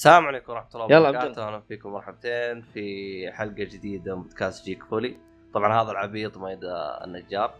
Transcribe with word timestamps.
السلام 0.00 0.26
عليكم 0.26 0.52
ورحمة 0.52 0.84
الله 0.84 1.00
وبركاته، 1.00 1.48
أهلا 1.48 1.60
فيكم 1.60 1.92
مرحبتين 1.92 2.62
في 2.62 3.32
حلقة 3.32 3.64
جديدة 3.64 4.16
من 4.16 4.22
بودكاست 4.22 4.64
جيك 4.64 4.84
فولي. 4.84 5.16
طبعا 5.54 5.82
هذا 5.82 5.90
العبيط 5.90 6.36
ميدا 6.36 7.04
النجار 7.04 7.54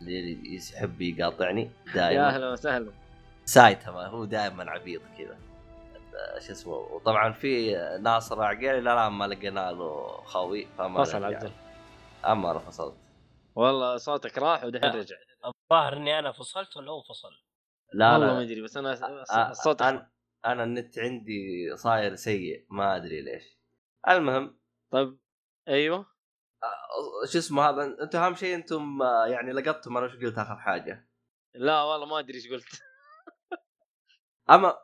اللي 0.00 0.56
يحب 0.56 1.00
يقاطعني 1.00 1.70
يا 1.86 1.92
دائما 1.94 2.28
أهلا 2.28 2.52
وسهلا. 2.52 2.92
سايتما 3.44 4.06
هو 4.06 4.24
دائما 4.24 4.70
عبيط 4.70 5.02
كذا. 5.18 5.38
شو 6.38 6.52
اسمه 6.52 6.72
وطبعا 6.72 7.32
في 7.32 7.76
ناصر 8.00 8.42
عقيلي 8.42 8.80
لا 8.80 8.94
لا 8.94 9.08
ما 9.08 9.24
لقينا 9.24 9.72
له 9.72 10.06
خوي 10.24 10.66
فما 10.78 11.04
فصل. 11.04 11.24
عبد 11.24 11.44
الله 11.44 11.52
أما 12.26 12.50
أنا 12.50 12.58
فصلت 12.58 12.96
والله 13.54 13.96
صوتك 13.96 14.38
راح 14.38 14.64
ودحين 14.64 14.90
رجع. 14.90 15.16
الظاهر 15.44 15.96
إني 15.96 16.18
أنا 16.18 16.32
فصلت 16.32 16.76
ولا 16.76 16.90
هو 16.90 17.02
فصل؟ 17.02 17.32
لا 17.92 18.12
والله 18.12 18.26
ما 18.26 18.32
لا 18.32 18.42
أدري 18.42 18.62
بس 18.62 18.76
أنا 18.76 19.52
صوتك 19.52 20.06
أنا 20.46 20.64
النت 20.64 20.98
عندي 20.98 21.70
صاير 21.76 22.14
سيء 22.14 22.66
ما 22.70 22.96
أدري 22.96 23.22
ليش. 23.22 23.60
المهم 24.08 24.60
طيب 24.92 25.18
أيوه. 25.68 25.98
آه، 26.62 27.26
شو 27.32 27.38
اسمه 27.38 27.62
هذا؟ 27.62 28.02
أنتم 28.02 28.18
أهم 28.18 28.34
شيء 28.34 28.54
أنتم 28.54 29.02
آه، 29.02 29.26
يعني 29.26 29.52
لقطتم 29.52 29.96
أنا 29.96 30.06
وش 30.06 30.16
قلت 30.16 30.38
آخر 30.38 30.56
حاجة؟ 30.56 31.08
لا 31.54 31.82
والله 31.82 32.06
ما 32.06 32.18
أدري 32.18 32.34
إيش 32.34 32.48
قلت. 32.48 32.66
أما 34.50 34.76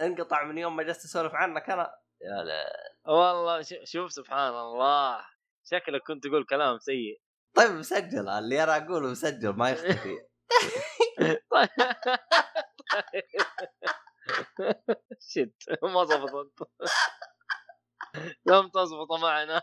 انقطع 0.00 0.44
من 0.44 0.58
يوم 0.58 0.76
ما 0.76 0.82
جلست 0.82 1.04
أسولف 1.04 1.34
عنك 1.34 1.70
أنا؟ 1.70 1.94
يا 2.22 2.44
لا. 2.44 2.66
والله 3.12 3.62
شوف 3.84 4.12
سبحان 4.12 4.54
الله. 4.54 5.26
شكلك 5.64 6.02
كنت 6.06 6.26
تقول 6.26 6.44
كلام 6.44 6.78
سيء. 6.78 7.20
طيب 7.54 7.70
مسجل 7.70 8.28
اللي 8.28 8.62
أنا 8.62 8.76
أقوله 8.76 9.10
مسجل 9.10 9.48
ما 9.50 9.70
يختفي. 9.70 10.18
شت 15.30 15.54
ما 15.82 16.02
ضبطت 16.02 16.70
لم 18.46 18.68
تضبط 18.68 19.12
معنا. 19.22 19.62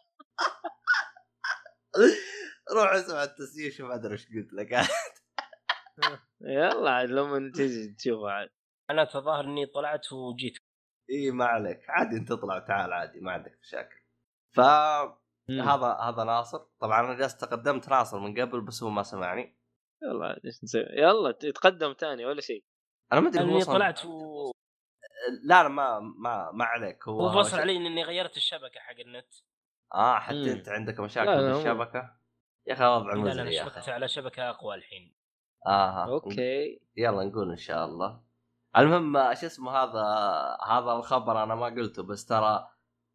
روح 2.76 2.92
اسمع 2.92 3.24
التسجيل 3.24 3.74
شوف 3.74 3.92
أدري 3.92 4.14
إيش 4.14 4.28
قلت 4.28 4.54
لك. 4.54 4.72
يلا 6.42 6.92
عاد 6.92 7.10
لما 7.10 7.52
تجي 7.52 7.94
تشوف 7.94 8.24
عاد. 8.24 8.50
أنا 8.90 9.06
تظاهر 9.06 9.46
إني 9.46 9.66
طلعت 9.66 10.14
وجيت. 10.14 10.54
إي 11.10 11.32
ما 11.32 11.46
عليك. 11.46 11.90
عادي 11.90 12.16
أنت 12.18 12.30
تطلع 12.30 12.60
تعال 12.60 12.94
عادي 12.94 13.20
ما 13.20 13.32
عندك 13.32 13.60
مشاكل. 13.62 13.96
فهذا 14.56 15.98
هذا 16.02 16.24
ناصر. 16.24 16.58
طبعا 16.80 17.00
أنا 17.00 17.14
جالس 17.14 17.38
تقدمت 17.38 17.90
ناصر 17.90 18.20
من 18.20 18.42
قبل 18.42 18.62
بس 18.62 18.84
هو 18.84 18.90
ما 18.90 19.04
سمعني. 19.04 19.60
يلا 20.04 20.26
عاد 20.26 20.46
إيش 20.46 20.64
نسوي؟ 20.64 20.82
يلا 20.82 21.32
تقدم 21.32 21.94
ثاني 22.00 22.26
ولا 22.26 22.42
شيء. 22.42 22.66
أنا 23.14 23.22
ما 23.22 23.30
أدري 23.30 23.44
أني 23.44 23.66
طلعت 23.66 24.06
و... 24.06 24.52
لا 25.44 25.64
لا 25.64 25.70
ما 25.70 26.00
ما 26.00 26.52
ما 26.52 26.66
عليك. 26.66 27.08
هو 27.08 27.28
هو 27.28 27.44
فصل 27.44 27.60
علي 27.60 27.78
إني 27.78 28.04
غيرت 28.04 28.38
الشبكة 28.38 28.80
حق 28.80 29.00
النت. 29.00 29.34
آه 29.94 30.20
حتى 30.20 30.36
مم. 30.44 30.48
أنت 30.48 30.70
عندك 30.70 31.00
مشاكل 31.00 31.30
لا، 31.32 31.42
لا، 31.42 31.52
هو- 31.54 31.56
بالشبكه 31.64 32.16
يا 32.68 32.74
أخي 32.74 32.86
وضع 32.86 33.14
لا 33.14 33.34
لا 33.34 33.42
أنا 33.42 33.52
شبكت 33.52 33.90
على 33.90 34.08
شبكة 34.08 34.50
أقوى 34.50 34.76
الحين. 34.76 35.16
أها 35.68 36.06
okay. 36.10 36.82
يلا 36.98 37.24
نقول 37.24 37.50
إن 37.52 37.58
شاء 37.58 37.86
الله. 37.86 38.22
المهم 38.78 39.14
شو 39.34 39.46
اسمه 39.46 39.72
هذا 39.72 40.04
هذا 40.68 40.92
الخبر 40.92 41.44
أنا 41.44 41.56
ما 41.56 41.66
قلته 41.66 42.04
بس 42.04 42.26
ترى 42.26 42.70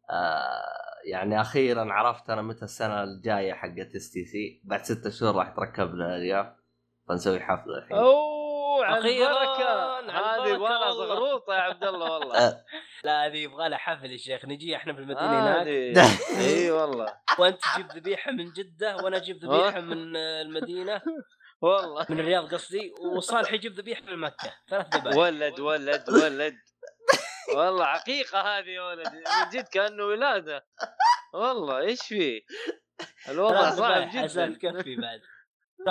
آه 0.09 0.77
يعني 1.11 1.41
أخيرا 1.41 1.93
عرفت 1.93 2.29
أنا 2.29 2.41
متى 2.41 2.65
السنة 2.65 3.03
الجاية 3.03 3.53
حقت 3.53 3.95
STC 3.95 4.61
بعد 4.63 4.83
ستة 4.83 5.09
شهور 5.09 5.35
راح 5.35 5.49
تركب 5.49 5.95
لنا 5.95 6.15
الرياض 6.15 6.57
فنسوي 7.07 7.39
حفلة 7.39 7.77
الحين. 7.77 7.97
أوه! 7.97 8.36
على 8.85 9.25
هذه 10.09 10.57
والله. 10.57 10.91
زغروطة 10.91 11.53
يا 11.53 11.61
عبد 11.61 11.83
الله 11.83 12.11
والله. 12.11 12.37
آه، 12.37 12.65
لا 13.03 13.25
هذه 13.25 13.37
يبغى 13.37 13.69
لها 13.69 13.77
حفل 13.77 14.11
يا 14.11 14.17
شيخ 14.17 14.45
نجي 14.45 14.75
إحنا 14.75 14.93
في 14.93 14.99
المدينة 14.99 15.41
هناك. 15.41 15.67
إي 16.47 16.71
والله. 16.71 17.13
وأنت 17.39 17.59
تجيب 17.73 17.91
ذبيحة 17.91 18.31
من 18.31 18.51
جدة 18.51 18.95
وأنا 18.95 19.17
أجيب 19.17 19.45
ذبيحة 19.45 19.79
من 19.79 20.15
آه، 20.15 20.41
المدينة. 20.41 21.01
والله. 21.61 22.05
من 22.09 22.19
الرياض 22.19 22.53
قصدي 22.53 22.93
وصالح 23.15 23.53
يجيب 23.53 23.73
ذبيحة 23.73 24.01
من 24.01 24.17
مكة. 24.17 24.53
ثلاث 24.69 24.95
ذبائح. 24.95 25.17
ولد 25.17 25.59
ولد 25.59 26.09
ولد. 26.09 26.57
والله 27.55 27.85
عقيقة 27.85 28.41
هذه 28.41 28.69
يا 28.69 28.81
ولد. 28.81 29.07
من 29.07 29.49
جد 29.53 29.67
كأنه 29.67 30.03
ولادة. 30.03 30.65
والله 31.33 31.77
إيش 31.79 32.01
في؟ 32.01 32.41
الوضع 33.29 33.69
صعب 33.69 34.09
جدا. 34.13 34.53
تكفي 34.53 34.95
بعد. 34.95 35.21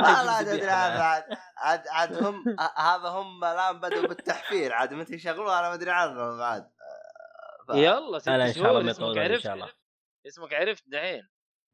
لا 0.02 0.22
راح 0.22 0.40
لا 0.40 0.52
يجيب 0.52 0.68
عاد 0.68 1.24
عاد. 1.56 1.88
عاد 1.88 2.22
هم 2.24 2.44
هذا 2.78 3.08
هم 3.08 3.44
الآن 3.44 3.80
بدأوا 3.80 4.06
بالتحفير 4.06 4.72
عاد 4.72 4.94
متى 4.94 5.14
يشغلوه 5.14 5.58
أنا 5.60 5.68
ما 5.68 5.74
أدري 5.74 5.90
عنهم 5.90 6.38
بعد. 6.38 6.70
ف- 7.68 7.74
يلا 7.74 8.18
ست 8.18 8.28
لا 8.28 8.38
لا 8.38 8.46
إن 8.46 8.52
شاء 8.52 8.62
الله 8.62 8.72
شهور 8.72 8.82
ما 8.82 8.90
اسمك 8.90 9.00
يطولون 9.02 9.18
إن 9.18 9.30
عرفت؟ 9.32 9.44
شاء 9.44 9.54
الله. 9.54 9.68
اسمك 10.26 10.54
عرفت 10.54 10.84
دحين. 10.86 11.28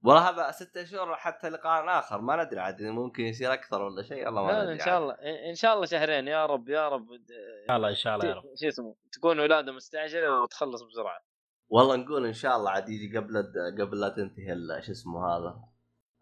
والله 0.04 0.28
هذا 0.30 0.50
ستة 0.50 0.84
شهور 0.84 1.16
حتى 1.16 1.48
لقاء 1.48 1.98
آخر 1.98 2.20
ما 2.20 2.44
ندري 2.44 2.60
عاد 2.60 2.82
ممكن 2.82 3.22
يصير 3.22 3.52
أكثر 3.52 3.82
ولا 3.82 4.02
شيء 4.02 4.28
الله 4.28 4.42
ما 4.44 4.52
ندري 4.52 4.66
لا 4.66 4.72
ان 4.72 4.78
شاء. 4.78 4.98
الله 4.98 5.14
إن 5.50 5.54
شاء 5.54 5.74
الله 5.74 5.86
شهرين 5.86 6.28
يا 6.28 6.46
رب 6.46 6.68
يا 6.68 6.88
رب. 6.88 7.12
إن 7.12 7.24
شاء 7.66 7.76
الله 7.76 7.88
إن 7.88 7.94
شاء 7.94 8.14
الله 8.14 8.26
يا 8.26 8.34
رب. 8.34 8.42
شو 8.60 8.68
اسمه 8.68 8.94
تكون 9.12 9.40
ولادة 9.40 9.72
مستعجلة 9.72 10.40
وتخلص 10.42 10.82
بسرعة. 10.82 11.20
والله 11.68 11.96
نقول 11.96 12.26
إن 12.26 12.32
شاء 12.32 12.56
الله 12.56 12.70
عاد 12.70 12.88
يجي 12.88 13.18
قبل 13.18 13.52
قبل 13.80 14.00
لا 14.00 14.08
تنتهي 14.08 14.52
ال- 14.52 14.84
شو 14.84 14.92
اسمه 14.92 15.26
هذا؟ 15.36 15.71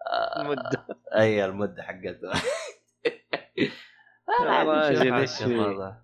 آه، 0.06 0.40
المدة 0.42 0.86
أي 1.14 1.44
المدة 1.44 1.82
حقته 1.82 2.30
يا 4.40 4.62
راجل،؟ 4.62 5.12
هذا. 5.60 6.02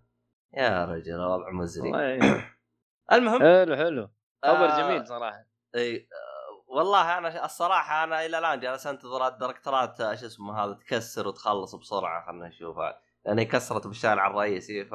يا 0.54 0.84
رجل 0.84 1.20
وضع 1.20 1.50
مزري 1.50 1.90
يعين. 1.90 2.20
المهم 3.12 3.40
حلو 3.42 3.76
حلو 3.76 4.08
خبر 4.44 4.64
آه، 4.68 4.80
جميل 4.80 5.06
صراحة 5.06 5.46
إي 5.74 5.96
آه، 5.96 6.64
والله 6.76 7.18
أنا 7.18 7.44
الصراحة 7.44 8.04
أنا 8.04 8.26
إلى 8.26 8.38
الآن 8.38 8.60
جالس 8.60 8.86
أنتظر 8.86 9.26
الدركترات 9.28 10.00
آه، 10.00 10.14
شو 10.14 10.26
اسمه 10.26 10.64
هذا 10.64 10.72
تكسر 10.72 11.28
وتخلص 11.28 11.74
بسرعة 11.74 12.26
خلينا 12.26 12.48
نشوف 12.48 12.78
هذا. 12.78 12.98
لأن 13.26 13.38
هي 13.38 13.44
كسرت 13.44 13.86
بالشارع 13.86 14.26
الرئيسي 14.26 14.84
ف 14.84 14.94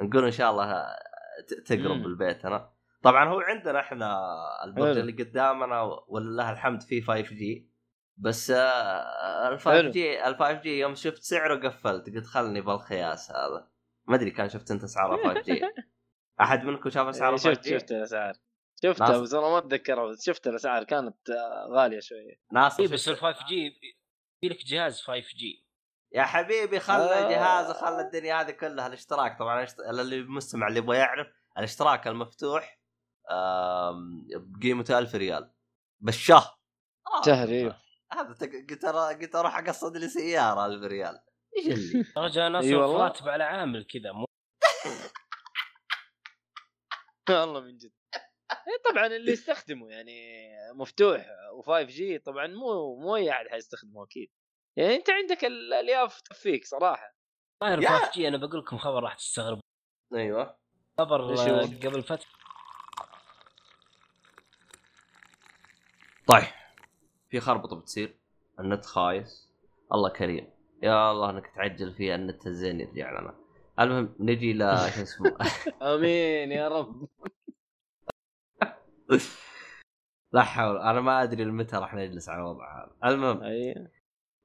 نقول 0.00 0.24
إن 0.24 0.30
شاء 0.30 0.50
الله 0.50 0.72
آه، 0.72 0.96
ت- 1.48 1.54
تقرب 1.68 1.96
مم. 1.96 2.02
بالبيت 2.02 2.46
هنا 2.46 2.70
طبعا 3.02 3.28
هو 3.28 3.40
عندنا 3.40 3.80
إحنا 3.80 4.18
البرج. 4.64 4.98
اللي 4.98 5.12
قدامنا 5.12 5.82
ولله 6.08 6.52
الحمد 6.52 6.82
فيه 6.82 7.02
5 7.02 7.20
G 7.22 7.71
بس 8.22 8.50
ال 8.50 9.58
5 9.60 9.70
حلو. 9.70 9.90
G 9.90 10.26
ال 10.28 10.36
5 10.36 10.52
G 10.52 10.78
يوم 10.78 10.94
شفت 10.94 11.22
سعره 11.22 11.68
قفلت 11.68 12.10
قلت 12.14 12.26
خلني 12.26 12.60
بالخياس 12.60 13.30
هذا. 13.30 13.68
ما 14.08 14.16
أدري 14.16 14.30
كان 14.30 14.48
شفت 14.48 14.70
أنت 14.70 14.84
اسعار 14.84 15.14
ال 15.14 15.24
5 15.34 15.40
G 15.40 15.60
أحد 16.40 16.64
منكم 16.64 16.90
شاف 16.90 17.06
اسعار 17.06 17.28
إيه، 17.30 17.34
ال 17.36 17.40
5 17.40 17.52
شفت 17.54 17.64
جي؟ 17.68 17.78
شفت 17.78 17.92
الاسعار 17.92 18.34
شفتها 18.82 19.08
ناصر. 19.08 19.22
بس 19.22 19.34
والله 19.34 19.50
ما 19.50 19.58
اتذكرها 19.58 20.06
بس 20.06 20.24
شفت 20.26 20.46
الاسعار 20.46 20.84
كانت 20.84 21.30
آه، 21.30 21.66
غالية 21.70 22.00
شوية. 22.00 22.40
ناصر 22.52 22.82
اي 22.82 22.86
شفت- 22.88 22.94
بس 22.94 23.08
ال 23.08 23.16
5 23.16 23.46
جي 23.46 23.70
في 24.40 24.48
لك 24.48 24.64
جهاز 24.66 25.00
5 25.00 25.36
جي 25.36 25.66
يا 26.14 26.22
حبيبي 26.22 26.80
خلى 26.80 27.14
آه. 27.14 27.30
جهاز 27.30 27.70
وخلى 27.70 28.00
الدنيا 28.00 28.40
هذه 28.40 28.50
كلها 28.50 28.86
الاشتراك. 28.86 29.38
طبعا 29.38 29.54
الاشت- 29.64 29.80
اللي 29.80 30.22
مستمع 30.22 30.68
اللي 30.68 30.78
يبغى 30.78 30.96
يعرف 30.98 31.26
الاشتراك 31.58 32.06
المفتوح 32.06 32.78
بقيمته 34.36 34.98
1000 34.98 35.14
ريال. 35.14 35.50
بالشهر. 36.00 36.58
آه، 37.06 37.22
شهر 37.26 37.48
إيوه. 37.48 37.76
هذا 38.12 38.28
قلت 38.70 38.84
أرا- 38.86 39.20
قلت 39.20 39.34
أروح 39.34 39.58
أقصد 39.58 39.96
لي 39.96 40.08
سيارة 40.08 40.66
1000 40.66 40.82
ريال 40.84 41.20
إيش 41.56 41.66
اللي؟ 41.66 42.04
رجاء 42.16 42.60
إي 42.60 42.74
والله. 42.74 43.04
راتب 43.04 43.28
على 43.28 43.44
عامل 43.44 43.84
كذا 43.84 44.12
مو 44.12 44.26
والله 47.40 47.60
من 47.60 47.76
جد. 47.76 47.92
إيه 48.52 48.92
طبعا 48.92 49.06
اللي 49.06 49.32
يستخدمه 49.38 49.90
يعني 49.90 50.48
مفتوح 50.74 51.26
و5 51.62 51.70
G 51.86 52.18
طبعا 52.18 52.46
مو 52.46 52.96
مو 53.00 53.16
أي 53.16 53.30
أحد 53.30 53.46
حيستخدمه 53.50 54.04
أكيد. 54.04 54.30
يعني 54.76 54.94
أنت 54.94 55.10
عندك 55.10 55.44
ال- 55.44 55.72
الالياف 55.74 56.20
تكفيك 56.20 56.64
صراحة. 56.66 57.14
طاير 57.62 57.82
يا. 57.82 57.88
5 57.88 58.12
G 58.12 58.28
أنا 58.28 58.36
بقول 58.36 58.60
لكم 58.60 58.78
خبر 58.78 59.02
راح 59.02 59.14
تستغرب. 59.14 59.60
أيوه. 60.14 60.58
خبر 60.98 61.20
آه،؟ 61.32 61.60
قبل 61.62 62.02
فترة. 62.02 62.26
طيب. 66.26 66.61
في 67.32 67.40
خربطة 67.40 67.76
بتصير. 67.76 68.18
النت 68.60 68.84
خايس. 68.86 69.52
الله 69.92 70.08
كريم. 70.08 70.50
يا 70.82 71.10
الله 71.10 71.30
إنك 71.30 71.46
تعجل 71.46 71.92
فيها 71.92 72.14
النت 72.14 72.46
الزين 72.46 72.80
يرجع 72.80 73.20
لنا 73.20 73.34
المهم 73.80 74.14
نجي 74.20 74.52
ل 74.52 74.58
شو 74.94 75.02
اسمه؟ 75.02 75.36
آمين 75.82 76.52
يا 76.52 76.68
رب. 76.68 77.08
لا 80.32 80.42
حول 80.42 80.78
أنا 80.78 81.00
ما 81.00 81.22
أدري 81.22 81.44
متى 81.44 81.76
راح 81.76 81.94
نجلس 81.94 82.28
على 82.28 82.40
الوضع 82.40 82.84
هذا. 82.84 83.12
المهم 83.12 83.42
أي. 83.42 83.88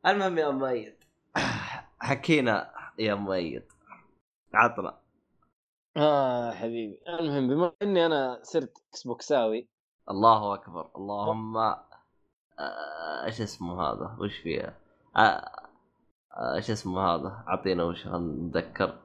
المهم 0.05 0.37
يا 0.37 0.49
مؤيد. 0.49 0.95
حكينا 1.99 2.73
يا 2.99 3.15
مؤيد. 3.15 3.63
عطنا. 4.53 4.97
آه 5.97 6.51
حبيبي. 6.51 6.99
المهم 7.07 7.47
بما 7.47 7.73
إني 7.81 8.05
أنا 8.05 8.39
صرت 8.43 8.73
إكس 8.89 9.07
بوكساوي 9.07 9.67
الله 10.09 10.53
أكبر. 10.53 10.91
اللهم 10.95 11.57
إيش 13.25 13.41
اسمه 13.41 13.81
هذا؟ 13.81 14.15
وش 14.19 14.37
فيها؟ 14.37 14.77
آه، 15.17 15.51
آه، 16.37 16.55
إيش 16.55 16.71
اسمه 16.71 17.01
هذا؟ 17.01 17.43
أعطينا 17.47 17.83
وش 17.83 18.07
نتذكر. 18.07 18.99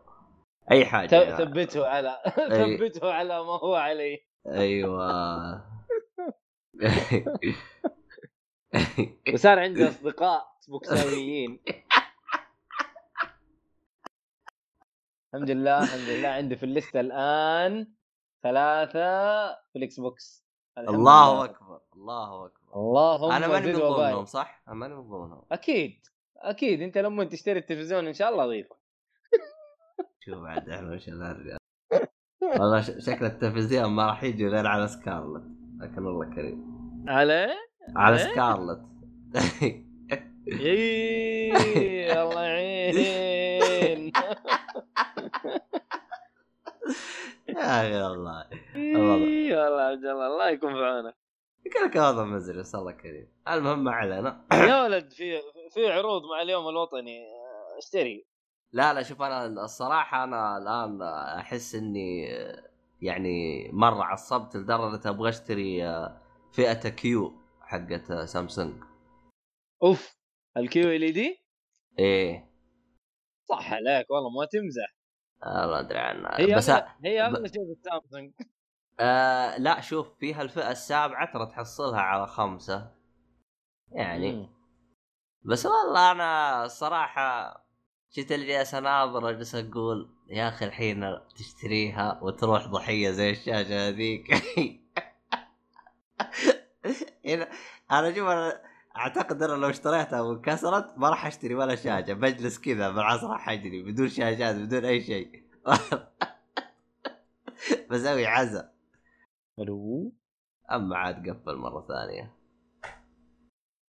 أي 0.70 0.84
حاجة 0.84 1.22
يعني. 1.22 1.36
ثبته 1.36 1.86
على. 1.86 2.18
ثبته 2.78 3.12
على 3.12 3.44
ما 3.44 3.58
هو 3.58 3.74
عليه. 3.74 4.18
أيوه. 4.46 5.72
وصار 9.34 9.58
عندي 9.58 9.88
أصدقاء 9.88 10.46
بوكساويين. 10.68 11.60
الحمد 15.34 15.50
لله 15.50 15.82
الحمد 15.82 16.08
لله. 16.08 16.28
عندي 16.28 16.56
في 16.56 16.62
الليستة 16.62 17.00
الآن 17.00 17.86
ثلاثة 18.42 19.48
في 19.52 19.76
ال 19.76 20.00
Xbox. 20.00 20.44
الله 20.78 21.34
لله. 21.34 21.44
أكبر 21.44 21.80
الله 21.96 22.46
أكبر. 22.46 22.61
اللهم 22.76 23.32
أنا 23.32 23.48
ماني 23.48 23.66
من. 23.72 23.78
ضمنهم 23.78 24.24
صح؟ 24.24 24.62
أنا 24.68 24.74
ماني 24.76 24.94
من 24.94 25.02
ضمنهم. 25.08 25.42
أكيد 25.52 26.00
أكيد. 26.36 26.82
أنت 26.82 26.98
لما 26.98 27.24
تشتري 27.24 27.58
التلفزيون 27.58 28.06
إن 28.06 28.12
شاء 28.12 28.30
الله 28.32 28.44
اضيفك 28.44 28.76
شوف 30.20 30.38
بعد 30.38 30.68
إحنا 30.68 30.92
وش 30.94 31.08
الرجال 31.08 31.58
والله 32.42 32.80
ش- 32.80 33.06
شكل 33.06 33.24
التلفزيون 33.24 33.90
ما 33.90 34.06
راح 34.06 34.24
يجي 34.24 34.48
غير 34.48 34.66
على 34.66 34.88
سكارلت 34.88 35.44
لكن 35.80 36.06
الله 36.06 36.34
كريم. 36.34 36.82
على؟ 37.08 37.50
على 37.96 38.16
إيه؟ 38.16 38.32
سكارلت. 38.32 38.82
إيه 40.48 42.22
الله 42.22 42.42
يعين. 42.42 44.12
يا 47.48 47.80
أخي 47.80 48.02
والله. 48.02 48.46
إيه، 48.76 49.56
والله 49.56 49.82
عبد 49.82 50.04
الله 50.04 50.26
الله 50.26 50.48
يكون 50.50 50.72
في 50.72 50.78
عونك. 50.84 51.14
كلك 51.70 51.96
هذا 51.96 52.24
مزري 52.24 52.58
بس 52.58 52.74
الله 52.74 52.92
كريم. 52.92 53.28
المهم 53.48 53.84
ما 53.84 53.92
علينا. 53.92 54.46
يا 54.52 54.82
ولد 54.84 55.12
في 55.12 55.40
في 55.74 55.92
عروض 55.92 56.22
مع 56.22 56.42
اليوم 56.42 56.68
الوطني. 56.68 57.18
آه، 57.18 57.78
اشتري. 57.78 58.26
لا 58.72 58.94
لا 58.94 59.02
شوف 59.02 59.22
أنا 59.22 59.46
الصراحة 59.46 60.24
أنا 60.24 60.58
الآن 60.58 61.02
أحس 61.38 61.74
إني 61.74 62.24
يعني 63.00 63.68
مرة 63.72 64.04
عصبت 64.04 64.56
لدرجة 64.56 65.08
أبغى 65.08 65.28
أشتري 65.28 65.82
فئة 66.52 66.88
Q 66.88 67.32
حقت 67.60 68.12
سامسونج. 68.12 68.84
أوف 69.82 70.16
ال 70.56 70.90
QLED؟ 70.90 71.44
إيه. 71.98 72.50
صح 73.48 73.72
عليك 73.72 74.10
والله 74.10 74.30
ما 74.30 74.44
تمزح. 74.44 74.94
آه، 75.42 75.66
ما 75.66 75.80
أدري 75.80 75.98
عنها. 75.98 76.40
هي 76.40 76.54
بس 76.54 76.70
هي 77.04 77.22
أغلى 77.26 77.48
شيء 77.48 77.66
في 77.66 77.72
السامسونج 77.72 78.32
آه 79.02 79.58
لا 79.58 79.80
شوف 79.80 80.08
فيها 80.20 80.42
الفئة 80.42 80.70
السابعة 80.70 81.32
ترى 81.32 81.46
تحصلها 81.46 82.00
على 82.00 82.26
خمسة. 82.26 82.90
يعني. 83.92 84.32
مم. 84.32 84.48
بس 85.44 85.66
والله 85.66 86.10
أنا 86.10 86.64
الصراحة 86.64 87.56
جيت 88.14 88.32
اللي 88.32 88.46
جالس 88.46 88.74
اناظر 88.74 89.30
اجلس 89.30 89.54
أقول 89.54 90.10
يا 90.28 90.48
أخي 90.48 90.64
الحين 90.64 91.18
تشتريها 91.36 92.18
وتروح 92.22 92.66
ضحية 92.66 93.10
زي 93.10 93.30
الشاشة 93.30 93.88
هذيك. 93.88 94.34
هنا 97.26 97.48
أنا 97.92 98.14
شوف 98.14 98.28
أنا 98.28 98.62
أعتقد 98.96 99.42
أنا 99.42 99.52
لو 99.52 99.70
اشتريتها 99.70 100.20
وانكسرت 100.20 100.98
ما 100.98 101.10
راح 101.10 101.26
أشتري 101.26 101.54
ولا 101.54 101.74
شاشة. 101.74 102.12
بجلس 102.12 102.58
كذا 102.58 102.90
بالعصر 102.90 103.30
راح 103.30 103.48
أجري 103.48 103.82
بدون 103.82 104.08
شاشات 104.08 104.56
بدون 104.56 104.84
أي 104.84 105.00
شيء. 105.00 105.42
بسوي 107.90 108.26
عزا 108.26 108.71
ألو 109.62 110.12
أما 110.72 110.96
عاد 110.96 111.30
قفل 111.30 111.56
مرة 111.56 111.86
ثانية 111.88 112.36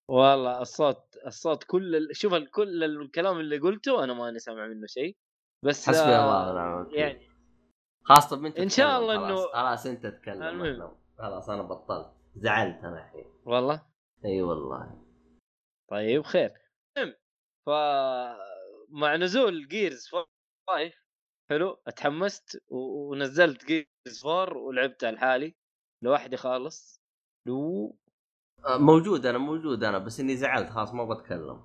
والله 0.10 0.62
الصوت 0.62 1.18
الصوت 1.26 1.64
كل 1.64 1.96
ال... 1.96 2.16
شوف 2.16 2.34
كل 2.36 2.84
الكلام 2.84 3.40
اللي 3.40 3.58
قلته 3.58 4.04
أنا 4.04 4.14
ماني 4.14 4.40
سامع 4.40 4.68
منه 4.68 4.88
شيء 4.88 5.18
بس 5.66 5.90
حسبي 5.90 6.12
آه، 6.16 6.24
الله 6.26 6.54
ونعم 6.54 6.78
الوكيل. 6.82 7.00
يعني 7.00 7.28
خلاص 8.04 8.30
طب 8.30 8.46
انت 8.46 8.60
إن 8.60 8.70
شاء 8.70 9.00
الله 9.00 9.18
خلاص. 9.18 9.46
إنه- 9.46 9.54
خلاص 9.54 9.86
أنت. 9.86 10.06
أنا- 10.06 11.18
خلاص 11.18 11.50
أنا 11.50 11.62
بطلت 11.64 12.14
زعلت 12.36 12.84
أنا 12.84 13.06
الحين 13.08 13.26
والله 13.46 13.86
إي 14.26 14.42
والله 14.42 15.02
طيب 15.92 16.22
خير 16.24 16.54
المهم 16.98 17.16
ف 17.66 17.70
مع 18.90 19.16
نزول 19.16 19.68
جيرز 19.68 20.08
5 20.08 20.26
حلو 21.50 21.82
اتحمست. 21.88 22.64
ونزلت 22.70 23.66
جيرز 23.66 24.26
4 24.26 24.58
ولعبتها 24.58 25.12
لحالي 25.12 25.56
لوحدي 26.04 26.38
خالص. 26.38 27.02
لو 27.46 27.96
آه، 28.66 28.78
موجود 28.78 29.26
أنا 29.26 29.38
موجود 29.38 29.84
أنا 29.84 29.98
بس 29.98 30.20
إني 30.20 30.36
زعلت 30.36 30.70
خلاص 30.70 30.94
ما 30.94 31.06
بتكلم. 31.06 31.64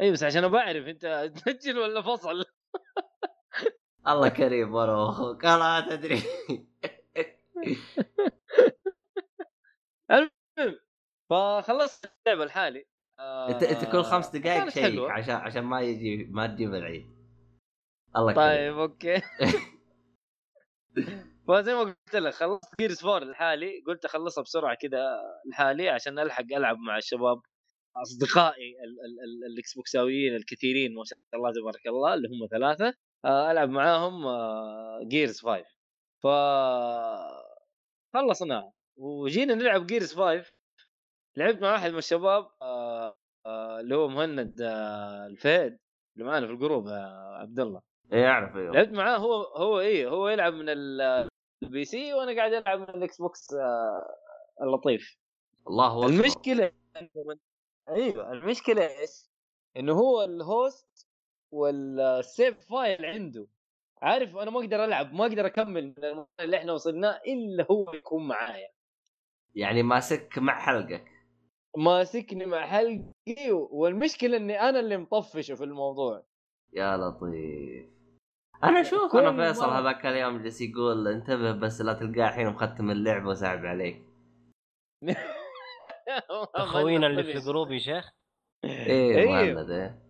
اي 0.00 0.12
بس 0.12 0.22
عشان 0.22 0.48
بعرف 0.48 0.86
أنت 0.86 1.32
تسجل 1.34 1.78
ولا 1.78 2.02
فصل. 2.02 2.44
الله 4.08 4.28
كريم 4.28 4.74
وأنا 4.74 5.08
أخوك 5.08 5.44
أنا 5.44 5.88
تدري. 5.90 6.22
فخلصت 11.30 12.12
اللعبة 12.26 12.44
لحالي. 12.44 12.86
آه، 13.18 13.48
أنت 13.50 13.62
أنت 13.62 13.92
كل 13.92 14.02
خمس 14.02 14.28
دقائق 14.28 14.58
كانت 14.58 14.70
شيك 14.70 14.82
حلوة. 14.82 15.12
عشان 15.12 15.34
عشان 15.34 15.64
ما 15.64 15.80
يجي 15.80 16.24
ما 16.24 16.46
تجيب 16.46 16.74
العيد 16.74 17.18
الله 18.16 18.32
طيب 18.34 18.56
كريم 18.56 18.78
أوكي. 18.78 19.22
فزي 21.48 21.74
ما 21.74 21.80
قلت 21.80 22.14
لك 22.16 22.34
خلصت 22.34 22.74
Gears 22.80 23.04
4 23.04 23.18
لحالي 23.30 23.82
قلت 23.86 24.04
أخلصها 24.04 24.42
بسرعة 24.42 24.74
كذا 24.74 25.20
لحالي 25.50 25.88
عشان 25.88 26.18
ألحق 26.18 26.44
ألعب 26.56 26.76
مع 26.78 26.96
الشباب 26.96 27.40
أصدقائي 27.96 28.70
ال- 28.84 29.00
ال- 29.04 29.20
ال- 29.24 29.52
الاكس 29.52 29.74
بوكساويين 29.74 30.36
الكثيرين 30.36 30.94
ما 30.94 31.04
شاء 31.04 31.18
الله 31.34 31.52
تبارك 31.52 31.86
الله 31.86 32.14
اللي 32.14 32.28
هم 32.28 32.46
ثلاثة 32.50 32.94
آه، 33.24 33.50
ألعب 33.50 33.68
معاهم 33.68 34.24
Gears 35.08 35.40
5 35.40 35.64
ف 36.22 36.26
خلصناها 38.14 38.72
وجينا 38.96 39.54
نلعب 39.54 39.86
Gears 39.86 40.14
5 40.14 40.52
لعبت 41.36 41.62
مع 41.62 41.72
واحد 41.72 41.90
من 41.90 41.98
الشباب 41.98 42.50
آه، 42.62 43.16
آه، 43.46 43.80
اللي 43.80 43.94
هو 43.96 44.08
مهند 44.08 44.60
آه، 44.60 45.26
الفهد 45.26 45.78
اللي 46.16 46.28
معنا 46.28 46.46
في 46.46 46.52
الجروب 46.52 46.88
آه، 46.88 47.36
عبد 47.40 47.60
الله. 47.60 47.80
إيه 48.12 48.26
أعرف 48.26 48.56
أيوه. 48.56 48.74
لعبت 48.74 48.92
معاه 48.92 49.16
هو 49.18 49.42
هو 49.42 49.80
إيه 49.80 50.08
هو 50.08 50.28
يلعب 50.28 50.52
من 50.54 50.68
ال- 50.68 51.28
ال 51.62 51.84
PC 51.84 52.14
وأنا 52.14 52.36
قاعد 52.36 52.52
ألعب 52.52 52.78
من 52.78 52.88
ال 52.88 53.18
Xbox 53.18 53.54
آه، 53.54 54.14
اللطيف. 54.62 55.18
الله 55.68 56.04
أكبر. 56.04 56.14
المشكلة 56.14 56.72
أيوه 57.88 58.32
المشكلة 58.32 59.00
إيش؟ 59.00 59.30
إنه 59.76 59.92
هو 59.92 60.22
ال 60.22 60.39
host 60.39 61.08
وال 61.50 61.90
save 61.90 62.70
file 62.70 63.04
عنده. 63.04 63.46
عارف 64.02 64.36
أنا 64.36 64.50
ما 64.50 64.60
أقدر 64.60 64.84
ألعب 64.84 65.12
ما 65.12 65.26
أقدر 65.26 65.46
أكمل 65.46 65.86
من 65.86 66.04
المرحله 66.04 66.26
اللي 66.40 66.56
إحنا 66.56 66.72
وصلناه 66.72 67.20
إلا 67.26 67.66
هو 67.70 67.92
يكون 67.92 68.28
معايا. 68.28 68.68
يعني 69.54 69.82
ماسك 69.82 70.38
مع 70.38 70.58
حلقك. 70.60 71.04
ماسكني 71.76 72.46
مع 72.46 72.66
حلقي 72.66 73.50
والمشكلة 73.50 74.36
إني 74.36 74.60
أنا 74.60 74.80
اللي 74.80 74.96
مطفشه 74.96 75.54
في 75.54 75.64
الموضوع. 75.64 76.24
يا 76.72 76.96
لطيف. 76.96 77.97
أنا 78.64 78.80
أشوف 78.80 79.16
أنا 79.16 79.52
فيصل 79.52 79.70
هذاك 79.70 80.06
اليوم 80.06 80.42
جالس 80.42 80.60
يقول 80.60 81.08
انتبه 81.08 81.52
بس 81.52 81.80
لا 81.80 81.92
تلقاه 81.92 82.28
الحين 82.28 82.46
مختم 82.46 82.90
اللعبه 82.90 83.28
وصعب 83.28 83.66
عليك. 83.66 84.02
خوينا 86.72 87.06
اللي 87.06 87.22
في 87.22 87.32
الجروب 87.32 87.72
يا 87.72 87.78
شيخ. 87.78 88.10
إيه, 88.64 89.16
إيه. 89.16 89.54
مولد 89.54 89.70
إيه. 89.70 90.02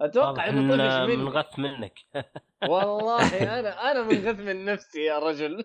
أتوقع 0.00 0.48
إنه 0.48 0.60
منغث 1.06 1.58
منك. 1.58 1.98
والله 2.70 3.58
أنا 3.58 3.90
أنا 3.90 4.02
منغث 4.02 4.40
من 4.40 4.64
نفسي 4.64 5.04
يا 5.04 5.18
رجل. 5.18 5.58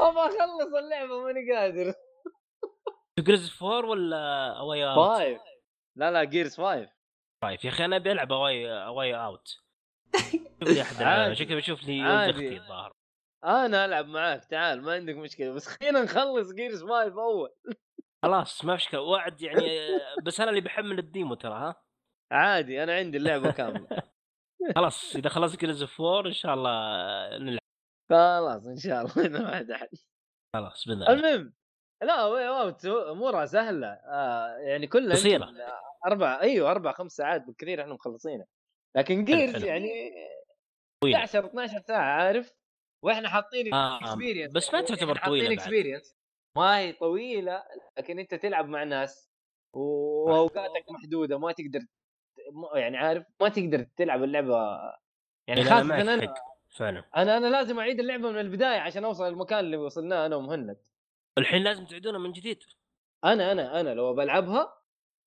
ابى 0.00 0.18
أخلص 0.18 0.74
اللعبه 0.78 1.22
ماني 1.24 1.52
قادر. 1.52 1.94
Gears 3.18 3.62
4 3.62 3.90
ولا 3.90 4.52
A 4.58 4.67
Way 4.67 4.94
5 4.94 5.40
لا 5.96 6.10
لا 6.10 6.24
Gears 6.24 6.56
5 6.56 6.88
Five 7.42 7.64
يا 7.64 7.70
أخي 7.70 7.84
أنا 7.84 7.96
أبي 7.96 8.12
ألعب 8.12 8.32
A 8.32 8.84
Way 8.86 9.14
A 9.14 9.20
Way 9.20 9.39
Out 9.39 9.58
لي 10.62 10.82
أحد 10.82 11.32
شكلي 11.32 11.56
بشوف 11.56 11.82
لي 11.82 12.02
ولد 12.02 12.28
أختي 12.30 12.56
الظاهر. 12.56 12.92
أنا 13.44 13.84
ألعب 13.84 14.06
معاك 14.06 14.44
تعال 14.44 14.82
ما 14.82 14.92
عندك 14.92 15.14
مشكلة 15.14 15.52
بس 15.52 15.66
خلينا 15.66 16.02
نخلص 16.02 16.52
Gears 16.52 16.84
Five 16.84 17.14
أول. 17.14 17.54
خلاص 18.24 18.64
ما 18.64 18.76
فيش 18.76 18.94
وعد 18.94 19.42
يعني 19.42 19.68
بس 20.26 20.40
أنا 20.40 20.50
اللي 20.50 20.60
بحمل 20.60 20.98
ال 20.98 21.05
demo 21.05 21.34
ترى 21.34 21.54
ها؟ 21.54 21.82
عادي 22.32 22.82
أنا 22.82 22.94
عندي 22.94 23.18
اللعبة 23.18 23.52
كاملة. 23.52 24.02
خلاص 24.76 25.16
إذا 25.16 25.28
خلصت 25.28 25.60
Gears 25.60 25.84
Four 25.84 26.26
إن 26.26 26.32
شاء 26.32 26.54
الله 26.54 26.70
نلعب. 27.38 27.58
خلاص 28.10 28.66
إن 28.66 28.76
شاء 28.76 29.02
الله 29.02 29.28
ما 29.28 29.56
حد 29.56 29.88
خلاص 30.56 30.88
بإذن 30.88 31.02
المهم 31.02 31.54
لا 32.02 33.10
امورها 33.10 33.46
سهلة 33.46 33.86
آه 33.88 34.56
يعني 34.58 34.86
كلها. 34.86 35.16
يمكن 35.28 35.56
أربع 36.06 36.40
أيوه 36.40 36.70
أربع 36.70 36.92
خمس 36.92 37.12
ساعات 37.12 37.42
بالكثير 37.46 37.80
إحنا 37.80 37.94
مخلصينها 37.94 38.46
لكن 38.96 39.24
Gears. 39.24 39.64
يعني 39.64 39.88
طويلة. 41.02 41.18
11 41.18 41.46
12 41.46 41.80
ساعة 41.88 42.22
عارف 42.22 42.52
وإحنا 43.04 43.28
حاطين 43.28 43.74
آه، 43.74 43.98
Experienced 44.00 44.52
بس 44.52 44.74
ما 44.74 44.80
تعتبر 44.80 45.18
طويلة 45.26 45.48
بعد. 45.48 45.58
Experienced 45.58 46.16
ما 46.56 46.78
هي 46.78 46.92
طويلة 46.92 47.64
لكن 47.98 48.18
أنت 48.18 48.34
تلعب 48.34 48.68
مع 48.68 48.84
ناس 48.84 49.30
وأوقاتك 49.76 50.84
محدودة 50.90 51.38
ما 51.38 51.52
تقدر 51.52 51.80
يعني 52.74 52.96
عارف 52.96 53.24
ما 53.40 53.48
تقدر 53.48 53.86
تلعب 53.96 54.22
اللعبة 54.22 54.56
يعني 55.48 55.60
يعني 55.60 55.64
خاصة 55.64 56.00
أنا 56.00 56.34
فعلا 56.76 57.04
أنا 57.16 57.36
أنا 57.36 57.46
لازم 57.46 57.78
أعيد 57.78 58.00
اللعبة 58.00 58.30
من 58.30 58.38
البداية 58.40 58.78
عشان 58.80 59.04
أوصل 59.04 59.28
المكان 59.28 59.58
اللي 59.58 59.76
وصلناه 59.76 60.26
أنا 60.26 60.36
ومهند 60.36 60.76
الحين 61.38 61.62
لازم 61.62 61.84
تعيدونها 61.86 62.18
من 62.20 62.32
جديد. 62.32 62.62
أنا 63.24 63.52
أنا 63.52 63.80
أنا 63.80 63.94
لو 63.94 64.14
بلعبها 64.14 64.78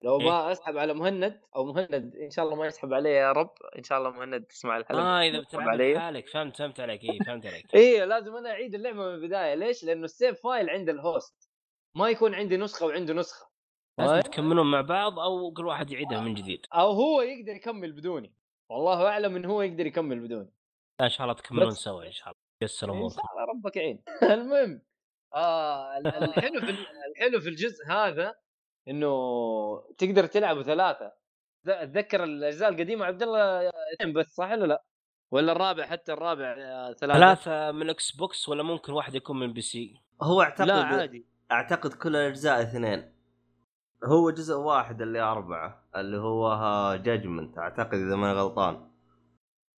لو 0.04 0.20
إيه؟ 0.20 0.26
ما 0.26 0.52
أسحب 0.52 0.78
على 0.78 0.94
مهند 0.94 1.42
أو 1.56 1.66
مهند 1.66 2.16
إن 2.16 2.30
شاء 2.30 2.46
الله 2.46 2.56
ما 2.56 2.66
يسحب 2.66 2.94
علي 2.94 3.10
يا 3.12 3.32
رب 3.32 3.54
إن 3.78 3.84
شاء 3.84 3.98
الله 3.98 4.10
مهند 4.10 4.44
تسمع 4.44 4.78
الحلقة 4.78 5.02
آه 5.02 5.22
إذا 5.22 5.40
بتلعب 5.40 5.68
علي. 5.70 5.94
لحالك 5.94 6.28
فهمت 6.28 6.58
فهمت 6.58 6.80
عليك 6.80 7.04
اي 7.04 7.20
فهمت 7.26 7.46
عليك. 7.46 7.66
إيه 7.76 8.06
لازم 8.06 8.36
أنا 8.36 8.50
أعيد 8.50 8.76
اللعبة 8.76 8.98
من 8.98 9.14
البداية. 9.14 9.56
ليش؟ 9.56 9.84
لأنه 9.84 10.06
ال 10.06 10.13
save 10.13 10.42
file 10.44 10.70
عند 10.70 10.90
ال 10.90 11.00
host. 11.00 11.50
ما 11.96 12.10
يكون 12.10 12.36
عندي 12.36 12.58
نسخة 12.58 12.86
وعنده 12.86 13.14
نسخة. 13.14 13.50
لازم؟ 14.00 14.20
تكملون 14.20 14.72
مع 14.72 14.82
بعض 14.82 15.20
أو 15.20 15.54
كل 15.54 15.66
واحد 15.66 15.92
يعيدها 15.92 16.22
من 16.22 16.34
جديد. 16.34 16.66
أو 16.74 16.92
هو 16.92 17.22
يقدر 17.22 17.52
يكمل 17.52 17.92
بدوني. 17.92 18.34
والله 18.70 19.08
أعلم 19.08 19.36
إن 19.36 19.46
هو 19.46 19.62
يقدر 19.62 19.86
يكمل 19.86 20.20
بدوني. 20.20 20.54
إن 21.02 21.10
شاء 21.10 21.22
الله 21.24 21.34
تكملون 21.34 21.72
سوا 21.72 22.06
إن 22.06 22.12
شاء 22.12 22.28
الله. 22.28 22.40
يسر 22.62 22.88
إن 22.92 22.98
أموركم. 22.98 23.16
شاء 23.16 23.26
الله 23.32 23.44
ربك 23.54 23.78
يعين. 23.78 24.04
المهم 24.34 24.82
آه 25.36 25.98
ال- 25.98 26.08
الحلو 26.08 26.60
في 26.62 26.70
ال- 26.70 26.88
الحلو 27.12 27.40
في 27.40 27.50
الجزء 27.50 27.86
هذا 27.88 28.36
إنه 28.88 29.10
تقدر 29.98 30.26
تلعبوا 30.26 30.64
ثلاثة. 30.64 31.12
اتذكر 31.68 32.24
الأجزاء 32.24 32.70
القديمة 32.70 33.06
عبد 33.06 33.24
الله 33.24 33.70
اثنين 33.70 34.14
بس 34.14 34.36
صح 34.36 34.52
ولا 34.52 34.66
لا؟ 34.66 34.84
ولا 35.32 35.52
الرابع 35.52 35.86
حتى 35.86 36.14
الرابع 36.14 36.56
آه، 36.58 36.94
ثلاثة؟ 36.94 37.20
ثلاثة 37.20 37.72
من 37.72 37.90
Xbox 37.90 38.50
ولا 38.50 38.64
ممكن 38.64 38.94
واحد 38.94 39.16
يكون 39.16 39.40
من 39.40 39.54
PC 39.54 40.02
هو 40.22 40.42
أعتقد 40.42 40.68
لا 40.68 40.84
عادي. 40.84 41.26
أعتقد 41.52 41.94
كل 41.94 42.16
الأجزاء 42.16 42.62
اثنين. 42.62 43.16
هو 44.04 44.32
جزء 44.32 44.56
واحد 44.56 45.02
اللي 45.02 45.20
أربعة 45.20 45.84
اللي 45.96 46.18
هو 46.18 46.50
Judgment 47.04 47.58
أعتقد 47.58 47.94
إذا 47.94 48.16
ماني 48.16 48.40
غلطان. 48.40 48.92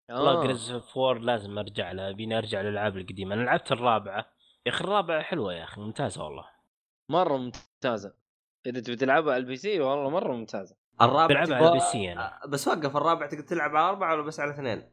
والله 0.10 0.32
آه. 0.42 0.44
Gears 0.44 0.72
Four 0.72 1.20
لازم 1.20 1.58
أرجع 1.58 1.92
لها 1.92 2.12
بيني 2.12 2.38
أرجع 2.38 2.62
للألعاب 2.62 2.98
القديمة. 2.98 3.36
أنا 3.36 3.44
لعبت 3.44 3.72
الرابعة. 3.72 4.26
يا 4.68 4.72
أخي 4.72 4.84
الرابعه 4.84 5.22
حلوة 5.24 5.54
يا 5.54 5.64
أخي 5.64 5.82
ممتازة 5.82 6.24
والله. 6.24 6.50
مرة 7.12 7.38
ممتازة. 7.38 8.14
إذا 8.66 8.80
تبي 8.80 8.96
تلعبها 8.96 9.34
على 9.34 9.42
ال 9.42 9.56
PC 9.56 9.80
والله 9.80 10.10
مرة 10.10 10.34
ممتازة. 10.34 10.78
الرابع 11.02 11.40
على 11.40 11.68
ال 11.68 11.80
PC 11.80 12.12
أنا. 12.12 12.44
آه، 12.44 12.48
بس 12.48 12.68
وقف 12.68 12.98
الرابع 12.98 13.28
تقدر 13.28 13.44
تلعب 13.44 13.76
على 13.76 13.90
أربعة 13.90 14.14
ولا 14.14 14.22
بس 14.24 14.40
على 14.40 14.52
اثنين؟ 14.52 14.92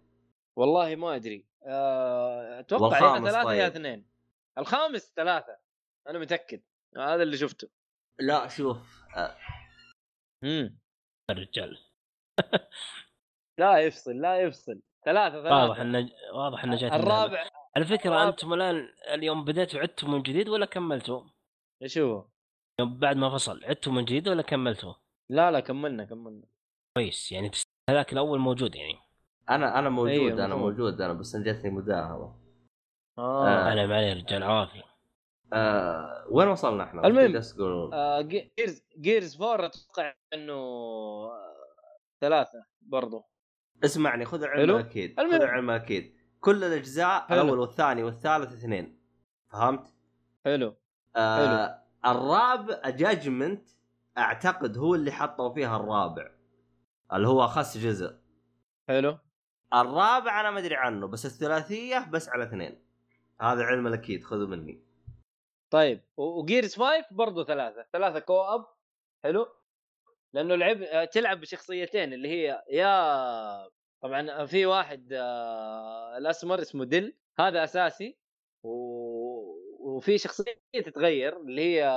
والله 0.59 0.97
ما 0.97 1.17
أدري. 1.17 1.47
آه، 1.67 2.61
أتوقع 2.61 2.99
يا 3.17 3.19
ثلاثة 3.21 3.39
يا 3.39 3.45
طيب. 3.45 3.73
اثنين. 3.73 4.11
الخامس 4.59 5.13
ثلاثة. 5.17 5.59
أنا 6.09 6.19
متأكد. 6.19 6.63
هذا 6.97 7.23
اللي 7.23 7.37
شفته. 7.37 7.69
لا 8.21 8.49
شوف. 8.49 9.05
آه، 9.17 9.37
امم 10.45 10.79
الرجال 11.31 11.79
لا 13.61 13.79
يفصل 13.79 14.17
لا 14.21 14.37
يفصل. 14.37 14.83
ثلاثة 15.05 15.43
ثلاثة. 15.43 15.55
واضح 15.57 15.81
انه 15.81 16.11
واضح 16.35 16.65
انه 16.65 16.77
جات 16.77 16.93
اللعبة. 16.93 17.25
الرابع 17.25 17.64
على 17.77 17.85
فكرة 17.85 18.11
الرابع. 18.11 18.29
أنتم 18.29 18.53
الآن 18.53 18.89
اليوم 19.15 19.45
بديتوا 19.45 19.81
عدتوا 19.81 20.09
من 20.09 20.23
جديد 20.23 20.49
ولا 20.49 20.67
كملتوا؟ 20.67 21.23
إيش 21.83 21.99
هو؟ 21.99 22.25
يوم 22.81 22.99
بعد 22.99 23.17
ما 23.17 23.31
فصل 23.31 23.65
عدتوا 23.65 23.93
من 23.93 24.05
جديد 24.05 24.29
ولا 24.29 24.43
كملتوا؟ 24.43 24.95
لا 25.31 25.51
لا 25.51 25.61
كملنا 25.61 26.05
كملنا 26.05 26.47
كويس 26.97 27.33
يعني. 27.33 27.51
هذاك 27.91 28.13
الأول 28.13 28.39
موجود 28.39 28.75
يعني 28.75 28.99
أنا 29.51 29.79
أنا 29.79 29.89
موجود 29.89 30.11
أيوة، 30.11 30.33
أنا 30.33 30.47
مفهوم. 30.47 30.61
موجود 30.63 31.01
أنا 31.01 31.13
بس 31.13 31.35
أنا 31.35 31.45
جاتني 31.45 31.71
مداهمة 31.71 32.37
آه, 33.19 33.47
آه. 33.49 33.73
أنا 33.73 33.87
معي 33.87 34.13
رجال 34.13 34.43
عوافي 34.43 34.83
آه 35.53 36.27
وين 36.31 36.49
وصلنا 36.49 36.85
إحنا؟ 36.85 37.07
المهم. 37.07 37.43
آه 37.93 38.21
Gears 38.21 38.83
Gears 39.01 39.37
Four 39.37 39.67
أتوقع 39.67 40.15
إنه 40.35 40.53
آه، 40.53 41.55
ثلاثة 42.21 42.67
برضو 42.81 43.25
اسمعني 43.85 44.25
خذ 44.25 44.43
العلم. 44.43 44.77
أكيد. 44.77 45.21
خذ 45.21 45.35
العلم 45.35 45.71
أكيد 45.71 46.24
كل 46.45 46.65
الأجزاء 46.65 47.21
حلو. 47.27 47.43
الأول 47.43 47.59
والثاني 47.59 48.03
والثالث 48.03 48.53
اثنين. 48.53 49.01
فهمت؟ 49.53 49.95
حلو. 50.45 50.77
آه 51.17 51.83
الرابع 52.07 52.91
Judgment 52.91 53.69
أعتقد 54.19 54.79
هو 54.79 54.95
اللي 54.95 55.13
حطوا 55.13 55.55
فيها 55.55 55.77
الرابع 55.77 56.31
اللي 57.13 57.29
هو 57.29 57.45
أخس 57.45 57.79
جزء. 57.79 58.17
حلو. 58.89 59.19
الرابع 59.75 60.41
أنا 60.41 60.51
ما 60.51 60.59
أدري 60.59 60.75
عنه 60.75 61.07
بس 61.07 61.27
الثلاثية 61.27 62.09
بس 62.11 62.29
على 62.29 62.45
اثنين. 62.45 62.85
هذا 63.41 63.63
علم 63.63 63.87
الأكيد 63.87 64.25
خذوا 64.25 64.47
مني. 64.47 64.85
طيب 65.71 66.01
وجيرز 66.17 66.75
5 66.77 67.07
برضو 67.11 67.45
ثلاثة. 67.45 67.87
ثلاثة 67.93 68.19
كو 68.19 68.41
اب 68.41 68.67
حلو. 69.25 69.49
لأنه 70.33 70.55
لعب 70.55 71.09
تلعب 71.11 71.41
بشخصيتين 71.41 72.13
اللي 72.13 72.29
هي 72.29 72.65
يا 72.71 73.69
طبعا 74.05 74.47
في 74.47 74.67
واحد 74.67 75.13
آه، 75.13 76.19
الاسمر 76.19 76.61
اسمه 76.61 76.85
دل 76.85 77.17
هذا 77.39 77.65
أساسي 77.65 78.19
و... 78.65 78.71
وفي 79.81 80.19
شخصية 80.19 80.55
تتغير 80.75 81.41
اللي 81.41 81.63
هي 81.63 81.91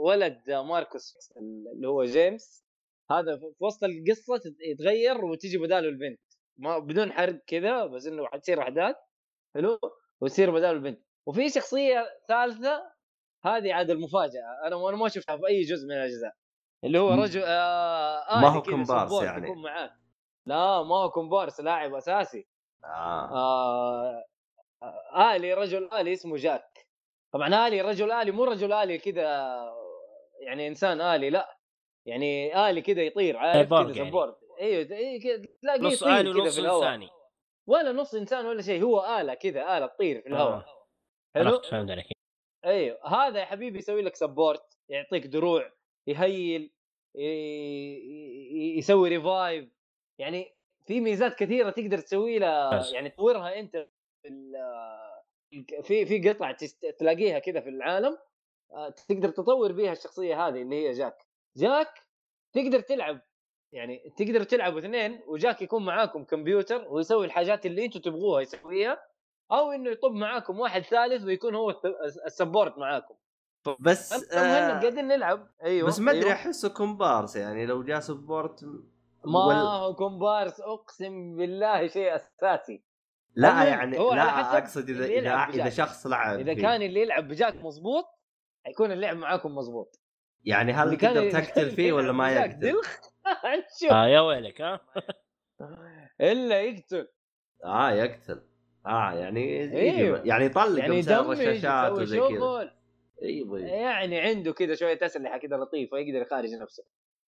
ولد 0.00 0.50
ماركوس 0.50 1.32
اللي 1.76 1.88
هو 1.88 2.04
جيمس. 2.04 2.64
هذا 3.10 3.36
في 3.36 3.44
وسط 3.60 3.84
القصة 3.84 4.40
يتغير 4.70 5.24
وتيجي 5.24 5.58
بداله 5.58 5.88
البنت. 5.88 6.20
ما 6.56 6.78
بدون 6.78 7.12
حرق 7.12 7.44
كذا 7.46 7.86
بس 7.86 8.06
إنه 8.06 8.26
حتصير 8.26 8.62
أحداث. 8.62 8.96
حلو؟ 9.54 9.78
وتصير 10.20 10.50
بداله 10.50 10.70
البنت. 10.70 11.00
وفي 11.26 11.48
شخصية 11.48 12.06
ثالثة 12.28 12.82
هذه 13.44 13.72
عاد 13.72 13.90
المفاجأة. 13.90 14.66
أنا 14.66 14.88
أنا 14.88 14.96
ما 14.96 15.08
شفتها 15.08 15.36
في 15.36 15.46
أي 15.46 15.62
جزء 15.62 15.86
من 15.86 15.92
الأجزاء. 15.92 16.34
اللي 16.84 16.98
هو 16.98 17.10
رجل 17.10 17.42
آه 17.44 18.40
ما 18.40 18.48
آلي 18.48 18.56
هو 18.56 18.62
كومبارس 18.62 19.10
support 19.10 19.24
يعني. 19.24 19.46
يكون 19.46 19.62
معاك 19.62 20.03
لا 20.46 20.82
ما 20.82 20.96
هو 20.96 21.10
كومبارس 21.10 21.60
لاعب 21.60 21.94
أساسي. 21.94 22.46
آه. 22.84 22.88
آه 22.88 24.24
آه، 24.82 25.36
آلي 25.36 25.54
رجل 25.54 25.92
آلي 25.92 26.12
اسمه 26.12 26.36
جاك. 26.36 26.86
طبعا 27.32 27.66
آلي 27.66 27.80
رجل 27.80 28.12
آلي 28.12 28.30
مو 28.30 28.44
رجل 28.44 28.72
آلي 28.72 28.98
كذا 28.98 29.24
يعني 30.40 30.68
إنسان 30.68 31.00
آلي 31.00 31.30
لا. 31.30 31.58
يعني 32.06 32.56
آلي 32.70 32.82
كذا 32.82 33.02
يطير 33.02 33.36
عارف؟ 33.36 33.68
كذا 33.68 33.80
يعني. 33.80 34.10
support 34.10 34.38
إيوه 34.60 34.96
إيه 34.96 35.20
كذا 35.20 35.46
تلاقيه 35.62 35.80
نص 35.80 36.04
كذا 36.04 36.30
ونص 36.30 36.54
في 36.54 36.60
الهواء. 36.60 36.80
ثاني 36.80 37.08
ولا 37.66 37.92
نص 37.92 38.14
إنسان 38.14 38.46
ولا 38.46 38.62
شيء 38.62 38.82
هو 38.82 39.18
آلة 39.20 39.34
كذا 39.34 39.78
آلة 39.78 39.86
تطير 39.86 40.20
في 40.20 40.28
الهواء. 40.28 40.52
آه. 40.52 40.64
حلو؟ 41.34 41.60
فهمت 41.60 41.90
عليك. 41.90 42.06
إيوه. 42.64 42.98
هذا 43.06 43.40
يا 43.40 43.44
حبيبي 43.44 43.78
يسوي 43.78 44.02
لك 44.02 44.16
support 44.16 44.78
يعطيك 44.88 45.26
دروع 45.26 45.72
ي 46.06 46.19
heal 46.19 46.72
يسوي 48.78 49.08
revive 49.08 49.68
يعني 50.18 50.54
في 50.86 51.00
ميزات 51.00 51.34
كثيرة 51.34 51.70
تقدر 51.70 51.98
تسوي 51.98 52.38
لها. 52.38 52.92
يعني 52.92 53.10
تطورها 53.10 53.60
أنت 53.60 53.86
في 54.22 55.82
في 55.82 56.06
في 56.06 56.28
قطع 56.28 56.56
تلاقيها 56.98 57.38
كذا 57.38 57.60
في 57.60 57.68
العالم 57.68 58.18
آه، 58.72 58.88
تقدر 59.08 59.28
تطور 59.28 59.72
بيها 59.72 59.92
الشخصية 59.92 60.48
هذه 60.48 60.62
اللي 60.62 60.76
هي 60.76 60.92
جاك 60.92 61.26
جاك 61.56 62.02
تقدر 62.52 62.80
تلعب 62.80 63.20
يعني 63.72 64.12
تقدر 64.16 64.42
تلعبوا 64.42 64.78
اثنين 64.78 65.20
وجاك 65.26 65.62
يكون 65.62 65.84
معاكم 65.84 66.24
كمبيوتر 66.24 66.88
ويسوي 66.88 67.26
الحاجات 67.26 67.66
اللي 67.66 67.84
أنتم 67.84 68.00
تبغوها 68.00 68.40
يسويها 68.40 69.02
أو 69.52 69.72
إنه 69.72 69.90
يطب 69.90 70.12
معاكم 70.12 70.60
واحد 70.60 70.82
ثالث 70.82 71.24
ويكون 71.24 71.54
هو 71.54 71.80
ال 72.26 72.32
support 72.32 72.78
معاكم 72.78 73.14
بس 73.80 74.32
أنا 74.32 74.76
آه 74.76 74.80
قاعدين 74.80 75.08
نلعب 75.08 75.48
أيوه 75.62 75.88
بس 75.88 76.00
ما 76.00 76.10
أدري 76.10 76.22
أيوة. 76.22 76.32
أحسه 76.32 76.68
كومبارس 76.68 77.36
يعني 77.36 77.66
لو 77.66 77.82
جاء 77.82 78.00
support 78.00 78.64
ما 79.26 79.44
وال- 79.44 79.56
هو 79.56 79.94
كومبارس 79.94 80.60
أقسم 80.60 81.36
بالله 81.36 81.86
شيء 81.86 82.14
أساسي 82.16 82.84
لا 83.36 83.64
يعني 83.64 83.98
هو 83.98 84.14
لا 84.14 84.58
أقصد 84.58 84.90
إذا 84.90 85.44
إذا. 85.44 85.70
شخص 85.70 86.06
لعب 86.06 86.38
إذا. 86.40 86.54
كان 86.54 86.82
اللي 86.82 87.00
يلعب 87.00 87.28
بجاك 87.28 87.54
مزبوط 87.54 88.04
حيكون 88.66 88.92
اللعب 88.92 89.16
معاكم 89.16 89.54
مزبوط 89.54 90.00
يعني 90.44 90.72
هل 90.72 90.96
تقدر 90.96 91.18
اللي 91.20 91.30
تقتل 91.32 91.70
فيه 91.76 91.92
ولا 91.92 92.12
ما 92.12 92.32
يقتل؟ 92.32 92.68
نشوف 92.68 93.92
آه 93.92 94.06
يا 94.06 94.20
ويلك 94.20 94.60
ها 94.60 94.80
إلا 96.20 96.60
يقتل 96.62 97.08
آه 97.64 97.90
يقتل 97.90 98.42
آه 98.86 99.12
يعني 99.12 99.60
أيوه. 99.80 100.22
يعني 100.24 100.44
يطلق 100.44 100.78
يعني 100.78 101.00
رشاشات 101.00 101.92
وزي 101.92 102.20
كذا 102.20 102.70
أيوه. 103.22 103.60
يعني 103.60 104.20
عنده 104.20 104.52
كذا 104.52 104.74
شوية 104.74 104.98
أسلحة 105.02 105.38
كذا 105.38 105.56
لطيفة 105.56 105.98
يقدر 105.98 106.22
يخارج 106.22 106.54
نفسه 106.54 106.84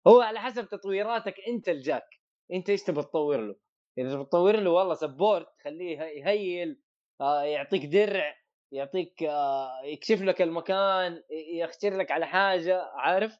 هو 0.06 0.20
على 0.20 0.40
حسب 0.40 0.68
تطويراتك 0.68 1.34
أنت 1.48 1.68
الجاك. 1.68 2.08
أنت 2.52 2.70
إيش 2.70 2.82
تبغى 2.82 3.02
تطور 3.02 3.36
له؟ 3.40 3.56
إذا 3.98 4.10
تبغى 4.10 4.24
تطور 4.24 4.56
له 4.56 4.70
والله 4.70 4.94
support 4.94 5.46
خليه 5.64 5.98
ي 6.00 6.16
heal 6.16 6.80
آه 7.20 7.42
يعطيك 7.42 7.86
درع 7.86 8.36
يعطيك 8.72 9.22
آه 9.22 9.80
يكشف 9.84 10.22
لك 10.22 10.42
المكان 10.42 11.12
ي- 11.30 11.58
يختار 11.60 11.96
لك 11.96 12.10
على 12.10 12.26
حاجة 12.26 12.82
عارف؟ 12.82 13.38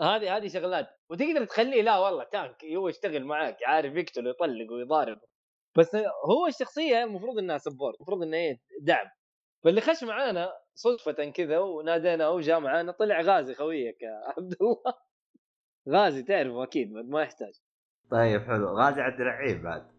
هذه 0.00 0.36
هذه 0.36 0.48
شغلات. 0.48 0.88
وتقدر 1.10 1.44
تخليه 1.44 1.82
لا 1.82 1.98
والله 1.98 2.24
tank 2.24 2.64
هو 2.76 2.88
يشتغل 2.88 3.24
معاك 3.24 3.56
عارف 3.64 3.94
يقتل 3.96 4.26
ويطلق 4.26 4.72
ويضارب. 4.72 5.20
بس 5.78 5.96
هو 6.30 6.46
الشخصية 6.46 7.04
المفروض 7.04 7.38
إنها 7.38 7.58
support 7.58 7.96
المفروض 7.96 8.22
إنها 8.22 8.58
دعم. 8.82 9.06
فاللي 9.64 9.80
خش 9.80 10.04
معانا 10.04 10.52
صدفة 10.74 11.30
كذا 11.30 11.58
ونادينا 11.58 12.28
وجاء 12.28 12.60
معانا 12.60 12.92
طلع 12.92 13.20
غازي 13.20 13.54
خويك 13.54 14.02
يا 14.02 14.10
عبد 14.36 14.54
الله. 14.60 15.07
غازي 15.88 16.22
تعرفه 16.22 16.62
أكيد 16.62 16.92
ما 16.92 17.22
يحتاج. 17.22 17.52
طيب 18.10 18.42
حلو. 18.42 18.78
غازي 18.78 19.00
عبد 19.00 19.20
الرعيب 19.20 19.62
بعد. 19.62 19.90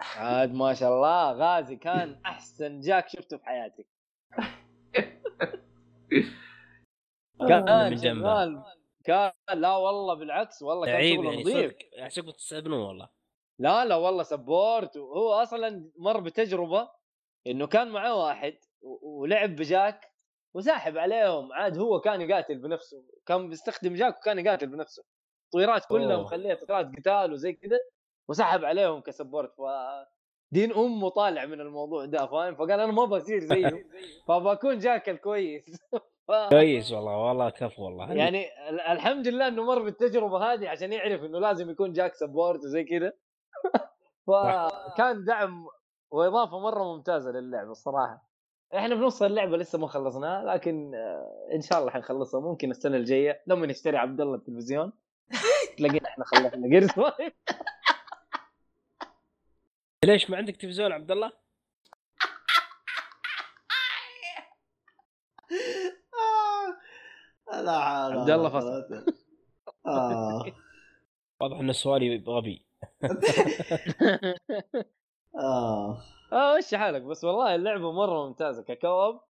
عاد 0.00 0.54
ما 0.54 0.74
شاء 0.74 0.92
الله 0.92 1.32
غازي 1.32 1.76
كان 1.76 2.20
أحسن 2.26 2.80
جاك 2.80 3.08
شفته 3.08 3.36
في 3.36 3.44
حياتي 3.44 3.86
كان. 7.48 7.96
شغال 7.96 8.62
كان 9.04 9.32
لا 9.54 9.76
والله 9.76 10.14
بالعكس 10.14 10.62
والله 10.62 10.86
كان 10.86 11.16
شغله 11.16 11.30
يعني 11.30 11.42
نظيف. 11.42 11.72
صدق. 11.72 12.02
احسكم 12.02 12.30
تستأذنون 12.30 12.80
والله. 12.80 13.08
لا 13.58 13.84
لا 13.84 13.96
والله 13.96 14.22
سبورت 14.22 14.96
وهو 14.96 15.32
أصلا 15.32 15.90
مر 15.98 16.20
بتجربة 16.20 16.90
إنه 17.46 17.66
كان 17.66 17.88
معاه 17.88 18.16
واحد 18.24 18.58
ولعب 19.02 19.50
بجاك 19.56 20.07
وساحب 20.58 20.98
عليهم 20.98 21.52
عاد 21.52 21.78
هو 21.78 22.00
كان 22.00 22.20
يقاتل 22.20 22.58
بنفسه 22.58 23.04
كان 23.26 23.48
بيستخدم 23.48 23.94
جاك 23.94 24.18
وكان 24.18 24.38
يقاتل 24.38 24.66
بنفسه. 24.66 25.02
طويرات 25.52 25.84
كلها. 25.84 26.16
مخليها 26.16 26.54
طويرات 26.54 26.86
قتال 26.96 27.32
وزي 27.32 27.52
كذا 27.52 27.78
وسحب 28.28 28.64
عليهم 28.64 29.00
ك 29.00 29.06
support. 29.06 29.54
ف 29.54 29.60
دين 30.52 30.72
أمه 30.72 31.08
طالع 31.08 31.46
من 31.46 31.60
الموضوع 31.60 32.04
ده 32.04 32.26
فاهم؟ 32.26 32.54
فقال 32.54 32.72
أنا 32.80 32.92
ما 32.92 33.04
بصير 33.04 33.40
زيه 33.40 33.86
فبكون 34.28 34.78
جاك 34.78 35.08
الكويس. 35.08 35.64
ف... 36.28 36.32
كويس 36.50 36.92
والله 36.92 37.16
والله 37.16 37.50
كفو 37.50 37.84
والله. 37.84 38.12
يعني 38.12 38.68
ال- 38.70 38.80
الحمد 38.80 39.28
لله 39.28 39.48
إنه 39.48 39.64
مر 39.64 39.82
بالتجربة 39.82 40.52
هذه 40.52 40.68
عشان 40.68 40.92
يعرف 40.92 41.22
إنه 41.24 41.38
لازم 41.38 41.70
يكون 41.70 41.92
جاك 41.92 42.14
support 42.14 42.58
وزي 42.64 42.84
كذا. 42.84 43.12
فكان 44.26 45.24
دعم 45.24 45.66
وإضافة 46.10 46.58
مرة 46.58 46.84
ممتازة 46.84 47.30
للعبه 47.30 47.70
الصراحة. 47.70 48.27
إحنا 48.74 48.94
بنص 48.94 49.22
اللعبة 49.22 49.56
لسه 49.56 49.78
ما 49.78 49.86
خلصناها 49.86 50.44
لكن 50.54 50.94
آه، 50.94 51.48
إن 51.54 51.60
شاء 51.60 51.78
الله 51.80 51.90
حنخلصها 51.90 52.40
ممكن 52.40 52.70
السنة 52.70 52.96
الجاية 52.96 53.42
لما 53.46 53.66
نشتري 53.66 53.96
عبد 53.96 54.20
الله 54.20 54.34
التلفزيون 54.34 54.92
تلاقينا 55.78 56.08
إحنا 56.08 56.24
خلصنا 56.24 56.76
قرص 56.76 57.12
ليش 60.04 60.30
ما 60.30 60.36
عندك 60.36 60.56
تلفزيون 60.56 60.92
عبد 60.92 61.10
الله؟ 61.10 61.32
لا 67.52 67.80
حول 67.80 68.18
عبد 68.18 68.30
الله 68.30 68.48
فصل. 68.48 69.04
آه. 69.86 70.44
واضح 71.40 71.58
إن 71.58 71.72
سؤالي 71.72 72.24
غبي 72.26 72.66
آه. 75.38 76.02
آه 76.32 76.54
وش 76.54 76.74
حالك؟ 76.74 77.02
بس 77.02 77.24
والله 77.24 77.54
اللعبة 77.54 77.92
مرة 77.92 78.26
ممتازة 78.28 78.62
ككوب 78.62 79.20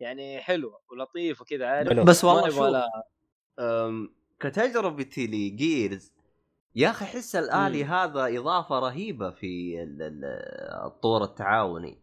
يعني 0.00 0.40
حلوة 0.40 0.80
ولطيفه 0.92 1.44
كذا 1.44 1.66
عارف. 1.66 1.98
بس 2.06 2.24
والله 2.24 2.50
شوف 2.50 2.60
أم، 3.58 4.14
كتجربتي 4.40 5.26
لجيرز 5.26 6.12
يا 6.76 6.90
أخي 6.90 7.04
أحس 7.04 7.36
الآلي 7.36 7.84
مم. 7.84 7.90
هذا 7.90 8.38
إضافة 8.38 8.78
رهيبة 8.78 9.30
في 9.30 9.82
ال- 9.82 10.02
ال- 10.02 10.24
الطور 10.86 11.24
التعاوني. 11.24 11.98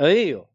أيوه. 0.00 0.48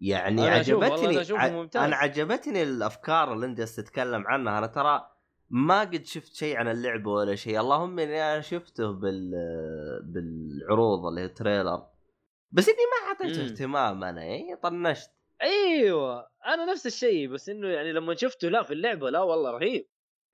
يعني 0.00 0.48
أنا 0.48 0.62
أشوف- 0.62 0.68
عجبتني 0.82 1.10
أنا 1.10 1.20
أشوفه 1.20 1.42
ع- 1.42 1.48
ممتاز. 1.50 1.82
أنا 1.82 1.96
عجبتني 1.96 2.62
الأفكار 2.62 3.32
اللي 3.32 3.46
أنت 3.46 3.60
تتكلم 3.60 4.26
عنها. 4.26 4.58
أنا 4.58 4.66
ترى 4.66 5.10
ما 5.50 5.80
قد 5.80 6.04
شفت 6.04 6.34
شيء 6.34 6.56
عن 6.56 6.68
اللعبة 6.68 7.10
ولا 7.10 7.34
شيء. 7.34 7.60
اللهم 7.60 7.98
إني 7.98 8.22
أنا 8.22 8.40
شفته 8.40 8.92
بال 8.92 9.30
بالعروض 10.04 11.06
اللي 11.06 11.20
هي 11.20 11.28
تريلر 11.28 11.86
بس 12.50 12.68
إني 12.68 12.76
ما 12.78 13.08
أعطيته. 13.08 13.44
اهتمام 13.44 14.04
أنا 14.04 14.24
يعني 14.24 14.56
طنشت 14.56 15.10
أيوه 15.42 16.28
أنا 16.46 16.64
نفس 16.64 16.86
الشيء 16.86 17.28
بس 17.28 17.48
إنه 17.48 17.68
يعني 17.68 17.92
لما 17.92 18.14
شفته 18.14 18.48
لا 18.48 18.62
في 18.62 18.72
اللعبة 18.74 19.10
لا 19.10 19.20
والله 19.20 19.50
رهيب 19.50 19.88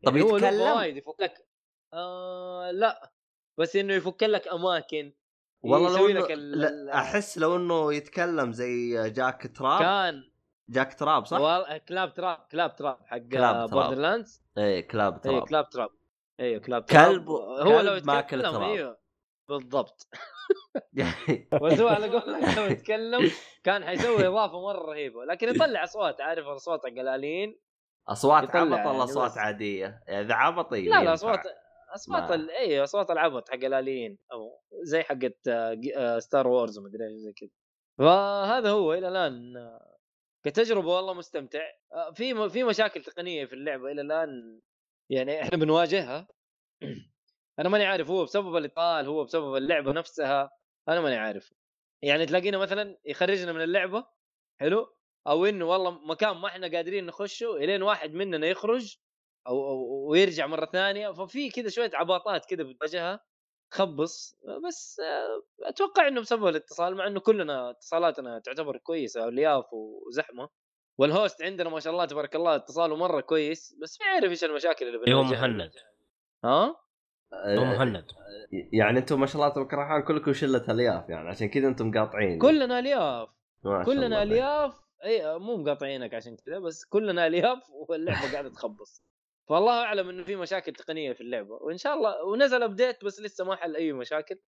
طب 0.05 0.17
يعني 0.17 0.31
هو 0.31 0.37
يتكلم؟ 0.37 0.75
فوايد 0.75 0.97
يفك 0.97 1.17
لك 1.21 1.47
آه 1.95 2.71
لا 2.71 3.13
بس 3.59 3.77
إنه 3.77 3.95
يفك 3.95 4.23
لك 4.23 4.49
أماكن 4.49 5.13
والله 5.63 5.99
لو 5.99 6.09
لك 6.09 6.31
ال- 6.33 6.59
لا 6.87 6.95
أحس 6.99 7.39
لو 7.39 7.57
إنه 7.57 7.95
يتكلم 7.95 8.53
زي 8.53 9.11
جاك 9.11 9.53
تراب 9.57 9.81
كان 9.81 10.31
جاك 10.69 10.95
تراب 10.99 11.25
صح؟ 11.27 11.41
والله 11.41 11.79
كلاب 11.79 12.15
تراب 12.15 12.39
كلاب 12.53 12.77
تراب 12.77 12.99
حق 13.07 13.19
كلاب 13.19 13.71
تراب. 13.71 13.71
بوردر 13.71 14.03
لاندز 14.03 14.43
إيه 14.59 14.89
كلاب 14.89 15.15
اي 15.15 15.21
تراب 15.21 15.49
كلاب 15.49 15.69
تراب 15.71 15.91
أيوه 16.41 16.61
كلاب 16.61 16.87
تراب 16.87 17.07
كلب- 17.13 17.29
هو 17.31 17.65
كلب 17.79 17.87
لو 17.87 18.01
ماكل 18.15 18.43
تراب. 18.43 18.63
أيوه 18.63 18.99
بالضبط 19.49 20.09
يعني 20.93 21.49
هو 21.55 21.89
على 21.89 22.09
قولك 22.09 22.59
لو 22.59 22.65
يتكلم 22.65 23.31
كان 23.65 23.85
حيسوي 23.85 24.27
إضافة 24.27 24.63
مرة 24.63 24.87
رهيبة 24.87 25.25
لكن 25.25 25.49
يطلع 25.49 25.85
أصوات 25.85 26.21
عارف 26.21 26.47
اصوات 26.47 26.81
حق 26.87 26.99
الآليين 26.99 27.59
أصوات 28.09 28.57
عبط 28.57 28.77
يعني 28.77 28.91
ولا 28.91 29.05
أصوات 29.05 29.31
بس. 29.31 29.39
عادية؟ 29.39 30.03
إذا 30.09 30.35
عبطي 30.35 30.89
لا 30.89 31.05
لا. 31.05 31.15
أصوات 31.15 31.41
أصوات 31.95 32.31
ال... 32.31 32.51
إي 32.51 32.83
أصوات 32.83 33.11
العبط 33.11 33.51
حق 33.51 33.65
الآليين 33.65 34.19
أو 34.33 34.61
زي 34.83 35.03
حقت 35.03 35.37
Star 36.19 36.49
Wars 36.49 36.79
ومدري 36.79 37.05
إيش 37.05 37.13
زي 37.13 37.33
كذا 37.33 37.51
فهذا 37.99 38.71
هو 38.71 38.95
إلى 38.95 39.09
الآن 39.09 39.55
كتجربة 40.45 40.89
والله 40.89 41.15
مستمتع 41.15 41.63
آه، 41.93 42.13
في 42.13 42.49
في 42.49 42.65
مشاكل 42.65 43.03
تقنية 43.03 43.45
في 43.47 43.53
اللعبة 43.53 43.93
إلى 43.93 44.01
الآن 44.01 44.61
يعني 45.11 45.43
إحنا 45.43 45.59
بنواجهها 45.59 46.29
أنا 47.59 47.69
ماني 47.69 47.85
عارف 47.85 48.11
هو 48.11 48.25
بسبب 48.25 48.57
الاطال 48.57 49.07
هو 49.07 49.25
بسبب 49.25 49.57
اللعبة 49.57 49.93
نفسها 49.93 50.51
أنا 50.89 51.01
ماني 51.01 51.17
عارف. 51.17 51.55
يعني 52.03 52.27
تلاقينا 52.27 52.59
مثلا 52.59 52.99
يخرجنا 53.05 53.53
من 53.53 53.63
اللعبة 53.63 54.07
حلو؟ 54.61 54.95
أو 55.27 55.47
إنه 55.47 55.65
والله 55.65 55.91
مكان 55.91 56.37
ما 56.37 56.49
إحنا 56.49 56.69
قادرين 56.69 57.07
نخشه 57.07 57.57
إلين 57.57 57.83
واحد 57.83 58.15
مننا 58.15 58.47
يخرج 58.47 58.97
أو, 59.47 59.69
أو 59.69 60.07
ويرجع 60.11 60.47
مرة 60.47 60.67
ثانية 60.67 61.11
ففي 61.13 61.51
كذا 61.51 61.69
شوية 61.69 61.91
عباطات 61.95 62.47
كذا 62.47 62.63
بتواجهها 62.63 63.21
تخبص 63.71 64.37
بس 64.69 65.01
أتوقع 65.63 66.09
إنه 66.09 66.21
بسبب 66.21 66.47
الاتصال 66.47 66.95
مع 66.95 67.07
إنه 67.07 67.21
كلنا 67.21 67.71
اتصالاتنا 67.71 68.39
تعتبر 68.39 68.77
كويسة 68.77 69.29
ألياف 69.29 69.65
وزحمة 69.73 70.49
والهوست 70.99 71.43
عندنا 71.43 71.71
ما 71.71 71.81
شاء 71.81 71.93
الله 71.93 72.05
تبارك 72.05 72.37
الله 72.37 72.57
اتصاله 72.57 72.97
مرة 72.97 73.21
كويس 73.21 73.77
بس 73.83 74.01
ما 74.01 74.07
يعرف 74.07 74.31
إيش 74.31 74.45
المشاكل 74.45 74.87
اللي 74.87 74.99
اللي 74.99 75.15
هو 75.15 75.23
بنواجهها. 75.23 75.47
مهند. 75.47 75.73
ها؟ 76.45 76.77
هو 77.59 77.65
مهند. 77.65 78.05
يعني 78.73 78.99
أنتم 78.99 79.21
ما 79.21 79.27
شاء 79.27 79.37
الله 79.37 79.49
تبارك 79.49 79.75
الرحمن 79.75 80.03
كلكم 80.03 80.33
شلة 80.33 80.65
ألياف 80.69 81.09
يعني 81.09 81.29
عشان 81.29 81.49
كذا 81.49 81.69
أنتم 81.69 81.99
قاطعين 81.99 82.39
كلنا 82.39 82.79
ألياف. 82.79 83.29
كلنا 83.63 84.23
ألياف. 84.23 84.75
إي 85.05 85.39
مو 85.39 85.57
مقاطعينك 85.57 86.15
عشان 86.15 86.37
كذا 86.37 86.59
بس 86.59 86.85
كلنا 86.85 87.27
ألياف 87.27 87.71
واللعبة 87.89 88.33
قاعدة 88.33 88.49
تخبص. 88.49 89.03
فالله 89.49 89.83
أعلم 89.83 90.09
إنه 90.09 90.25
في 90.25 90.37
مشاكل 90.37 90.73
تقنية 90.73 91.13
في 91.13 91.21
اللعبة. 91.21 91.55
وإن 91.55 91.77
شاء 91.77 91.95
الله 91.95 92.25
ونزل 92.25 92.63
update 92.63 93.05
بس 93.05 93.21
لسه 93.21 93.45
ما 93.45 93.57
حل 93.57 93.77
أي 93.77 93.93
مشاكل. 93.93 94.39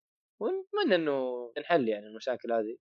ونتمنى 0.41 0.95
إنه 0.95 1.53
تنحل 1.57 1.89
يعني 1.89 2.07
المشاكل 2.07 2.53
هذه. 2.53 2.77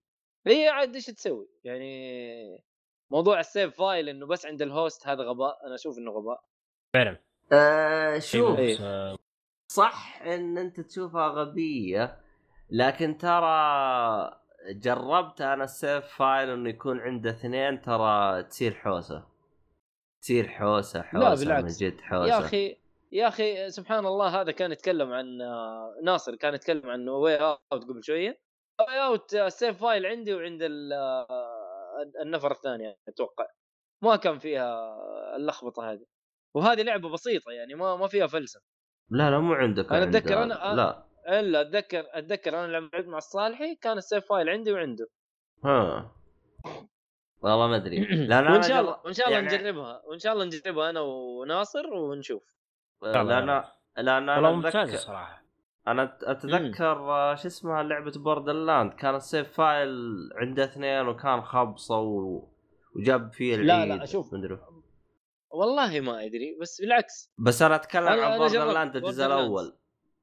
هي 0.47 0.67
عاد 0.67 0.95
إيش 0.95 1.05
تسوي؟ 1.05 1.49
يعني 1.63 2.63
موضوع 3.11 3.39
ال 3.39 3.47
save 3.47 3.77
file 3.77 4.09
إنه 4.09 4.27
بس 4.27 4.45
عند 4.45 4.61
ال 4.61 4.71
host 4.71 5.07
هذا 5.07 5.23
غباء. 5.23 5.65
أنا 5.65 5.75
أشوف 5.75 5.97
إنه 5.97 6.11
غباء. 6.11 6.43
فعلا. 6.93 7.17
آه 7.51 8.19
شوف. 8.19 8.59
إيه. 8.59 9.15
آه، 9.65 9.73
صح 9.73 10.21
إن 10.21 10.57
أنت 10.57 10.79
تشوفها 10.79 11.27
غبية 11.27 12.19
لكن 12.69 13.17
ترى 13.17 14.39
جربت 14.69 15.41
أنا 15.41 15.63
ال 15.63 15.72
save 15.72 16.05
file 16.05 16.49
إنه 16.49 16.69
يكون 16.69 16.99
عنده 16.99 17.29
اثنين 17.29 17.81
ترى 17.81 18.43
تصير 18.43 18.73
حوسة. 18.73 19.27
تصير 20.21 20.47
حوسة 20.47 21.01
حوسة 21.01 21.29
من 21.29 21.35
بالعكس. 21.35 21.83
جد 21.83 22.01
حوسة. 22.01 22.27
يا 22.27 22.39
أخي 22.39 22.77
يا 23.11 23.27
أخي 23.27 23.69
سبحان 23.69 24.05
الله 24.05 24.41
هذا 24.41 24.51
كان 24.51 24.71
يتكلم 24.71 25.13
عن 25.13 25.41
آه، 25.41 25.95
ناصر 26.03 26.35
كان 26.35 26.53
يتكلم 26.53 26.89
عن 26.89 27.09
Way 27.09 27.35
Out 27.35 27.83
قبل 27.83 28.03
شوية. 28.03 28.39
Way 28.79 29.05
Out 29.05 29.33
ال 29.33 29.43
save 29.43 29.81
file 29.81 30.05
عندي 30.05 30.33
وعند 30.33 30.61
آه، 30.93 31.27
النفر 32.21 32.51
الثاني 32.51 32.95
أتوقع. 33.07 33.45
ما 34.03 34.15
كان 34.15 34.39
فيها 34.39 34.95
اللخبطة 35.35 35.91
هذه. 35.91 36.05
وهذه 36.55 36.81
لعبة 36.81 37.09
بسيطة 37.09 37.51
يعني 37.51 37.75
ما 37.75 37.95
ما 37.95 38.07
فيها 38.07 38.27
فلسفة. 38.27 38.74
لا 39.09 39.31
لا 39.31 39.39
مو 39.39 39.53
عندك 39.53 39.91
أنا 39.91 40.05
عند- 40.05 40.15
أتذكر 40.15 40.35
أنا- 40.49 40.63
لا. 40.75 41.05
إلا 41.29 41.61
أتذكر 41.61 42.03
أتذكر 42.13 42.59
أنا 42.65 42.77
لما 42.77 42.89
لعبت 42.93 43.07
مع 43.07 43.17
الصالحي 43.17 43.75
كان 43.75 43.97
ال 43.97 44.03
save 44.03 44.25
file 44.29 44.49
عندي 44.49 44.71
وعنده. 44.73 45.07
ها. 45.65 46.11
والله 47.41 47.67
ما 47.67 47.75
أدري. 47.75 47.99
لأن 48.29 48.43
وإن 48.45 48.53
أنا 48.53 48.61
شاء 48.61 48.81
الله 48.81 48.97
وإن 49.05 49.13
شاء 49.13 49.27
الله 49.27 49.37
يعني- 49.39 49.57
نجربها. 49.57 50.01
وإن 50.05 50.19
شاء 50.19 50.33
الله 50.33 50.45
نجربها 50.45 50.89
أنا 50.89 50.99
وناصر 50.99 51.93
ونشوف. 51.93 52.43
لأن 53.01 53.27
لأن 53.27 53.49
والله 54.29 54.37
أنا 54.37 54.51
ممتاز 54.51 54.75
اتذكر 54.75 54.93
الصراحة. 54.93 55.43
أنا 55.87 56.17
أتذكر 56.23 56.91
آه، 57.11 57.35
شو 57.35 57.47
اسمها 57.47 57.83
لعبة 57.83 58.11
Borderland 58.15 58.93
كان 58.93 59.15
ال 59.15 59.23
save 59.23 59.51
file 59.53 59.89
عنده 60.35 60.63
اثنين 60.63 61.07
وكان 61.07 61.41
خبصة 61.41 61.99
و... 61.99 62.47
وجاب 62.95 63.31
فيه 63.33 63.55
لا، 63.55 63.83
العيد. 63.83 63.99
لا، 63.99 64.05
شوف. 64.05 64.33
والله 65.55 65.99
ما 65.99 66.25
أدري 66.25 66.57
بس 66.61 66.81
بالعكس. 66.81 67.31
بس 67.37 67.61
أنا 67.61 67.75
أتكلم 67.75 68.05
أنا- 68.07 68.09
عن 68.09 68.37
Borderland 68.37 68.95
الجزء. 68.95 69.25
الأول. 69.25 69.77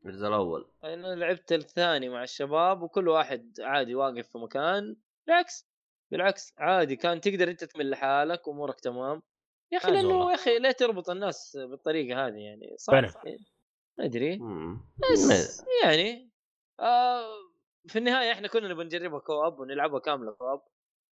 الجزء 0.06 0.26
الأول. 0.28 0.70
أنا 0.84 1.14
لعبت 1.14 1.52
الثاني 1.52 2.08
مع 2.08 2.22
الشباب 2.22 2.82
وكل 2.82 3.08
واحد 3.08 3.54
عادي 3.60 3.94
واقف 3.94 4.28
في 4.28 4.38
مكان. 4.38 4.96
بالعكس 5.26 5.68
بالعكس 6.12 6.52
عادي 6.58 6.96
كان 6.96 7.20
تقدر 7.20 7.50
أنت 7.50 7.64
تمل 7.64 7.90
لحالك 7.90 8.48
امورك 8.48 8.80
تمام. 8.80 9.22
يا 9.72 9.78
أخي 9.78 9.90
لأنه. 9.90 10.30
يا 10.30 10.34
أخي 10.34 10.58
ليه 10.58 10.70
تربط 10.70 11.10
الناس 11.10 11.56
بالطريقة 11.70 12.26
هذه 12.26 12.34
يعني. 12.36 12.74
صح. 12.78 12.92
ما 13.98 14.04
أدري. 14.04 14.36
مم. 14.38 14.80
بس 15.12 15.64
يعني 15.84 16.30
آه 16.80 17.24
في 17.88 17.98
النهاية 17.98 18.32
إحنا 18.32 18.48
كنا 18.48 18.68
نبغى 18.68 18.84
نجربها 18.84 19.18
co-op 19.20 19.58
ونلعبها 19.60 19.98
كاملة 20.00 20.32
co-op. 20.32 20.60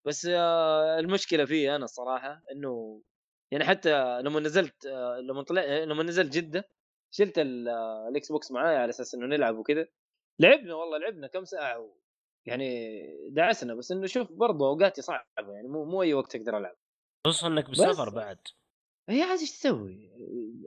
بس 0.06 0.26
آه، 0.30 0.98
المشكلة 0.98 1.44
فيه 1.44 1.76
أنا 1.76 1.84
الصراحه 1.84 2.42
إنه 2.52 3.02
يعني 3.50 3.64
حتى 3.64 4.20
لما 4.22 4.40
نزلت 4.40 4.86
آه، 4.86 5.18
لما 5.20 5.42
طلع 5.42 5.62
لما 5.64 6.02
نزلت 6.02 6.32
جدة 6.32 6.68
شلت 7.10 7.38
آه، 7.38 8.08
ال 8.08 8.32
Xbox 8.32 8.50
معاي 8.52 8.76
على 8.76 8.90
أساس 8.90 9.14
إنه 9.14 9.26
نلعب 9.26 9.58
وكذا 9.58 9.86
لعبنا 10.38 10.74
والله 10.74 10.98
لعبنا 10.98 11.26
كم 11.26 11.44
ساعة 11.44 11.78
و... 11.78 11.90
يعني 12.46 13.00
دعسنا 13.30 13.74
بس 13.74 13.92
إنه 13.92 14.06
شوف 14.06 14.32
برضه 14.32 14.66
أوقاتي 14.68 15.02
صعبة 15.02 15.52
يعني 15.52 15.68
مو 15.68 15.84
مو 15.84 16.02
أي 16.02 16.14
وقت 16.14 16.36
أقدر 16.36 16.58
ألعب. 16.58 16.76
خصوصا 17.26 17.46
إنك 17.46 17.70
بس- 17.70 17.80
بالسفر 17.80 18.10
بعد. 18.10 18.38
هي 19.08 19.22
عاد 19.22 19.38
إيش 19.38 19.50
تسوي؟ 19.50 20.10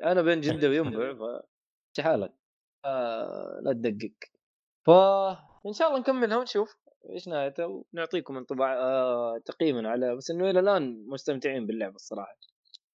أنا 0.03 0.21
بين 0.21 0.41
جدة 0.59 0.69
وينبع 0.69 1.13
ف 1.13 2.01
حالك؟ 2.01 2.33
آه 2.85 3.59
لا 3.63 3.73
تدقق. 3.73 4.13
فان 4.85 5.73
شاء 5.73 5.87
الله 5.87 5.99
نكملها 5.99 6.37
ونشوف 6.37 6.77
إيش 7.09 7.27
نهايته 7.27 7.85
ونعطيكم 7.93 8.37
انطباع 8.37 8.73
آه 8.79 9.37
تقييما 9.37 9.89
على 9.89 10.15
بس 10.15 10.31
إنه 10.31 10.49
إلى 10.49 10.59
الآن 10.59 11.05
مستمتعين 11.07 11.65
باللعبه 11.65 11.95
الصراحة. 11.95 12.37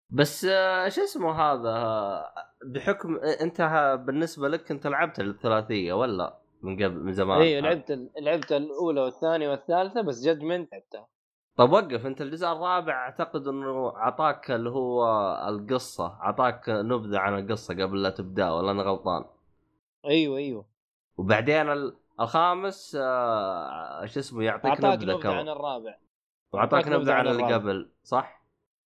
بس 0.10 0.46
آه، 0.46 0.90
شو 0.90 1.02
اسمه 1.04 1.32
هذا؟ 1.32 2.26
بحكم 2.66 3.16
آه، 3.16 3.42
انت 3.42 3.62
بالنسبة 4.06 4.48
لك 4.50 4.72
انت 4.72 4.88
لعبت 4.88 5.20
الثلاثية 5.20 5.94
ولا 5.94 6.40
من 6.62 6.76
قبل 6.76 7.00
من 7.04 7.14
زمان؟ 7.14 7.42
أيوه 7.42 7.62
لعبت 7.62 8.00
لعبت 8.22 8.52
الأولى 8.52 9.02
والثانية 9.02 9.50
والثالثة 9.50 10.02
بس 10.02 10.24
جادجمنت 10.26 10.74
لعبتها. 10.74 11.08
طب 11.58 11.72
وقف 11.72 12.06
انت 12.06 12.22
الجزء 12.22 12.48
الرابع 12.48 12.94
اعتقد 12.94 13.48
انه 13.48 13.96
اعطاك 13.96 14.52
اللي 14.52 14.70
هو 14.70 15.06
القصة 15.50 16.08
اعطاك 16.22 16.70
نبذة 16.70 17.18
عن 17.20 17.40
القصة 17.40 17.74
قبل 17.84 18.02
لا 18.04 18.10
تبدأ 18.10 18.52
ولا 18.52 18.72
أنا 18.72 18.84
غلطان؟ 18.84 19.26
أيوه 20.06 20.38
أيوه. 20.38 20.66
وبعدين 21.18 21.70
ال- 21.72 21.96
الخامس 22.20 22.98
آه، 23.02 24.06
شو 24.06 24.20
اسمه 24.20 24.44
يعطيك 24.44 24.72
نبذة 24.72 24.94
نبذة 24.96 25.14
عن 25.14 25.20
كمان 25.22 25.50
الرابع 25.50 25.96
واعطاك 26.54 26.88
نبذة 26.88 27.14
عن 27.14 27.28
اللي 27.28 27.38
الرابع. 27.46 27.56
قبل 27.56 27.92
صح؟ 28.04 28.43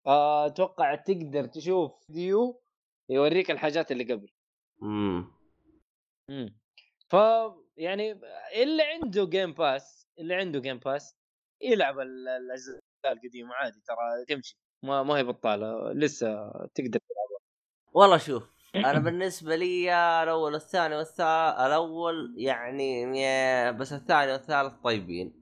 أتوقع 0.07 0.95
تقدر 0.95 1.45
تشوف 1.45 1.91
فيديو 2.07 2.61
يوريك 3.09 3.51
الحاجات 3.51 3.91
اللي 3.91 4.03
قبل. 4.13 4.29
امم 4.83 5.31
امم 6.29 6.55
ف 7.09 7.15
يعني 7.77 8.11
اللي 8.55 8.83
عنده 8.83 9.25
Game 9.25 9.53
Pass 9.53 10.07
اللي 10.19 10.35
عنده 10.35 10.59
Game 10.59 10.77
Pass 10.79 11.15
يلعب 11.61 11.99
ال- 11.99 12.27
الأجزاء 12.27 12.79
القديمة 13.05 13.53
عادي 13.53 13.79
ترى 13.87 14.35
تمشي. 14.35 14.57
ما 14.83 15.03
ما 15.03 15.17
هي 15.17 15.23
بطالة 15.23 15.93
لسه 15.93 16.51
تقدر 16.75 16.99
والله 17.93 18.17
شوف 18.17 18.43
أنا 18.75 18.99
بالنسبة 18.99 19.55
لي 19.55 19.93
الأول 20.23 20.53
والثاني 20.53 20.95
والثالث 20.95 21.59
الأول 21.59 22.33
يعني 22.37 23.11
بس 23.71 23.93
الثاني 23.93 24.31
والثالث 24.31 24.73
طيبين. 24.83 25.33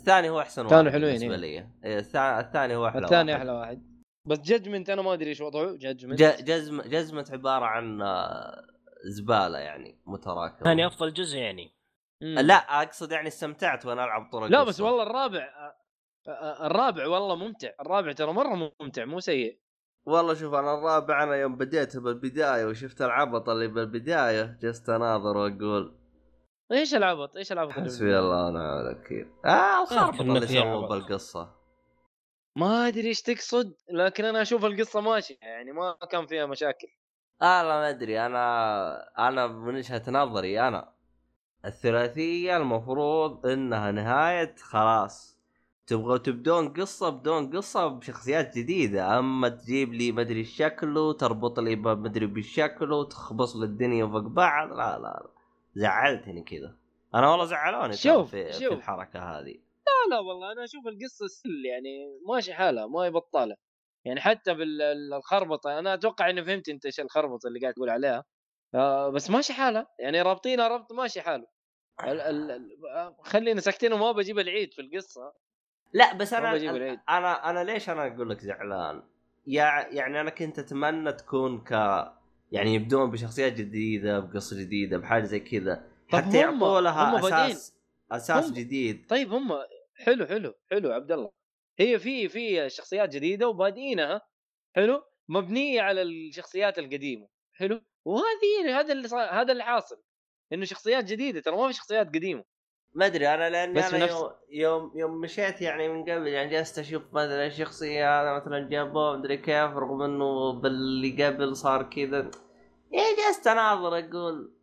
الثاني 0.00 0.30
هو 0.30 0.40
أحسن 0.40 0.64
الثاني 0.64 0.82
واحد 0.88 0.92
حلوين، 0.98 1.12
بالنسبة 1.18 1.34
إيه. 1.46 1.60
لي. 1.60 1.68
إيه، 1.84 1.98
الثاني 1.98 2.40
الثاني 2.40 2.76
هو 2.76 2.86
أحلى 2.86 3.04
الثاني. 3.04 3.36
أحلى 3.36 3.52
واحد. 3.52 3.93
بس 4.26 4.38
Judgment 4.40 4.90
أنا 4.90 5.02
ما 5.02 5.12
أدري 5.12 5.28
إيش 5.28 5.40
وضعه 5.40 5.76
Judgment. 5.76 6.18
ج- 6.22 6.44
جزم 6.44 6.80
جزمة 6.82 7.26
عبارة 7.32 7.64
عن 7.64 8.02
آه، 8.02 8.62
زبالة 9.04 9.58
يعني 9.58 9.98
متراكمة. 10.06 10.64
ثاني 10.64 10.86
أفضل 10.86 11.12
جزء 11.12 11.38
يعني. 11.38 11.74
لا 12.20 12.54
أقصد 12.82 13.12
يعني 13.12 13.28
استمتعت 13.28 13.86
وأنا 13.86 14.04
ألعب 14.04 14.30
طرق 14.32 14.46
لا 14.46 14.64
بس 14.64 14.80
والله 14.80 15.02
الرابع 15.02 15.38
آه، 15.38 15.74
آه، 16.30 16.66
الرابع 16.66 17.06
والله 17.06 17.36
ممتع. 17.36 17.68
الرابع 17.80 18.12
ترى 18.12 18.32
مرة 18.32 18.72
ممتع 18.80 19.04
مو 19.04 19.20
سيء. 19.20 19.58
والله 20.06 20.34
شوف 20.34 20.54
أنا 20.54 20.74
الرابع 20.78 21.22
أنا 21.22 21.34
يوم 21.34 21.56
بديت 21.56 21.96
بالبداية 21.96 22.66
وشفت 22.66 23.02
العبط 23.02 23.48
اللي 23.48 23.68
بالبداية 23.68 24.58
جلست 24.62 24.88
اناظر 24.88 25.36
واقول 25.36 25.94
إيش 26.72 26.94
العبط؟ 26.94 27.36
إيش 27.36 27.52
العبط 27.52 27.70
حسبي 27.72 28.18
الله 28.18 28.46
ونعم 28.46 28.80
الوكيل. 28.86 29.26
آه 29.44 29.82
الخربط 29.82 30.20
إنه 30.20 30.34
اللي 30.36 30.46
سووه 30.46 30.84
عبط. 30.84 31.08
ما 32.56 32.88
أدري 32.88 33.08
إيش 33.08 33.22
تقصد 33.22 33.74
لكن 33.90 34.24
أنا 34.24 34.42
أشوف 34.42 34.64
القصة 34.64 35.00
ماشية 35.00 35.36
يعني 35.42 35.72
ما 35.72 35.96
كان 36.10 36.26
فيها 36.26 36.46
مشاكل. 36.46 36.88
آه 37.42 37.62
لا 37.62 37.68
ما 37.68 37.88
أدري 37.90 38.26
أنا 38.26 39.28
أنا 39.28 39.46
من 39.46 39.74
وجهة 39.76 40.02
نظري 40.08 40.60
أنا 40.68 40.92
الثلاثية 41.64 42.56
المفروض 42.56 43.46
إنها 43.46 43.90
نهاية 43.92 44.54
خلاص. 44.58 45.34
تبغوا 45.86 46.16
تبدون 46.16 46.68
قصة 46.72 47.08
بدون 47.08 47.56
قصة 47.56 47.86
بشخصيات 47.88 48.58
جديدة. 48.58 49.18
أما 49.18 49.48
تجيب 49.48 49.92
لي 49.92 50.12
مدري 50.12 50.40
الشكل 50.40 51.16
تربط 51.20 51.60
لي 51.60 51.76
مدري 51.76 52.26
بالشكل 52.26 52.92
وتخبص 52.92 53.56
لي 53.56 53.64
الدنيا 53.64 54.06
فوق 54.06 54.20
بعض 54.22 54.68
لا 54.68 54.74
لا 54.76 55.02
لا. 55.02 55.26
زعلتني 55.74 56.42
كذا. 56.42 56.76
أنا 57.14 57.30
والله 57.30 57.44
زعلوني 57.44 57.92
شوف- 57.96 58.30
في, 58.30 58.52
في 58.52 58.64
شوف. 58.64 58.72
الحركة 58.72 59.20
هذه. 59.20 59.54
لا 60.10 60.18
والله 60.18 60.52
أنا 60.52 60.64
أشوف 60.64 60.86
القصة 60.86 61.26
سل 61.26 61.62
يعني 61.66 62.06
ماشي 62.28 62.54
حالها 62.54 62.86
ما 62.86 63.00
هي 63.00 63.10
بطالة. 63.10 63.56
يعني 64.04 64.20
حتى 64.20 64.54
بالخربطه 64.54 65.78
أنا 65.78 65.94
أتوقع 65.94 66.30
إني 66.30 66.44
فهمت 66.44 66.68
أنت 66.68 66.86
إيش 66.86 67.00
الخربطة 67.00 67.46
اللي 67.46 67.60
قاعد 67.60 67.74
تقول 67.74 67.90
عليها. 67.90 68.24
آه 68.74 69.08
بس 69.10 69.30
ماشي 69.30 69.52
حالها 69.52 69.86
يعني 69.98 70.22
رابطينها 70.22 70.68
ربط 70.68 70.92
ماشي 70.92 71.20
حاله. 71.20 71.46
ال 72.04 72.20
ال 72.20 72.50
ال 72.50 72.70
آه، 72.96 73.16
خلينا 73.22 73.60
ساكتين 73.60 73.92
وما 73.92 74.12
بجيب 74.12 74.38
العيد 74.38 74.72
في 74.72 74.82
القصة. 74.82 75.32
لا 75.92 76.14
بس 76.14 76.32
أنا 76.34 76.52
بجيب 76.54 76.76
العيد. 76.76 76.98
أنا 77.08 77.50
أنا 77.50 77.64
ليش 77.64 77.88
أنا 77.90 78.06
أقول 78.14 78.30
لك 78.30 78.40
زعلان؟ 78.40 79.02
يع- 79.46 79.88
يعني 79.88 80.20
أنا 80.20 80.30
كنت 80.30 80.58
أتمنى 80.58 81.12
تكون 81.12 81.64
ك 81.64 81.70
يعني 82.52 82.74
يبدون 82.74 83.10
بشخصيات 83.10 83.52
جديدة 83.52 84.18
بقصة 84.20 84.58
جديدة 84.60 84.98
بحاجة 84.98 85.24
زي 85.24 85.40
كذا. 85.40 85.84
حتى 86.08 86.38
يعطوا 86.38 86.80
لها. 86.80 87.18
أساس 87.28 87.74
أساس 88.12 88.46
هم- 88.48 88.54
جديد. 88.54 89.06
طيب 89.08 89.32
هم 89.32 89.52
حلو 89.94 90.26
حلو 90.26 90.54
حلو 90.70 90.92
عبد 90.92 91.12
الله. 91.12 91.30
هي 91.78 91.98
في 91.98 92.28
في 92.28 92.68
شخصيات 92.70 93.08
جديدة 93.14 93.48
وبادئينها 93.48 94.20
حلو؟ 94.76 95.02
مبنية 95.28 95.82
على 95.82 96.02
الشخصيات 96.02 96.78
القديمة 96.78 97.28
حلو؟ 97.52 97.80
وهذه 98.04 98.80
هذا 98.80 98.92
اللي 98.92 99.08
صار 99.08 99.28
هذا 99.30 99.52
اللي 99.52 99.64
حاصل 99.64 100.02
إنه 100.52 100.64
شخصيات 100.64 101.04
جديدة 101.04 101.40
ترى 101.40 101.56
ما 101.56 101.66
في 101.68 101.72
شخصيات 101.72 102.06
قديمة. 102.08 102.44
ما 102.94 103.06
أدري 103.06 103.28
أنا 103.28 103.50
لاني 103.50 103.74
بس 103.74 103.94
أنا 103.94 104.04
نفس- 104.04 104.12
يوم, 104.14 104.30
يوم 104.50 104.92
يوم 104.98 105.20
مشيت 105.20 105.60
يعني 105.62 105.88
من 105.88 106.02
قبل 106.02 106.26
يعني 106.26 106.50
جلست 106.50 106.78
أشوف 106.78 107.02
مثلا 107.12 107.46
الشخصيه 107.46 108.22
هذا 108.22 108.32
مثلا 108.40 108.68
جابوه 108.70 109.16
مدري 109.16 109.36
كيف 109.36 109.76
رغم 109.76 110.02
إنه 110.02 110.52
باللي 110.60 111.26
قبل 111.26 111.56
صار 111.56 111.82
كذا. 111.82 112.30
يعني 112.92 113.16
جلست 113.16 113.46
أناظر 113.46 113.98
أقول 113.98 114.54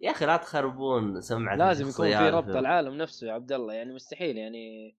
يا 0.00 0.10
أخي 0.10 0.26
لا 0.26 0.36
تخربون 0.36 1.20
سمعة 1.20 1.56
لازم 1.56 1.88
يكون 1.88 2.18
في 2.18 2.28
ربط 2.28 2.56
العالم 2.56 2.94
نفسه 2.94 3.26
يا 3.26 3.32
عبد 3.32 3.52
الله 3.52 3.74
يعني 3.74 3.94
مستحيل 3.94 4.36
يعني 4.36 4.96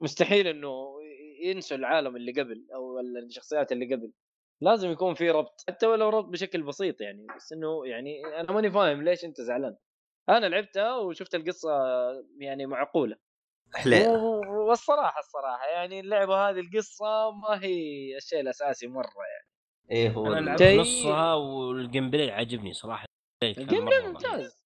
مستحيل 0.00 0.46
إنه 0.46 0.96
ينسوا 1.44 1.76
العالم 1.76 2.16
اللي 2.16 2.32
قبل 2.32 2.66
أو 2.74 3.00
الشخصيات 3.00 3.72
اللي 3.72 3.94
قبل. 3.94 4.12
لازم 4.60 4.90
يكون 4.90 5.14
في 5.14 5.30
ربط 5.30 5.64
حتى 5.68 5.86
ولو 5.86 6.08
ربط 6.08 6.24
بشكل 6.28 6.62
بسيط 6.62 7.00
يعني 7.00 7.26
بس 7.36 7.52
إنه 7.52 7.86
يعني 7.86 8.26
أنا 8.40 8.52
ماني 8.52 8.70
فاهم 8.70 9.02
ليش 9.02 9.24
أنت 9.24 9.40
زعلان. 9.40 9.76
أنا 10.28 10.46
لعبتها 10.46 10.96
وشفت 10.96 11.34
القصة 11.34 11.70
يعني 12.38 12.66
معقولة. 12.66 13.16
حليله 13.74 14.24
و- 14.24 14.68
والصراحة 14.68 15.18
الصراحة 15.18 15.66
يعني 15.66 16.00
اللعبة 16.00 16.34
هذه 16.50 16.60
القصة 16.60 17.30
ما 17.30 17.64
هي 17.64 18.16
الشيء 18.16 18.40
الأساسي 18.40 18.86
مرة 18.86 19.04
يعني. 19.06 19.46
إيه 19.90 20.10
هو 20.10 20.26
أنا 20.26 20.40
لعبت 20.40 20.62
نصها 20.62 21.34
وال 21.34 22.10
gameplay 22.10 22.30
عجبني 22.30 22.72
صراحة. 22.72 23.06
ال 23.42 23.84
gameplay. 23.84 24.06
ممتاز 24.06 24.60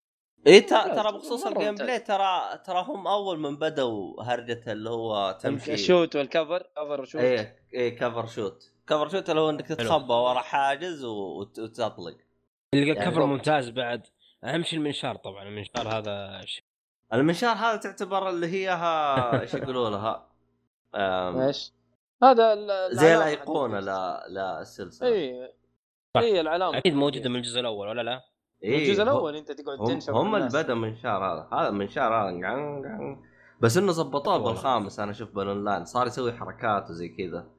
ممتاز، 0.46 0.96
ترى 0.96 1.12
بخصوص 1.12 1.46
ال 1.46 1.74
gameplay. 1.74 1.98
ترى 1.98 2.58
ترى 2.66 2.84
هم 2.88 3.06
أول 3.06 3.38
من 3.38 3.56
بدوا 3.56 4.22
هرجة 4.22 4.72
اللي 4.72 4.90
هو 4.90 5.38
تمشي 5.40 5.74
ال 5.74 5.81
shoot 5.81 6.16
وال 6.16 6.29
cover 6.29 6.62
cover 6.76 7.00
و 7.00 7.03
shoot 7.03 7.20
إيه 7.20 7.56
إيه 7.74 7.96
cover 7.96 8.26
shoot 8.26 8.72
cover 8.86 9.08
shoot 9.08 9.30
اللي 9.30 9.40
هو 9.40 9.50
إنك 9.50 9.66
تتخبى 9.66 10.12
ورا 10.12 10.40
حاجز 10.40 11.04
وتطلق 11.04 12.16
اللي 12.74 12.88
يعني 12.88 13.16
ممتاز 13.16 13.68
بعد 13.68 14.06
اهم 14.44 14.62
شيء 14.62 14.78
المنشار 14.78 15.16
طبعا 15.16 15.42
المنشار 15.42 15.88
هذا 15.88 16.40
شيء 16.44 16.64
المنشار 17.12 17.56
هذا 17.56 17.76
تعتبر 17.76 18.28
اللي 18.28 18.46
هي 18.46 18.68
ها 18.68 19.40
إيش 19.42 19.54
يقولوا 19.54 19.90
لها 19.90 20.28
أم، 20.94 21.40
إيش؟ 21.40 21.72
هذا 22.22 22.52
ال- 22.52 22.96
زي 22.96 23.16
الأيقونة 23.16 23.80
لا 23.80 24.26
لا 24.28 24.60
السلسلة 24.60 25.08
اي. 25.08 25.52
هي 26.16 26.40
العلامة 26.40 26.78
أكيد 26.78 26.94
موجودة 26.94 27.30
من 27.30 27.36
الجزء 27.36 27.60
الأول 27.60 27.88
ولا 27.88 28.02
لا؟ 28.02 28.31
من 28.64 28.74
الجزء 28.74 28.96
إيه، 28.96 29.02
الأول 29.02 29.36
أنت 29.36 29.52
تقعد 29.52 29.78
هم, 29.80 29.86
تنشر 29.86 30.12
هم 30.12 30.34
اللي. 30.36 30.48
بدأ 30.48 30.74
منشار 30.74 31.24
هذا 31.24 31.48
هذا 31.52 31.70
منشار 31.70 32.14
هذا 32.14 32.24
قعن- 32.46 32.82
قعن. 32.84 33.22
بس 33.60 33.76
إنه 33.76 33.92
والله. 34.34 34.52
بالخامس 34.52 35.00
أنا 35.00 35.10
أشوف 35.10 35.30
بالاونلاين 35.34 35.84
صار 35.84 36.06
يسوي 36.06 36.32
حركات 36.32 36.90
وزي 36.90 37.08
كذا 37.08 37.50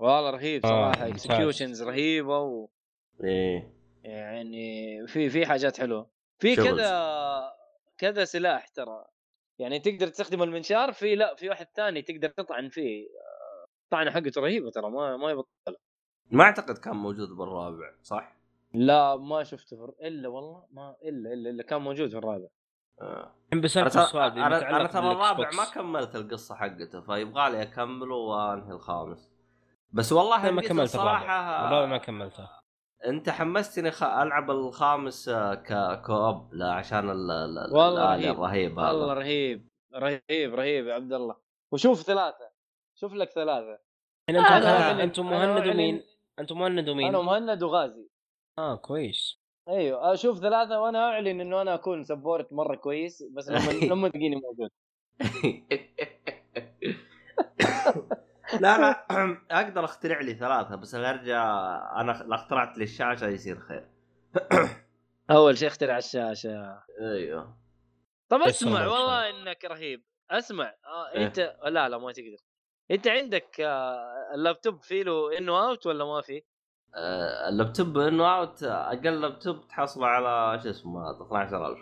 والله 0.00 0.30
رهيب 0.30 0.66
آه، 0.66 0.68
صراحة. 0.68 1.08
executions 1.08 1.82
رهيبة 1.82 2.38
و... 2.40 2.68
إيه 3.24 3.72
يعني 4.04 5.06
في 5.06 5.30
في 5.30 5.46
حاجات 5.46 5.78
حلوة 5.80 6.10
في. 6.38 6.56
كذا 6.56 7.52
كذا 7.98 8.24
سلاح 8.24 8.68
ترى 8.68 9.04
يعني 9.58 9.78
تقدر 9.78 10.08
تستخدم 10.08 10.42
المنشار 10.42 10.92
في 10.92 11.14
لا 11.14 11.34
في 11.34 11.48
واحد 11.48 11.66
ثاني 11.76 12.02
تقدر 12.02 12.28
تطعن 12.28 12.68
فيه 12.68 13.04
آه، 13.06 13.66
طعنة 13.90 14.10
حقته 14.10 14.40
رهيبة 14.40 14.70
ترى 14.70 14.90
ما 14.90 15.16
ما 15.16 15.30
يبطل 15.30 15.76
ما 16.30 16.44
أعتقد 16.44 16.78
كان 16.78 16.96
موجود 16.96 17.28
بالرابع 17.28 17.90
صح؟ 18.02 18.35
لا 18.76 19.16
ما 19.16 19.42
شفته 19.44 19.76
في... 19.86 20.06
إلا 20.08 20.28
والله 20.28 20.66
ما 20.70 20.96
إلا 21.02 21.32
إلا 21.32 21.50
إلا 21.50 21.62
كان 21.62 21.80
موجود 21.80 22.08
في 22.10 22.16
الرابع 22.18 22.46
آه. 23.00 23.34
السؤال 24.04 24.38
أنا, 24.38 24.86
ترى 24.86 25.12
الرابع. 25.12 25.50
ما 25.56 25.64
كملت 25.74 26.16
القصة 26.16 26.54
حقته 26.54 27.00
فيبغى 27.00 27.50
لي 27.50 27.62
أكمله 27.62 28.14
وأنهي 28.14 28.72
الخامس 28.72 29.30
بس 29.92 30.12
والله 30.12 30.50
ما 30.50 30.62
كملت 30.62 30.94
الرابع 30.94 31.18
صراحة 31.20 31.66
الرابع 31.68 31.86
ما 31.86 31.98
كملته 31.98 32.48
أنت 33.06 33.30
حمستني 33.30 33.90
خ... 33.90 34.02
ألعب 34.02 34.50
الخامس 34.50 35.28
آه، 35.28 35.54
ككوب 35.54 36.54
لا 36.54 36.72
عشان 36.72 37.10
ال... 37.10 37.30
ال... 37.30 37.76
والله 37.76 38.10
رهيب. 38.16 38.34
الرهيب 38.34 38.76
والله 38.78 39.04
هذا 39.12 39.14
رهيب 39.14 39.68
رهيب 39.94 40.54
رهيب 40.54 40.86
يا 40.86 40.94
عبد 40.94 41.12
الله 41.12 41.36
وشوف 41.72 42.02
ثلاثة 42.02 42.50
شوف 42.94 43.14
لك 43.14 43.30
ثلاثة 43.30 43.78
الحين 44.30 44.44
أنتم 44.44 44.66
أعلن- 44.66 45.00
أنتم 45.00 45.26
أنا 45.26 45.46
مهند 45.54 45.64
أعلن- 45.64 45.74
ومين؟ 45.74 46.02
أنتم 46.38 46.58
مهند 46.58 46.88
ومين؟ 46.88 47.08
أنا 47.08 47.20
مهند 47.22 47.62
وغازي 47.62 48.08
آه 48.58 48.76
كويس. 48.76 49.38
أيوه 49.68 50.14
أشوف 50.14 50.38
ثلاثة 50.38 50.80
وأنا 50.80 50.98
أعلن 50.98 51.40
إنه 51.40 51.62
أنا 51.62 51.74
أكون 51.74 52.04
سبورت 52.04 52.52
مرة 52.52 52.76
كويس 52.76 53.22
بس 53.36 53.48
لما 53.48 53.70
لما 53.92 54.08
تلاقيني 54.08 54.36
موجود. 54.36 54.70
لا 58.60 58.78
لا 58.78 59.06
أقدر 59.60 59.84
أخترع 59.84 60.20
لي 60.20 60.34
ثلاثة 60.34 60.76
بس 60.76 60.94
أرجع 60.94 61.42
أنا 62.00 62.24
لو 62.26 62.34
اخترعت 62.34 62.78
لي 62.78 62.84
الشاشة 62.84 63.26
يصير 63.26 63.58
خير. 63.58 63.88
أول 65.30 65.58
شيء 65.58 65.68
اخترع 65.68 65.98
الشاشة. 65.98 66.82
أيوه. 67.00 67.56
طب 68.28 68.40
اسمع 68.40 68.86
والله 68.86 69.30
إنك 69.30 69.64
رهيب. 69.64 70.02
اسمع 70.30 70.74
آه 70.84 71.12
إيه. 71.14 71.26
أنت 71.26 71.56
لا 71.64 71.88
لا 71.88 71.98
ما 71.98 72.12
تقدر. 72.12 72.38
أنت 72.90 73.08
عندك 73.08 73.60
آه 73.60 74.34
اللابتوب 74.34 74.82
فيه 74.82 75.02
له 75.02 75.38
in 75.38 75.68
و 75.68 75.73
out 75.73 75.86
ولا 75.86 76.04
ما 76.04 76.20
فيه؟ 76.20 76.55
آه، 76.94 77.48
اللابتوب 77.48 77.98
in 77.98 78.38
و 78.38 78.44
out 78.44 78.62
أقل 78.62 79.20
لابتوب 79.20 79.68
تحصل 79.68 80.04
على 80.04 80.62
شو 80.62 80.70
اسمه 80.70 81.10
هذا 81.10 81.24
12000 81.24 81.78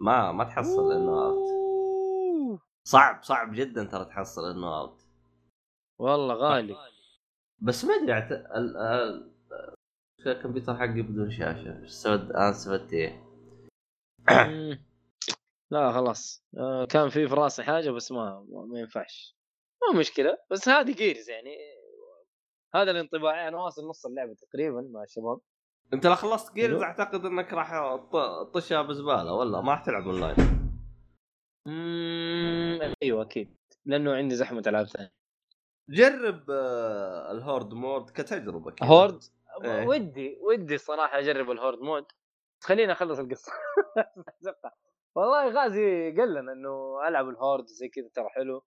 ما 0.00 0.32
ما 0.32 0.44
تحصل 0.44 0.92
in 0.92 1.26
و 1.26 1.33
out 1.33 1.54
صعب 2.86 3.22
صعب 3.22 3.54
جدا 3.54 3.84
ترى 3.84 4.04
تحصل 4.04 4.50
in 4.50 4.80
و 4.80 4.86
out 4.86 5.02
والله 5.98 6.34
غالي. 6.34 6.76
بس 7.58 7.84
ما 7.84 7.94
أدري 7.94 8.12
عت... 8.12 8.32
ال... 8.32 8.76
ال... 8.76 9.34
الكمبيوتر 10.26 10.76
حقي 10.76 11.02
بدون 11.02 11.30
شاشة؟ 11.30 11.86
سويت 11.86 12.20
أنا 12.20 12.52
سويت 12.52 12.92
إيه. 12.92 13.24
لا 15.70 15.92
خلاص. 15.92 16.44
آه 16.58 16.84
كان 16.84 17.08
في 17.08 17.28
في 17.28 17.34
راسي 17.34 17.62
حاجة 17.62 17.90
بس 17.90 18.12
ما 18.12 18.46
ما, 18.48 18.64
ما 18.64 18.80
ينفعش. 18.80 19.36
مو 19.82 19.98
مشكلة. 20.00 20.38
بس 20.50 20.68
هذه 20.68 20.92
Gears 20.92 21.30
يعني. 21.30 21.56
هذا 22.74 22.90
الانطباع 22.90 23.48
أنا 23.48 23.56
واصل 23.56 23.88
نص 23.88 24.06
اللعبة 24.06 24.34
تقريبا 24.34 24.88
مع 24.92 25.02
الشباب. 25.02 25.40
أنت 25.92 26.06
لو 26.06 26.14
خلصت 26.14 26.54
Gears. 26.54 26.82
أعتقد 26.82 27.24
إنك 27.26 27.52
راح 27.52 27.96
تطشها 28.52 28.82
بزبالة 28.82 29.32
ولا 29.32 29.60
ما 29.60 29.70
راح 29.72 29.84
تلعب 29.84 30.06
اونلاين 30.08 30.36
مم، 31.66 32.92
أيوه 33.02 33.22
أكيد. 33.22 33.56
لأنه 33.86 34.14
عندي 34.14 34.34
زحمة 34.34 34.62
ألعاب 34.66 34.86
ثانية. 34.86 35.12
جرب 35.90 36.50
آه، 36.50 37.32
ال 37.32 37.39
Horde 37.39 37.74
mode 37.74 38.10
كتجربة 38.10 38.70
كذا. 38.70 38.88
Horde؟ 38.88 39.22
إيه. 39.64 39.86
ودي 39.86 40.38
ودي 40.40 40.74
الصراحه 40.74 41.18
أجرب 41.18 41.50
ال 41.50 41.55
Horde 41.55 41.78
mode. 41.78 42.04
بس 42.60 42.66
خليني 42.66 42.92
أخلص 42.92 43.18
القصة. 43.18 43.52
والله 45.16 45.48
غازي 45.50 46.14
قال 46.18 46.34
لنا 46.34 46.52
إنه 46.52 47.00
ألعب 47.08 47.28
ال 47.28 47.34
Horde 47.34 47.66
زي 47.66 47.88
كذا 47.88 48.08
ترى 48.14 48.28
حلو. 48.28 48.64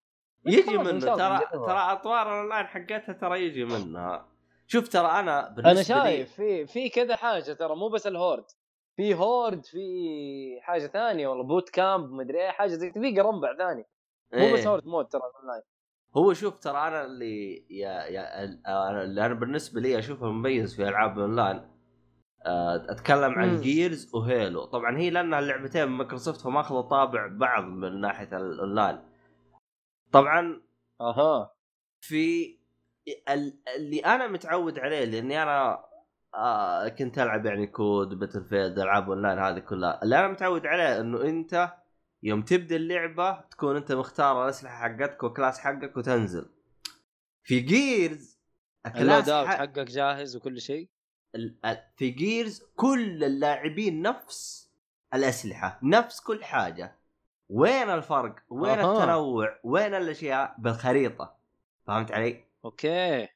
يجي 0.48 0.78
منه. 0.78 1.00
ترى. 1.00 1.40
ترى 1.52 1.92
أطوار 1.92 2.34
الأونلاين 2.34 2.66
حقتها 2.68 3.14
ترى 3.14 3.46
يجي 3.46 3.66
منها. 3.66 4.26
شوف 4.68 4.88
ترى 4.88 5.08
أنا 5.08 5.50
بالنسبة 5.50 5.72
أنا 5.72 5.84
شايف 5.84 6.34
في 6.34 6.66
في 6.66 6.90
كذا 6.90 7.16
حاجة 7.16 7.54
ترى 7.54 7.76
مو 7.76 7.90
بس 7.90 8.08
ال 8.08 8.13
Horde. 8.13 8.46
في 8.96 9.16
Horde 9.16 9.66
في 9.66 9.80
حاجة 10.62 10.88
ثانية 10.88 11.28
والله 11.28 11.44
boot 11.44 11.70
camp 11.70 12.12
مدري 12.12 12.42
إيه 12.42 12.52
حاجة 12.52 12.70
زي 12.70 12.92
في 12.92 13.22
قرنبع 13.22 13.58
ثاني. 13.58 13.86
مو 14.34 14.54
بس 14.54 14.60
إيه. 14.60 14.68
Horde 14.70 14.86
mode 14.86 15.08
ترى 15.08 15.22
اونلاين 15.22 15.62
هو 16.18 16.34
شوف 16.34 16.60
ترى 16.60 16.78
أنا 16.88 17.06
اللي 17.06 17.66
يا 17.70 17.90
يا 18.06 18.44
اللي 19.04 19.26
أنا 19.26 19.34
بالنسبة 19.34 19.82
لي 19.82 20.00
أشوفه 20.00 20.26
مميز 20.32 20.76
في 20.76 20.88
ألعاب 20.90 21.18
الأونلاين. 21.18 21.62
آه، 22.46 22.86
أتكلم 22.90 23.32
عن 23.32 23.50
مم. 23.50 23.62
Gears 23.62 24.16
و 24.16 24.24
Halo. 24.24 24.66
طبعا 24.66 24.98
هي 24.98 25.10
لأنها 25.10 25.40
اللعبتين 25.40 25.88
من 25.88 25.98
مايكروسوفت 25.98 26.42
فماخذه 26.42 26.82
طابع 26.82 27.28
بعض 27.28 27.64
من 27.64 28.02
ناحية 28.02 28.38
الأونلاين. 28.38 29.00
طبعا 30.12 30.62
أها. 31.02 31.56
في 32.02 32.58
ال- 33.30 33.60
اللي 33.76 34.00
أنا 34.00 34.28
متعود 34.28 34.80
عليه 34.80 35.06
لأني 35.06 35.44
أنا 35.44 35.84
آه 36.36 36.88
كنت 36.88 37.20
ألعب 37.20 37.46
يعني 37.46 37.68
COD 37.68 38.10
Battlefield 38.20 38.80
ألعاب 38.80 39.10
أونلاين 39.10 39.40
هذه 39.40 39.60
كلها. 39.60 40.04
اللي 40.04 40.20
أنا 40.20 40.28
متعود 40.28 40.66
عليه 40.66 41.00
إنه 41.00 41.22
أنت 41.22 41.74
يوم 42.24 42.42
تبدأ 42.42 42.76
اللعبة 42.76 43.42
تكون 43.42 43.76
أنت 43.76 43.92
مختار 43.92 44.44
الأسلحة 44.44 44.76
حقتك 44.90 45.24
وال 45.24 45.34
class 45.34 45.60
حقك 45.60 45.98
وتنزل. 45.98 46.50
في 47.44 47.60
Gears 47.60 48.38
ال 48.96 49.30
loadout 49.30 49.48
حق 49.48 49.56
حقك 49.58 49.80
جاهز 49.80 50.36
وكل 50.36 50.62
شيء؟ 50.62 50.90
في 51.98 52.10
Gears 52.10 52.64
كل 52.76 53.24
اللاعبين 53.24 54.02
نفس 54.02 54.70
الأسلحة 55.14 55.80
نفس 55.84 56.20
كل 56.20 56.44
حاجة. 56.44 56.96
وين 57.50 57.90
الفرق؟ 57.90 58.36
وين 58.50 58.80
أها. 58.80 58.98
التنوع؟ 58.98 59.60
وين 59.64 59.94
الأشياء؟ 59.94 60.56
بالخريطة. 60.58 61.36
فهمت 61.88 62.12
علي؟ 62.12 62.44
okay. 62.66 63.28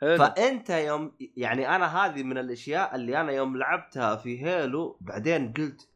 حلو. 0.00 0.18
فأنت 0.18 0.70
يوم 0.70 1.12
يعني 1.36 1.76
أنا 1.76 2.06
هذه 2.06 2.22
من 2.22 2.38
الأشياء 2.38 2.94
اللي 2.94 3.20
أنا 3.20 3.32
يوم 3.32 3.56
لعبتها 3.56 4.16
في 4.16 4.46
Halo 4.46 4.98
بعدين 5.00 5.52
قلت 5.52 5.88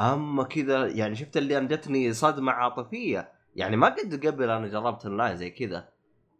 أما 0.00 0.44
كذا 0.44 0.86
يعني 0.86 1.14
شفت 1.14 1.36
اللي 1.36 1.58
أنا 1.58 1.68
جتني 1.68 2.12
صدمة 2.12 2.52
عاطفية. 2.52 3.32
يعني 3.56 3.76
ما 3.76 3.88
قد 3.88 4.26
قبل 4.26 4.50
أنا 4.50 4.68
جربت 4.68 5.06
اونلاين 5.06 5.36
زي 5.36 5.50
كذا. 5.50 5.88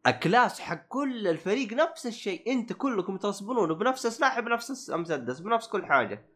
ال 0.07 0.16
class 0.16 0.61
حق 0.61 0.87
كل 0.89 1.29
الفريق 1.29 1.73
نفس 1.73 2.07
الشيء. 2.07 2.53
أنت 2.53 2.73
كلكم 2.73 3.17
ت 3.17 3.24
spawn 3.24 3.60
ون 3.60 3.75
بنفس 3.75 4.07
السلاح 4.07 4.41
بنفس 4.41 4.91
المسدس 4.91 5.41
بنفس 5.41 5.69
كل 5.69 5.87
حاجة. 5.87 6.27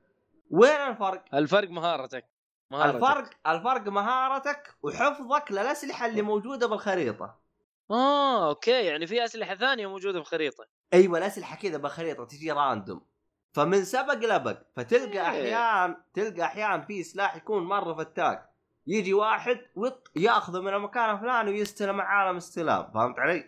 وين 0.50 0.70
الفرق؟ 0.70 1.24
الفرق 1.34 1.70
مهارتك. 1.70 2.33
مهارتك 2.70 2.94
الفرق 2.96 3.30
الفرق 3.46 3.88
مهارتك 3.88 4.74
وحفظك 4.82 5.44
للأسلحة 5.50 6.06
اللي 6.06 6.22
موجودة 6.22 6.66
بالخريطة 6.66 7.38
آه 7.90 8.48
okay 8.48 8.84
يعني 8.84 9.06
في 9.06 9.24
أسلحة 9.24 9.54
ثانية 9.54 9.86
موجودة 9.86 10.12
في 10.12 10.18
الخريطه 10.26 10.66
أيوه 10.92 11.18
الأسلحة 11.18 11.56
كذا 11.56 11.78
بالخريطة 11.78 12.24
تجي 12.24 12.52
random 12.52 13.00
فمن 13.52 13.84
سبق 13.84 14.14
لبق 14.14 14.58
فتلقى 14.76 15.12
إيه. 15.12 15.22
أحيان 15.22 15.96
تلقى 16.14 16.42
أحيان 16.42 16.82
في 16.82 17.02
سلاح 17.02 17.36
يكون 17.36 17.62
مرة 17.64 17.94
فتاك 17.94 18.50
يجي 18.86 19.14
واحد 19.14 19.60
وط 19.74 20.10
يأخذه 20.16 20.60
من 20.60 20.74
المكان 20.74 21.14
الفلاني 21.14 21.50
ويستلم 21.50 22.00
عالم 22.00 22.36
استلام 22.36 22.90
فهمت 22.94 23.18
علي؟ 23.18 23.44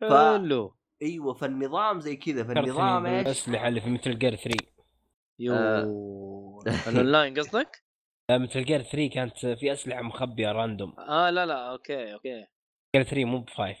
ف- 0.00 0.04
حلو 0.04 0.76
أيوه 1.02 1.34
فالنظام 1.34 2.00
زي 2.00 2.16
كذا 2.16 2.44
فالنظام 2.44 3.06
إيش؟ 3.06 3.24
بالأسلحة 3.24 3.68
اللي 3.68 3.80
في 3.80 3.90
مثل 3.90 4.18
Gear 4.18 4.36
3 4.36 4.66
يو 5.38 5.54
آه. 5.54 6.58
الأونلاين 6.88 7.38
قصدك؟ 7.38 7.82
لا 8.30 8.38
Metal 8.38 8.64
Gear 8.64 8.82
3 8.82 9.06
كانت 9.06 9.46
في 9.46 9.72
أسلحة 9.72 10.02
مخبية 10.02 10.52
random 10.52 10.94
آه 10.98 11.30
لا 11.30 11.46
لا 11.46 11.70
okay 11.70 12.14
okay. 12.14 12.46
Gear 12.96 13.02
3 13.02 13.24
مو 13.24 13.38
ب 13.38 13.46
five 13.46 13.78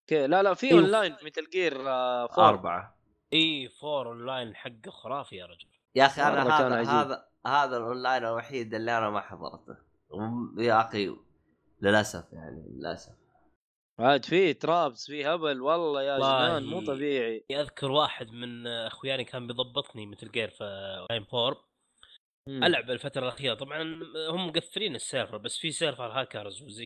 okay 0.00 0.26
لا 0.26 0.42
لا 0.42 0.54
في 0.54 0.66
أيوه. 0.66 0.80
online 0.80 1.12
Metal 1.12 1.50
Gear 1.52 1.88
آه 1.88 2.26
four 2.26 2.48
أربعة. 2.48 2.98
اي 3.32 3.68
4 3.84 4.06
اونلاين 4.06 4.56
حقه 4.56 4.90
خرافي 4.90 5.36
يا 5.36 5.46
رجل. 5.46 5.68
يا 5.94 6.06
أخي 6.06 6.22
أنا 6.22 6.42
هذا. 6.42 6.92
هذا 6.92 7.26
هذا 7.46 7.76
الاونلاين 7.76 8.24
الوحيد 8.24 8.74
اللي 8.74 8.98
أنا 8.98 9.10
ما 9.10 9.20
حضرته. 9.20 9.76
يا 10.58 10.80
أخي 10.80 11.16
للأسف 11.82 12.32
يعني 12.32 12.64
للأسف. 12.70 13.12
عاد 13.98 14.24
في 14.24 14.54
ترابس 14.54 15.06
في 15.06 15.26
هبل 15.26 15.60
والله 15.60 16.02
يا. 16.02 16.18
جنان 16.18 16.64
مو 16.64 16.80
طبيعي. 16.80 17.44
أذكر 17.50 17.90
واحد 17.90 18.30
من 18.30 18.66
اخواني 18.66 19.24
كان 19.24 19.46
بيضبطني 19.46 20.06
Metal 20.06 20.30
Gear 20.30 20.48
في 20.48 20.64
اونلاين 20.64 21.26
4 21.34 21.65
مم. 22.48 22.64
ألعب 22.64 22.90
الفترة 22.90 23.22
الأخيرة. 23.22 23.54
طبعا 23.54 23.82
هم 24.30 24.46
مقفلين 24.46 24.94
ال 24.94 25.00
server 25.00 25.36
بس 25.36 25.58
في 25.58 25.70
server 25.70 26.06
hackers 26.06 26.62
وزي 26.62 26.84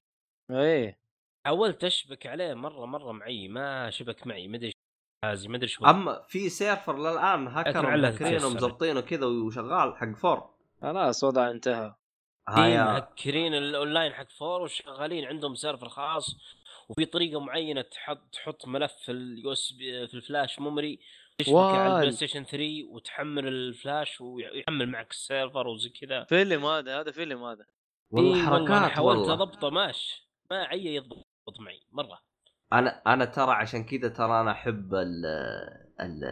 إيه. 0.51 0.99
حاولت 1.47 1.85
أشبك 1.85 2.27
عليه 2.27 2.55
مرة 2.55 2.87
مرة 2.87 3.13
معي 3.13 3.49
ما 3.49 3.91
شبك 3.91 4.27
معي 4.27 4.49
ما 4.49 4.57
أدري 4.57 4.73
جهازي 5.25 5.49
ما 5.49 5.57
أدري 5.57 5.69
شو 5.69 5.85
أما 5.85 6.23
في 6.29 6.49
server 6.49 6.99
للآن 6.99 7.49
هاكر 7.49 7.97
مهكرينه. 7.97 8.47
ومظبطينه 8.47 9.01
كذا 9.01 9.27
وشغال 9.27 9.97
حق 9.97 10.17
four. 10.17 10.55
خلاص 10.83 11.25
وضع 11.25 11.51
انتهى. 11.51 11.95
في 12.55 12.61
هايا 12.61 12.85
مهكرين 12.85 13.55
الأونلاين 13.55 14.13
حق 14.13 14.31
four 14.31 14.63
وشغالين 14.63 15.25
عندهم 15.25 15.55
server 15.55 15.89
خاص 15.89 16.37
وفي 16.89 17.05
طريقة 17.05 17.41
معينة 17.41 17.83
تحط 17.83 18.21
تحط 18.33 18.67
ملف 18.69 18.93
في 18.93 19.13
ال 19.13 19.53
USB 19.53 20.09
في 20.09 20.15
ال 20.15 20.22
flash 20.22 20.59
memory 20.61 21.01
تشبك 21.43 21.57
على. 21.57 21.95
ال 21.95 22.13
PlayStation 22.13 22.45
3 22.45 22.85
وتحمل 22.89 23.49
الفلاش 23.49 24.21
ويحمل 24.21 24.89
معك 24.89 25.11
ال 25.11 25.19
server 25.19 25.69
وزي 25.69 25.89
كذا. 25.89 26.25
فيلم 26.25 26.67
هذا 26.67 27.01
هذا 27.01 27.11
فيلم 27.11 27.45
هذا. 27.45 27.67
والله 28.11 28.45
حركات 28.47 28.91
حاولت 28.91 29.29
اضبطه 29.29 29.71
ماش. 29.71 30.29
ما 30.51 30.65
عي 30.65 30.95
يضبط 30.95 31.27
معي 31.61 31.83
مرة. 31.93 32.21
أنا 32.73 33.03
أنا 33.07 33.25
ترى 33.25 33.53
عشان 33.53 33.85
كذا 33.85 34.09
ترى 34.09 34.41
أنا 34.41 34.51
أحب 34.51 34.95
ال 34.95 35.27
ال 36.01 36.25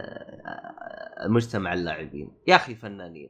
المجتمع 1.25 1.73
اللاعبين. 1.73 2.31
يا 2.47 2.55
أخي 2.55 2.75
فنانين. 2.75 3.29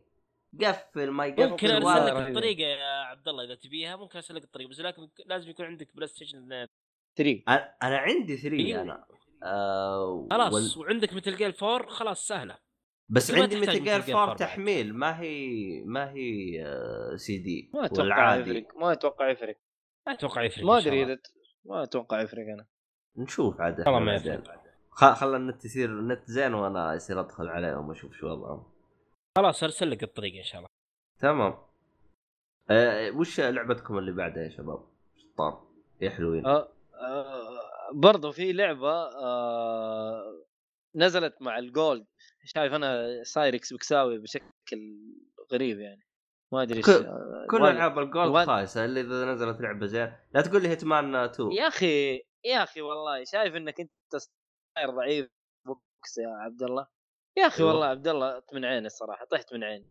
قفل 0.62 1.10
ما 1.10 1.28
ممكن 1.28 1.44
يقفل 1.44 1.72
أرسل 1.72 1.86
ولا 1.86 2.20
لك. 2.20 2.28
الطريقة 2.28 2.62
يا 2.62 3.04
عبد 3.04 3.28
الله 3.28 3.44
إذا 3.44 3.56
تبيها 3.56 3.96
ممكن 3.96 4.16
أرسل 4.16 4.36
لك 4.36 4.44
الطريقة 4.44 4.70
بس 4.70 4.80
لكن 4.80 5.10
لازم 5.26 5.50
يكون 5.50 5.66
عندك 5.66 5.96
PlayStation 5.96 6.68
3 7.16 7.44
أنا 7.84 7.98
عندي 7.98 8.38
3 8.38 8.56
إيه. 8.56 8.82
أنا. 8.82 9.06
آه 9.44 10.28
خلاص 10.32 10.78
وال- 10.78 10.86
وعندك 10.86 11.14
Metal 11.14 11.36
Gear 11.36 11.56
4 11.64 11.88
خلاص 11.90 12.28
سهلة. 12.28 12.58
بس 13.10 13.32
عندي 13.32 13.60
متل 13.62 13.84
جير 13.84 14.02
Metal 14.02 14.06
Gear 14.06 14.10
4 14.10 14.24
4 14.24 14.36
تحميل 14.36 14.94
ما 14.96 15.20
هي 15.20 15.82
ما 15.86 16.12
هي 16.12 16.64
آه 16.66 17.16
سي 17.16 17.38
دي 17.38 17.72
ما 17.74 17.86
أتوقع 17.86 18.02
والعادي. 18.04 18.50
يفرق 18.52 18.78
ما 18.78 18.92
أتوقع 18.92 19.30
يفرق. 19.30 19.56
ما 20.08 20.14
أتوقع 20.14 20.44
يفرق 20.44 20.66
ما 20.66 20.78
أدري. 20.78 21.04
إذا 21.04 21.18
ما 21.66 21.84
أتوقع 21.84 22.22
يفرق 22.22 22.42
أنا. 22.54 22.66
نشوف 23.18 23.62
عاد 23.62 23.80
والله 23.80 24.00
ما. 24.00 24.16
يفرق. 24.16 24.44
خ- 24.92 25.14
خلى 25.14 25.38
النت 25.38 25.66
يصير 25.66 25.90
النت 25.90 26.24
زين 26.32 26.54
وأنا 26.54 26.94
يصير 26.94 27.20
أدخل 27.20 27.48
عليهم 27.48 27.90
وأشوف 27.90 28.14
شو 28.16 28.28
وضعهم. 28.28 28.64
خلاص 29.38 29.64
أرسل 29.64 29.92
لك 29.92 30.04
الطريقة 30.04 30.38
إن 30.40 30.44
شاء 30.44 30.58
الله. 30.58 30.70
تمام. 31.20 31.58
آه 32.70 33.12
وش 33.12 33.40
لعبتكم 33.40 33.98
اللي 33.98 34.12
بعدها 34.12 34.44
يا 34.44 34.50
شباب؟ 34.50 34.84
شطار. 35.18 35.64
يا 36.02 36.10
حلوين. 36.10 36.46
آه 36.46 36.68
آه 36.94 37.49
برضو 37.94 38.32
في 38.32 38.54
لعبة 38.54 38.92
آه 38.94 40.44
نزلت 40.96 41.36
مع 41.42 41.58
ال 41.60 41.69
Gold 41.69 42.06
شايف 42.46 42.74
أنا 42.74 43.08
صاير 43.24 43.56
إكس 43.56 43.74
بوكساوي 43.74 44.18
بشكل 44.18 44.98
غريب 45.54 45.80
يعني. 45.80 46.02
ما 46.54 46.62
أدري 46.62 46.78
إيش 46.78 46.86
ك- 46.86 46.90
آه، 46.90 47.48
كل 47.50 47.66
ألعاب 47.66 48.00
ال 48.00 48.09
Gold 48.09 48.46
خايسة 48.48 48.86
إلا 48.86 49.02
إذا 49.02 49.26
نزلت 49.34 49.62
لعبة 49.62 49.86
زين. 49.86 50.14
لا 50.34 50.42
تقول 50.42 50.62
لي 50.62 50.68
Hitman 50.70 51.16
2 51.16 51.52
يا 51.52 51.68
أخي 51.68 52.16
يا 52.46 52.64
أخي 52.64 52.82
والله 52.82 53.24
شايف 53.24 53.56
إنك 53.56 53.80
أنت 53.80 53.92
صاير 54.16 54.90
ضد 54.90 55.05
الإكس 55.05 55.28
بوكس 55.66 56.18
يا 56.18 56.28
عبد 56.30 56.64
الله؟ 56.64 56.88
يا 57.38 57.48
أخي 57.48 57.60
أيوة. 57.64 57.72
والله 57.74 57.86
عبد 57.88 58.08
الله 58.08 58.44
من 58.54 58.66
عيني 58.66 58.86
الصراحه 58.88 59.26
طحت 59.26 59.54
من 59.54 59.64
عيني. 59.64 59.90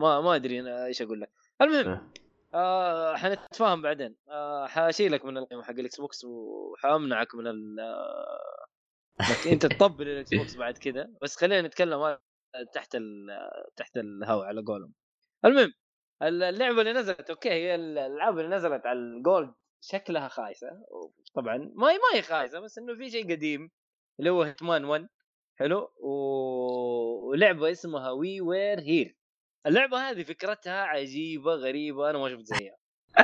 ما 0.00 0.20
ما 0.20 0.34
أدري 0.34 0.84
إيش 0.86 1.02
أقول 1.02 1.20
لك. 1.20 1.30
المهم 1.62 1.88
أه. 1.88 2.10
آه 2.54 3.16
حنتفاهم 3.16 3.82
بعدين. 3.82 4.16
آه 4.28 4.66
حاشيلك 4.66 5.24
من 5.24 5.38
القيمة 5.38 5.62
حق 5.62 5.70
الاكس 5.70 6.00
بوكس 6.00 6.24
وحأمنعك 6.24 7.34
من 7.34 7.46
ال 7.46 7.80
آه، 7.80 9.52
أنت 9.52 9.66
تطبل 9.76 10.08
الاكس 10.08 10.34
بوكس 10.34 10.56
بعد 10.56 10.78
كذا 10.78 11.08
بس 11.22 11.36
خلينا 11.36 11.68
نتكلم 11.68 12.18
تحت 12.74 12.94
ال 12.94 13.26
تحت 13.76 13.96
الهواء 13.96 14.46
على 14.46 14.62
قولهم. 14.62 14.94
المهم 15.44 15.72
اللعبة 16.22 16.80
اللي 16.80 16.92
نزلت 16.92 17.30
أوكي 17.30 17.50
هي 17.50 17.74
الألعاب 17.74 18.38
اللي 18.38 18.56
نزلت 18.56 18.86
على 18.86 18.98
ال 18.98 19.09
Gold 19.09 19.54
شكلها 19.80 20.28
خايسة 20.28 20.68
طبعا 21.34 21.56
ما 21.56 21.90
هي 21.90 21.98
ما 21.98 22.18
هي 22.18 22.22
خايسة 22.22 22.60
بس 22.60 22.78
إنه 22.78 22.96
في 22.96 23.10
شيء 23.10 23.32
قديم 23.32 23.70
اللي 24.20 24.30
هو 24.30 24.42
Hitman 24.42 24.84
1 24.84 25.08
حلو؟ 25.58 25.92
و... 25.96 26.10
ولعبة 27.28 27.70
اسمها 27.70 28.10
We 28.10 28.40
Were 28.40 28.80
Here 28.80 29.16
اللعبة 29.66 30.10
هذه 30.10 30.22
فكرتها 30.22 30.82
عجيبة 30.82 31.54
غريبة 31.54 32.10
أنا 32.10 32.18
ما 32.18 32.28
شفت 32.30 32.44
زيها. 32.46 32.76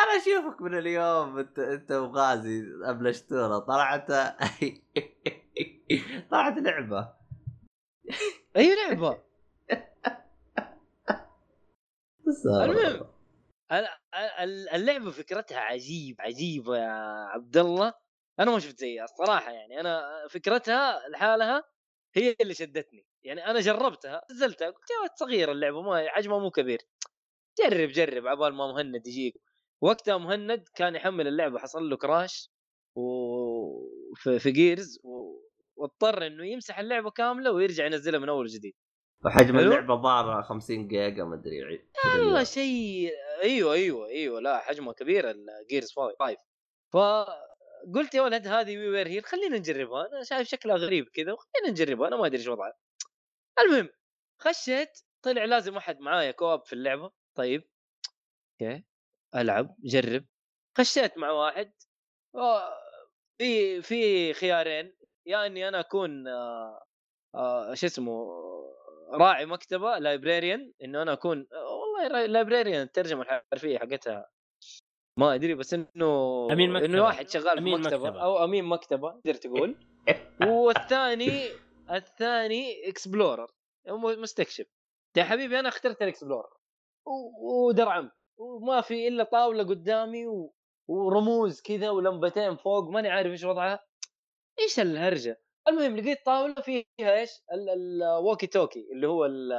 أنا 0.00 0.12
أشوفك 0.22 0.60
من 0.62 0.78
اليوم 0.78 1.38
أنت 1.38 1.58
أنت 1.58 1.92
وغازي 1.92 2.62
أبلشتونا 2.84 3.58
طلعت 3.58 4.08
طلعت 6.30 6.58
لعبة. 6.58 7.14
اي 8.56 8.74
لعبة. 8.74 9.22
المهم 12.46 13.06
ال- 13.72 13.88
ال- 14.14 14.68
اللعبة 14.68 15.10
فكرتها 15.10 15.58
عجيب 15.58 16.16
عجيبة 16.20 16.76
يا 16.76 16.92
عبد 17.34 17.56
الله. 17.56 17.94
أنا 18.40 18.50
ما 18.50 18.58
شفت 18.58 18.78
زيها 18.78 19.04
الصراحة 19.04 19.50
يعني 19.52 19.80
أنا 19.80 20.26
فكرتها 20.30 21.08
لحالها 21.08 21.64
هي 22.14 22.36
اللي 22.40 22.54
شدتني. 22.54 23.06
يعني 23.26 23.46
أنا 23.46 23.60
جربتها 23.60 24.22
نزلتها 24.30 24.66
قلت 24.70 24.90
يا 24.90 25.14
صغيره 25.16 25.52
اللعبة 25.52 25.82
ما 25.82 26.08
حجمها 26.08 26.38
مو 26.38 26.50
كبير. 26.50 26.78
جرب 27.58 27.88
جرب 27.88 28.26
عبال 28.26 28.54
ما 28.54 28.72
مهند 28.72 29.06
يجيك. 29.06 29.34
وقتها 29.80 30.16
مهند 30.16 30.64
كان 30.74 30.94
يحمل 30.94 31.26
اللعبة 31.26 31.58
حصل 31.58 31.90
له 31.90 31.96
كراش 31.96 32.50
وفي 32.96 34.38
في 34.38 34.50
جيرز 34.50 35.00
و... 35.04 35.40
واضطر 35.76 36.26
إنه 36.26 36.46
يمسح 36.46 36.78
اللعبة 36.78 37.10
كاملة 37.10 37.52
ويرجع 37.52 37.86
ينزلها 37.86 38.20
من 38.20 38.28
أول 38.28 38.44
وجديد 38.44 38.74
وحجم. 39.24 39.58
اللعبة 39.58 40.02
ظاهر 40.02 40.42
50 40.42 40.88
جيجا 40.88 41.24
ما 41.24 41.34
أدري 41.34 41.84
والله 42.04 42.44
شيء 42.44 43.10
أيوه 43.42 43.72
أيوه 43.72 44.06
أيوه 44.08 44.40
لا 44.40 44.58
حجمها 44.58 44.92
كبير 44.92 45.30
ال 45.30 45.40
Gears 45.40 45.92
5 45.92 46.36
فقلت 46.92 48.14
يا 48.14 48.22
ولد 48.22 48.46
هذه 48.46 48.78
We 48.78 48.88
Were 48.88 49.08
Here 49.08 49.22
خلينا 49.22 49.58
نجربها. 49.58 50.06
أنا 50.12 50.22
شايف 50.22 50.48
شكلها 50.48 50.76
غريب 50.76 51.08
كذا 51.14 51.32
وخلينا 51.32 51.70
نجربها 51.70 52.08
أنا 52.08 52.16
ما 52.16 52.26
أدري 52.26 52.38
إيش 52.38 52.48
وضعها. 52.48 52.74
المهم 53.58 53.88
خشيت 54.42 54.98
طلع 55.22 55.44
لازم 55.44 55.76
احد 55.76 56.00
معايا 56.00 56.30
co-op 56.30 56.64
في 56.64 56.72
اللعبة 56.72 57.12
طيب 57.34 57.68
أوكي 58.62 58.84
ألعب 59.34 59.76
جرب 59.84 60.26
خشيت 60.78 61.18
مع 61.18 61.30
واحد 61.30 61.72
في 63.38 63.82
في 63.82 64.32
خيارين 64.34 64.96
يا 65.26 65.46
إني 65.46 65.68
أنا 65.68 65.80
أكون 65.80 66.28
آه، 66.28 66.84
آه، 67.34 67.74
شو 67.74 67.86
اسمه 67.86 68.26
راعي 69.12 69.46
مكتبة 69.46 69.98
librarian 69.98 70.72
إنه 70.84 71.02
أنا 71.02 71.12
أكون 71.12 71.46
والله 71.52 72.26
librarian 72.26 72.82
الترجمة 72.82 73.22
الحرفية 73.22 73.78
حقتها 73.78 74.30
ما 75.18 75.34
أدري 75.34 75.54
بس 75.54 75.74
إنه 75.74 76.48
أمين 76.52 76.72
مكتبة. 76.72 76.86
انه 76.86 77.02
واحد 77.02 77.28
شغال 77.28 77.58
في 77.58 77.64
مكتبة, 77.74 77.98
مكتبة. 77.98 78.22
أو 78.22 78.44
أمين 78.44 78.64
مكتبة 78.64 79.20
تقدر 79.24 79.34
تقول 79.34 79.76
والثاني 80.42 81.48
الثاني 81.90 82.88
explorer 82.88 83.50
مستكشف. 83.88 84.66
يا 85.16 85.24
حبيبي 85.24 85.58
أنا 85.60 85.68
اخترت 85.68 86.02
ال 86.02 86.07
explorer. 86.07 86.48
و- 87.06 87.66
ودرعمت 87.66 88.12
وما 88.36 88.80
في 88.80 89.08
إلا 89.08 89.24
طاولة 89.24 89.64
قدامي 89.64 90.26
و... 90.26 90.54
ورموز 90.88 91.60
كذا 91.60 91.90
ولمبتين 91.90 92.56
فوق. 92.56 92.88
ماني 92.88 93.08
عارف 93.08 93.30
إيش 93.32 93.44
وضعها. 93.44 93.84
إيش 94.60 94.80
الهرجة؟ 94.80 95.40
المهم 95.68 95.96
لقيت 95.96 96.26
طاولة 96.26 96.54
فيها 96.54 96.84
إيش؟ 97.00 97.30
ال 97.52 98.46
walkie-talkie 98.46 98.88
اللي 98.92 99.06
هو 99.06 99.24
ال- 99.24 99.52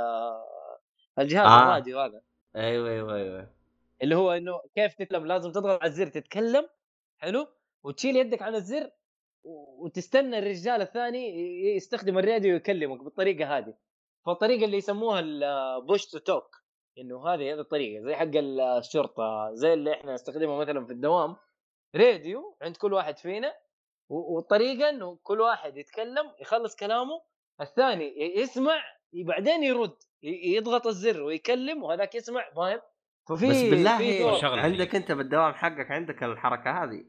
الجهاز 1.19 1.47
آه. 1.47 1.63
الراديو 1.63 1.99
هذا. 1.99 2.21
أيوه 2.55 2.89
أيوه 2.89 3.15
أيوه. 3.15 3.53
اللي 4.01 4.15
هو 4.15 4.31
إنه 4.31 4.61
كيف 4.75 4.93
تتكلم؟ 4.93 5.25
لازم 5.25 5.51
تضغط 5.51 5.81
على 5.81 5.89
الزر 5.89 6.07
تتكلم. 6.07 6.69
حلو؟ 7.17 7.47
وتشيل 7.83 8.15
يدك 8.15 8.41
عن 8.41 8.55
الزر. 8.55 8.91
وتستنى 9.43 10.39
الرجال 10.39 10.81
الثاني 10.81 11.29
يستخدم 11.75 12.17
الراديو 12.17 12.55
يكلمك 12.55 13.03
بالطريقة 13.03 13.57
هذه. 13.57 13.73
فالطريقة 14.25 14.65
اللي 14.65 14.77
يسموها 14.77 15.19
ال 15.19 15.36
push 15.36 16.05
to 16.05 16.17
talk 16.17 16.55
إنه 16.97 17.27
هذه 17.27 17.53
هذه 17.53 17.59
الطريقة 17.59 18.03
زي 18.03 18.15
حق 18.15 18.31
الشرطة 18.77 19.49
زي 19.53 19.73
اللي 19.73 19.93
إحنا 19.93 20.13
نستخدمها 20.13 20.57
مثلا 20.57 20.85
في 20.85 20.93
الدوام. 20.93 21.35
راديو 21.95 22.57
عند 22.61 22.77
كل 22.77 22.93
واحد 22.93 23.17
فينا 23.17 23.53
والطريقة 24.09 24.89
إنه 24.89 25.17
كل 25.23 25.41
واحد 25.41 25.77
يتكلم 25.77 26.31
يخلص 26.41 26.75
كلامه 26.75 27.21
الثاني 27.61 28.13
يسمع 28.37 28.83
بعدين 29.13 29.63
يرد 29.63 29.95
يضغط 30.23 30.87
الزر 30.87 31.23
ويكلم 31.23 31.83
وهذاك 31.83 32.15
يسمع 32.15 32.49
فاهم؟ 32.55 32.81
ففي 33.29 33.49
بس 33.49 33.55
في 33.55 33.69
بالله 33.69 34.43
عندك 34.43 34.95
أنت 34.95 35.11
بالدوام 35.11 35.53
حقك 35.53 35.91
عندك 35.91 36.23
الحركة 36.23 36.83
هذه. 36.83 37.05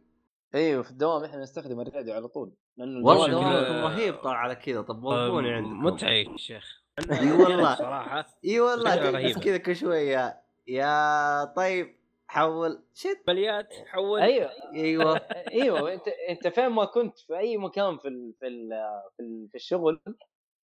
أيوه 0.54 0.82
في 0.82 0.90
الدوام 0.90 1.24
إحنا 1.24 1.42
نستخدم 1.42 1.80
الراديو 1.80 2.14
على 2.14 2.28
طول 2.28 2.52
لأنه 2.76 3.06
والله 3.06 3.82
رهيب 3.84 4.14
طال 4.14 4.34
على 4.34 4.54
كذا. 4.54 4.82
طب 4.82 5.04
وقفوني 5.04 5.52
عندكم. 5.52 5.84
متعب 5.84 6.10
يا 6.32 6.36
شيخ. 6.36 6.82
إي 7.20 7.32
والله. 7.32 7.74
صراحة. 7.74 8.26
إي 8.44 8.60
والله. 8.60 9.32
كذا 9.32 9.56
كل 9.56 9.76
شوية 9.76 10.42
يا 10.66 11.44
طيب 11.44 11.98
حول. 12.26 12.82
شت. 12.94 13.22
بليات 13.26 13.74
حول. 13.86 14.20
أيوه. 14.20 14.50
إيوه. 14.74 15.16
إيوه 15.52 15.92
أنت 15.92 16.08
أنت 16.08 16.48
فين 16.48 16.68
ما 16.68 16.84
كنت 16.84 17.18
في 17.18 17.38
أي 17.38 17.56
مكان 17.56 17.98
في 17.98 18.08
ال 18.08 18.34
في 18.40 18.46
ال 18.46 18.70
في, 19.16 19.22
ال 19.22 19.48
في 19.48 19.54
الشغل 19.54 20.00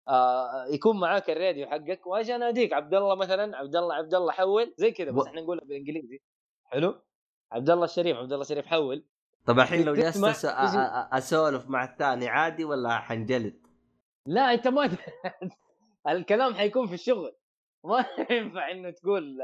آه 0.08 0.66
يكون 0.66 1.00
معاك 1.00 1.30
الراديو 1.30 1.66
حقك. 1.66 2.06
وأجي 2.06 2.34
اناديك 2.34 2.72
عبد 2.72 2.94
الله 2.94 3.14
مثلا 3.14 3.56
عبد 3.56 3.76
الله 3.76 3.94
عبد 3.94 4.14
الله 4.14 4.32
حول 4.32 4.74
زي 4.76 4.90
كذا 4.90 5.10
بس 5.10 5.26
إحنا 5.26 5.40
نقولها 5.40 5.64
بالإنجليزي. 5.64 6.20
حلو. 6.64 6.94
عبد 7.52 7.70
الله 7.70 7.84
الشريف 7.84 8.16
عبد 8.16 8.32
الله 8.32 8.42
الشريف 8.42 8.66
حول. 8.66 9.04
طب 9.46 9.58
الحين 9.60 9.84
لو 9.84 9.94
جلست 9.94 10.24
تسمع- 10.24 10.32
أس- 10.32 11.14
أسولف 11.14 11.68
مع 11.68 11.84
الثاني 11.84 12.28
عادي 12.28 12.64
ولا 12.64 12.98
حنجلد؟ 12.98 13.60
لا 14.26 14.52
أنت 14.54 14.68
ما 14.68 14.90
الكلام 16.08 16.54
حيكون 16.54 16.86
في 16.86 16.94
الشغل. 16.94 17.32
ما 17.84 18.04
ينفع 18.30 18.70
إنه 18.70 18.90
تقول 18.90 19.38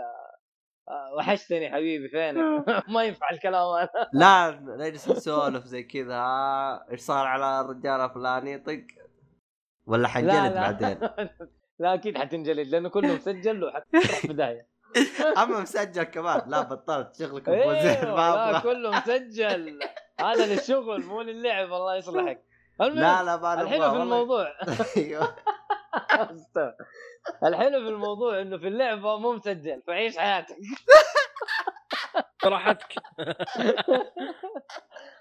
آه، 0.88 1.14
وحشتني 1.18 1.70
حبيبي 1.72 2.08
فينك؟ 2.08 2.38
ما 2.94 3.02
ينفع 3.04 3.30
الكلام 3.30 3.68
هذا. 3.78 3.90
لا 4.12 4.50
نجلس 4.62 5.08
نسولف 5.08 5.64
زي 5.64 5.82
كذا. 5.82 6.22
إيش 6.90 7.00
صار 7.00 7.26
على 7.26 7.60
الرجال 7.60 8.00
الفلاني؟ 8.00 8.58
طق. 8.58 8.84
ولا 9.86 10.08
حنجلد 10.08 10.54
بعدين؟ 10.54 10.98
لا 11.78 11.94
أكيد 11.94 12.18
حتنجلد 12.18 12.68
لأنه 12.68 12.88
كله 12.88 13.14
مسجل 13.14 13.64
وحتروح 13.64 14.04
في 14.04 14.32
داهيه 14.32 14.66
اما 15.42 15.60
مسجل 15.60 16.02
كمان. 16.02 16.42
لا 16.46 16.62
بطلت. 16.62 17.16
شغلكم 17.18 17.52
مو 17.52 17.72
زين 17.72 17.96
أيوه 17.96 18.16
ما 18.16 18.52
لا 18.52 18.58
كله 18.60 18.90
مسجل. 18.90 19.78
هذا 20.20 20.46
للشغل 20.46 21.02
مو 21.02 21.22
للعب 21.22 21.72
الله 21.72 21.96
يصلحك. 21.96 22.44
المهم 22.80 22.98
لا 22.98 23.22
لا 23.22 23.62
الحين 23.62 23.76
نبغى 23.76 23.90
في. 23.90 24.02
الموضوع. 24.02 24.52
أيوه. 24.96 25.36
الحلو 27.44 27.80
في 27.84 27.88
الموضوع 27.88 28.40
إنه 28.40 28.58
في 28.58 28.68
اللعبه 28.68 29.18
مو 29.18 29.32
مسجل 29.32 29.82
فعيش 29.86 30.18
حياتك. 30.18 30.56
راحتك. 32.44 32.94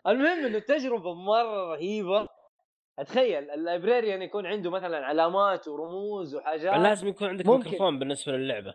المهم 0.07 0.45
إنه 0.45 0.57
التجربه 0.57 1.13
مرة 1.13 1.73
رهيبة. 1.73 2.27
أتخيل 2.99 3.51
ال 3.51 3.58
librarian 3.58 4.21
يكون 4.21 4.45
عنده 4.45 4.69
مثلا 4.71 5.05
علامات 5.05 5.67
ورموز 5.67 6.35
وحاجات. 6.35 6.77
لازم 6.77 7.07
يكون 7.07 7.27
عندك 7.27 7.45
ممكن. 7.45 7.69
ميكروفون 7.69 7.99
بالنسبة 7.99 8.31
للعبة. 8.31 8.73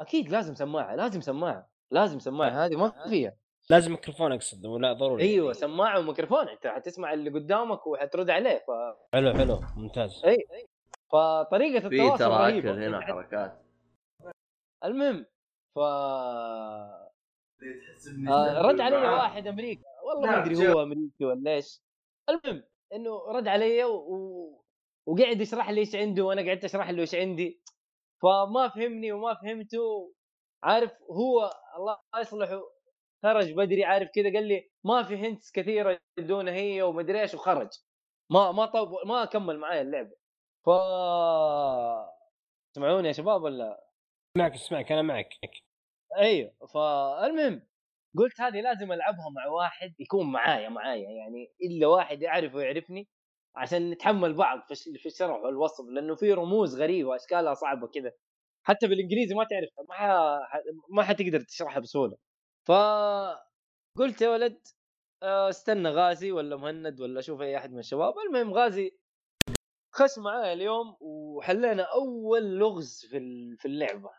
أكيد 0.00 0.28
لازم 0.28 0.54
سماعة 0.54 0.94
لازم 0.94 1.20
سماعة 1.20 1.70
لازم 1.90 2.18
سماعة. 2.18 2.66
هذه 2.66 2.76
ما 2.76 3.08
فيها. 3.08 3.36
لازم 3.70 3.90
ميكروفون 3.90 4.32
أقصد 4.32 4.66
ولا 4.66 4.92
ضروري 4.92 5.22
أيوه 5.22 5.52
سماعة 5.52 5.98
وميكروفون 5.98 6.48
أنت 6.48 6.66
حتسمع 6.66 7.12
اللي 7.12 7.30
قدامك 7.30 7.86
وحترد 7.86 8.30
عليه 8.30 8.58
ف... 8.58 8.70
حلو 9.12 9.32
حلو 9.32 9.60
ممتاز. 9.76 10.24
أي 10.24 10.46
فطريقة 11.12 11.80
في 11.80 11.86
التواصل 11.86 12.18
ترى 12.18 12.28
رهيبة. 12.28 12.70
أكل 12.70 12.82
هنا 12.82 13.00
حركات. 13.00 13.62
المهم 14.84 15.26
ف 15.76 15.78
آه 15.78 17.10
رد 18.62 18.80
علي 18.80 18.96
واحد 18.96 19.46
أمريكا. 19.46 19.82
والله 20.06 20.30
ما 20.30 20.42
أدري 20.42 20.68
هو 20.68 20.82
أمريكي 20.82 21.24
ولا 21.24 21.50
إيش. 21.50 21.80
المهم 22.28 22.64
إنه 22.92 23.18
رد 23.28 23.48
علي. 23.48 23.84
و... 23.84 24.64
وقعد 25.06 25.40
يشرح 25.40 25.70
لي 25.70 25.80
إيش 25.80 25.94
عنده 25.94 26.22
وأنا 26.22 26.42
قعدت 26.42 26.64
أشرح 26.64 26.90
له 26.90 27.00
إيش 27.00 27.14
عندي. 27.14 27.60
فما 28.24 28.68
فهمني 28.68 29.12
وما 29.12 29.34
فهمته. 29.34 30.14
عارف 30.62 30.92
هو 31.10 31.50
الله 31.76 31.98
يصلحه. 32.20 32.62
خرج 33.22 33.52
بدري 33.52 33.84
عارف 33.84 34.08
كذا 34.14 34.32
قال 34.32 34.48
لي 34.48 34.70
ما 34.84 35.02
في 35.02 35.16
هنتس 35.16 35.52
كثيرة 35.52 35.98
يدونا 36.18 36.52
هي 36.52 36.82
ومدري 36.82 37.20
إيش 37.20 37.34
وخرج. 37.34 37.68
ما 38.30 38.52
ما 38.52 38.66
طب 38.66 38.88
ما 39.06 39.24
كمل 39.24 39.58
معايا 39.58 39.82
اللعبه 39.82 40.16
ف 40.66 40.70
تسمعوني 42.74 43.08
يا 43.08 43.12
شباب 43.12 43.42
ولا؟ 43.42 43.84
معك 44.38 44.54
اسمعك 44.54 44.92
أنا 44.92 45.02
معك. 45.02 45.28
أيوه. 46.16 46.52
فالمهم 46.74 47.66
قلت 48.18 48.40
هذه 48.40 48.60
لازم 48.60 48.92
ألعبها 48.92 49.28
مع 49.36 49.46
واحد 49.46 49.94
يكون 50.00 50.32
معايا 50.32 50.68
معايا 50.68 51.10
يعني 51.10 51.54
إلا 51.62 51.86
واحد 51.86 52.22
يعرف 52.22 52.54
ويعرفني. 52.54 53.08
عشان 53.56 53.90
نتحمل 53.90 54.34
بعض 54.34 54.60
في 54.66 54.70
الش- 54.70 54.88
في 54.98 55.06
الشرح 55.06 55.36
والوصف 55.36 55.84
لأنه 55.84 56.14
في 56.14 56.32
رموز 56.32 56.80
غريبة 56.80 57.16
اشكالها 57.16 57.54
صعبة 57.54 57.86
كذا 57.88 58.12
حتى 58.66 58.86
بالإنجليزي 58.88 59.34
ما 59.34 59.44
تعرف 59.44 59.88
ما 59.88 59.94
ح... 59.94 60.56
ما 60.90 61.02
حتقدر 61.02 61.40
تشرحها 61.40 61.80
بسهولة. 61.80 62.16
ف 62.68 62.72
قلت 63.98 64.22
يا 64.22 64.28
ولد 64.30 64.58
آه، 65.22 65.48
استنى 65.48 65.88
غازي 65.88 66.32
ولا 66.32 66.56
مهند 66.56 67.00
ولا 67.00 67.20
أشوف 67.20 67.40
أي 67.40 67.56
أحد 67.56 67.72
من 67.72 67.78
الشباب. 67.78 68.14
المهم 68.18 68.54
غازي 68.54 68.98
خش 69.94 70.18
معايا 70.18 70.52
اليوم 70.52 70.96
وحلينا 71.00 71.82
أول 71.82 72.58
لغز 72.58 73.06
في 73.10 73.18
في 73.58 73.68
اللعبة. 73.68 74.10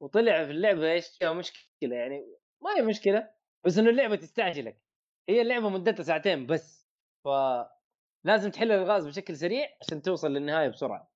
وطلع 0.00 0.44
في 0.44 0.50
اللعبة 0.50 0.92
إيش؟ 0.92 1.08
فيها 1.18 1.32
مشكلة 1.32 1.96
يعني 1.96 2.26
ما 2.62 2.76
هي 2.76 2.82
مشكلة 2.82 3.30
بس 3.64 3.78
إنه 3.78 3.90
اللعبة 3.90 4.16
تستعجلك. 4.16 4.80
هي 5.28 5.40
اللعبة 5.42 5.68
مدتها 5.68 6.02
ساعتين 6.02 6.46
بس. 6.46 6.88
ف 7.24 7.28
لازم 8.24 8.50
تحل 8.50 8.72
الالغاز 8.72 9.06
بشكل 9.06 9.36
سريع 9.36 9.68
عشان 9.80 10.02
توصل 10.02 10.30
للنهاية 10.30 10.68
بسرعة. 10.68 11.10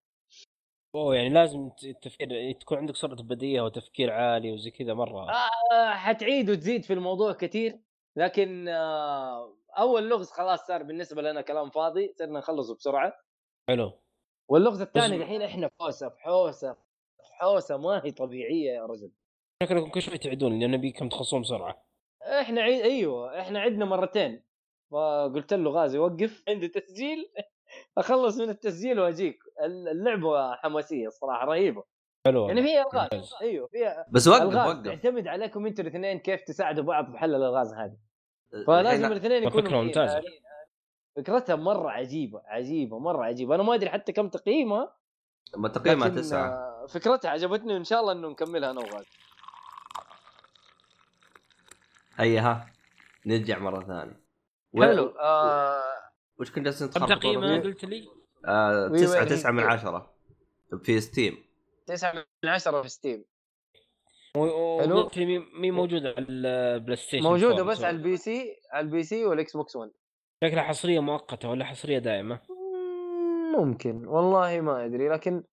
أوه 0.94 1.16
يعني 1.16 1.28
لازم 1.28 1.70
التفكير 1.84 2.52
تكون 2.52 2.78
عندك 2.78 2.96
سرعة 2.96 3.22
بديهة 3.22 3.64
وتفكير 3.64 4.12
عالي 4.12 4.52
وزي 4.52 4.70
كذا 4.70 4.94
مرة. 4.94 5.30
آه 5.30 5.94
حتعيد 5.94 6.50
وتزيد 6.50 6.84
في 6.84 6.92
الموضوع 6.92 7.32
كثير 7.32 7.78
لكن 8.16 8.68
آه 8.68 9.56
أول 9.78 10.09
لغز 10.09 10.30
خلاص 10.30 10.66
صار 10.66 10.82
بالنسبة 10.82 11.22
لنا 11.22 11.40
كلام 11.40 11.70
فاضي 11.70 12.14
صرنا 12.18 12.38
نخلصه 12.38 12.74
بسرعة. 12.74 13.12
حلو. 13.68 13.92
واللغز 14.50 14.80
الثاني 14.80 15.16
الحين 15.16 15.42
إحنا 15.42 15.68
في 15.68 15.74
حوسه 15.80 16.09
في 16.09 16.20
حوسه 16.20 16.72
في 16.72 17.34
حوسه 17.40 17.76
ما 17.76 18.04
هي 18.04 18.11
طبيعية 18.11 18.72
يا 18.72 18.86
رجل. 18.86 19.12
شكلكم 19.62 19.90
كل 19.90 20.02
شوي 20.02 20.18
تعيدون 20.18 20.59
لأن 20.59 20.70
نبيكم 20.70 21.09
تخلصون 21.09 21.42
بسرعة. 21.42 21.86
إحنا 22.22 22.61
عيد 22.61 22.80
أيوه 22.80 23.40
إحنا 23.40 23.61
عدنا 23.61 23.84
مرتين. 23.84 24.47
فقلت 24.91 25.55
له 25.55 25.70
غازي 25.70 25.99
وقف. 25.99 26.43
عندي 26.49 26.68
تسجيل. 26.68 27.30
أخلص 27.99 28.39
من 28.39 28.51
التسجيل 28.51 29.01
وأجيك. 29.01 29.39
اللعبة 29.64 30.55
حماسية 30.55 31.07
الصراحة 31.07 31.45
رهيبة. 31.45 31.84
حلو 32.26 32.49
يعني. 32.49 32.62
فيها 32.62 32.82
الغاز. 32.82 33.34
أيوه 33.43 33.66
فيها 33.66 34.07
بس 34.11 34.28
وقف 34.28 34.43
الغاز. 34.43 34.68
وقف. 34.68 34.84
تعتمد 34.84 35.26
عليكم 35.26 35.66
أنتوا 35.66 35.84
الاثنين 35.84 36.18
كيف 36.18 36.43
تساعدوا 36.43 36.84
بعض 36.84 37.12
في 37.12 37.18
حل 37.18 37.34
الألغاز 37.34 37.74
هذه. 37.74 37.97
فلازم 38.66 39.05
الحين 39.05 39.12
الاثنين 39.12 39.43
يكونوا 39.43 39.68
فكرة 39.68 39.80
ممتازة. 39.80 40.18
متفاهمين. 40.18 40.41
فكرتها 41.16 41.57
مرة 41.57 41.91
عجيبة 41.91 42.43
عجيبة 42.47 42.99
مرة 42.99 43.24
عجيبة. 43.24 43.55
أنا 43.55 43.62
ما 43.62 43.74
أدري 43.74 43.91
حتى 43.91 44.12
كم 44.12 44.28
تقييمها. 44.28 44.97
ما 45.57 45.68
تقييمها 45.68 46.09
لكن، 46.09 46.16
تسعة. 46.16 46.86
فكرتها 46.86 47.30
عجبتني 47.30 47.74
وإن 47.74 47.84
شاء 47.84 48.01
الله 48.01 48.12
إنه 48.12 48.28
نكملها 48.28 48.70
أنا 48.70 48.80
وغازي. 48.80 49.09
هيا 52.16 52.41
ها. 52.41 52.66
نرجع 53.26 53.59
مرة 53.59 53.84
ثانية. 53.84 54.28
و- 54.73 54.83
حلو. 54.83 55.07
آه 55.21 55.83
وش 56.41 56.51
كنت 56.51 56.64
جالسين 56.64 56.89
كم؟ 56.89 57.05
قلت 57.62 57.85
لي؟ 57.85 58.09
آه 58.49 58.89
وي- 58.93 58.99
تسعة 58.99 59.21
وي- 59.21 59.27
تسعة 59.27 59.51
من 59.51 59.62
عشرة. 59.62 60.14
في 60.83 61.01
Steam. 61.01 61.45
تسعة 61.87 62.12
من 62.45 62.51
عشرة 62.51 62.83
في 62.83 62.89
Steam. 62.89 63.24
حلو. 64.35 64.45
وقلت 64.45 65.16
لي 65.16 65.27
مي- 65.27 65.47
مي 65.61 65.71
موجوده 65.71 66.09
على 66.09 66.27
البلاي 66.29 66.97
ستيشن 66.97 67.25
موجوده 67.25 67.55
4 67.59 67.64
بس 67.75 67.85
على 67.85 67.97
ال 67.97 68.16
PC 68.16 68.57
على 68.73 68.85
ال 68.86 69.03
PC 69.03 69.24
والإكس 69.25 69.57
بوكس 69.57 69.77
1 69.77 69.91
شكلها 70.45 70.62
حصرية 70.62 71.01
مؤقتة 71.01 71.49
ولا 71.51 71.64
حصرية 71.64 71.99
دائمة؟ 71.99 72.41
ممكن. 73.59 74.07
والله 74.07 74.61
ما 74.61 74.85
أدري 74.85 75.09
لكن 75.09 75.45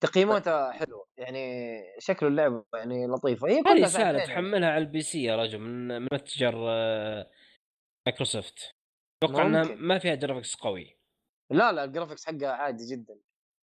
تقييماتها 0.00 0.72
حلوة. 0.72 1.06
يعني 1.16 1.80
شكل 1.98 2.26
اللعبة 2.26 2.64
يعني 2.74 3.06
لطيفة. 3.06 3.48
هي 3.48 3.62
كلها 3.62 3.86
سهلة 3.88 4.18
يعني. 4.18 4.26
تحملها 4.32 4.68
على 4.70 4.84
ال 4.84 5.00
PC 5.02 5.22
يا 5.24 5.36
رجل 5.36 5.58
من 5.58 5.88
من 5.88 6.08
متجر 6.12 6.54
آه، 6.68 7.26
مايكروسوفت 8.06 8.74
أتوقع 9.22 9.46
إنها. 9.46 9.64
ما 9.64 9.98
فيها 9.98 10.14
graphics 10.14 10.54
قوي 10.54 10.96
لا 11.50 11.72
لا 11.72 11.84
ال 11.84 11.89
graphics 11.89 12.26
حقها 12.26 12.48
عادي 12.52 12.86
جدا 12.96 13.18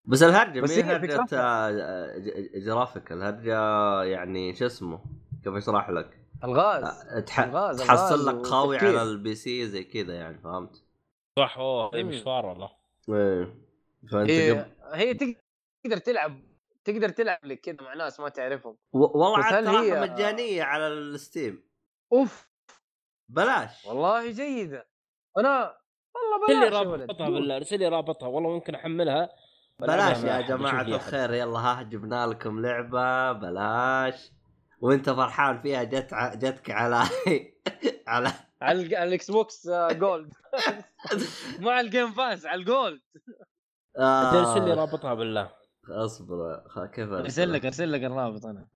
بس 0.05 0.22
الهرجة 0.22 0.61
بس 0.61 0.70
هي 0.70 0.82
هرجة 0.82 1.07
فكرتها. 1.16 1.68
آه، 1.70 2.18
جرافيك 2.55 3.12
الهرجة 3.12 3.59
يعني 4.05 4.55
شو 4.55 4.66
اسمه 4.66 5.05
كيف 5.45 5.55
أشرح 5.55 5.91
لك؟ 5.91 6.20
الغاز 6.45 6.84
آه، 6.84 7.20
تح... 7.20 7.41
الغاز- 7.41 7.78
تحصل 7.78 8.26
لك 8.28 8.47
قوي. 8.47 8.78
على 8.78 9.03
ال 9.03 9.35
PC 9.35 9.66
زي 9.66 9.84
كذا 9.84 10.14
يعني 10.14 10.38
فهمت؟ 10.38 10.84
صح 11.38 11.59
أوه 11.59 11.95
اي 11.95 12.03
مم. 12.03 12.09
مشوار 12.09 12.47
والله 12.47 12.70
إيه 13.09 13.55
فأنت 14.12 14.30
هي. 14.30 14.66
هي 14.93 15.14
تقدر 15.14 15.97
تلعب 15.97 16.41
تقدر 16.84 17.09
تلعب 17.09 17.45
لك 17.45 17.61
كذا 17.61 17.76
مع 17.80 17.95
ناس 17.95 18.20
ما 18.20 18.28
تعرفهم 18.28 18.76
و- 18.93 18.99
والله 18.99 19.38
عاد 19.45 19.55
هل 19.55 19.68
هي- 19.76 20.01
مجانية 20.01 20.62
على 20.62 20.88
ال 20.89 21.01
Steam 21.01 21.62
أوف 22.12 22.49
بلاش. 23.31 23.87
والله 23.87 24.31
جيدة. 24.31 24.89
أنا 25.39 25.76
والله 26.14 26.37
ارسل 26.49 26.61
لي 26.61 26.70
بلاش 26.70 26.83
يا 26.83 26.89
ولد 26.89 27.01
رابطها 27.01 27.31
بالله 27.31 27.57
ارسل 27.57 27.78
لي 27.78 27.89
رابطها 27.89 28.28
والله 28.28 28.51
ممكن 28.51 28.74
أحملها. 28.74 29.28
بلاش 29.78 30.24
يا 30.24 30.57
لي 30.57 30.66
أحد. 30.66 30.89
الخير 30.89 31.35
يلا 31.35 31.59
ها 31.59 31.83
جبنا 31.83 32.26
لكم 32.26 32.61
لعبة 32.61 33.33
بلاش. 33.33 34.33
وأنت 34.81 35.11
فرحان 35.11 35.62
فيها 35.62 35.85
جت 35.85 36.12
ع... 36.12 36.35
جتك 36.35 36.70
على 36.70 36.97
على 38.09 38.33
على 38.62 38.97
على 38.97 39.09
الاكس 39.09 39.31
بوكس 39.31 39.68
آه، 39.68 39.93
Gold 39.93 40.33
مع 41.59 41.81
ال 41.81 41.87
Game 41.87 42.12
Pass 42.12 42.47
على 42.47 42.61
ال 42.61 42.68
Gold 42.68 43.01
آه... 43.99 44.39
ارسل 44.39 44.64
لي 44.64 44.74
رابطها 44.74 45.14
بالله. 45.14 45.53
اصبر 45.89 46.62
كيف 46.95 47.09
أرسل 47.12 47.53
لك؟ 47.53 47.66
أرسل 47.66 47.93
لك 47.93 48.05
الرابط 48.05 48.47
أنا. 48.47 48.68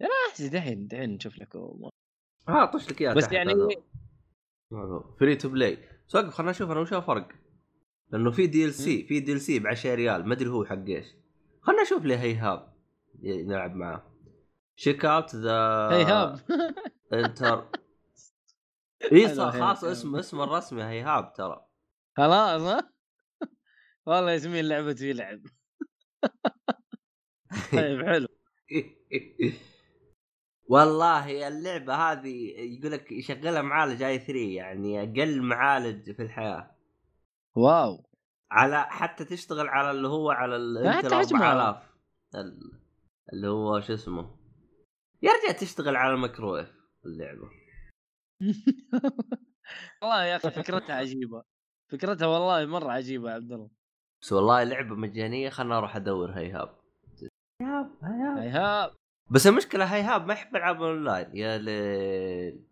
يا 0.00 0.08
راجل 0.30 0.50
دحين 0.50 0.86
دحين 0.86 1.10
نشوف 1.10 1.38
لك 1.38 1.56
هو. 1.56 1.90
ها 2.48 2.66
طش 2.66 2.90
لك 2.90 3.00
اياها 3.00 3.14
بس 3.14 3.32
يعني 3.32 3.52
فري 5.20 5.36
تو 5.36 5.48
بلاي 5.48 5.78
بس 6.08 6.14
وقف 6.14 6.28
خلنا 6.28 6.50
نشوف 6.50 6.70
أنا 6.70 6.80
وش 6.80 6.92
الفرق 6.92 7.28
لأنه 8.10 8.30
في 8.30 8.46
دي 8.46 8.64
ال 8.64 8.74
سي. 8.74 9.04
في 9.06 9.20
دي 9.20 9.32
ال 9.32 9.40
سي 9.40 9.58
ب 9.58 9.66
10 9.66 9.94
ريال 9.94 10.28
ما 10.28 10.34
أدري 10.34 10.48
هو 10.48 10.64
حق 10.64 10.84
إيش. 10.88 11.06
خلنا 11.62 11.82
نشوف 11.82 12.04
لي 12.04 12.16
هيهاب 12.16 12.72
نلعب 13.22 13.74
معاه. 13.74 14.12
شيك 14.76 15.04
اوت 15.04 15.36
ذا 15.36 15.88
هيهاب 15.92 16.40
انتر 17.12 17.68
إي. 19.12 19.28
خلاص 19.28 19.84
اسم 19.84 20.16
اسم 20.16 20.40
الرسمي 20.40 20.82
هيهاب 20.84 21.32
ترى. 21.32 21.66
خلاص 22.16 22.62
ها؟ 22.62 22.92
والله 24.06 24.32
ياسمين 24.32 24.64
لعبت 24.64 24.98
في 24.98 25.12
لعب 25.12 25.40
طيب 27.72 28.06
حلو. 28.06 28.28
والله 30.72 31.48
اللعبة 31.48 31.94
هذه 31.94 32.52
يقول 32.56 32.92
لك 32.92 33.12
يشغلها 33.12 33.62
معالج 33.62 34.02
i 34.02 34.18
3 34.18 34.38
يعني 34.38 35.00
أقل 35.02 35.42
معالج 35.42 36.10
في 36.12 36.22
الحياة. 36.22 36.76
واو. 37.56 38.04
على 38.50 38.82
حتى 38.82 39.24
تشتغل 39.24 39.68
على 39.68 39.90
اللي 39.90 40.08
هو 40.08 40.30
على 40.30 40.56
ال 40.56 40.64
Intel 40.64 41.06
حتى 41.06 41.16
حجمها. 41.16 41.52
4000 41.52 41.82
ال- 42.34 42.80
اللي 43.32 43.48
هو 43.48 43.80
شو 43.80 43.94
اسمه؟ 43.94 44.36
يرجع 45.22 45.58
تشتغل 45.60 45.96
على 45.96 46.14
الميكرويف 46.14 46.72
اللعبة. 47.06 47.50
والله 50.02 50.24
يا 50.24 50.36
أخي 50.36 50.50
فكرتها 50.50 50.94
عجيبة. 50.96 51.42
فكرتها 51.92 52.26
والله 52.26 52.66
مرة 52.66 52.92
عجيبة 52.92 53.30
يا 53.30 53.34
عبد 53.34 53.52
الله. 53.52 53.70
بس 54.22 54.32
والله 54.32 54.64
لعبة 54.64 54.94
مجانية 54.94 55.48
خلنا 55.50 55.78
أروح 55.78 55.96
أدور. 55.96 56.30
هيهاب 56.30 56.78
هيهاب 57.60 57.90
هيهاب 58.02 58.38
هيهاب 58.38 58.90
بس 59.30 59.46
المشكلة 59.46 59.84
هيهاب 59.84 60.26
ما 60.26 60.32
يحب 60.32 60.56
العاب 60.56 60.82
اونلاين 60.82 61.36
يا 61.36 61.58
ليل 61.58 62.64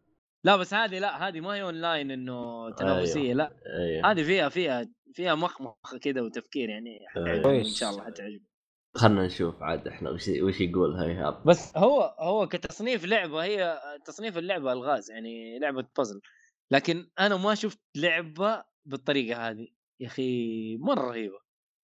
لا 0.44 0.57
بس 0.57 0.74
هذه 0.74 0.98
لا 0.98 1.28
هذه 1.28 1.40
ما 1.40 1.55
هي 1.55 1.62
اونلاين 1.62 2.11
إنه 2.11 2.70
تنافسية 2.70 3.20
أيوه. 3.20 3.34
لا. 3.34 3.57
أيوه. 3.78 4.11
هذه 4.11 4.22
فيها 4.22 4.48
فيها 4.48 4.88
فيها 5.14 5.34
مخمخ 5.34 5.96
كده 6.03 6.22
وتفكير 6.22 6.68
يعني 6.68 6.98
حتعجبك 7.09 7.46
إن. 7.46 7.64
شاء 7.64 7.90
الله 7.90 8.05
حتعجبك 8.05 8.51
خلنا 8.94 9.26
نشوف 9.26 9.62
عاد 9.62 9.88
إحنا 9.88 10.11
وش 10.11 10.28
وش 10.28 10.61
يقول 10.61 10.96
هيهاب 10.96 11.44
بس 11.46 11.76
هو 11.76 12.16
هو 12.18 12.48
كتصنيف 12.48 13.05
لعبة 13.05 13.42
هي 13.44 13.80
تصنيف 14.05 14.38
اللعبة 14.38 14.72
ألغاز 14.72 15.11
يعني 15.11 15.59
لعبة 15.59 15.86
بازل 15.98 16.20
لكن 16.70 17.11
أنا 17.18 17.36
ما 17.36 17.55
شفت 17.55 17.80
لعبة 17.96 18.64
بالطريقة 18.84 19.51
هذه. 19.51 19.68
يا 20.01 20.07
أخي 20.07 20.76
مرة 20.76 21.11
رهيبة. 21.11 21.38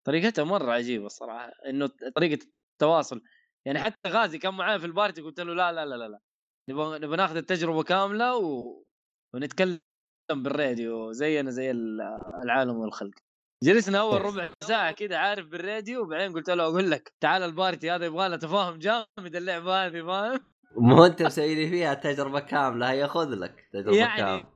طريقتها 0.03 0.43
مرة 0.43 0.71
عجيبة 0.71 1.05
الصراحة 1.05 1.51
إنه 1.69 1.89
طريقة 2.15 2.39
التواصل. 2.73 3.21
يعني 3.67 3.79
حتى 3.79 4.09
غازي 4.09 4.37
كان 4.37 4.53
معاي 4.53 4.79
في 4.79 4.85
ال 4.85 4.91
party 4.91 5.21
قلت 5.21 5.39
له 5.39 5.53
لا 5.53 5.71
لا 5.71 5.85
لا 5.85 5.95
لا, 5.95 6.07
لا. 6.07 6.19
نبغى 6.69 6.99
نبغى 6.99 7.17
ناخذ 7.17 7.37
التجربة 7.37 7.83
كاملة 7.83 8.37
و... 8.37 8.83
ونتكلم 9.35 9.79
بالراديو 10.31 11.11
زينا 11.11 11.51
زي 11.51 11.71
ال- 11.71 12.01
العالم 12.43 12.75
والخلق. 12.77 13.13
جلسنا 13.63 13.99
أول 13.99 14.21
ربع 14.21 14.49
ساعة 14.63 14.91
كده 14.91 15.19
عارف 15.19 15.47
بالراديو 15.47 16.01
وبعدين 16.01 16.33
قلت 16.33 16.49
له 16.49 16.63
أقول 16.63 16.91
لك 16.91 17.13
تعال 17.21 17.43
ال 17.43 17.51
party 17.51 17.91
هذا 17.91 18.05
يبغى 18.05 18.29
له 18.29 18.35
تفاهم 18.35 18.79
جامد 18.79 19.35
اللعبة 19.35 19.85
هذه 19.85 20.01
فاهم؟ 20.05 20.39
مو 20.77 21.05
أنت 21.05 21.21
مسوي 21.21 21.55
لي 21.55 21.69
فيها 21.69 21.93
تجربه 21.93 22.39
كاملة 22.39 22.91
هي 22.91 23.07
خذ 23.07 23.29
لك 23.29 23.69
تجربة 23.73 23.97
يعني 23.97 24.17
كاملة. 24.17 24.55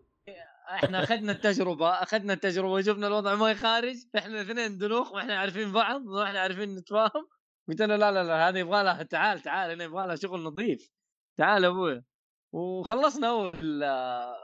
إحنا 0.70 1.04
أخذنا 1.04 1.32
التجربة 1.32 1.90
أخذنا 1.90 2.34
التجربة 2.34 2.72
وشفنا 2.72 3.08
الوضع 3.08 3.36
ما 3.36 3.52
يخارج 3.52 3.96
إحنا 4.18 4.42
الاثنين 4.42 4.78
دلوخ 4.78 5.14
ما 5.14 5.20
إحنا 5.20 5.40
عارفين 5.40 5.72
بعض 5.72 6.02
ما 6.02 6.24
إحنا 6.24 6.40
عارفين 6.40 6.76
نتفاهم. 6.76 7.28
قلت 7.70 7.82
له 7.82 7.96
لا 7.96 8.12
لا 8.12 8.24
لا 8.24 8.50
هذه 8.50 8.58
يبغى 8.58 8.84
لها 8.84 9.04
تعال 9.04 9.40
تعال 9.40 9.72
هنا 9.72 9.84
يبغى 9.84 10.08
لها 10.08 10.16
شغل 10.16 10.44
نظيف. 10.44 10.90
تعال 11.38 11.66
أبوي. 11.66 12.04
وخلصنا 12.52 13.28
أول 13.28 13.84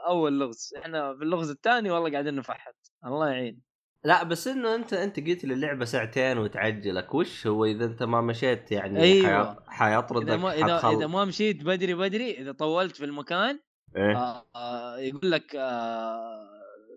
أول 0.06 0.38
لغز. 0.40 0.74
إحنا 0.78 1.16
في 1.16 1.22
اللغز 1.22 1.50
الثاني 1.50 1.90
والله 1.90 2.10
قاعدين 2.12 2.34
نفحط. 2.34 2.92
الله 3.06 3.28
يعين. 3.30 3.62
لا 4.04 4.22
بس 4.22 4.48
إنه 4.48 4.74
أنت 4.74 4.92
أنت 4.92 5.20
قلت 5.20 5.44
لي 5.44 5.54
اللعبة 5.54 5.84
ساعتين 5.84 6.38
وتعجلك. 6.38 7.14
وش 7.14 7.46
هو 7.46 7.64
إذا 7.64 7.84
أنت 7.84 8.02
ما 8.02 8.20
مشيت 8.20 8.72
يعني 8.72 9.02
أيوة. 9.02 9.54
حيط- 9.54 9.62
حيطردك 9.68 10.28
إذا 10.28 10.36
ما 10.36 10.52
إذا, 10.52 10.76
حتخل- 10.76 10.96
إذا 10.96 11.06
ما 11.06 11.24
مشيت 11.24 11.62
بدري 11.64 11.94
بدري. 11.94 12.30
إذا 12.30 12.52
طولت 12.52 12.96
في 12.96 13.04
المكان 13.04 13.60
إيه؟ 13.96 14.16
آه 14.16 14.46
آه 14.56 14.98
يقول 14.98 15.30
لك 15.30 15.56
آه 15.56 16.48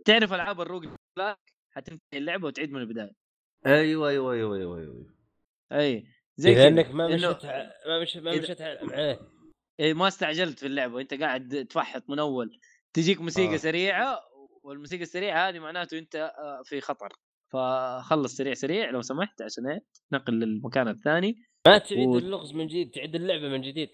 تعرف 0.05 0.33
ألعاب 0.33 0.61
الروج 0.61 0.87
حتنتهي 1.71 1.99
اللعبة 2.19 2.47
وتعيد 2.47 2.71
من 2.71 2.81
البداية. 2.81 3.11
أيوه 3.65 4.09
أيوه 4.09 4.33
أيوه 4.33 4.55
أيوه 4.57 4.77
أيوه. 4.79 5.05
أي. 5.71 6.05
زي 6.39 6.51
اذا 6.51 6.59
كذا. 6.59 6.67
انك 6.67 6.91
ما 6.91 7.07
مشيت 7.07 7.45
ما 7.87 8.01
مشيت 8.01 8.23
ما 8.23 8.37
مشيت 8.37 8.61
معاه 8.61 9.19
إيه. 9.79 9.93
ما 9.93 10.07
استعجلت 10.07 10.59
في 10.59 10.65
اللعبة. 10.67 11.01
انت 11.01 11.13
قاعد 11.13 11.67
تفحط 11.69 12.09
من 12.09 12.19
أول. 12.19 12.59
تجيك 12.93 13.21
موسيقى 13.21 13.53
آه. 13.53 13.57
سريعة 13.57 14.19
والموسيقى 14.63 15.03
السريعة 15.03 15.49
هذه 15.49 15.59
معناته 15.59 15.97
أنت 15.97 16.15
آه، 16.15 16.61
في 16.65 16.81
خطر. 16.81 17.09
فخلص 17.53 18.35
سريع 18.35 18.53
سريع 18.53 18.89
لو 18.89 19.01
سمحت 19.01 19.41
عشان 19.41 19.67
إيه؟ 19.67 19.79
تنقل 20.11 20.33
للمكان 20.33 20.87
الثاني. 20.87 21.35
ما 21.67 21.77
تعيد 21.77 22.07
و- 22.07 22.17
اللغز 22.17 22.53
من 22.53 22.67
جديد 22.67 22.91
تعيد 22.91 23.15
اللعبة 23.15 23.49
من 23.49 23.61
جديد. 23.61 23.89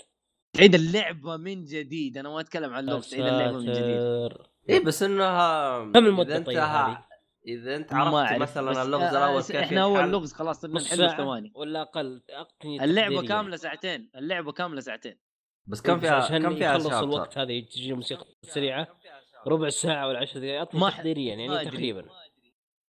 تعيد 0.54 0.76
اللعبة 0.76 1.38
من 1.38 1.64
جديد. 1.64 2.18
أنا 2.18 2.30
ما 2.30 2.40
أتكلم 2.40 2.74
عن 2.74 2.84
اللغز 2.90 3.10
تعيد 3.10 3.26
اللعبة 3.26 3.58
من 3.58 3.66
جديد. 3.74 4.38
اي 4.70 4.80
بس 4.80 5.04
إنها 5.04 5.80
كم 5.92 6.20
انت 6.20 6.46
طيب؟ 6.46 6.58
إذا 7.48 7.76
أنت 7.76 7.94
ما 7.94 8.22
عرفت 8.22 8.42
مثلا 8.42 8.82
اللغز 8.84 9.04
الأول 9.16 9.42
آه، 9.42 9.46
كيف 9.48 9.56
إحنا 9.56 9.84
أول. 9.84 10.12
لغز 10.12 10.34
خلاص 10.34 10.62
صرنا 10.62 10.76
نص 10.76 10.84
نحله 10.86 10.98
في 11.08 11.08
ساعة 11.10 11.18
ثواني 11.18 11.52
ولا 11.56 11.82
أقل 11.82 12.24
اعطني 12.34 12.84
اللعبة. 12.84 13.28
كاملة 13.28 13.56
ساعتين 13.56 14.12
اللعبة 14.16 14.52
كاملة 14.52 14.82
ساعتين 14.82 15.20
بس 15.68 15.82
كم 15.82 15.96
بس 15.96 16.02
فيها 16.02 16.12
عشان 16.16 16.44
كم 16.44 16.56
فيها 16.56 16.72
يخلص 16.76 16.94
الوقت 16.94 17.38
هذا 17.38 17.60
تجي 17.60 17.94
موسيقى 17.94 18.26
سريعة 18.44 18.88
ربع 19.48 19.70
ساعة 19.70 20.08
ولا 20.08 20.20
10 20.20 20.40
دقائق 20.40 20.76
ما- 20.76 20.90
تقديريا 20.90 21.36
ما 21.36 21.42
يعني 21.42 21.62
أدري. 21.62 21.72
تقريبا 21.72 22.02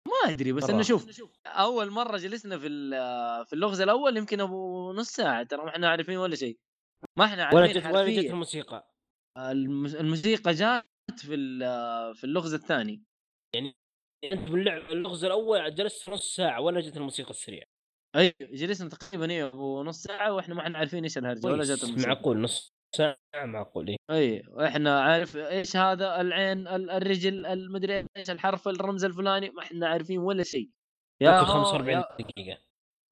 ما 0.07 0.33
أدري 0.33 0.51
بس. 0.53 0.69
إنه 0.69 0.81
شوف 0.81 1.21
أول 1.45 1.89
مرة 1.91 2.17
جلسنا 2.17 2.57
في 2.59 2.67
ال- 2.67 3.45
في 3.45 3.53
اللغز 3.53 3.81
الأول 3.81 4.17
يمكن 4.17 4.41
أبو 4.41 4.91
نص 4.93 5.07
ساعة 5.09 5.43
ترى 5.43 5.63
ما 5.63 5.69
إحنا 5.69 5.89
عارفين 5.89 6.17
ولا 6.17 6.35
شيء 6.35 6.59
ما 7.17 7.25
إحنا 7.25 7.53
ولا 7.53 7.61
عارفين 7.67 7.91
ولا 7.95 8.21
جت 8.21 8.29
الموسيقى 8.31 8.91
الموسيقى 9.99 10.51
جات 10.53 10.85
في 11.17 11.35
ال- 11.35 12.15
في 12.15 12.23
اللغز 12.23 12.53
الثاني 12.53 13.03
انت 14.23 14.49
باللعب 14.51 14.81
اللغز 14.91 15.25
الأول 15.25 15.75
جلست 15.75 16.01
في 16.01 16.11
نص 16.11 16.35
ساعة 16.35 16.61
ولا 16.61 16.81
جت 16.81 16.97
الموسيقى 16.97 17.29
السريعة؟ 17.29 17.65
اي 18.15 18.33
جلسنا 18.41 18.89
تقريبا 18.89 19.31
إيه 19.31 19.47
ابو 19.47 19.83
نص 19.83 20.01
ساعة 20.03 20.33
وإحنا 20.33 20.55
ما 20.55 20.61
إحنا 20.61 20.77
عارفين 20.77 21.03
إيش 21.03 21.17
الهرجة 21.17 21.47
ولا 21.47 21.55
كويس، 21.65 21.83
الموسيقى. 21.83 22.09
معقول 22.15 22.41
نص 22.41 22.73
ساعة 22.97 23.17
معقول 23.35 23.87
إيه. 23.87 23.97
اي 24.11 24.43
إحنا 24.67 25.01
عارف 25.01 25.37
إيش 25.37 25.75
هذا 25.77 26.21
العين 26.21 26.67
ال- 26.67 26.89
الرجل 26.89 27.45
المدري 27.45 28.05
إيش 28.17 28.29
الحرف 28.29 28.67
الرمز 28.67 29.05
الفلاني 29.05 29.49
ما 29.49 29.63
إحنا 29.63 29.87
عارفين 29.87 30.19
ولا 30.19 30.43
شيء. 30.43 30.69
يا 31.21 31.31
ممكن 31.31 31.51
هو 31.51 31.63
45 31.63 31.89
يا 31.89 32.17
دقيقة. 32.19 32.61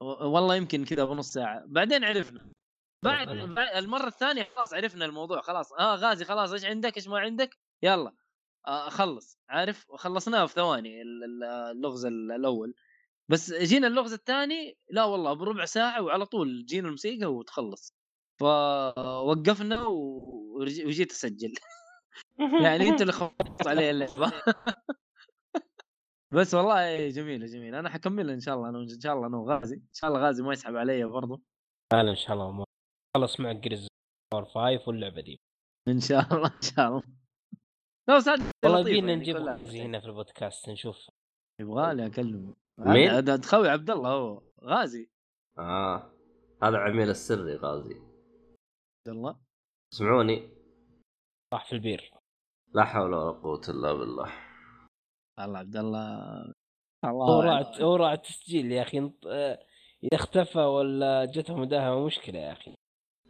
والله 0.04 0.56
يمكن 0.56 0.86
كذا 0.86 1.06
بنص 1.06 1.34
ساعة. 1.34 1.64
بعدين 1.68 2.04
عرفنا. 2.04 2.52
بعد 3.06 3.30
المرة 3.76 4.08
الثانية 4.08 4.44
خلاص 4.44 4.74
عرفنا 4.74 5.06
الموضوع 5.06 5.42
خلاص 5.42 5.74
آه 5.74 5.96
غازي 5.96 6.26
خلاص 6.26 6.52
إيش 6.52 6.66
عندك 6.66 6.98
إيش 6.98 7.08
ما 7.08 7.20
عندك؟ 7.20 7.58
يلا. 7.84 8.14
آه 8.70 8.90
خلص 8.90 9.40
عارف؟ 9.50 9.92
خلصناه 9.92 10.46
في 10.46 10.54
ثواني 10.54 11.02
ال- 11.02 11.24
ال- 11.24 11.44
اللغز 11.72 12.06
ال- 12.06 12.32
الأول. 12.32 12.74
بس 13.30 13.54
جينا 13.54 13.88
اللغز 13.88 14.14
الثاني 14.14 14.78
لا 14.90 15.04
والله 15.04 15.34
بربع 15.34 15.66
ساعة 15.66 16.02
وعلى 16.02 16.26
طول 16.26 16.66
جينا 16.66 16.86
الموسيقى 16.88 17.26
وتخلص. 17.34 17.94
فوقفنا 18.40 19.86
وجيت 19.88 21.12
أسجل. 21.12 21.54
يعني 22.66 22.90
أنت 22.90 23.02
اللي 23.02 23.14
خلصت 23.14 23.68
علي 23.68 23.90
اللعبة. 23.90 24.32
بس 26.34 26.54
والله 26.54 27.10
جميلة 27.10 27.46
جميلة. 27.46 27.80
أنا 27.80 27.90
حكملها 27.90 28.34
إن 28.36 28.40
شاء 28.40 28.56
الله 28.56 28.70
أنا 28.70 28.80
ان 28.80 29.00
شاء 29.02 29.14
الله 29.16 29.28
أنا 29.28 29.38
وغازي. 29.38 29.76
إن 29.76 29.94
شاء 29.94 30.10
الله 30.10 30.22
غازي 30.26 30.44
ما 30.44 30.54
يسحب 30.54 30.76
علي 30.76 31.04
برضه 31.06 31.42
تعال 31.92 32.08
إن 32.10 32.16
شاء 32.16 32.34
الله 32.34 32.52
ما- 32.52 32.66
خلص 33.18 33.40
معك 33.40 33.56
جريز 33.56 33.88
5 34.34 34.88
واللعبة 34.88 35.22
دي. 35.22 35.40
إن 35.88 36.00
شاء 36.00 36.34
الله 36.34 36.48
إن 36.48 36.62
شاء 36.62 36.88
الله. 36.88 37.04
لا 38.10 38.20
صدق 38.20 38.44
والله 38.64 38.80
يبينا 38.80 39.08
يعني 39.08 39.22
نجيب 39.22 39.38
هنا 39.38 40.00
في 40.00 40.06
البودكاست 40.06 40.70
نشوف. 40.70 41.12
يبغى 41.60 41.94
لي 41.94 42.06
اكلمه 42.06 42.56
مين؟ 42.78 43.10
هذا 43.10 43.38
تخوي 43.38 43.70
عبد 43.70 43.90
الله 43.90 44.10
هو 44.10 44.42
غازي. 44.64 45.10
آه. 45.60 46.12
هذا 46.64 46.78
عميل 46.78 47.10
السري 47.10 47.56
غازي. 47.56 47.94
عبد 47.94 49.08
الله. 49.08 49.40
اسمعوني 49.94 50.50
راح 51.54 51.66
في 51.66 51.74
البير. 51.74 52.12
لا 52.74 52.84
حول 52.84 53.14
ولا 53.14 53.32
قوة 53.32 53.62
إلا 53.70 53.94
بالله. 53.94 54.32
الله 55.40 55.60
عبد 55.60 55.76
الله. 55.76 56.54
هو 57.06 57.10
الله 57.10 57.46
راح 57.46 57.82
هو 57.82 57.96
راح 57.96 58.12
التسجيل 58.12 58.72
يا 58.72 58.82
أخي. 58.82 59.12
آه، 59.28 59.60
إذا 60.04 60.16
اختفى 60.16 60.60
ولا 60.60 61.26
جته 61.26 61.56
مداهمه 61.56 62.06
مشكلة 62.06 62.40
يا 62.40 62.52
أخي. 62.52 62.76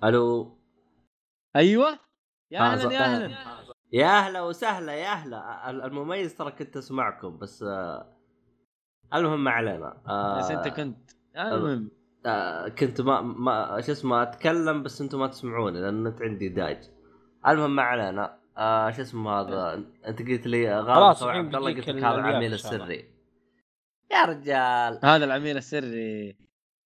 ألو؟ 0.04 0.58
أيوه. 1.56 2.00
يا 2.52 2.60
آه، 2.60 2.64
أهلا 2.64 2.94
يا 2.94 3.00
أهلا. 3.00 3.69
يا 3.92 4.06
أهلا 4.08 4.42
وسهلا 4.42 4.94
يا 4.94 5.08
أهلا. 5.12 5.70
ال- 5.70 5.82
المميز 5.82 6.36
ترى 6.36 6.52
كنت 6.52 6.78
أسمعكم 6.78 7.38
بس 7.38 7.64
آه 7.64 8.16
المهم 9.14 9.44
ما 9.44 9.52
علينا. 9.52 10.02
آه 10.08 10.38
بس 10.40 10.52
أنت 10.52 10.68
كنت 10.68 11.12
المهم 11.38 11.92
آه 12.26 12.68
كنت 12.68 13.02
ما 13.02 13.22
ما 13.22 13.82
شو 13.82 13.92
اسمه 13.92 14.22
أتكلم 14.24 14.84
بس 14.84 15.02
أنتم 15.02 15.20
ما 15.20 15.28
تسمعوني 15.28 15.82
لأن 15.82 16.08
أنت 16.08 16.22
عندي 16.22 16.50
داج 16.50 16.90
المهم 17.48 17.76
ما 17.76 17.82
علينا. 17.84 18.40
آه 18.58 18.92
شو 18.92 19.02
اسمه 19.02 19.32
هذا؟ 19.32 19.74
أنت 20.08 20.20
قلت 20.22 20.48
لي 20.48 20.84
خلاص، 20.84 21.24
عبد 21.24 21.56
الله 21.56 21.74
قلت 21.76 21.90
لك 21.90 22.04
هذا 22.04 22.16
العميل. 22.16 22.54
السري. 22.54 23.14
يا 24.12 24.26
رجال. 24.26 25.00
هذا 25.06 25.26
العميل 25.26 25.58
السري. 25.58 26.38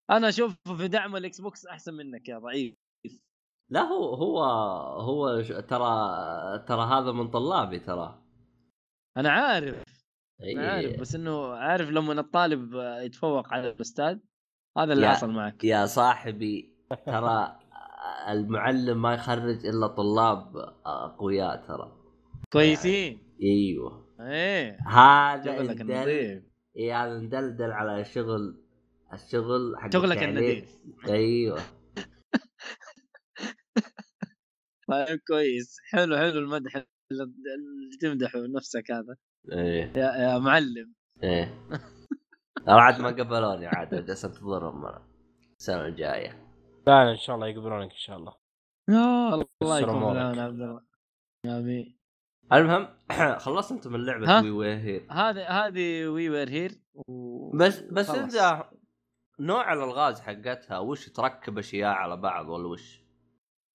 أنا 0.10 0.30
أشوف 0.30 0.56
في 0.78 0.88
دعم 0.88 1.16
ال 1.16 1.42
Xbox 1.42 1.66
أحسن 1.66 1.94
منك 1.94 2.30
يا 2.30 2.40
ضعيف. 2.40 2.76
لا 3.70 3.82
هو 3.82 4.14
هو 4.16 4.44
هو 5.02 5.42
ترى 5.42 5.94
ترى 6.68 6.82
هذا 6.82 7.12
من 7.12 7.28
طلابي 7.28 7.80
ترى. 7.80 8.24
أنا 9.18 9.32
عارف. 9.32 9.84
إيه. 10.44 10.54
أنا 10.54 10.72
عارف 10.72 11.00
بس 11.00 11.16
إنه 11.16 11.48
عارف 11.48 11.90
لما 11.90 12.20
الطالب 12.20 12.74
يتفوق 12.76 13.54
على 13.54 13.70
الأستاذ 13.70 14.18
هذا 14.78 14.94
اللي 14.94 15.10
حصل 15.10 15.30
معك. 15.30 15.64
يا 15.64 15.86
صاحبي 15.86 16.74
ترى 17.06 17.60
المعلم 18.30 19.02
ما 19.02 19.14
يخرج 19.14 19.66
إلا 19.66 19.88
طلاب 19.88 20.56
أقوياء 20.86 21.66
ترى. 21.68 21.92
كويسين. 22.54 23.20
إيوه. 23.44 24.04
إيه. 24.20 24.78
هذا 24.88 25.58
شغلك 25.58 25.82
الدل 25.82 25.94
النظيف. 25.94 26.44
اي 26.78 26.94
هذا 26.94 27.20
ندلدل 27.20 27.72
على 27.72 28.06
شغل 28.06 28.64
الشغل 29.14 29.76
حق 29.78 29.94
شغلك. 29.94 30.24
النظيف. 30.24 30.80
إيوه. 31.08 31.60
طيب 34.90 35.20
كويس. 35.28 35.78
حلو 35.92 36.18
حلو 36.18 36.40
المدح 36.40 36.76
اللي 37.12 37.98
تمدحه 38.02 38.40
نفسك 38.40 38.92
هذا. 38.92 39.16
إيه. 39.52 39.94
يا, 39.96 40.16
يا 40.24 40.40
معلم. 40.40 40.94
إيه. 41.24 41.68
عاد 42.68 43.02
ما 43.02 43.08
قبلوني 43.08 43.68
عاد 43.68 44.06
جالس 44.06 44.26
انتظرهم 44.26 44.86
أنا 44.86 45.08
السنة 45.60 45.86
الجاية. 45.86 46.50
لا 46.88 47.12
إن 47.12 47.18
شاء 47.18 47.36
الله 47.36 47.48
يقبلونك 47.48 47.92
إن 47.92 47.98
شاء 47.98 48.18
الله. 48.18 48.36
يا 48.90 49.34
الله 49.62 49.80
يكون. 49.80 49.94
بالعون 49.94 50.40
عبد 50.40 50.62
الله. 50.62 50.82
بي 51.46 52.00
المهم 52.54 52.88
خلصت 53.38 53.72
انت 53.72 53.88
من 53.88 54.06
لعبه؟ 54.06 54.42
We 54.42 54.52
We 54.52 54.76
Were 54.76 54.92
Here 54.92 55.08
هذه 55.12 55.48
هذه 55.48 56.08
We 56.08 56.30
Were 56.30 56.50
Here 56.50 56.72
و... 56.94 57.58
بس 57.58 57.80
بس. 57.80 58.10
انت 58.10 58.66
نوع 59.40 59.74
الألغاز 59.74 60.20
حقتها 60.22 60.80
وش 60.80 61.10
تركب 61.10 61.58
أشياء 61.58 61.92
على 61.92 62.18
بعض 62.18 62.50
ولا 62.50 62.68
وش؟ 62.68 63.03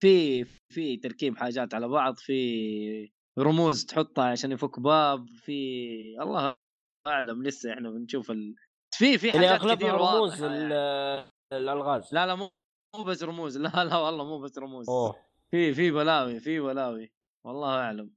في 0.02 0.44
في 0.44 0.96
تركيب 0.96 1.36
حاجات 1.36 1.74
على 1.74 1.88
بعض 1.88 2.16
في 2.16 3.10
رموز 3.38 3.84
تحطها 3.86 4.24
عشان 4.24 4.52
يفك 4.52 4.80
باب 4.80 5.28
في 5.28 5.52
الله 6.20 6.54
أعلم 7.06 7.42
لسه 7.42 7.72
إحنا 7.72 7.90
بنشوف 7.90 8.30
ال... 8.30 8.54
في 8.94 9.18
في 9.18 9.32
حاجات 9.32 9.60
كثير 9.60 9.94
رموز 9.94 10.42
يعني. 10.42 10.74
الألغاز. 11.52 12.14
لا 12.14 12.26
لا 12.26 12.34
مو 12.34 12.50
مو 12.96 13.04
بس 13.04 13.22
رموز 13.22 13.58
لا 13.58 13.84
لا 13.84 13.96
والله 13.96 14.24
مو 14.24 14.38
بس 14.38 14.58
رموز. 14.58 14.88
أوه. 14.88 15.16
في 15.50 15.74
في 15.74 15.90
بلاوي 15.90 16.40
في 16.40 16.60
بلاوي 16.60 17.12
والله 17.46 17.68
أعلم. 17.68 18.14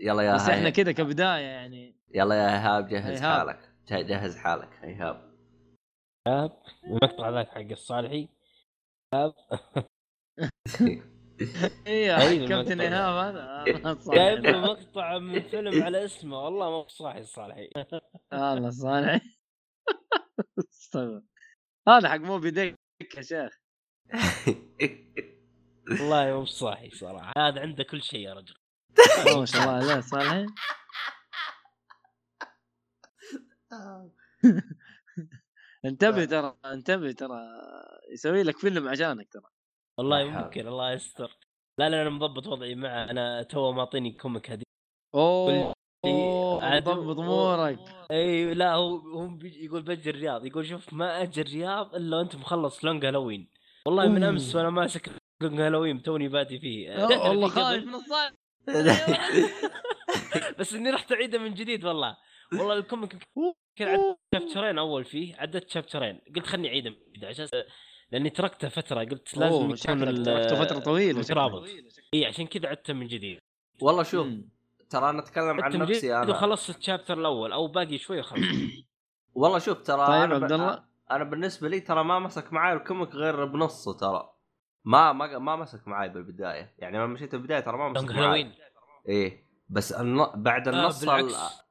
يلا 0.00 0.22
يا 0.22 0.34
بس 0.34 0.40
إحنا 0.40 0.64
هاي 0.64 0.72
كذا 0.72 0.92
كبداية 0.92 1.44
يعني. 1.44 1.96
يلا 2.14 2.34
يا 2.34 2.48
إيهاب 2.52 2.88
جهز 2.88 3.22
إيهاب. 3.22 3.38
حالك 3.48 3.74
جه- 3.88 4.02
جهز 4.02 4.36
حالك 4.36 4.84
إيهاب. 4.84 5.34
المقطع 6.84 7.30
ذاك 7.30 7.48
حق 7.48 7.60
الصالحي. 7.70 8.28
إيه 9.14 9.34
أيوة، 11.86 12.48
كابتن 12.48 12.80
المقطع. 12.80 12.82
إيهاب 12.82 13.34
هذا. 13.34 13.42
آه،. 13.90 13.98
جايب 14.14 14.46
له 14.46 14.60
مقطع 14.60 15.18
من 15.18 15.42
فيلم 15.42 15.82
على 15.82 16.04
اسمه. 16.04 16.44
والله 16.44 16.70
مو 16.70 16.88
صاحي 16.88 17.20
الصالحي 17.20 17.70
الله 18.32 18.70
صالح 18.70 19.20
استغفر. 20.58 21.22
هذا 21.88 22.08
حق 22.08 22.16
موبي 22.16 22.50
ديك 22.50 22.76
يا 23.16 23.22
شيخ. 23.22 23.58
والله 25.90 26.38
مو 26.38 26.44
صاحي 26.44 26.90
صراحة. 26.90 27.32
هذا 27.36 27.60
عنده 27.60 27.84
كل 27.84 28.02
شيء 28.02 28.20
يا 28.20 28.34
رجل. 28.34 28.54
ما 29.36 29.44
شاء 29.44 29.62
الله 29.62 29.92
عليه 29.92 30.00
صالح 30.00 30.46
انتبه 35.84 36.24
ترى 36.24 36.56
انتبه 36.64 37.12
ترى. 37.12 37.40
يسوي 38.12 38.42
لك 38.42 38.58
فيلم 38.58 38.88
عشانك 38.88 39.32
ترى. 39.32 39.57
والله. 39.98 40.24
ممكن 40.24 40.68
الله 40.68 40.92
يستر. 40.92 41.36
لا 41.78 41.88
لا 41.88 42.02
أنا 42.02 42.10
مضبط 42.10 42.46
وضعي 42.46 42.74
معه 42.74 43.04
أنا 43.10 43.42
تو 43.42 43.72
معطيني 43.72 44.10
comic 44.12 44.50
هذه. 44.50 44.62
أوه 45.14 45.72
إيه، 46.04 46.60
عاد- 46.62 46.84
ضبط 46.84 47.18
أمورك. 47.18 47.78
إي 48.10 48.54
لا 48.54 48.74
هو 48.74 48.96
هو 48.96 49.38
يقول 49.42 49.82
بجي 49.82 50.10
الرياض. 50.10 50.46
يقول 50.46 50.66
شوف 50.66 50.92
ما 50.92 51.22
أجي 51.22 51.40
الرياض 51.40 51.94
إلا 51.94 52.16
وأنت 52.16 52.36
مخلص 52.36 52.84
Long 52.84 53.04
Halloween. 53.06 53.48
والله 53.86 54.08
من. 54.08 54.24
أمس 54.24 54.54
وأنا 54.56 54.70
ماسك 54.70 55.10
Long 55.42 55.60
Halloween 55.60 56.02
توني 56.02 56.28
بادي 56.28 56.58
فيه. 56.58 56.90
والله 57.28 57.48
خايف 57.48 57.84
من 57.84 57.94
الصالح 57.94 58.32
بس 60.58 60.74
إني 60.74 60.90
رحت 60.90 61.12
أعيده 61.12 61.38
من 61.38 61.54
جديد 61.54 61.84
والله. 61.84 62.16
والله 62.52 62.74
ال 62.74 62.81
comic 62.81 63.16
كان 63.78 63.88
عدت 63.88 64.18
chapterين 64.34 64.78
أول 64.78 65.04
فيه. 65.04 65.36
عدت 65.36 65.70
chapterين 65.70 66.20
قلت 66.36 66.46
خلني 66.46 66.68
أعيده 66.68 66.90
من 66.90 66.96
جديد 67.12 67.24
عشان 67.24 67.46
لأني 68.10 68.30
تركته 68.30 68.68
فترة 68.68 69.00
قلت 69.00 69.36
لازم 69.36 69.70
يكون 69.70 70.24
تركته 70.24 70.64
فترة 70.64 70.78
طويلة 70.78 71.18
مترابط. 71.18 71.66
إي 72.14 72.26
عشان 72.26 72.46
كذا 72.46 72.68
عدته 72.68 72.94
من 72.94 73.06
جديد. 73.06 73.38
والله 73.82 74.02
شوف 74.02 74.26
مم. 74.26 74.48
ترى 74.90 75.10
أنا 75.10 75.18
أتكلم 75.18 75.60
عن 75.60 75.78
نفسي 75.78 76.16
أنا. 76.16 76.30
وخلصت 76.30 76.78
الشابتر 76.78 77.18
الأول 77.18 77.52
أو 77.52 77.68
باقي 77.68 77.98
شوي 77.98 78.20
وخلص 78.20 78.44
والله 79.34 79.58
شوف 79.58 79.82
ترى 79.82 80.06
طيب 80.06 80.32
عبد 80.32 80.52
الله 80.52 80.84
أنا 81.10 81.24
بالنسبة 81.24 81.68
لي 81.68 81.80
ترى 81.80 82.04
ما 82.04 82.18
مسك 82.18 82.52
معي 82.52 82.72
الكوميك 82.72 83.14
غير 83.14 83.44
بنصه 83.44 83.92
ترى. 83.92 84.30
ما 84.84 85.12
ما 85.12 85.38
ما 85.38 85.56
مسك 85.56 85.88
معي 85.88 86.08
بالبداية. 86.08 86.74
يعني 86.78 86.96
لما 86.96 87.06
مشيت 87.06 87.34
البداية 87.34 87.60
ترى 87.60 87.78
ما 87.78 87.88
مسك 87.88 88.10
معي 88.10 88.52
إيه 89.08 89.44
بس 89.68 89.92
الن... 89.92 90.26
بعد 90.34 90.68
آه 90.68 90.72
النص 90.72 91.02
ال... 91.02 91.06
بالعكس. 91.06 91.62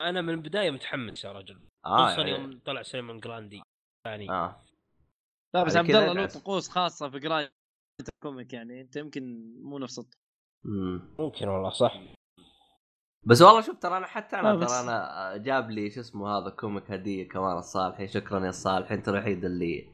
أنا 0.00 0.20
من 0.20 0.30
البداية 0.30 0.70
متحمس 0.70 1.24
يا 1.24 1.32
رجل. 1.32 1.60
آه 1.86 2.06
خصوصا 2.06 2.22
يعني... 2.22 2.42
يوم 2.42 2.60
طلع 2.64 2.82
سيمون 2.82 3.20
جراندي. 3.20 3.62
ثاني 4.04 4.30
آه. 4.30 4.65
لا 5.56 5.62
بس 5.64 5.76
عبد 5.76 5.90
الله 5.90 6.12
له 6.12 6.12
أدعس. 6.12 6.36
طقوس 6.36 6.68
خاصة 6.68 7.10
في 7.10 7.18
قراية 7.18 7.52
ال 8.14 8.20
comic 8.20 8.52
يعني 8.52 8.80
أنت 8.80 8.96
يمكن 8.96 9.54
مو 9.62 9.78
نفس 9.78 9.98
الط- 9.98 10.18
مم. 10.64 11.14
ممكن 11.18 11.48
والله 11.48 11.70
صح 11.70 12.00
بس 13.26 13.42
والله 13.42 13.60
شوف 13.60 13.78
ترى 13.78 13.96
أنا 13.96 14.06
حتى 14.06 14.36
أنا 14.36 14.66
ترى 14.66 14.80
أنا 14.80 15.36
جاب 15.36 15.70
لي 15.70 15.90
شو 15.90 16.00
اسمه 16.00 16.28
هذا 16.38 16.50
comic 16.50 16.90
هدية 16.90 17.28
كمان 17.28 17.58
الصالحي 17.58 18.08
شكرا 18.08 18.44
يا 18.44 18.48
الصالحي 18.48 18.94
أنت 18.94 19.08
الوحيد 19.08 19.44
اللي 19.44 19.88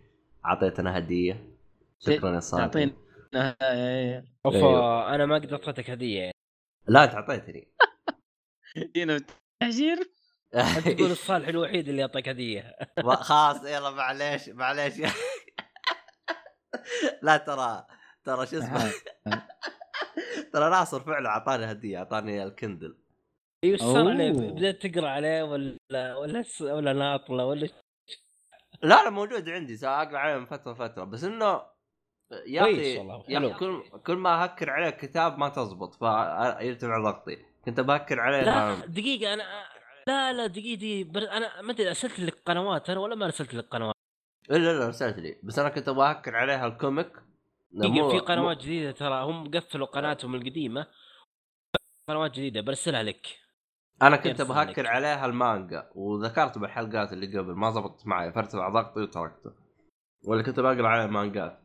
أعطيتنا 0.46 0.98
هدية 0.98 1.56
شكرا 1.98 2.34
يا 2.34 2.40
صالحي 2.40 2.66
تعطينا 2.66 2.92
إيه. 3.62 4.24
اوف 4.46 4.54
أيوه. 4.54 5.14
أنا 5.14 5.26
ما 5.26 5.34
قد 5.34 5.52
أعطيتك 5.52 5.90
هدية 5.90 6.18
يعني. 6.20 6.32
لا 6.88 7.04
أنت 7.04 7.14
أعطيتني 7.14 7.72
هنا 8.96 9.20
تحجير 9.60 9.96
تقول 10.96 11.10
الصالح 11.18 11.48
الوحيد 11.48 11.88
اللي 11.88 12.00
يعطيك 12.00 12.28
هدية 12.28 12.76
خلاص 13.04 13.64
يلا 13.64 13.90
معليش 13.90 14.48
معليش 14.48 14.94
لا 17.22 17.36
ترى 17.36 17.86
ترى 18.24 18.46
شو 18.46 18.58
اسمه؟ 18.58 18.92
ترى 20.52 20.70
ناصر 20.70 21.00
فعلا 21.00 21.28
اعطاني 21.28 21.70
هدية 21.70 21.98
اعطاني 21.98 22.42
الكندل. 22.42 22.96
أيوه 23.64 23.74
إيش 23.74 23.82
صار 23.82 24.08
عليه. 24.08 24.30
بدأت 24.30 24.86
تقرأ 24.86 25.08
عليه 25.08 25.42
ولا 25.42 26.16
ولا 26.16 26.42
س- 26.42 26.62
ولا 26.62 26.92
ناطله 26.92 27.46
ولا 27.46 27.68
لا 28.82 29.04
لا 29.04 29.10
موجود 29.10 29.48
عندي 29.48 29.86
أقرأ 29.86 30.18
عليه 30.18 30.38
من 30.38 30.44
فترة 30.44 30.74
فتره 30.74 31.04
بس 31.04 31.24
إنه 31.24 31.62
يا 32.46 32.62
أخي 32.62 32.94
يا 33.28 33.52
كل 33.58 33.82
كل 34.06 34.16
ما 34.16 34.44
هكر 34.44 34.70
عليه 34.70 34.90
كتاب 34.90 35.38
ما 35.38 35.48
تزبط 35.48 35.94
فيرتفع 35.94 36.98
ضغطي. 36.98 37.36
كنت 37.64 37.80
بهكر 37.80 38.20
عليه 38.20 38.42
لا 38.42 38.86
دقيقة 38.86 39.34
أنا 39.34 39.42
لا 40.08 40.32
لا 40.32 40.46
دقيقة 40.46 40.78
دي 40.78 41.04
بر... 41.04 41.30
أنا 41.30 41.62
ما 41.62 41.72
أدري 41.72 41.88
أرسلت 41.88 42.20
لك 42.20 42.42
قنوات 42.46 42.90
أنا 42.90 43.00
ولا 43.00 43.14
ما 43.14 43.24
أرسلت 43.26 43.54
لك 43.54 43.64
قنوات. 43.64 43.94
الا 44.50 44.78
لا 44.78 44.86
ارسلت 44.86 45.18
لي. 45.18 45.36
بس 45.42 45.58
أنا 45.58 45.68
كنت 45.68 45.90
بهكر 45.90 46.36
عليها 46.36 46.66
الكوميك. 46.66 47.12
مو- 47.72 48.08
في 48.10 48.16
مو- 48.16 48.18
قنوات 48.22 48.56
جديدة 48.62 48.90
ترى 48.92 49.22
هم 49.24 49.50
قفلوا 49.50 49.86
قناتهم 49.86 50.34
القديمة. 50.34 50.86
قنوات 52.08 52.30
جديدة 52.30 52.60
برسلها 52.60 53.02
لك. 53.02 53.26
أنا 54.02 54.16
كنت 54.16 54.42
بهكر. 54.42 54.86
عليها 54.86 55.26
المانجا 55.26 55.90
وذكرت 55.94 56.58
بالحلقات 56.58 57.12
اللي 57.12 57.38
قبل 57.38 57.52
ما 57.52 57.70
زبطت 57.70 58.06
معي 58.06 58.32
فارتفع 58.32 58.68
ضغطي 58.68 59.00
وتركته 59.00 59.52
ولا 60.24 60.42
كنت 60.42 60.60
بقرا 60.60 60.88
عليه 60.88 61.06
مانجات. 61.10 61.58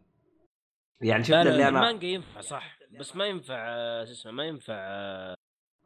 يعني 1.02 1.24
شفت 1.24 1.34
اللي 1.34 1.68
أنا 1.68 1.80
المانجا 1.80 2.08
ينفع 2.08 2.42
صح. 2.42 2.78
بس 3.00 3.16
ما 3.16 3.26
ينفع 3.26 3.56
آه، 3.70 4.06
شو 4.06 4.12
اسمه 4.12 4.32
ما 4.32 4.46
ينفع 4.46 4.74
آه، 4.74 5.36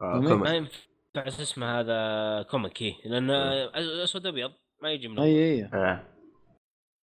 آه 0.02 0.20
ما 0.20 0.50
ينفع 0.56 0.80
شو 1.16 1.42
اسمه 1.42 1.80
هذا 1.80 2.42
comic 2.44 2.84
هي 2.84 2.94
لأن 3.06 3.30
آه، 3.32 3.72
أسود 4.04 4.26
أبيض 4.26 4.52
ما 4.84 4.92
يجي 4.92 5.08
من. 5.08 5.20
أي 5.20 5.36
أي. 5.54 5.64
آه. 5.74 6.04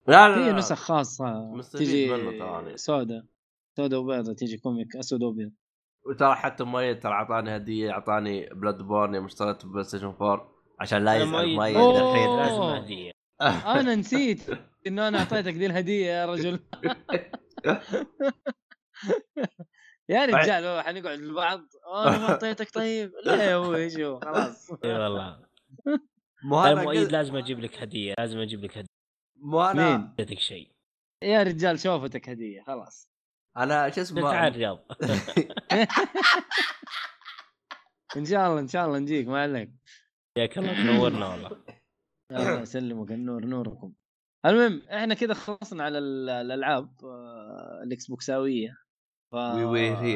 لا 0.08 0.28
لا 0.28 0.34
في 0.34 0.52
نسخ 0.52 0.76
خاصة. 0.76 1.54
مستفيد 1.54 1.86
تيجي 1.86 2.12
منه 2.12 2.38
تراني. 2.38 2.76
سوداء. 2.76 3.24
سوداء 3.76 4.00
وبيضة 4.00 4.32
تيجي 4.32 4.56
comic 4.56 4.96
أسود 4.96 5.22
وأبيض. 5.22 5.52
وترى 6.06 6.34
حتى 6.34 6.64
مؤيد 6.64 7.00
ترى 7.00 7.12
أعطاني 7.12 7.56
هدية 7.56 7.90
أعطاني 7.90 8.48
Bloodborne 8.52 9.14
يوم 9.14 9.24
اشتريت 9.24 9.66
PlayStation 9.66 10.06
4 10.06 10.52
عشان 10.80 11.04
لا 11.04 11.16
يزعل 11.16 11.54
مؤيد. 11.54 11.76
الحين 11.76 12.36
لازم 12.36 12.62
هدية. 12.62 13.10
أنا 13.80 13.94
نسيت 13.94 14.42
إنه 14.86 15.08
أنا 15.08 15.18
أعطيتك 15.18 15.54
ذي 15.54 15.66
الهدية 15.66 16.06
يا 16.06 16.26
رجل. 16.26 16.60
يا 20.08 20.24
رجال 20.24 20.64
هو 20.64 20.82
حنقعد 20.82 21.18
لبعض. 21.18 21.60
أنا 22.06 22.18
ما 22.18 22.28
أعطيتك 22.28 22.70
طيب. 22.74 23.12
لا 23.24 23.50
يا 23.50 23.56
أبوي 23.56 23.90
شو 23.90 24.18
خلاص. 24.20 24.70
إي 24.84 24.92
والله. 24.92 25.40
مو 26.44 26.60
أنا 26.60 26.82
مؤيد 26.82 27.12
لازم 27.12 27.36
أجيب 27.36 27.60
لك 27.60 27.82
هدية 27.82 28.14
لازم 28.18 28.38
أجيب 28.38 28.64
لك 28.64 28.78
هدية. 28.78 28.97
مو 29.40 29.62
أنا 29.62 29.96
مين؟ 29.96 30.14
اديتك 30.18 30.38
شيء. 30.38 30.72
يا 31.22 31.42
رجال 31.42 31.80
شوفتك 31.80 32.28
هدية 32.28 32.62
خلاص. 32.62 33.10
أنا 33.56 33.88
شو 33.90 33.94
تعال 33.94 34.02
اسمه 34.04 34.46
الرياض 34.48 34.78
إن 38.16 38.24
شاء 38.24 38.46
الله 38.48 38.60
إن 38.60 38.68
شاء 38.68 38.86
الله 38.86 38.98
نجيك 38.98 39.28
ما 39.28 39.42
عليك. 39.42 39.70
ياك 40.38 40.58
الله 40.58 40.72
تنورنا 40.72 41.26
والله. 41.28 41.50
الله 42.32 42.60
يسلمك 42.60 43.10
النور 43.12 43.44
نوركم. 43.44 43.92
المهم 44.46 44.82
إحنا 44.92 45.14
كذا 45.14 45.34
خلصنا 45.34 45.84
على 45.84 45.98
ال- 45.98 46.30
الألعاب 46.30 47.04
آه، 47.04 47.80
ال 47.84 48.06
Xboxاوية. 48.06 48.76
ف. 49.32 49.34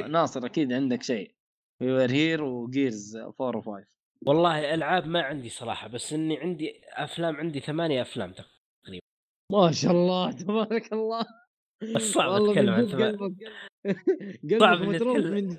ناصر 0.09 0.47
أكيد 0.47 0.73
عندك 0.73 1.03
شيء. 1.03 1.35
We 1.83 1.93
Were 1.93 2.11
Here 2.11 2.43
و 2.45 2.57
Gears 2.57 3.17
4 3.17 3.63
و5 3.63 3.85
والله 4.27 4.75
ألعاب 4.75 5.07
ما 5.07 5.23
عندي 5.23 5.49
صراحة 5.49 5.89
بس 5.89 6.13
إني 6.13 6.39
عندي 6.39 6.81
أفلام 6.89 7.37
عندي 7.37 7.61
ثمانية 7.61 8.03
أفلام 8.03 8.33
تقريبا. 8.33 8.62
ما 9.53 9.73
شاء 9.73 9.93
الله 9.93 10.33
تبارك 10.33 10.93
الله. 10.93 11.27
صعب 11.99 12.43
اتكلم 12.43 12.75
عن 12.75 12.87
ثمان 12.87 13.17
قلبك 13.17 13.53
صعب 14.61 14.83
متروك. 14.83 15.17
من 15.17 15.57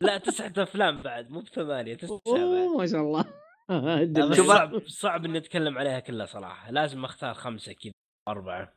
لا 0.00 0.18
تسعة 0.18 0.52
أفلام 0.58 1.02
بعد 1.02 1.30
مو 1.30 1.40
بثمانية 1.40 1.94
تسعة 1.94 2.20
بعد. 2.26 2.40
اوه 2.40 2.76
ما 2.78 2.86
شاء 2.86 3.00
الله. 3.00 3.24
صعب 4.48 4.78
صعب 4.86 5.24
إني 5.24 5.38
أتكلم 5.38 5.78
عليها 5.78 6.00
كلها 6.00 6.26
صراحة. 6.26 6.70
لازم 6.70 7.04
أختار 7.04 7.34
خمسة 7.34 7.72
كذا 7.72 7.92
أربعة. 8.28 8.74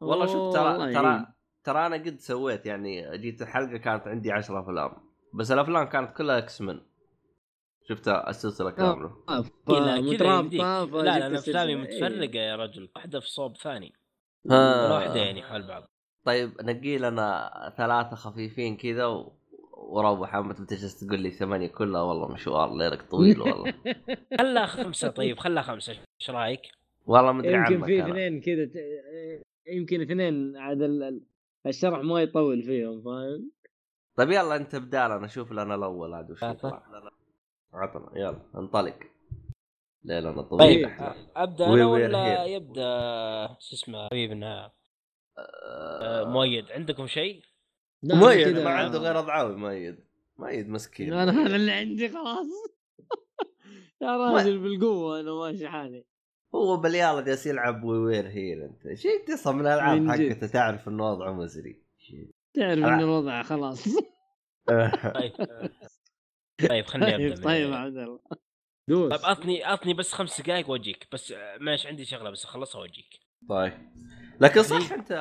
والله 0.00 0.26
شوف 0.26 0.54
ترى 0.54 0.94
ترى. 0.94 1.26
ترى 1.64 1.86
أنا 1.86 1.96
قد 1.96 2.18
سويت 2.18 2.66
يعني 2.66 3.18
جيت 3.18 3.42
الحلقة 3.42 3.76
كانت 3.76 4.06
عندي 4.06 4.32
10 4.32 4.60
أفلام 4.60 4.90
بس 5.34 5.50
الأفلام 5.50 5.84
كانت 5.84 6.16
كلها 6.16 6.38
X-Men 6.38 6.80
شفتها 7.88 8.30
السلسلة 8.30 8.70
كاملة 8.70 9.10
آه، 9.28 9.40
كذا 9.42 9.50
كذا 9.68 9.96
يمديك. 9.96 10.14
مترابطه 10.14 11.02
لا 11.02 11.18
لا 11.28 11.38
افلامي. 11.38 11.74
متفرقة 11.74 12.38
يا 12.38 12.56
رجل 12.56 12.88
واحدة 12.96 13.20
في 13.20 13.30
صوب 13.30 13.56
ثاني 13.56 13.92
ها. 14.50 14.92
واحدة 14.94 15.14
يعني 15.20 15.42
حول 15.42 15.66
بعض 15.66 15.84
طيب 16.24 16.52
نقي 16.62 16.98
لنا 16.98 17.50
ثلاثة 17.76 18.16
خفيفين 18.16 18.76
كذا 18.76 19.06
و... 19.06 19.32
وروح 19.72 20.34
اما 20.34 20.54
تبي 20.54 20.66
تجلس 20.66 21.00
تقول 21.00 21.20
لي 21.20 21.30
ثمانية 21.30 21.66
كلها 21.68 22.02
والله 22.02 22.28
مشوار 22.32 22.76
ليلك 22.76 23.02
طويل 23.10 23.40
والله 23.40 23.74
خلها 24.38 24.66
خمسة 24.66 25.08
طيب 25.08 25.38
خلها 25.38 25.62
خمسة 25.62 25.92
إيش 26.20 26.30
رأيك؟ 26.30 26.60
والله 27.06 27.32
مدري 27.32 27.52
يمكن 27.52 27.74
عنك 27.74 27.84
في 27.84 28.02
أنا. 28.02 28.10
اثنين 28.10 28.40
كذا 28.40 28.64
ت- 28.64 29.42
يمكن 29.68 30.00
اثنين 30.00 30.56
عاد 30.56 30.82
ال- 30.82 31.02
ال- 31.02 31.22
الشرح 31.66 31.98
ما 31.98 32.20
يطول 32.22 32.62
فيهم 32.62 33.02
فاهم؟ 33.02 33.50
طيب 34.16 34.30
يلا 34.30 34.56
انت 34.56 34.76
بدال 34.76 35.10
أنا 35.12 35.24
أشوف 35.26 35.52
لنا 35.52 35.74
الأول 35.74 36.14
عاد 36.14 36.30
وش. 36.30 36.44
عطنا 37.72 38.18
يلا 38.18 38.42
انطلق. 38.56 38.98
ليلنا 40.04 40.42
طيب 40.42 40.48
طويل. 40.48 40.86
أبدأ 41.36 41.66
We 41.66 41.68
أنا 41.68 41.86
ولا. 41.86 42.44
يبدأ 42.44 43.46
شو 43.60 43.74
اسمه؟ 43.74 44.06
حبيبنا 44.06 44.72
آه، 45.38 46.24
مؤيد 46.24 46.72
عندكم 46.72 47.06
شيء؟ 47.06 47.42
مؤيد 48.02 48.58
ما 48.58 48.70
عنده 48.70 48.98
غير 48.98 49.18
اضعاوي 49.18 49.56
مؤيد. 49.56 49.98
مؤيد 50.38 50.68
مسكين. 50.68 51.12
أنا 51.12 51.32
هذا 51.46 51.56
اللي 51.56 51.72
عندي 51.72 52.08
خلاص. 52.08 52.46
يا 54.02 54.16
راجل 54.16 54.58
بالقوة 54.58 55.20
أنا 55.20 55.32
ماشي 55.32 55.68
حالي. 55.68 56.04
هو 56.54 56.76
باليالا 56.76 57.20
جالس 57.20 57.46
يلعب 57.46 57.84
وي 57.84 57.98
وير 57.98 58.28
هير 58.28 58.64
أنت. 58.64 58.94
شيء 58.98 59.24
تصل 59.26 59.54
من 59.54 59.60
الألعاب. 59.60 60.08
حقته 60.08 60.46
تعرف 60.46 60.88
إنه 60.88 61.10
وضعه 61.10 61.32
مزري. 61.32 61.82
تعرف 62.54 62.78
أنا- 62.80 62.84
ان 62.84 63.00
الوضع 63.00 63.42
خلاص. 63.42 63.84
طيب 66.60 66.68
طيب 66.70 66.86
خليني 66.86 67.14
أبدأ 67.14 67.34
طيب 67.34 67.44
طيب 67.44 67.72
عبد 67.72 67.96
الله. 67.96 68.20
دوس. 68.88 69.12
طيب 69.12 69.20
اعطني 69.20 69.66
اعطني 69.66 69.94
بس 69.94 70.12
خمس 70.12 70.40
دقائق 70.40 70.70
وأجيك 70.70 71.08
بس 71.12 71.34
ماشي 71.60 71.88
عندي 71.88 72.04
شغلة 72.04 72.30
بس 72.30 72.44
اخلصها 72.44 72.80
وأجيك. 72.80 73.20
طيب. 73.48 73.72
لكن 74.40 74.62
صح 74.62 74.92
أنت 74.92 75.12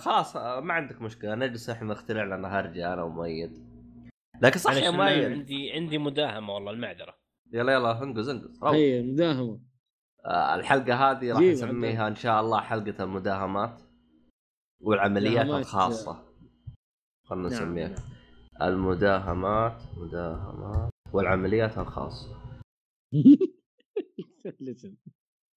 خلاص 0.00 0.36
ما 0.36 0.74
عندك 0.74 1.02
مشكلة 1.02 1.34
نجلس 1.34 1.70
إحنا 1.70 1.92
نخترع 1.92 2.24
لنا 2.24 2.58
هرجه 2.58 2.92
أنا 2.92 3.02
ومؤيد. 3.02 3.70
لكن 4.42 4.58
صح 4.58 4.70
معلش 4.70 4.84
يا 4.84 4.90
مؤيد. 4.90 5.24
عندي 5.24 5.72
عندي 5.72 5.98
مداهمة 5.98 6.54
والله 6.54 6.72
المعذرة. 6.72 7.14
يلا 7.52 7.72
يلا 7.72 8.02
انقز 8.02 8.28
انقز. 8.28 8.64
اي 8.64 9.02
مداهمة. 9.02 9.60
آه، 10.24 10.54
الحلقة 10.54 11.10
هذه 11.10 11.32
راح 11.32 11.40
نسميها 11.40 12.08
إن 12.08 12.14
شاء 12.14 12.40
الله 12.40 12.60
حلقة 12.60 13.04
المداهمات 13.04 13.82
والعمليات. 14.82 15.46
الخاصة. 15.46 16.24
خلنا 17.24 17.48
نعم، 17.48 17.52
نسميها. 17.52 17.88
نعم. 17.88 17.98
المداهمات 18.62 19.82
مداهمات 19.96 20.90
والعمليات 21.12 21.78
الخاصة. 21.78 22.36
لسن 24.60 24.96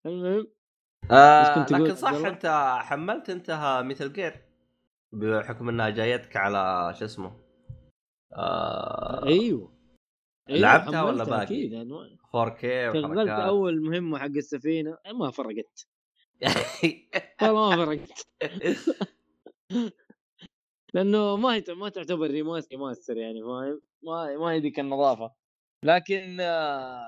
المهم. 0.06 0.48
آه 1.12 1.66
لكن 1.72 1.96
صح 1.96 2.10
الله؟ 2.10 2.30
أنت 2.30 2.78
حملت 2.82 3.30
انت 3.30 3.82
مثل 3.86 4.14
جير 4.14 4.42
بحكم 5.12 5.70
إنها 5.70 5.90
جايتك 5.90 6.38
على 6.38 6.94
شو 7.00 7.06
اسمه؟ 7.06 7.40
آه 8.34 9.26
أيوه. 9.26 9.74
أيوة، 10.50 10.62
لعبتها 10.62 11.04
ولا 11.04 11.24
باقي؟ 11.24 11.44
أكيد. 11.44 11.74
أنواع. 11.74 12.08
4K 12.36 12.94
شغلت 12.94 13.30
أول 13.30 13.82
مهمة 13.82 14.18
حق 14.18 14.26
السفينة 14.26 14.98
ما 15.14 15.32
فرقت. 15.32 15.88
والله 17.42 17.76
ما 17.76 17.86
فرقت. 17.86 18.28
لأنه 20.96 21.36
ما 21.38 21.56
هي 21.56 21.64
ما 21.70 21.90
تعتبر 21.90 22.28
remaster 22.28 22.76
remaster 22.76 23.18
يعني 23.18 23.42
فاهم؟ 23.42 23.82
ما 24.04 24.38
ما 24.38 24.52
هي 24.52 24.60
ذيك 24.60 24.80
النظافة. 24.80 25.34
لكن 25.86 26.38
آه، 26.42 27.06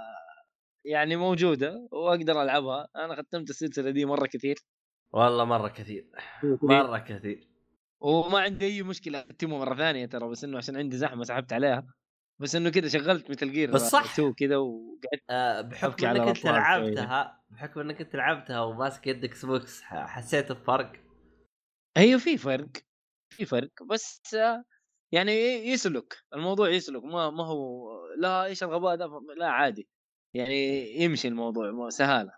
يعني 0.85 1.15
موجودة 1.15 1.87
وأقدر 1.91 2.41
ألعبها. 2.41 2.87
أنا 2.95 3.15
ختمت 3.15 3.49
السلسلة 3.49 3.91
دي 3.91 4.05
مرة 4.05 4.25
كثير. 4.27 4.55
والله 5.13 5.45
مرة 5.45 5.67
كثير. 5.67 6.09
مرة 6.63 6.97
كثير. 6.99 7.47
وما 8.01 8.39
عندي 8.39 8.65
أي 8.65 8.83
مشكلة 8.83 9.19
اختمه 9.19 9.57
مرة 9.57 9.75
ثانية 9.75 10.05
ترى 10.05 10.29
بس 10.29 10.43
إنه 10.43 10.57
عشان 10.57 10.77
عندي 10.77 10.97
زحمة 10.97 11.23
سحبت 11.23 11.53
عليها. 11.53 11.87
بس 12.41 12.55
إنه 12.55 12.69
كذا 12.69 12.87
شغلت 12.87 13.29
مثل 13.29 13.51
Gear 13.51 13.71
بس 13.71 13.81
صح. 13.81 14.13
2 14.13 14.33
كذا 14.33 14.57
وقعدت 14.57 15.23
آه 15.29 15.61
بحكم 15.61 16.05
إنك 16.07 16.27
أنت 16.27 16.45
لعبتها 16.45 17.43
بحكم 17.49 17.79
إنك 17.79 18.01
أنت 18.01 18.15
لعبتها 18.15 18.61
وماسك 18.61 19.07
يدك 19.07 19.23
Xbox 19.29 19.81
ح- 19.81 20.05
حسيت 20.07 20.51
بفرق؟ 20.51 20.91
أيوه 21.97 22.19
في 22.19 22.37
فرق. 22.37 22.69
في 23.35 23.45
فرق 23.45 23.83
بس 23.83 24.21
يعني 25.11 25.31
يسلك 25.67 26.17
الموضوع 26.33 26.69
يسلك 26.69 27.03
ما 27.03 27.29
ما 27.29 27.45
هو 27.45 27.89
لا 28.17 28.45
إيش 28.45 28.63
الغباء 28.63 28.95
ده 28.95 29.21
لا 29.37 29.47
عادي 29.47 29.87
يعني 30.33 30.89
يمشي 31.01 31.27
الموضوع 31.27 31.89
سهالة 31.89 32.31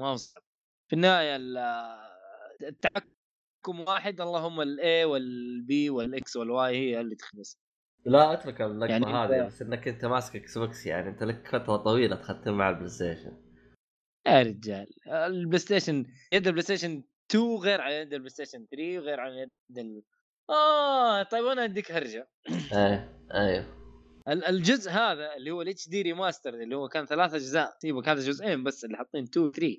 ما 0.00 0.06
هو 0.06 0.16
صعب 0.16 0.42
في 0.88 0.96
النهاية 0.96 1.36
ال- 1.36 1.58
التحكم 2.62 3.80
واحد 3.86 4.20
اللهم 4.20 4.60
الاي 4.60 5.04
والبي 5.04 5.90
والاكس 5.90 6.36
والواي 6.36 6.76
هي 6.76 7.00
اللي 7.00 7.14
تخلص 7.16 7.58
لا 8.06 8.32
أترك 8.32 8.60
اللقطه 8.62 8.90
يعني 8.90 9.06
هذه 9.06 9.46
بس 9.46 9.62
إنك 9.62 9.88
أنت 9.88 10.04
ماسك 10.04 10.36
Xbox 10.36 10.86
يعني 10.86 11.08
أنت 11.08 11.22
لك 11.22 11.46
فترة 11.48 11.76
طويلة 11.76 12.16
تختم 12.16 12.52
مع 12.54 12.68
ال 12.70 12.88
PlayStation 12.88 13.42
يا 14.26 14.42
رجال 14.42 14.86
ال 15.08 15.58
PlayStation 15.58 16.06
يد 16.32 16.46
ال 16.46 16.62
PlayStation 16.62 17.02
2 17.30 17.56
غير 17.56 17.80
عن 17.80 17.92
يد 17.92 18.12
ال 18.12 18.28
PlayStation 18.30 18.66
3 18.70 18.98
وغير 18.98 19.20
عن 19.20 19.32
يد. 19.32 20.04
آه 20.50 21.22
طيب 21.22 21.46
أنا 21.46 21.64
أديك 21.64 21.92
هرجة. 21.92 22.28
إيه 22.72 23.18
أيوه. 23.34 23.82
ال- 24.28 24.44
الجزء 24.44 24.90
هذا 24.90 25.34
اللي 25.36 25.50
هو 25.50 25.62
ال 25.62 25.88
HD 25.88 26.02
remaster 26.02 26.54
اللي 26.54 26.76
هو 26.76 26.88
كان 26.88 27.06
ثلاث 27.06 27.34
أجزاء 27.34 27.76
سيبك 27.78 28.08
هذا 28.08 28.20
جزئين 28.20 28.64
بس 28.64 28.84
اللي 28.84 28.96
حاطين 28.96 29.22
2 29.24 29.50
3 29.52 29.76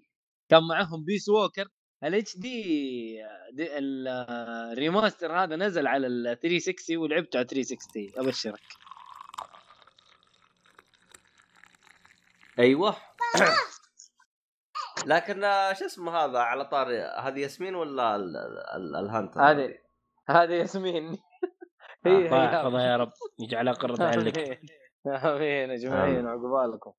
كان 0.49 0.64
معاهم 0.68 1.03
Peace 1.06 1.30
Walker 1.30 1.68
ال 2.04 2.15
HD 2.15 2.38
ال 2.38 2.64
remaster 3.60 5.32
هذا 5.43 5.55
نزل 5.55 5.88
على 5.88 6.07
ال 6.07 6.39
360 6.39 6.97
ولعبته 6.97 7.38
على 7.38 7.47
360 7.47 8.11
أبشرك. 8.18 8.59
أيوه. 12.59 12.95
لكن 15.05 15.43
آه، 15.43 15.74
شو 15.74 15.86
اسمه 15.86 16.11
هذا 16.18 16.39
على 16.39 16.66
طاري 16.66 16.99
هذه 17.01 17.39
ياسمين 17.39 17.76
ولا 17.76 18.16
ال- 18.16 18.38
ال- 18.76 18.95
الهانتر 18.95 19.41
هذه 19.41 19.76
هذه 20.36 20.51
ياسمين. 20.53 21.17
هي 22.05 22.11
الله 22.17 22.41
هي. 22.41 22.45
يحفظها 22.55 22.82
يا 22.82 22.97
رب. 22.97 23.11
يجعلها 23.39 23.74
قرة 23.74 24.03
عين 24.03 24.19
لك 24.28 24.59
آمين 25.07 25.71
أجمعين 25.71 26.28
عقبالكم 26.28 26.93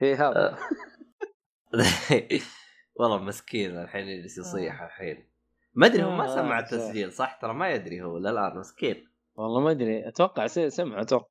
هي 0.00 0.14
هذا 0.14 0.58
والله 3.00 3.18
مسكين 3.18 3.78
الحين 3.78 4.06
يجلس 4.08 4.38
يصيح 4.38 4.82
الحين. 4.82 5.28
ما 5.74 5.86
أدري 5.86 6.04
هو 6.04 6.10
ما 6.10 6.24
آه، 6.24 6.34
سمع 6.34 6.58
آه، 6.58 6.62
التسجيل 6.62 7.12
صح؟ 7.12 7.38
ترى 7.40 7.54
ما 7.54 7.70
يدري 7.70 8.02
هو 8.02 8.18
للآن 8.18 8.56
مسكين. 8.58 9.08
والله 9.34 9.60
ما 9.60 9.70
أدري. 9.70 10.08
أتوقع 10.08 10.46
س- 10.46 10.58
سمع 10.58 11.00
أتوقع. 11.00 11.26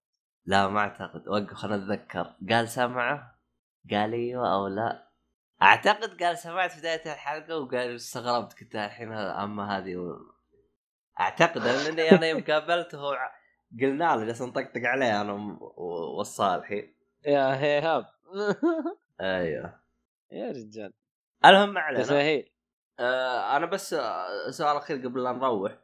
لا 0.45 0.67
ما 0.67 0.79
أعتقد. 0.79 1.27
وقف 1.27 1.53
خلنا 1.53 1.75
اتذكر 1.75 2.35
قال 2.49 2.69
سمعه؟ 2.69 3.39
قال 3.91 4.13
أيوه 4.13 4.53
أو 4.53 4.67
لا؟ 4.67 5.09
أعتقد 5.61 6.23
قال 6.23 6.37
سمعت 6.37 6.71
في 6.71 6.79
بداية 6.79 7.13
الحلقة 7.13 7.57
وقال 7.59 7.95
استغربت 7.95 8.53
كنت 8.53 8.75
الحين 8.75 9.11
أما 9.13 9.77
هذه. 9.77 9.95
أعتقد 11.19 11.61
لاني 11.61 12.11
أنا 12.11 12.27
يوم 12.27 12.43
قابلته 12.43 12.99
قلنا 13.81 14.15
له 14.15 14.25
جالس 14.25 14.41
نطقطق 14.41 14.81
عليه 14.83 15.21
أنا 15.21 15.33
والصالحي. 16.17 16.95
يا 17.25 17.59
هيهاب 17.61 18.05
أيوه. 19.21 19.79
يا 20.31 20.51
رجال. 20.51 20.93
المهم 21.45 21.73
ما 21.73 21.79
علينا. 21.79 22.03
آه 22.99 23.57
أنا 23.57 23.65
بس 23.65 23.89
سؤال 24.49 24.77
أخير 24.77 24.97
قبل 24.97 25.23
لا 25.23 25.31
نروح. 25.31 25.77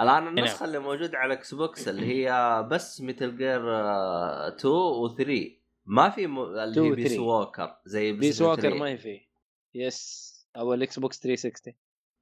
الآن 0.00 0.26
النسخة 0.28 0.64
اللي 0.64 0.78
موجودة 0.78 1.18
على 1.18 1.34
إكس 1.34 1.54
بوكس 1.54 1.88
اللي 1.88 2.06
هي 2.28 2.62
بس 2.70 3.00
ميتل 3.00 3.36
جير 3.36 3.60
2 4.48 4.74
و 4.74 5.08
3 5.16 5.50
ما 5.86 6.10
في 6.10 6.26
م... 6.26 6.38
اللي 6.40 6.70
2 6.70 6.86
هي 6.86 6.94
بيس 6.94 7.08
3. 7.08 7.22
ووكر 7.22 7.76
زي 7.84 8.12
بيس 8.12 8.38
بلاي 8.42 8.50
ووكر 8.50 8.70
ما 8.70 8.76
3. 8.78 8.86
هي 8.86 8.96
فيه 8.98 9.20
يس 9.74 10.34
أو 10.56 10.74
الاكس 10.74 10.98
بوكس 10.98 11.20
360 11.20 11.74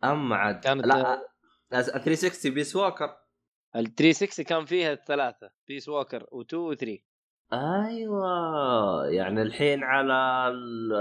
أما 0.05 0.37
عاد. 0.37 0.61
كانت- 0.61 0.87
لا 0.87 1.29
360 1.73 2.55
بيس 2.55 2.77
ووكر 2.77 3.17
ال 3.77 3.95
360 3.95 4.45
كان 4.45 4.65
فيها 4.65 4.93
الثلاثة 4.93 5.51
بيس 5.69 5.89
ووكر 5.89 6.25
و2 6.25 6.77
و3 6.77 6.99
أيوه. 7.53 9.07
يعني 9.07 9.43
الحين 9.43 9.85
على 9.85 10.51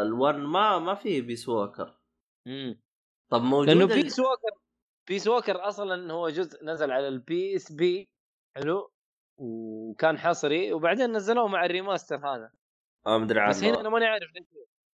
ال1 0.10 0.36
ما 0.36 0.80
ما 0.80 0.96
في 0.96 1.22
بيس 1.22 1.50
ووكر 1.50 2.00
امم 2.48 2.82
طب 3.32 3.42
موجود 3.42 3.70
لأنه 3.70 3.86
Peace 3.86 4.20
Walker 4.20 4.62
Peace 5.10 5.28
Walker 5.28 5.68
أصلا 5.68 6.14
هو 6.14 6.30
جزء 6.30 6.66
نزل 6.66 6.92
على 6.92 7.08
ال 7.08 7.56
PSP 7.56 8.10
حلو؟ 8.56 8.92
وكان 9.38 10.18
حصري 10.18 10.74
وبعدين 10.74 11.12
نزلوه 11.12 11.48
مع 11.48 11.66
ال 11.66 11.72
remaster 11.72 12.18
هذا. 12.18 12.52
ما 13.06 13.24
أدري 13.24 13.48
بس 13.50 13.64
هنا 13.64 13.80
أنا 13.80 13.90
ماني 13.90 14.06
عارف 14.06 14.32
ليش 14.36 14.46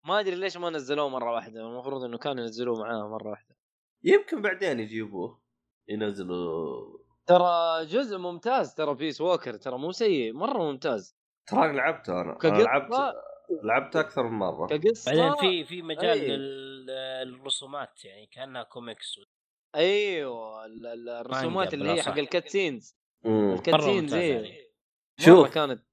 ما 0.05 0.19
أدري 0.19 0.35
ليش 0.35 0.57
ما 0.57 0.69
نزلوه 0.69 1.09
مرة 1.09 1.33
واحدة. 1.33 1.61
المفروض 1.61 2.03
إنه 2.03 2.17
كانوا 2.17 2.43
ينزلوه 2.43 2.79
معاه 2.79 3.07
مرة 3.07 3.29
واحدة. 3.29 3.55
يمكن 4.03 4.41
بعدين 4.41 4.79
يجيبوه. 4.79 5.46
ينزلوا 5.89 6.97
ترى 7.25 7.85
جزء 7.85 8.17
ممتاز 8.17 8.73
ترى 8.75 8.93
Peace 8.95 9.21
Walker 9.21 9.53
ترى 9.57 9.77
مو 9.77 9.91
سيء 9.91 10.33
مرة 10.33 10.57
ممتاز 10.71 11.17
ترى 11.47 11.73
لعبته 11.73 12.13
أنا, 12.21 12.21
أنا 12.21 12.39
كقصة- 12.39 12.63
لعبت 12.63 13.13
لعبت 13.63 13.95
أكثر 13.95 14.23
من 14.23 14.37
مرة 14.39 14.67
كقصه 14.77 15.11
بعدين 15.15 15.35
في 15.35 15.63
في 15.65 15.81
مجال 15.81 16.19
أي. 16.19 16.27
لل- 16.37 16.85
للرسومات 17.27 18.05
يعني 18.05 18.25
كأنها 18.25 18.63
كوميكس 18.63 19.19
أيوه 19.75 20.65
ال- 20.65 20.85
ال- 20.87 21.09
الرسومات 21.09 21.73
اللي 21.73 21.89
هي 21.89 22.01
حق 22.01 22.11
صح. 22.11 22.15
ال 22.17 22.25
cut 22.25 22.47
scenes 22.49 22.97
مم. 23.25 23.53
ال 23.53 23.58
cut 23.58 23.73
مرة 23.75 23.81
scenes 23.81 24.01
ممتاز 24.03 24.13
إيه 24.13 24.33
يعني. 24.33 24.47
مرة 25.19 25.25
شوف 25.25 25.53
كانت 25.53 25.83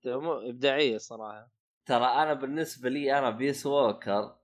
إبداعية 0.48 0.96
الصراحه 0.96 1.50
ترى 1.86 2.04
أنا 2.06 2.34
بالنسبة 2.34 2.88
لي 2.88 3.18
أنا 3.18 3.30
Peace 3.30 3.66
Walker 3.66 4.36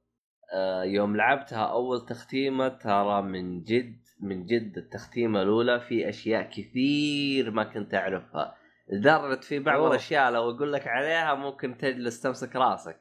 آه، 0.53 0.82
يوم 0.84 1.16
لعبتها 1.16 1.64
أول 1.64 2.07
تختيمة 2.07 2.68
ترى 2.68 3.22
من 3.22 3.62
جد 3.62 4.07
من 4.22 4.46
جد 4.46 4.78
التختيمة 4.78 5.42
الأولى 5.42 5.80
في 5.80 6.08
أشياء 6.08 6.42
كثير 6.42 7.50
ما 7.50 7.64
كنت 7.64 7.94
أعرفها 7.94 8.56
لدرجه 8.92 9.40
في 9.40 9.58
بعض. 9.58 9.82
الأشياء 9.82 10.30
لو 10.30 10.50
أقول 10.50 10.72
لك 10.72 10.86
عليها 10.86 11.34
ممكن 11.34 11.76
تجلس 11.78 12.20
تمسك 12.20 12.56
راسك 12.56 12.98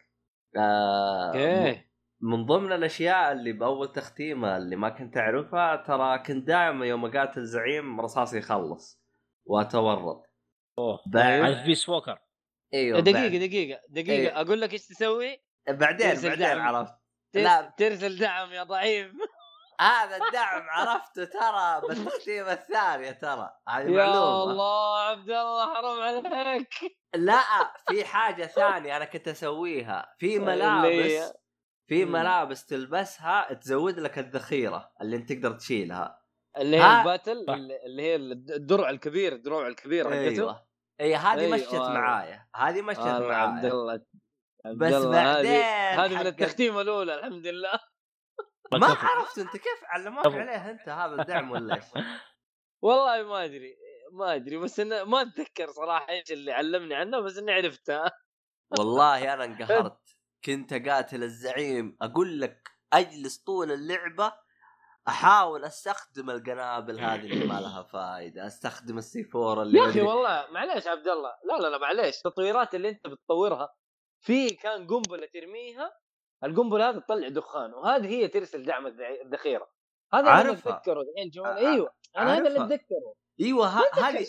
آه، 0.57 1.28
okay 1.28 1.82
من 2.22 2.45
ضمن 2.45 2.72
الأشياء 2.74 3.32
اللي 3.32 3.51
بأول 3.51 3.91
تختيمة 3.91 4.57
اللي 4.57 4.76
ما 4.76 4.89
كنت 4.89 5.17
أعرفها 5.17 5.76
ترى 5.76 6.20
كنت 6.20 6.47
دائما 6.47 6.86
يوم 6.86 7.05
أقاتل 7.05 7.45
زعيم 7.45 8.01
رصاصي 8.01 8.38
يخلص 8.38 9.01
وأتورط 9.45 10.24
أوه 10.78 10.99
بعد 11.07 11.41
هذا 11.43 11.61
في 11.61 11.65
Peace 11.68 11.89
Walker 11.89 12.20
إيوه 12.74 12.99
دقيقة 12.99 13.22
بعد- 13.22 13.32
دقيقة 13.32 13.80
دقيقة 13.89 14.11
إيه. 14.11 14.41
أقول 14.41 14.61
لك 14.61 14.74
إيش 14.74 14.88
تسوي؟ 14.88 15.38
بعدين 15.70 16.07
بعدين 16.07 16.36
دعم. 16.39 16.61
عرفت 16.61 16.93
لا. 17.34 17.74
ترسل 17.78 18.20
دعم 18.20 18.51
يا 18.51 18.63
ضعيف 18.63 19.11
هذا 19.80 20.15
الدعم 20.25 20.69
عرفته 20.69 21.25
ترى 21.25 21.82
بالتختيمه 21.88 22.53
الثانية 22.53 23.11
ترى. 23.11 23.49
هذه 23.69 23.86
يا 23.91 24.05
معلومة. 24.05 24.43
الله 24.51 24.99
عبد 24.99 25.30
الله 25.30 25.75
حرام 25.75 26.01
عليك. 26.34 26.73
لا 27.15 27.41
في 27.89 28.05
حاجة 28.05 28.45
ثانية 28.45 28.97
أنا 28.97 29.05
كنت 29.05 29.27
أسويها. 29.27 30.15
في 30.17 30.39
ملابس 30.39 31.34
في. 31.88 32.05
ملابس 32.05 32.65
تلبسها 32.65 33.53
تزود 33.53 33.99
لك 33.99 34.19
الذخيرة 34.19 34.91
اللي 35.01 35.15
أنت 35.15 35.34
تقدر 35.34 35.51
تشيلها. 35.51 36.21
اللي 36.57 36.77
هي 36.77 36.82
ها- 36.82 36.99
الباتل. 37.01 37.45
اللي 37.49 37.86
اللي 37.86 38.01
هي 38.03 38.15
الدرع 38.15 38.89
الكبير 38.89 39.34
الدروع 39.34 39.67
الكبيره 39.67 40.09
حقته. 40.09 40.19
أيوه. 40.19 40.65
إي 41.01 41.15
هذه 41.15 41.39
أيوة. 41.39 41.55
مشت 41.57 41.73
معايا. 41.73 42.47
هذه 42.55 42.82
مشت 42.82 42.99
والله 42.99 43.36
عبد 43.36 43.65
معايا. 43.65 43.71
الله 43.71 44.01
بس 44.65 44.93
بعدين 45.05 45.61
هذه 45.99 46.15
من 46.19 46.27
التختيمه 46.27 46.82
الأولى 46.82 47.15
الحمد 47.15 47.47
لله. 47.47 47.80
ما 48.74 48.88
عرفت 48.88 49.38
أنت 49.39 49.51
كيف 49.51 49.84
علموك 49.84 50.26
عليه 50.28 50.70
أنت؟ 50.72 50.89
هذا 50.89 51.22
الدعم 51.22 51.51
ولا 51.51 51.76
إيش؟ 51.76 51.86
والله 52.84 53.24
ما 53.24 53.45
أدري 53.45 53.76
ما 54.11 54.36
أدري 54.36 54.57
بس 54.57 54.80
إنه 54.80 55.03
ما 55.03 55.22
أتذكر 55.22 55.72
صراحة 55.72 56.09
إيش 56.09 56.32
اللي 56.32 56.51
علمني 56.51 56.95
عنه 56.95 57.20
بس 57.20 57.38
إني 57.38 57.51
عرفتها 57.51 58.11
والله 58.80 59.34
أنا 59.34 59.45
انقهرت. 59.45 59.99
كنت 60.45 60.74
أقاتل 60.74 61.24
الزعيم 61.24 61.97
أقول 62.01 62.41
لك 62.41 62.70
أجلس 62.93 63.38
طول 63.38 63.72
اللعبة 63.72 64.34
أحاول 65.07 65.65
أستخدم 65.65 66.30
القنابل 66.30 66.99
هذه 66.99 67.26
اللي 67.26 67.45
ما 67.45 67.59
لها 67.61 67.84
فائده 67.93 68.47
أستخدم 68.47 68.97
السي 68.97 69.24
فور 69.24 69.61
اللي 69.61 69.80
يا 69.80 69.89
أخي 69.89 70.01
والله 70.01 70.47
معليش 70.51 70.88
عبد 70.88 71.07
الله 71.07 71.32
لا 71.43 71.61
لا 71.61 71.67
لا 71.67 71.78
معليش 71.78 72.17
التطويرات 72.17 72.76
اللي 72.76 72.89
أنت 72.89 73.07
بتطورها 73.07 73.76
في 74.20 74.49
كان 74.49 74.88
قنبلة 74.88 75.28
ترميها 75.34 75.91
القنبلة 76.44 76.90
هذه 76.90 76.98
تطلع 77.00 77.28
دخان 77.28 77.74
وهذه 77.74 78.08
هي 78.08 78.28
ترسل 78.28 78.66
دعم 78.66 78.88
الذخيرة. 78.88 79.70
هذا 80.14 80.20
اللي 80.32 80.42
أنا. 80.42 80.52
أتذكره 80.52 81.02
الحين 81.02 81.46
ع- 81.46 81.58
أيوه 81.58 81.94
أنا 82.18 82.38
هذا 82.38 82.48
اللي. 82.48 82.60
أتذكره. 82.66 83.14
أيوه 83.42 83.68
هذه 83.68 84.28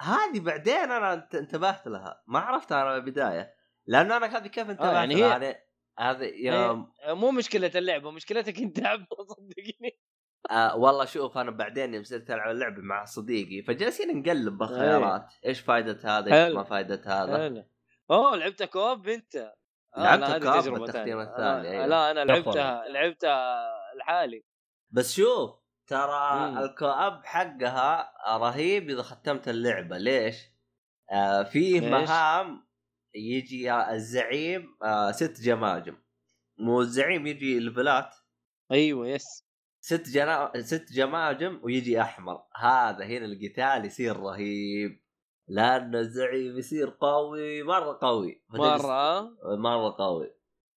هذه 0.00 0.40
بعدين 0.40 0.74
أنا 0.76 1.12
انت- 1.14 1.34
انتبهت 1.34 1.86
لها. 1.86 2.22
ما 2.26 2.38
عرفتها 2.38 2.82
أنا 2.82 2.96
البدايه 2.96 3.54
لأنه 3.86 4.16
أنا 4.16 4.26
هذه 4.38 4.46
كيف 4.46 4.70
انتبهت 4.70 4.92
يعني 4.94 5.14
لها؟ 5.14 5.26
هي- 5.26 5.30
يعني 5.30 5.56
هذه 5.98 6.32
يوم 6.34 6.92
مو 7.06 7.30
مشكلة 7.30 7.70
اللعبة 7.74 8.10
مشكلتك 8.10 8.58
أنت 8.58 8.86
عبد 8.86 9.06
صدقني 9.28 9.98
آه 10.50 10.76
والله 10.76 11.04
شوف 11.04 11.38
أنا 11.38 11.50
بعدين 11.50 11.94
يوم 11.94 12.04
صرت 12.04 12.30
ألعب 12.30 12.50
اللعبة 12.50 12.82
مع 12.82 13.04
صديقي 13.04 13.62
فجالسين 13.62 14.18
نقلب 14.18 14.58
بالخيارات. 14.58 15.26
إيش 15.46 15.60
فائده 15.60 15.98
هذا؟ 16.04 16.46
إيش. 16.46 16.54
ما 16.54 16.62
فائده 16.64 17.02
هذا. 17.06 17.66
أوه 18.10 18.36
لعبتها 18.36 18.64
كوب 18.64 19.08
أنت. 19.08 19.36
آه، 19.36 19.54
لعبتها 19.96 20.38
كوب 20.38 20.62
تجربة 20.62 20.78
بالتختيم 20.78 21.04
تانية. 21.04 21.22
الثاني، 21.22 21.68
آه، 21.68 21.72
أيوة. 21.72 21.86
لا 21.86 22.10
أنا 22.10 22.24
لعبتها 22.24 22.88
لعبتها 22.88 23.70
لحالي 23.98 24.44
بس 24.90 25.14
شوف 25.16 25.50
ترى. 25.86 26.64
ال 26.64 26.74
co-op 26.74 27.24
حقها 27.24 28.12
رهيب 28.36 28.90
إذا 28.90 29.02
ختمت 29.02 29.48
اللعبة 29.48 29.98
ليش؟ 29.98 30.36
آه 31.12 31.42
فيه 31.42 31.80
ليش؟ 31.80 31.90
مهام 31.90 32.66
يجي 33.14 33.74
الزعيم 33.74 34.76
آه 34.82 35.10
ست 35.10 35.40
جماجم 35.40 35.96
مو 36.58 36.80
الزعيم 36.80 37.26
يجي 37.26 37.58
ليفلات 37.60 38.14
أيوه 38.72 39.08
yes 39.08 39.44
ست 39.80 40.08
جنا... 40.08 40.52
ست 40.60 40.92
جماجم 40.92 41.60
ويجي 41.62 42.00
أحمر 42.00 42.42
هذا 42.56 43.04
هنا 43.04 43.24
القتال 43.24 43.84
يصير 43.84 44.16
رهيب 44.16 45.03
لأن 45.48 45.94
الزعيم 45.96 46.58
يصير 46.58 46.96
قوي 47.00 47.62
مرة 47.62 47.98
قوي. 48.02 48.42
مرة؟ 48.48 49.20
مرة 49.56 49.94
قوي. 49.98 50.34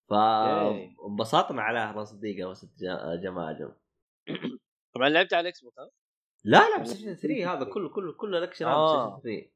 فانبسطنا 0.09 1.61
عليه 1.61 1.89
أنا 1.89 2.03
صديقي 2.03 2.43
وست 2.43 2.65
ج- 2.77 3.21
جماجم 3.23 3.71
طبعا 4.95 5.09
لعبت 5.09 5.33
على 5.33 5.41
ال 5.41 5.61
Xbox 5.61 5.79
ها؟ 5.79 5.89
لا 6.43 6.57
لا 6.69 6.75
PlayStation 6.75 7.15
3 7.15 7.53
هذا 7.53 7.63
كله 7.65 7.89
كله 7.89 8.13
كله 8.13 8.37
الاكشن 8.37 8.65
هذا 8.65 8.75
آه. 8.75 9.05
PlayStation 9.07 9.41
3 9.41 9.51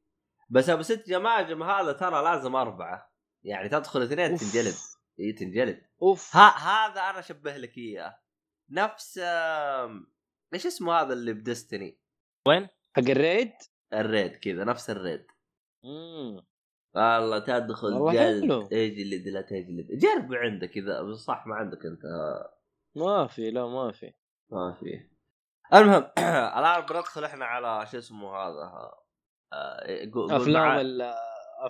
بس 0.49 0.69
أبو 0.69 0.81
ست 0.81 1.09
جماجم 1.09 1.63
هذا 1.63 1.91
ترى 1.91 2.23
لازم 2.23 2.55
أربعة. 2.55 3.11
يعني 3.43 3.69
تدخل 3.69 4.01
اثنين. 4.01 4.35
تنجلد. 4.37 4.75
إي 5.19 5.33
تنجلد. 5.33 5.81
أوف. 6.01 6.35
ها 6.35 6.49
هذا 6.57 7.01
أنا 7.01 7.19
أشبه 7.19 7.57
لك 7.57 7.77
إياه. 7.77 8.19
نفس 8.69 9.17
إيش 10.53 10.65
اسمه 10.65 10.93
هذا 10.93 11.13
اللي 11.13 11.33
ب 11.33 11.41
Destiny؟ 11.41 11.99
وين؟ 12.47 12.67
حق 12.97 13.03
ال 13.09 13.16
raid؟ 13.16 13.51
ال 13.93 14.01
raid 14.01 14.31
كذا 14.35 14.63
نفس 14.63 14.89
ال 14.89 14.96
raid 14.96 15.25
مم. 15.83 16.45
والله 16.95 17.39
تدخل 17.39 18.11
جلد. 18.13 18.51
اجلد 18.73 19.27
لا 19.27 19.41
تجلد 19.41 19.87
جرب 19.91 20.33
عندك 20.33 20.77
اذا 20.77 21.13
صح 21.13 21.47
ما 21.47 21.55
عندك 21.55 21.85
أنت 21.85 22.01
ما 22.95 23.27
في 23.27 23.51
لا 23.51 23.67
ما 23.67 23.91
في 23.91 24.13
ما 24.49 24.73
في 24.79 25.09
المهم 25.73 26.11
الآن 26.57 26.81
بندخل 26.85 27.23
إحنا 27.23 27.45
على 27.45 27.87
شو 27.91 27.97
اسمه 27.97 28.35
هذا 28.37 28.91
آه، 29.53 29.99
قول- 30.13 30.31
قول 30.31 30.41
أفلام. 30.41 30.79
ال- 30.79 31.13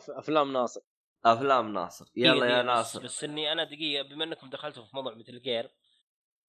أفلام 0.10 0.54
ناصر 0.54 0.82
أفلام 1.26 1.74
ناصر 1.74 2.12
يلا 2.16 2.40
دقيقة- 2.40 2.52
يا 2.52 2.62
ناصر 2.62 3.00
بس, 3.04 3.06
بس 3.18 3.24
إني 3.24 3.52
أنا 3.52 3.64
دقيقة 3.64 4.04
بما 4.10 4.24
إنكم 4.24 4.50
دخلتوا 4.50 4.84
في 4.84 4.96
موضوع 4.96 5.14
مثل 5.16 5.42
جير 5.42 5.72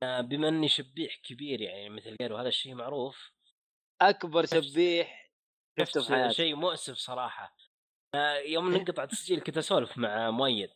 آه، 0.02 0.20
بما 0.20 0.48
إني 0.48 0.68
شبيح 0.68 1.16
كبير 1.24 1.60
يعني 1.60 1.88
مثل 1.90 2.16
جير 2.20 2.32
وهذا 2.32 2.48
الشيء 2.48 2.74
معروف 2.74 3.32
أكبر 4.00 4.46
شبيح 4.46 5.21
شفته 5.80 6.30
شيء 6.30 6.54
مؤسف 6.54 6.94
صراحة. 6.94 7.56
آه، 8.14 8.38
يوم 8.38 8.74
انقطع 8.74 9.02
التسجيل 9.02 9.40
كنت 9.40 9.58
أسولف 9.58 9.98
مع 9.98 10.30
مؤيد. 10.30 10.70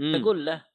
مم. 0.00 0.14
أقول 0.14 0.46
له 0.46 0.66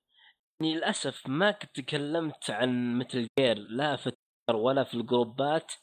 إني 0.62 0.76
للأسف 0.76 1.28
ما 1.28 1.52
كنت 1.52 1.80
تكلمت 1.80 2.50
عن 2.50 3.00
Metal 3.00 3.28
Gear 3.40 3.58
لا 3.58 3.96
في 3.96 4.08
التويتر 4.08 4.66
ولا 4.66 4.84
في 4.84 4.94
الجروبات 4.94 5.74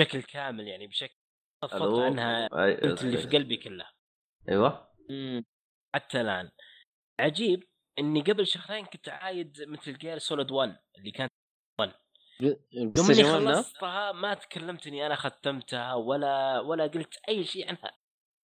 بشكل 0.00 0.22
كامل 0.22 0.68
يعني 0.68 0.86
بشكل 0.86 1.14
فضفضت؟ 1.62 1.98
عنها 2.00 2.48
قلت 2.48 3.02
اللي 3.02 3.18
في 3.18 3.28
قلبي 3.28 3.56
كله. 3.56 3.90
أيوه. 4.48 4.94
مم. 5.10 5.44
حتى 5.94 6.20
الآن. 6.20 6.50
عجيب 7.20 7.64
إني 7.98 8.20
قبل 8.20 8.46
شهرين 8.46 8.84
كنت 8.84 9.08
عايد 9.08 9.62
Metal 9.68 9.98
Gear 9.98 10.18
Solid 10.18 10.50
1 10.50 10.78
اللي 10.98 11.10
كانت 11.10 11.32
يوم 12.40 12.92
اني 13.10 13.24
1 13.24 13.44
خلصتها 13.44 14.12
ما 14.12 14.34
تكلمت 14.34 14.86
اني 14.86 15.06
أنا 15.06 15.14
ختمتها 15.14 15.94
ولا 15.94 16.60
ولا 16.60 16.86
قلت 16.86 17.14
أي 17.28 17.44
شيء 17.44 17.68
عنها. 17.68 17.90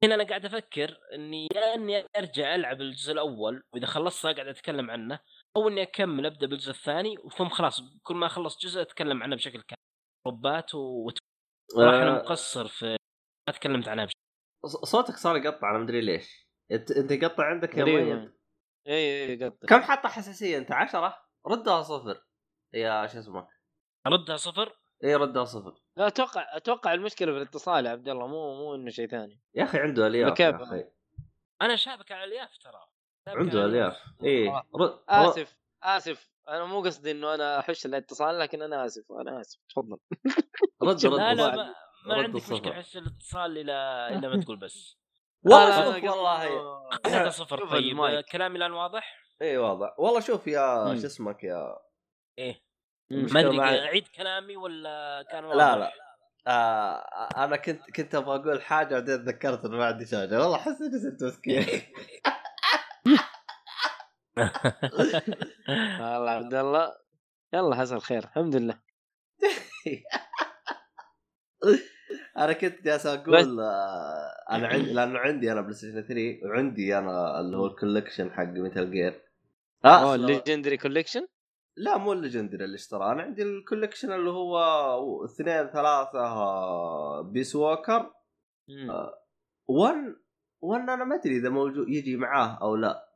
هنا 0.04 0.14
أنا 0.14 0.24
قاعد 0.24 0.44
أفكر 0.44 0.98
إني 1.14 1.48
يا 1.54 1.74
إني 1.74 2.04
أرجع 2.16 2.54
ألعب 2.54 2.80
الجزء 2.80 3.12
الأول 3.12 3.62
وإذا 3.74 3.86
خلصتها 3.86 4.32
قاعد 4.32 4.46
أتكلم 4.48 4.90
عنه 4.90 5.20
أو 5.56 5.68
إني 5.68 5.82
أكمل 5.82 6.26
أبدأ 6.26 6.46
بالجزء 6.46 6.70
الثاني 6.70 7.16
ثم 7.36 7.48
خلاص 7.48 7.80
كل 8.02 8.14
ما 8.14 8.26
أخلص 8.26 8.58
جزء 8.58 8.82
أتكلم 8.82 9.22
عنه 9.22 9.36
بشكل 9.36 9.62
كامل. 9.62 9.76
روبات 10.26 10.74
و 10.74 11.10
صراحة 11.70 11.96
أنا 12.02 12.20
آه، 12.20 12.22
مقصر 12.22 12.68
في 12.68 12.96
ما 13.48 13.54
تكلمت 13.54 13.88
عنها 13.88 14.04
بشكل 14.04 14.18
ص- 14.66 14.84
صوتك 14.90 15.16
صار 15.16 15.36
يقطع 15.36 15.70
أنا 15.70 15.78
مدري 15.78 16.00
ليش. 16.00 16.46
أنت 16.72 16.90
أنت 16.90 17.10
يقطع 17.10 17.44
عندك 17.44 17.74
يا. 17.78 17.84
مؤيد؟ 17.84 18.32
اي 18.86 19.24
اي 19.24 19.44
قطع 19.44 19.66
كم 19.68 19.80
حاطه 19.82 20.08
حساسية 20.08 20.58
أنت؟ 20.58 20.72
10 20.72 21.16
ردها 21.46 21.82
صفر. 21.82 22.24
يا 22.74 23.06
شو 23.06 23.18
اسمه؟ 23.18 23.48
أردها 24.06 24.36
صفر؟ 24.36 24.72
اي 25.04 25.14
ردها 25.14 25.44
صفر. 25.44 25.74
لا 25.96 26.06
أتوقع 26.06 26.56
أتوقع 26.56 26.94
المشكلة 26.94 27.32
في 27.32 27.38
الاتصال 27.38 27.86
يا 27.86 27.90
عبد 27.90 28.08
الله 28.08 28.26
مو 28.26 28.54
مو 28.54 28.74
إنه 28.74 28.90
شيء 28.90 29.06
ثاني. 29.08 29.40
يا 29.54 29.64
أخي 29.64 29.78
عنده 29.78 30.06
ألياف. 30.06 30.40
يا 30.40 30.62
أخي. 30.62 30.84
أنا 31.62 31.76
شابك 31.76 32.12
على 32.12 32.24
الياف 32.24 32.58
ترى. 32.58 32.80
عنده 33.26 33.64
ألياف. 33.64 34.02
اي 34.22 34.48
آه. 34.48 34.62
رد 34.74 34.98
آسف 35.08 35.56
آسف. 35.82 36.30
أنا 36.48 36.64
مو 36.64 36.82
قصدي 36.82 37.10
إنه 37.10 37.34
أنا 37.34 37.58
أحش 37.58 37.86
الاتصال 37.86 38.38
لكن 38.38 38.62
أنا 38.62 38.86
آسف 38.86 39.12
أنا 39.12 39.40
آسف. 39.40 39.60
تفضل. 39.68 39.98
رد 40.82 41.06
رد 41.06 41.14
لا 41.20 41.34
لا 41.34 41.48
رد. 41.48 41.56
ما, 41.56 41.74
ما 42.06 42.14
عندك. 42.14 42.52
مشكلة 42.52 42.72
احس 42.72 42.96
الاتصال 42.96 43.58
إلى 43.58 44.08
إلى 44.18 44.28
ما 44.28 44.42
تقول 44.42 44.56
بس. 44.56 44.96
والله 45.44 46.10
والله. 46.10 46.88
هذا 47.06 47.30
صفر 47.40 47.70
طيب. 47.70 48.20
كلامي 48.20 48.56
الآن 48.58 48.72
واضح؟ 48.72 49.20
اي 49.42 49.56
واضح. 49.56 49.94
والله 49.98 50.20
شوف 50.20 50.46
يا. 50.46 50.96
شو 51.00 51.06
اسمك 51.06 51.44
يا 51.44 51.78
إيه. 52.38 52.69
ما 53.10 53.40
أدري 53.40 53.56
معي- 53.56 53.84
أعيد 53.84 54.08
كلامي 54.08 54.56
ولا 54.56 55.24
كان؟ 55.30 55.44
لا 55.44 55.76
لا. 55.76 55.92
آه 56.46 56.94
أنا 57.44 57.56
كنت 57.56 57.90
كنت 57.96 58.14
أبغى 58.14 58.36
أقول 58.36 58.62
حاجة 58.62 58.94
بعدين 58.94 59.24
تذكرت 59.24 59.64
إنه 59.64 59.76
ما 59.76 59.84
عندي 59.84 60.06
شاشة. 60.06 60.40
والله 60.40 60.58
حسيت 60.58 60.80
إني 60.92 60.98
صرت 61.00 61.22
مسكين. 61.24 61.66
والله 66.00 66.30
عبد 66.30 66.54
الله. 66.54 66.92
يلا 67.54 67.76
حصل 67.76 68.00
خير. 68.00 68.24
الحمد 68.24 68.56
لله. 68.56 68.78
أنا 72.38 72.52
كنت 72.52 72.82
جالس 72.84 73.06
أقول 73.06 73.60
آه 73.60 74.30
أنا 74.50 74.68
عندي 74.68 74.92
لأنه 74.92 75.18
عندي 75.18 75.52
أنا 75.52 75.60
PlayStation 75.60 76.02
3 76.02 76.40
وعندي 76.44 76.98
أنا 76.98 77.40
اللي 77.40 77.56
هو 77.56 77.66
ال 77.66 77.72
collection 77.72 78.30
حق 78.32 78.44
Metal 78.44 78.90
Gear 78.90 79.22
آه. 79.84 80.14
ال 80.14 80.20
Legendary 80.20 80.76
Collection 80.76 81.26
لا 81.80 81.98
مو 81.98 82.12
ال 82.12 82.18
Legendary 82.18 82.64
اللي 82.64 82.74
اشتراه. 82.74 83.12
أنا 83.12 83.22
عندي 83.22 83.42
ال 83.42 83.49
collection 83.49 84.12
اللي 84.12 84.30
هو 84.30 84.56
اثنين 85.24 85.66
ثلاثة 85.66 86.18
آه، 86.18 87.20
Peace 87.22 87.56
Walker. 87.56 88.12
one 89.68 90.22
one 90.62 90.90
أنا 90.90 91.04
ما 91.04 91.14
أدري 91.16 91.36
إذا 91.36 91.48
موجود 91.48 91.88
يجي 91.88 92.16
معاه 92.16 92.58
أو 92.62 92.76
لا. 92.76 93.06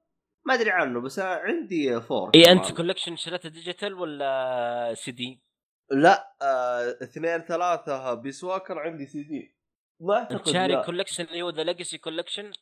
ما 0.47 0.55
أدري 0.55 0.71
عنه 0.71 1.01
بس 1.01 1.19
عندي 1.19 2.01
four 2.01 2.31
اي. 2.35 2.53
أنت 2.53 2.73
collection 2.73 3.17
شريته 3.17 3.49
digital 3.49 3.95
ولا 3.95 4.95
سي 4.95 5.13
دي؟ 5.13 5.43
لا 5.91 6.37
آه 6.43 6.91
اثنين 7.03 7.39
ثلاثة 7.39 8.15
Peace 8.15 8.45
Walker 8.45 8.79
عندي 8.79 9.07
سي 9.07 9.23
دي 9.23 9.57
ما 10.01 10.23
انت 10.23 10.33
اعتقد 10.33 10.53
شاري. 10.53 10.83
collection 10.85 11.25
اللي 11.25 11.43
هو 11.43 11.51
the 11.51 11.63
Legacy 11.65 11.99
Collection 11.99 12.53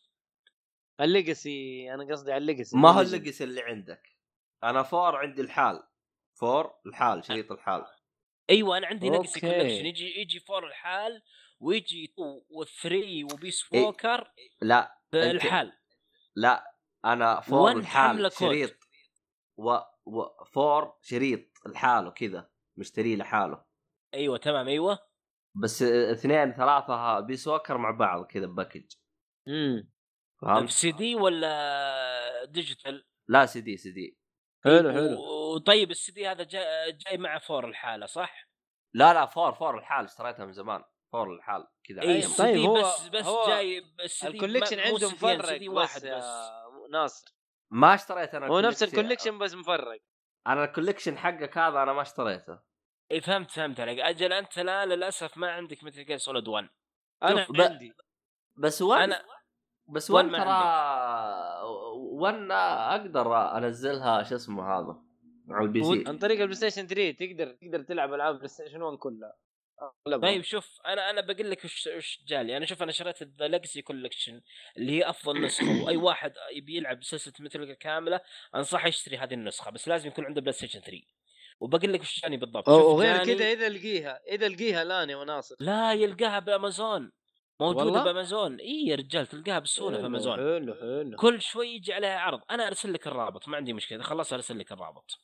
الليجاسي 1.01 1.89
أنا 1.95 2.13
قصدي 2.13 2.33
على 2.33 2.41
الليجاسي. 2.41 2.77
ما 2.77 2.89
هو 2.89 2.93
الليجندري. 2.93 3.19
الليجس 3.19 3.43
اللي 3.43 3.63
عندك. 3.63 4.03
أنا 4.65 4.83
فور 4.83 5.17
عندي 5.17 5.43
الحال. 5.43 5.83
فور 6.43 6.75
الحال 6.87 7.25
شريط 7.25 7.53
الحال 7.53 7.85
أيوه 8.51 8.79
أنا 8.79 8.87
عندي 8.87 9.09
أوكي. 9.09 9.41
كولكشن 9.41 9.87
يجي 9.87 10.21
يجي 10.21 10.41
فور 10.41 10.67
الحال 10.67 11.23
ويجي 11.61 12.15
2 12.15 12.41
و3 12.41 13.33
وبيس 13.33 13.65
إيه. 13.75 13.83
ووكر 13.83 14.33
لا 14.63 14.99
بالحال 15.13 15.73
لا 16.37 16.77
أنا 17.05 17.41
فور 17.41 17.73
الحال. 17.73 18.33
شريط 18.33 18.75
و... 19.57 19.71
و... 20.05 20.45
فور 20.53 20.99
شريط 21.03 21.41
الحاله 21.67 22.11
كذا 22.11 22.51
مشتريه 22.77 23.17
لحاله 23.17 23.65
أيوه 24.15 24.39
تمام 24.39 24.69
أيوه 24.69 24.99
بس 25.55 25.83
اثنين 25.83 26.53
ثلاثة 26.53 27.21
بيس 27.21 27.49
ووكر 27.49 27.79
مع 27.79 27.91
بعض 27.91 28.27
كذا 28.27 28.47
باكج 28.47 28.93
امم 29.49 29.93
فهمت؟ 30.43 30.71
سي 30.71 30.93
دي 30.93 31.15
ولا 31.15 32.45
digital؟ 32.45 33.07
لا 33.29 33.47
CD 33.47 33.77
CD 33.77 34.19
حلو 34.65 34.93
حلو 34.93 35.42
وطيب 35.55 35.91
السي 35.91 36.13
دي 36.13 36.29
هذا 36.29 36.45
جاي, 36.45 36.93
جاي 36.93 37.19
مع 37.19 37.39
four 37.39 37.69
لحاله 37.69 38.07
صح؟ 38.07 38.49
لا 38.95 39.15
لا 39.15 39.27
four 39.27 39.53
four 39.55 39.79
لحالها 39.79 40.05
اشتريتها 40.05 40.45
من 40.45 40.53
زمان 40.53 40.85
four 41.13 41.35
لحالها 41.35 41.67
كذا 41.85 42.03
اي 42.03 42.23
طيب 42.39 42.55
دي 42.57 42.67
هو- 42.67 42.75
بس 42.83 43.09
بس 43.09 43.25
هو 43.27 43.47
جاي 43.49 43.83
ال 44.25 44.30
collection 44.30 44.81
عنده 44.81 45.09
مفرق 45.11 45.59
بس 45.63 45.69
واحد 45.69 46.05
يا 46.05 46.17
بس. 46.19 46.51
ناصر. 46.93 47.35
ما 47.71 47.95
اشتريت 47.95 48.35
أنا 48.35 48.47
هو 48.47 48.61
نفس 48.61 48.83
ال 48.83 48.87
collection- 48.87 49.39
بس 49.39 49.55
مفرق. 49.55 50.01
أنا 50.47 50.65
ال 50.65 50.70
collection 50.70 51.19
حقك 51.19 51.59
هذا 51.59 51.83
أنا 51.83 51.93
ما 51.93 52.03
اشتريته. 52.03 52.59
اي 53.11 53.21
فهمت 53.21 53.51
فهمت 53.51 53.81
عليك. 53.81 53.99
أجل 53.99 54.33
أنت 54.33 54.59
لا 54.59 54.87
للأسف 54.87 55.37
ما 55.39 55.51
عندك 55.53 55.85
Metal 55.85 56.05
Gear 56.05 56.19
Solid 56.19 56.49
1 56.49 56.69
أنا 57.23 57.47
ب- 57.51 57.61
عندي. 57.61 57.93
بس 58.57 58.83
one 58.83 58.99
أنا 59.03 59.25
بس 59.89 60.11
ما 60.11 60.23
ترى 60.23 61.63
one 61.97 62.53
أقدر 62.53 63.57
أنزلها 63.57 64.23
شو 64.23 64.35
اسمه 64.35 64.79
هذا؟ 64.79 65.03
على 65.53 65.65
ال 65.65 65.85
PC. 65.85 66.05
عن 66.07 66.19
طريق 66.19 66.41
ال 66.41 66.55
PlayStation 66.57 66.87
3 66.87 67.11
تقدر 67.11 67.53
تقدر 67.53 67.83
تلعب 67.83 68.15
ألعاب 68.15 68.35
PlayStation 68.37 68.83
1 68.83 68.99
كلها. 68.99 69.35
أغلبها. 70.07 70.31
طيب 70.31 70.43
شوف 70.43 70.81
أنا 70.87 71.11
أنا 71.11 71.21
بقول 71.21 71.51
لك 71.51 71.65
وش 71.65 71.89
وش 71.97 72.25
جالي. 72.29 72.57
أنا 72.57 72.67
شوف 72.67 72.83
أنا 72.83 72.93
شريت 72.93 73.23
The 73.23 73.49
Legacy 73.49 73.83
Collection 73.83 74.41
اللي 74.77 74.93
هي 74.93 75.11
أفضل 75.11 75.41
نسخة 75.41 75.65
وأي 75.85 75.97
واحد 75.97 76.33
يبي 76.53 76.77
يلعب 76.77 77.05
سلسلة 77.05 77.35
Metal 77.41 77.73
كاملة 77.73 78.21
أنصحه 78.55 78.89
يشتري 78.89 79.17
هذه 79.17 79.35
النسخة 79.35 79.71
بس 79.71 79.89
لازم 79.89 80.09
يكون 80.09 80.25
عنده 80.25 80.41
PlayStation 80.41 80.81
3 80.81 81.03
وبقول 81.61 81.93
لك 81.93 82.01
وش 82.01 82.21
جاني 82.23 82.37
بالضبط. 82.37 82.69
وغير 82.69 83.17
جاني- 83.17 83.35
كذا 83.35 83.53
إذا 83.53 83.69
لقيها 83.69 84.21
إذا 84.29 84.49
لقيها 84.49 84.83
الآن 84.83 85.11
يا 85.11 85.17
وناصر. 85.17 85.57
لا 85.61 85.93
يلقاها 85.93 86.39
بأمازون. 86.39 87.13
موجودة 87.61 87.85
والله؟ 87.85 88.05
بأمازون. 88.05 88.61
إي 88.61 88.87
يا 88.87 88.97
رجال 88.97 89.27
تلقاها 89.27 89.59
بسهولة 89.59 89.97
في 89.97 89.99
حلو، 90.03 90.07
أمازون. 90.07 90.37
حلو 90.37 90.75
حلو. 90.75 91.17
كل 91.17 91.43
شوي 91.43 91.69
يجي 91.69 91.93
عليها 91.93 92.19
عرض. 92.19 92.41
أنا 92.51 92.67
أرسل 92.67 92.93
لك 92.93 93.07
الرابط 93.07 93.49
ما 93.49 93.57
عندي 93.57 93.73
مشكلة 93.73 94.03
خلص 94.03 94.33
أرسل 94.33 94.59
لك 94.59 94.73
الرابط. 94.73 95.19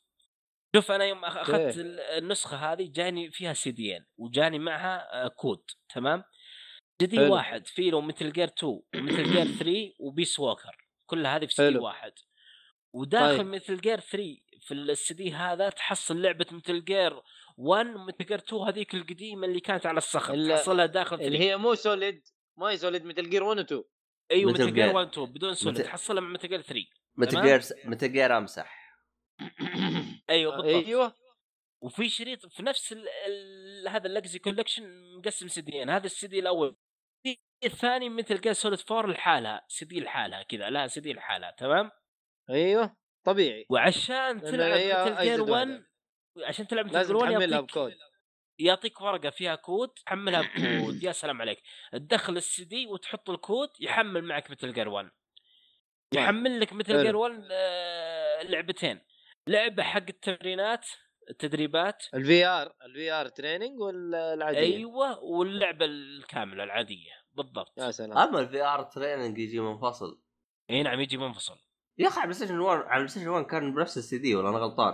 شوف 0.75 0.91
أنا 0.91 1.05
يوم 1.05 1.25
أخذت. 1.25 1.77
ال- 1.77 1.99
النسخة 1.99 2.57
هذه 2.73 2.91
جاني 2.91 3.31
فيها 3.31 3.53
سيديين 3.53 4.05
وجاني 4.17 4.59
معها 4.59 5.25
آه، 5.25 5.27
كود 5.27 5.63
تمام 5.95 6.23
جدي 7.01 7.17
حلو. 7.17 7.33
واحد 7.33 7.67
في 7.67 7.89
له 7.89 8.01
Metal 8.01 8.31
Gear 8.31 8.47
2 8.47 8.81
و 8.95 9.00
Metal 9.00 9.23
Gear 9.23 9.45
3 9.45 9.93
و 9.99 10.06
Peace 10.06 10.39
Walker 10.39 10.87
كلها 11.09 11.35
هذه 11.35 11.45
في 11.45 11.53
سي 11.53 11.67
دي 11.69 11.73
حلو. 11.73 11.83
واحد 11.85 12.11
وداخل 12.93 13.37
طيب. 13.37 13.47
Metal 13.47 13.81
Gear 13.81 13.99
3 13.99 14.37
في 14.61 14.73
السي 14.73 15.13
دي 15.13 15.33
هذا 15.33 15.69
تحصل 15.69 16.21
لعبة 16.21 16.45
Metal 16.51 16.83
Gear 16.85 17.21
1 17.57 17.87
و 17.95 18.00
Metal 18.00 18.25
Gear 18.25 18.37
2 18.39 18.61
هذيك 18.61 18.93
القديمة 18.93 19.47
اللي 19.47 19.59
كانت 19.59 19.85
على 19.85 19.97
الصخر 19.97 20.33
ال- 20.33 20.47
تحصلها 20.49 20.85
داخل 20.85 21.17
3 21.17 21.27
اللي 21.27 21.39
هي 21.39 21.57
مو 21.57 21.75
Solid 21.75 22.27
ما 22.57 22.67
هي 22.69 22.77
Solid 22.77 23.05
Metal 23.05 23.29
Gear 23.29 23.43
1 23.43 23.57
و 23.59 23.61
2 23.61 23.83
أيوه 24.31 24.51
Metal 24.53 24.63
Metal 24.63 24.73
Gear 24.73 24.91
Gear. 24.91 24.95
1 24.95 25.07
2 25.07 25.27
بدون 25.33 25.53
Solid 25.53 25.75
Metal- 25.79 25.87
تحصلها 25.87 26.21
مع 26.21 26.29
Metal 26.29 26.47
Gear 26.47 26.61
3 26.61 26.85
Metal 27.17 27.31
تمام؟ 27.31 27.45
Gear 27.45 27.61
Metal 27.85 28.07
Gear 28.07 28.37
MSX 28.37 28.79
أيوه 30.29 30.55
بالضبط. 30.55 30.85
أيوه. 30.85 31.15
وفي 31.81 32.09
شريط 32.09 32.45
في 32.45 32.63
نفس 32.63 32.91
ال 32.91 33.09
ال 33.09 33.87
هذا 33.87 34.07
ال 34.07 34.12
Legacy 34.12 34.39
Collection 34.39 35.15
مقسم 35.17 35.47
سيديين 35.47 35.89
هذا 35.89 36.05
السي 36.05 36.27
دي 36.27 36.39
الأول. 36.39 36.75
الثاني 37.63 38.09
Metal 38.09 38.41
Gear 38.41 38.53
Solid 38.53 38.79
4 38.91 39.11
لحالها 39.11 39.65
سي 39.67 39.85
دي 39.85 39.99
لحالها 39.99 40.43
كذا 40.43 40.69
لها 40.69 40.87
سي 40.87 41.01
دي 41.01 41.13
لحالها 41.13 41.51
تمام؟ 41.51 41.91
أيوه 42.49 42.95
طبيعي. 43.23 43.65
وعشان 43.69 44.41
تلعب 44.41 44.71
Metal 44.71 44.83
Gear 44.83 45.21
أجدد 45.21 45.39
1 45.39 45.69
واحدة. 45.69 45.85
عشان 46.47 46.67
تلعب 46.67 46.85
Metal 46.85 47.07
Gear 47.07 47.15
1 47.15 47.31
تحملها 47.31 47.57
يعطيك 47.57 47.71
بكود. 47.71 47.93
يعطيك 48.59 49.01
ورقة 49.01 49.29
فيها 49.29 49.55
كود 49.55 49.89
تحملها 49.89 50.41
بكود. 50.41 51.03
يا 51.03 51.11
سلام 51.11 51.41
عليك. 51.41 51.61
تدخل 51.91 52.37
السي 52.37 52.65
دي 52.65 52.87
وتحط 52.87 53.29
الكود 53.29 53.69
يحمل 53.79 54.23
معك 54.23 54.51
Metal 54.51 54.73
Gear 54.73 54.89
1 54.89 55.11
يحمل 56.13 56.59
لك 56.59 56.73
Metal. 56.73 57.03
Gear 57.03 57.15
1 57.15 57.47
آه، 57.51 58.43
لعبتين. 58.43 59.01
لعبة 59.49 59.83
حق 59.83 60.03
التمرينات 60.09 60.85
التدريبات. 61.29 62.03
ال 62.13 62.45
VR 62.45 62.73
ال 62.85 63.11
VR 63.11 63.27
training 63.27 63.79
ولا 63.79 64.33
العاديه 64.33 64.59
أيوه 64.59 65.23
واللعبة 65.23 65.85
الكاملة 65.85 66.63
العادية. 66.63 67.11
بالضبط. 67.33 67.73
يا 67.77 67.91
سلام. 67.91 68.17
اما 68.17 68.39
ال 68.39 68.61
VR 68.61 68.83
training 68.83 69.37
يجي 69.37 69.59
منفصل. 69.59 70.21
إي 70.69 70.83
نعم 70.83 70.99
يجي 70.99 71.17
منفصل. 71.17 71.57
يا 71.97 72.07
أخي 72.07 72.19
على 72.19 72.23
ال 72.23 72.33
PlayStation 72.33 72.59
1 72.59 72.79
على 72.79 72.93
ال 72.93 73.07
PlayStation 73.07 73.27
1 73.27 73.45
كان 73.45 73.73
بنفس 73.73 73.97
السي 73.97 74.17
دي 74.17 74.35
ولا 74.35 74.49
أنا 74.49 74.57
غلطان؟ 74.57 74.93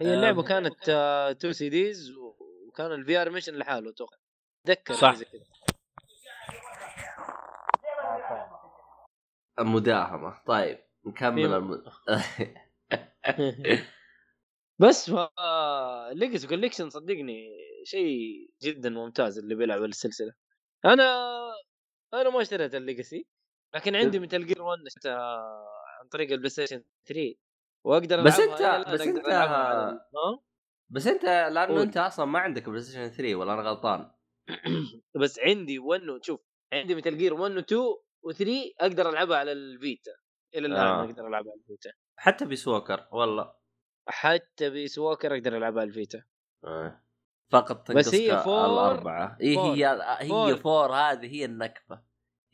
هي 0.00 0.14
اللعبة 0.14 0.40
آم. 0.40 0.46
كانت 0.46 0.90
two 1.40 1.52
CDs 1.52 2.12
وكان 2.68 2.92
ال 2.92 3.22
VR 3.22 3.30
mission 3.30 3.54
لحاله 3.54 3.90
أتوقع. 3.90 4.16
اتذكر 4.64 4.94
صح. 4.94 5.14
زي 5.14 5.24
كذا. 5.24 5.44
مداهمه 9.60 10.42
طيب 10.46 10.78
نكمل 11.06 11.54
الم... 11.54 11.84
بس 14.82 15.10
ف 15.10 15.14
Legacy 16.12 16.46
Collection 16.46 16.90
صدقني 16.90 17.50
شيء 17.84 18.50
جدا 18.62 18.90
ممتاز 18.90 19.38
اللي 19.38 19.54
بيلعب 19.54 19.84
السلسلة 19.84 20.32
أنا 20.84 21.04
أنا 22.14 22.30
ما 22.30 22.42
اشتريت 22.42 22.74
ال 22.74 22.81
Legacy 22.81 23.26
لكن 23.74 23.96
عندي 23.96 24.18
Metal 24.18 24.46
Gear 24.46 24.62
1 24.62 24.78
اشتريتها 24.86 25.18
عن 26.00 26.08
طريق 26.08 26.32
ال 26.32 26.50
PlayStation 26.50 26.84
3 27.08 27.34
وأقدر 27.84 28.24
بس 28.24 28.40
الآن 28.40 28.54
بس 28.54 28.62
على 28.62 30.00
ها 30.16 30.40
بس 30.90 31.06
أنت 31.06 31.24
لأنه 31.24 31.66
قول. 31.66 31.80
أنت 31.80 31.96
أصلا 31.96 32.26
ما 32.26 32.38
عندك 32.38 32.68
PlayStation 32.68 33.08
3 33.08 33.34
ولا 33.34 33.54
أنا 33.54 33.62
غلطان؟ 33.62 34.10
بس 35.22 35.38
عندي 35.38 35.78
1 35.78 36.02
شوف 36.22 36.40
عندي 36.72 36.94
Metal 36.94 37.18
Gear 37.18 37.34
1 37.34 37.52
و 37.56 37.58
2 37.58 37.80
و 38.22 38.32
3 38.32 38.52
أقدر 38.80 39.10
ألعبها 39.10 39.36
على 39.36 39.52
ال 39.52 39.64
Vita 39.64 40.12
إلى 40.54 40.66
الآن 40.66 40.86
آه. 40.86 41.04
أقدر 41.04 41.26
ألعبها 41.26 41.52
على 41.52 41.60
ال 41.60 41.66
Vita 41.66 41.90
حتى 42.18 42.44
Peace 42.44 42.73
Walker 42.73 43.08
والله. 43.12 43.52
حتى 44.08 44.70
Peace 44.70 44.98
Walker 44.98 45.34
أقدر 45.34 45.56
العبها 45.56 45.80
على 45.80 45.88
ال 45.88 45.94
Vita. 45.94 46.22
آه. 46.64 47.04
فقط 47.50 47.92
بس 47.92 48.14
هي 48.14 48.38
four- 48.42 48.64
الأربعة. 48.66 49.36
إيه 49.40 49.54
four. 49.54 49.74
هي 49.74 49.86
هي 50.20 50.28
four. 50.28 50.56
four 50.56 50.92
هذه 50.94 51.26
هي 51.34 51.44
النكبة. 51.44 52.02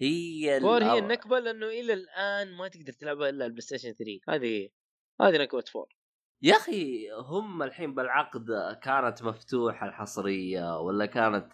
هي 0.01 0.61
four 0.61 0.85
هي 0.85 0.99
النكبة 0.99 1.39
لأنه 1.39 1.67
إلى 1.67 1.93
الآن 1.93 2.57
ما 2.57 2.69
تقدر 2.69 2.93
تلعبها 2.93 3.29
إلا 3.29 3.45
ال 3.47 3.61
PlayStation 3.61 3.93
3 3.93 4.21
هذه 4.29 4.69
هذه 5.21 5.39
نكبة 5.43 5.61
four. 5.72 5.89
يا 6.43 6.57
أخي 6.57 7.11
هم 7.12 7.62
الحين 7.62 7.95
بالعقد 7.95 8.47
كانت 8.83 9.23
مفتوحة 9.23 9.87
الحصرية 9.89 10.81
ولا 10.81 11.07
كانت؟ 11.07 11.53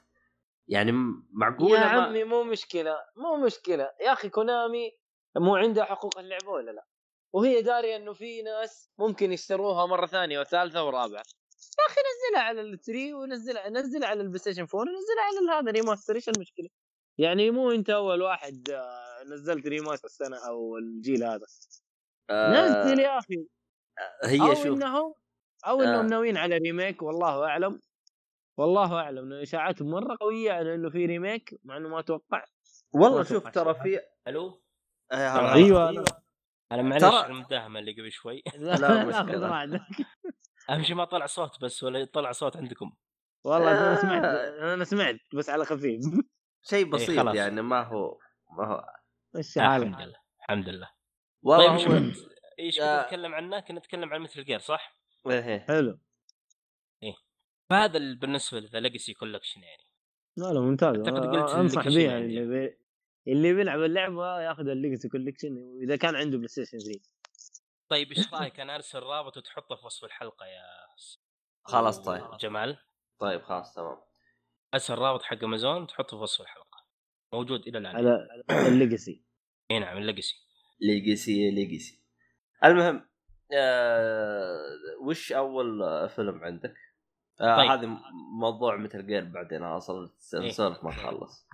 يعني 0.69 0.93
معقولة 1.33 1.81
يا 1.81 1.97
ما... 1.97 2.03
عمي 2.03 2.25
مو 2.25 2.45
مشكلة 2.45 2.97
مو 3.17 3.37
مشكلة. 3.47 3.91
يا 4.01 4.13
أخي 4.13 4.29
Konami 4.29 4.99
مو 5.37 5.57
عندها 5.57 5.85
حقوق 5.85 6.19
اللعبة 6.19 6.49
ولا 6.49 6.71
لا؟ 6.71 6.87
وهي 7.33 7.63
دارية 7.63 7.97
إنه 7.97 8.13
في 8.13 8.43
ناس 8.43 8.91
ممكن 8.99 9.33
يشتروها 9.33 9.87
مرة 9.87 10.07
ثانية 10.07 10.41
وثالثة 10.41 10.85
ورابعة. 10.85 11.23
يا 11.79 11.87
أخي 11.87 12.01
نزلها 12.01 12.43
على 12.43 12.61
ال 12.61 12.70
three 12.70 13.15
ونزلها 13.15 13.69
نزلها 13.69 14.09
على 14.09 14.21
ال 14.21 14.39
PlayStation 14.39 14.63
4 14.75 14.81
ونزلها 14.81 15.53
على 15.53 15.61
هذا 15.61 15.71
remaster 15.73 16.15
إيش 16.15 16.29
المشكلة؟ 16.29 16.69
يعني 17.19 17.51
مو 17.51 17.71
أنت 17.71 17.91
أول 17.91 18.23
واحد 18.23 18.71
آه، 18.71 19.25
نزلت 19.33 19.67
remaster 19.67 20.07
السنة 20.09 20.37
أو 20.49 20.77
الجيل 20.77 21.25
هذا. 21.25 21.47
آه 22.31 22.51
نزل 22.85 23.01
يا 23.01 23.19
أخي. 23.19 23.47
هي 24.25 24.41
أو 24.41 24.55
شوف. 24.55 24.67
إنهم 24.67 25.15
أو 25.67 25.81
إنهم 25.83 26.05
آه. 26.05 26.09
ناويين 26.09 26.37
على 26.37 26.57
remake 26.59 27.03
والله 27.03 27.45
أعلم 27.45 27.81
والله 28.59 28.95
أعلم 28.95 29.19
إنه 29.33 29.43
إشاعات 29.43 29.83
مرة 29.83 30.17
قوية 30.21 30.53
على 30.53 30.75
إنه 30.75 30.91
في 30.91 31.07
remake 31.07 31.61
مع 31.65 31.77
إنه 31.77 31.89
ما 31.89 31.99
أتوقع. 32.01 32.45
والله 32.93 33.23
شوف 33.25 33.49
ترى 33.49 33.75
في 33.75 34.01
ألو؟ 34.29 34.63
آه، 35.13 35.35
ترى- 35.35 35.53
أيوه. 35.55 36.05
أنا 36.73 36.83
معلش 36.83 37.05
ترى- 37.05 37.25
المداهمه 37.25 37.81
اللي 37.81 37.93
قبل 37.93 38.13
شوي 38.13 38.43
لا 38.59 38.75
لا 38.77 39.03
راحتك 39.05 40.07
أهم 40.71 40.83
شيء 40.83 40.97
ما 40.97 41.05
طلع 41.05 41.27
صوت 41.27 41.61
بس 41.61 41.83
ولا 41.83 41.99
يطلع 41.99 42.33
صوت 42.33 42.57
عندكم 42.57 42.93
والله 43.45 43.71
أنا 43.89 43.97
سمعت 43.97 44.25
آه. 44.25 44.75
أنا 44.75 44.85
سمعت 44.85 45.17
بس 45.35 45.51
على 45.51 45.65
خفيف 45.65 46.01
شيء 46.63 46.91
بسيط 46.91 47.21
خلاص. 47.21 47.35
يعني 47.37 47.63
ما 47.63 47.83
هو 47.83 48.19
ما 48.59 48.67
هو 48.67 48.85
إيش 49.37 49.59
آه، 49.59 49.77
الحمد 49.77 50.01
لله 50.01 50.17
الحمد 50.41 50.69
لله 50.69 50.91
والله 51.43 51.87
طيب 51.89 52.13
إيش 52.59 52.79
يا- 52.79 52.97
كنت 53.03 53.07
نتكلم 53.07 53.35
عنه؟ 53.35 53.61
كنا 53.61 53.79
نتكلم 53.79 54.13
عن 54.13 54.21
Metal 54.21 54.45
Gear 54.45 54.59
صح؟ 54.59 54.97
إيه. 55.27 55.59
حلو 55.69 55.99
فهذا 57.71 57.99
ال- 57.99 58.17
بالنسبة 58.19 58.61
ل 58.61 58.66
The 58.66 58.81
Legacy 58.81 59.15
Collection 59.15 59.61
يعني 59.63 59.83
لا 60.37 60.53
لا 60.53 60.61
ممتاز 60.61 60.97
أعتقد 60.97 61.09
أنا 61.17 61.43
قلت 61.43 61.55
أنصح 61.55 61.89
به 61.89 62.01
يعني. 62.05 62.77
اللي 63.29 63.43
بي... 63.43 63.49
اللي 63.49 63.55
بيلعب 63.55 63.83
اللعبة 63.83 64.41
ياخذ 64.41 64.69
ال 64.69 64.74
Legacy 64.74 65.09
Collection 65.09 65.79
اذا 65.83 65.97
كان 65.97 66.17
عنده 66.17 66.37
PlayStation 66.37 66.79
3 66.79 67.01
طيب 67.89 68.13
إيش 68.13 68.35
رأيك؟ 68.35 68.61
أنا 68.61 68.75
أرسل 68.75 68.99
رابط 68.99 69.37
وتحطه 69.37 69.77
في 69.77 69.87
وصف 69.87 70.05
الحلقة 70.05 70.47
يا 70.47 70.63
خلاص 71.63 72.03
طيب. 72.03 72.37
جمال. 72.41 72.79
طيب 73.19 73.43
خلاص 73.43 73.75
تمام. 73.75 73.97
أرسل 74.75 74.95
رابط 74.95 75.23
حق 75.23 75.45
امازون 75.45 75.87
تحطه 75.87 76.17
في 76.17 76.23
وصف 76.23 76.41
الحلقة. 76.41 76.87
موجود 77.33 77.67
إلى 77.67 77.79
الآن. 77.79 77.97
على 77.97 78.69
ال 78.69 78.77
Legacy 78.77 79.25
إي 79.71 79.79
نعم 79.79 79.99
ال 79.99 80.04
Legacy 80.04 80.35
Legacy 80.81 81.51
Legacy 81.51 82.03
المهم 82.65 83.09
آه 83.53 84.59
وش 85.03 85.33
أول 85.33 85.81
فيلم 86.09 86.45
عندك؟ 86.45 86.75
آه 87.41 87.57
طيب. 87.57 87.71
هذا 87.71 87.87
موضوع 88.41 88.77
Metal 88.77 89.07
Gear 89.07 89.25
بعدين 89.25 89.63
أصلا 89.63 90.11
إيه. 90.35 90.49
نسولف 90.49 90.85
ما 90.85 90.91
نخلص 90.91 91.47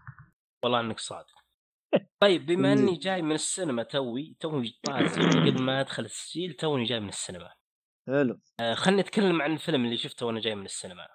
والله 0.62 0.80
إنك 0.80 1.00
صادق. 1.00 1.45
طيب 2.20 2.46
بما 2.46 2.72
إني 2.72 2.96
جاي 2.96 3.22
من 3.22 3.32
السينما 3.32 3.82
توي 3.82 4.36
توي 4.40 4.78
طازج 4.82 5.22
قبل 5.22 5.62
ما 5.62 5.80
أدخل 5.80 6.04
التسجيل 6.04 6.52
توني 6.52 6.84
جاي 6.84 7.00
من 7.00 7.08
السينما. 7.08 7.52
حلو. 8.06 8.40
آه 8.60 8.74
خلني 8.74 9.00
أتكلم 9.00 9.42
عن 9.42 9.52
الفيلم 9.52 9.84
اللي 9.84 9.96
شفته 9.96 10.26
وأنا 10.26 10.40
جاي 10.40 10.54
من 10.54 10.64
السينما. 10.64 11.08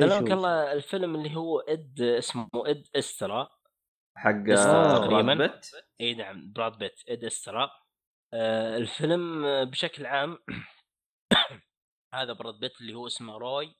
سلامك؟ 0.00 0.32
الله. 0.32 0.72
الفيلم 0.72 1.14
اللي 1.14 1.36
هو 1.36 1.60
Ad 1.60 2.00
اسمه 2.00 2.48
Ad 2.54 2.84
Astra. 2.96 3.48
حق 4.16 4.44
تقريباً. 4.44 5.34
براد 5.34 5.38
بيت؟ 5.38 5.66
إي 6.00 6.14
نعم 6.14 6.52
براد 6.52 6.78
بيت 6.78 7.00
Ad 7.08 7.24
Astra. 7.24 7.70
آه 8.34 8.76
الفيلم 8.76 9.44
بشكل 9.64 10.06
عام 10.06 10.38
هذا 12.14 12.32
براد 12.32 12.54
بيت 12.54 12.80
اللي 12.80 12.94
هو 12.94 13.06
اسمه 13.06 13.38
روي 13.38 13.76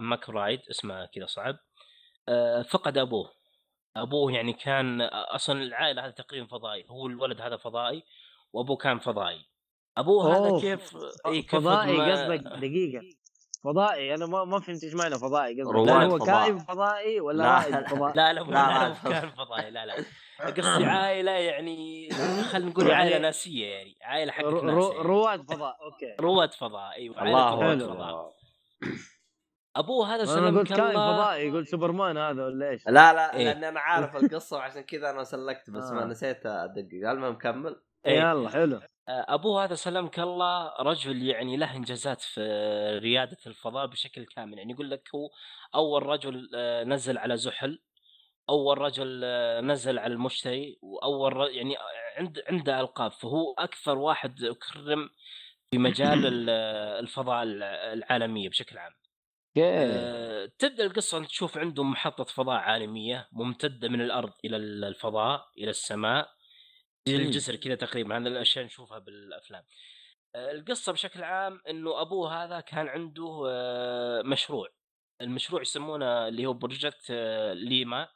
ماكرايد 0.00 0.60
اسمه 0.70 1.06
كذا 1.06 1.26
صعب. 1.26 1.58
آه 2.28 2.62
فقد 2.62 2.98
أبوه. 2.98 3.39
أبوه 3.96 4.32
يعني 4.32 4.52
كان 4.52 5.00
أصلا 5.12 5.62
العائلة 5.62 6.06
هذه 6.06 6.10
تقريبا 6.10 6.46
فضائي 6.46 6.86
هو 6.90 7.06
الولد 7.06 7.40
هذا 7.40 7.56
فضائي 7.56 8.04
وأبوه 8.52 8.76
كان 8.76 8.98
فضائي. 8.98 9.40
أبوه 9.98 10.36
هذا 10.36 10.60
كيف؟ 10.60 10.96
إي 11.26 11.42
كيف 11.42 11.54
فضائي 11.60 11.96
ما- 11.98 12.12
قصدك 12.12 12.40
دقيقة. 12.58 13.02
فضائي 13.64 14.14
أنا 14.14 14.26
ما 14.26 14.44
ما 14.44 14.60
فهمت 14.60 14.84
إيش 14.84 14.94
معنى 14.94 15.14
فضائي 15.18 15.60
قصدك. 15.62 15.74
رواد 15.74 15.88
هل 15.90 16.10
هو 16.10 16.18
فضاء. 16.18 16.26
كائن 16.26 16.58
فضائي 16.58 17.20
ولا 17.20 17.42
لا، 17.42 17.58
رائد 17.58 17.88
فضائي 17.88 18.12
لا 18.14 18.32
لا 18.32 18.40
لا،. 18.40 18.94
كان 19.20 19.30
فضائي 19.30 19.70
لا 19.70 19.86
لا. 19.86 19.94
قصدي 20.40 20.84
عائلة 20.84 21.30
يعني 21.32 22.10
خلينا 22.50 22.70
نقول 22.70 22.86
يعني- 22.86 22.94
عائلة 23.02 23.18
ناسية 23.18 23.66
يعني 23.66 23.96
عائلة 24.02 24.32
رو- 24.40 24.56
يعني. 24.58 24.72
رواد 25.02 25.42
فضاء 25.52 25.76
okay. 25.82 26.16
رواد 26.20 26.54
فضاء 26.54 26.92
إيوه 26.92 27.22
الله 27.22 27.38
عائله 27.40 27.54
رواد 27.64 27.78
حلو. 27.82 27.94
فضاء. 27.94 28.32
أبوه 29.76 30.14
هذا 30.14 30.22
أنا 30.22 30.24
سلمك 30.24 30.58
قلت 30.58 30.68
كائن 30.68 30.90
الله 30.90 31.16
فضائي 31.16 31.50
قلت 31.50 31.68
سوبرمان 31.68 32.16
هذا 32.16 32.44
ولا 32.44 32.70
إيش؟ 32.70 32.86
لا 32.86 33.12
لا 33.12 33.36
إيه. 33.36 33.44
لأن 33.44 33.64
أنا 33.64 33.80
عارف 33.80 34.16
القصة 34.24 34.56
وعشان 34.56 34.82
كذا 34.82 35.10
أنا 35.10 35.24
سلكت 35.24 35.70
بس 35.70 35.90
ما 35.90 36.02
آه. 36.02 36.06
نسيت 36.06 36.46
أدقق 36.46 37.10
المهم 37.10 37.38
كمل 37.38 37.82
إيه. 38.06 38.20
يلا 38.20 38.48
حلو 38.48 38.80
أبوه 39.08 39.64
هذا 39.64 39.74
سلمك 39.74 40.18
الله 40.18 40.72
رجل 40.80 41.22
يعني 41.22 41.56
له 41.56 41.76
إنجازات 41.76 42.20
في 42.20 42.40
ريادة 43.02 43.36
الفضاء 43.46 43.86
بشكل 43.86 44.24
كامل 44.24 44.58
يعني 44.58 44.72
يقول 44.72 44.90
لك 44.90 45.08
هو 45.14 45.30
أول 45.74 46.06
رجل 46.06 46.50
آه، 46.54 46.84
نزل 46.84 47.18
على 47.18 47.36
زحل 47.36 47.82
أول 48.48 48.78
رجل 48.78 49.20
آه، 49.24 49.60
نزل 49.60 49.98
على 49.98 50.12
المشتري 50.12 50.78
وأول 50.82 51.36
ر... 51.36 51.48
يعني 51.50 51.76
عند 52.16 52.42
عنده 52.48 52.80
ألقاب 52.80 53.12
فهو 53.12 53.54
أكثر 53.58 53.98
واحد 53.98 54.44
أكرم 54.44 55.10
في 55.70 55.78
مجال 55.78 56.26
ال- 56.32 56.50
الفضاء 57.00 57.42
العالمية 57.92 58.48
بشكل 58.48 58.78
عام 58.78 58.92
آه، 59.58 60.52
تبدأ 60.58 60.84
القصة 60.84 61.18
أنت 61.18 61.26
تشوف 61.26 61.58
عندهم 61.58 61.90
محطة 61.90 62.24
فضاء 62.24 62.56
عالمية 62.56 63.28
ممتدة 63.32 63.88
من 63.88 64.00
الأرض 64.00 64.32
إلى 64.44 64.56
الفضاء 64.56 65.46
إلى 65.58 65.70
السماء 65.70 66.28
زي 67.06 67.18
مم. 67.18 67.24
الجسر 67.24 67.56
كذا 67.56 67.74
تقريبا 67.74 68.18
هذا 68.18 68.28
الأشياء 68.28 68.64
نشوفها 68.64 68.98
بالأفلام 68.98 69.64
آه، 70.34 70.50
القصة 70.50 70.92
بشكل 70.92 71.22
عام 71.22 71.60
إنه 71.68 72.00
أبوه 72.00 72.44
هذا 72.44 72.60
كان 72.60 72.88
عنده 72.88 73.44
آه، 73.50 74.22
مشروع 74.22 74.68
المشروع 75.20 75.62
يسمونه 75.62 76.28
اللي 76.28 76.46
هو 76.46 76.52
بروجكت 76.52 77.06
آه، 77.10 77.52
ليما 77.52 78.08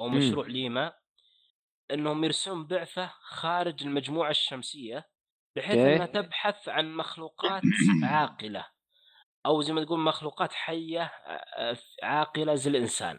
أو 0.00 0.08
مم. 0.08 0.18
مشروع 0.18 0.46
ليما 0.46 0.92
إنهم 1.90 2.24
يرسلون 2.24 2.66
بعثة 2.66 3.10
خارج 3.20 3.82
المجموعة 3.82 4.30
الشمسية 4.30 5.08
بحيث. 5.56 5.78
أنها 5.78 6.06
تبحث 6.06 6.68
عن 6.68 6.94
مخلوقات 6.94 7.62
عاقلة 8.02 8.73
أو 9.46 9.62
زي 9.62 9.72
ما 9.72 9.84
تقول 9.84 10.00
مخلوقات 10.00 10.52
حية 10.52 11.12
عاقلة 12.02 12.54
زي 12.54 12.70
الإنسان. 12.70 13.18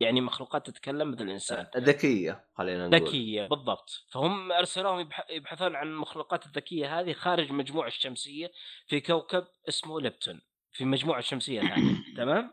يعني 0.00 0.20
مخلوقات 0.20 0.66
تتكلم 0.66 1.10
مثل 1.10 1.24
الإنسان. 1.24 1.66
ذكية 1.76 2.48
خلينا 2.54 2.88
نقول. 2.88 3.08
ذكية 3.08 3.46
بالضبط. 3.46 3.90
فهم 4.12 4.52
أرسلوهم 4.52 5.00
يبح- 5.00 5.30
يبحثون 5.30 5.76
عن 5.76 5.86
المخلوقات 5.86 6.46
الذكية 6.46 7.00
هذه 7.00 7.12
خارج 7.12 7.46
المجموعه 7.48 7.86
الشمسية 7.86 8.50
في 8.86 9.00
كوكب 9.00 9.44
اسمه 9.68 10.00
ليبتون 10.00 10.40
في 10.72 10.84
المجموعه 10.84 11.18
الشمسية 11.18 11.60
ثانية 11.60 11.96
تمام؟ 12.16 12.52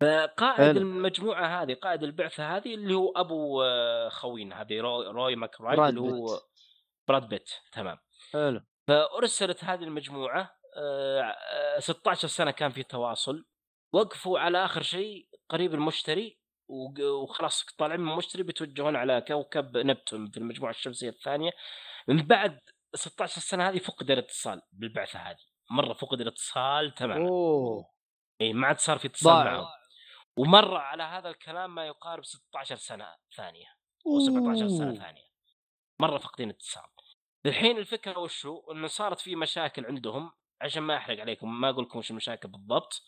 فقائد. 0.00 0.76
المجموعة 0.76 1.62
هذه 1.62 1.74
قائد 1.74 2.02
البعثة 2.02 2.56
هذه 2.56 2.74
اللي 2.74 2.94
هو 2.94 3.12
أبو 3.16 3.62
خوينا 4.10 4.60
هذه 4.60 4.80
روي, 4.80 5.06
روي 5.06 5.36
ماكرايد 5.36 5.76
براد 5.78 5.88
اللي 5.98 6.00
هو. 6.12 6.40
براد 7.08 7.28
بيت. 7.28 7.50
تمام. 7.72 7.98
حلو. 8.32 8.60
فأرسلت 8.88 9.64
هذه 9.64 9.84
المجموعة 9.84 10.57
16 11.78 12.28
سنة 12.28 12.50
كان 12.50 12.70
في 12.70 12.82
تواصل. 12.82 13.46
وقفوا 13.92 14.38
على 14.38 14.64
آخر 14.64 14.82
شيء 14.82 15.28
قريب 15.48 15.74
المشتري 15.74 16.38
وخلاص 16.68 17.64
طالعين 17.64 18.00
من 18.00 18.12
المشتري 18.12 18.42
بيتوجهون 18.42 18.96
على 18.96 19.20
كوكب 19.20 19.76
نبتون 19.76 20.30
في 20.30 20.36
المجموعة 20.36 20.70
الشمسية 20.70 21.08
الثانية. 21.08 21.50
من 22.08 22.16
بعد 22.16 22.60
16 22.94 23.40
سنة 23.40 23.68
هذه 23.68 23.78
فقد 23.78 24.10
الاتصال 24.10 24.62
بالبعثة 24.72 25.18
هذه. 25.18 25.38
مرة 25.70 25.92
فقد 25.92 26.20
الاتصال 26.20 26.94
تماما. 26.94 27.28
أوه. 27.28 27.90
إي 28.40 28.52
ما 28.52 28.66
عاد 28.66 28.78
صار 28.78 28.98
في 28.98 29.08
اتصال. 29.08 29.44
معهم. 29.44 29.66
ومر 30.36 30.74
على 30.76 31.02
هذا 31.02 31.28
الكلام 31.28 31.74
ما 31.74 31.86
يقارب 31.86 32.24
16 32.24 32.76
سنة 32.76 33.16
ثانية 33.36 33.66
أو 34.06 34.20
17 34.20 34.68
سنة. 34.68 34.94
ثانية. 34.94 35.28
مرة 36.00 36.18
فاقدين 36.18 36.50
اتصال. 36.50 36.84
الحين 37.46 37.78
الفكرة 37.78 38.18
وشو؟ 38.18 38.72
إنه 38.72 38.86
صارت 38.86 39.20
في 39.20 39.36
مشاكل 39.36 39.86
عندهم. 39.86 40.32
عشان 40.60 40.82
ما 40.82 40.96
أحرق 40.96 41.20
عليكم 41.20 41.60
ما 41.60 41.70
أقول 41.70 41.84
لكم 41.84 41.98
وش 41.98 42.10
المشاكل 42.10 42.48
بالضبط. 42.48 43.02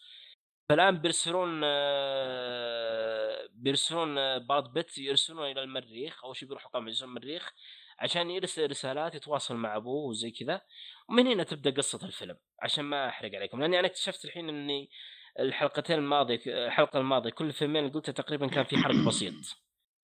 فالآن 0.69 0.99
بيرسلون 0.99 1.61
آه، 1.65 3.49
بيرسلون 3.53 4.19
آه، 4.19 4.39
براد 4.39 4.73
بيت 4.73 4.99
يرسلون 4.99 5.51
إلى 5.51 5.63
المريخ 5.63 6.25
أول 6.25 6.37
شيء 6.37 6.49
بيروحوا 6.49 6.71
قام 6.71 6.89
يرسلون 6.89 7.11
المريخ 7.11 7.53
عشان 7.99 8.31
يرسل 8.31 8.71
رسالات 8.71 9.15
يتواصل 9.15 9.57
مع 9.57 9.77
أبوه 9.77 10.05
وزي 10.05 10.31
كذا. 10.31 10.61
ومن 11.09 11.27
هنا 11.27 11.43
تبدأ 11.43 11.71
قصة 11.71 12.07
الفيلم 12.07 12.37
عشان 12.63 12.85
ما 12.85 13.09
أحرق 13.09 13.35
عليكم. 13.35 13.61
لأني 13.61 13.79
أنا 13.79 13.87
اكتشفت 13.87 14.25
الحين 14.25 14.49
إني 14.49 14.91
الحلقتين 15.41 15.99
الماضيه 15.99 16.41
الحلقة 16.47 16.99
الماضية 16.99 17.31
كل 17.31 17.53
فيلمين 17.53 17.85
اللي 17.85 17.95
قلتها 17.95 18.13
تقريبا 18.13 18.47
كان 18.47 18.65
في 18.65 18.77
حرق 18.77 19.07
بسيط. 19.07 19.35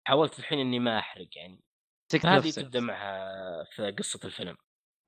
حاولت 0.07 0.39
الحين 0.39 0.59
إني 0.59 0.79
ما 0.79 0.99
أحرق 0.99 1.29
يعني. 1.37 1.63
هذه 2.25 2.51
تبدأ 2.51 2.81
معها 2.81 3.65
في 3.65 3.91
قصة 3.91 4.21
الفيلم. 4.25 4.57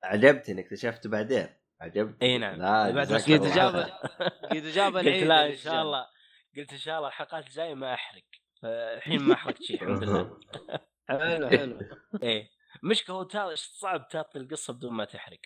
عجبتني 0.04 0.60
اكتشفت 0.60 1.06
بعدين. 1.06 1.57
عجبت 1.80 2.22
إي 2.22 2.38
نعم. 2.38 2.62
لا 2.62 3.04
جاب 3.04 3.18
خير. 3.18 3.38
قد 4.50 4.64
جاب 4.64 4.96
قلت 4.96 5.06
العيد 5.06 5.26
لا 5.28 5.46
إن. 5.46 5.56
شاء 5.56 5.82
الله. 5.82 6.06
قلت 6.56 6.72
إن 6.72 6.78
شاء 6.78 6.96
الله 6.96 7.08
الحلقات 7.08 7.46
الجاية 7.46 7.74
ما 7.74 7.94
أحرق. 7.94 8.22
فالحين 8.62 9.22
ما 9.22 9.34
أحرقت 9.34 9.62
شيء 9.62 9.82
الحمد 9.82 10.04
لله. 10.04 10.38
حلو 11.08 11.48
حلو. 11.48 11.78
إيه. 12.22 12.50
مشكلة 12.82 13.16
هو 13.16 13.54
صعب 13.54 14.08
تعطي 14.08 14.38
القصة 14.38 14.72
بدون 14.72 14.92
ما 14.92 15.04
تحرق. 15.04 15.38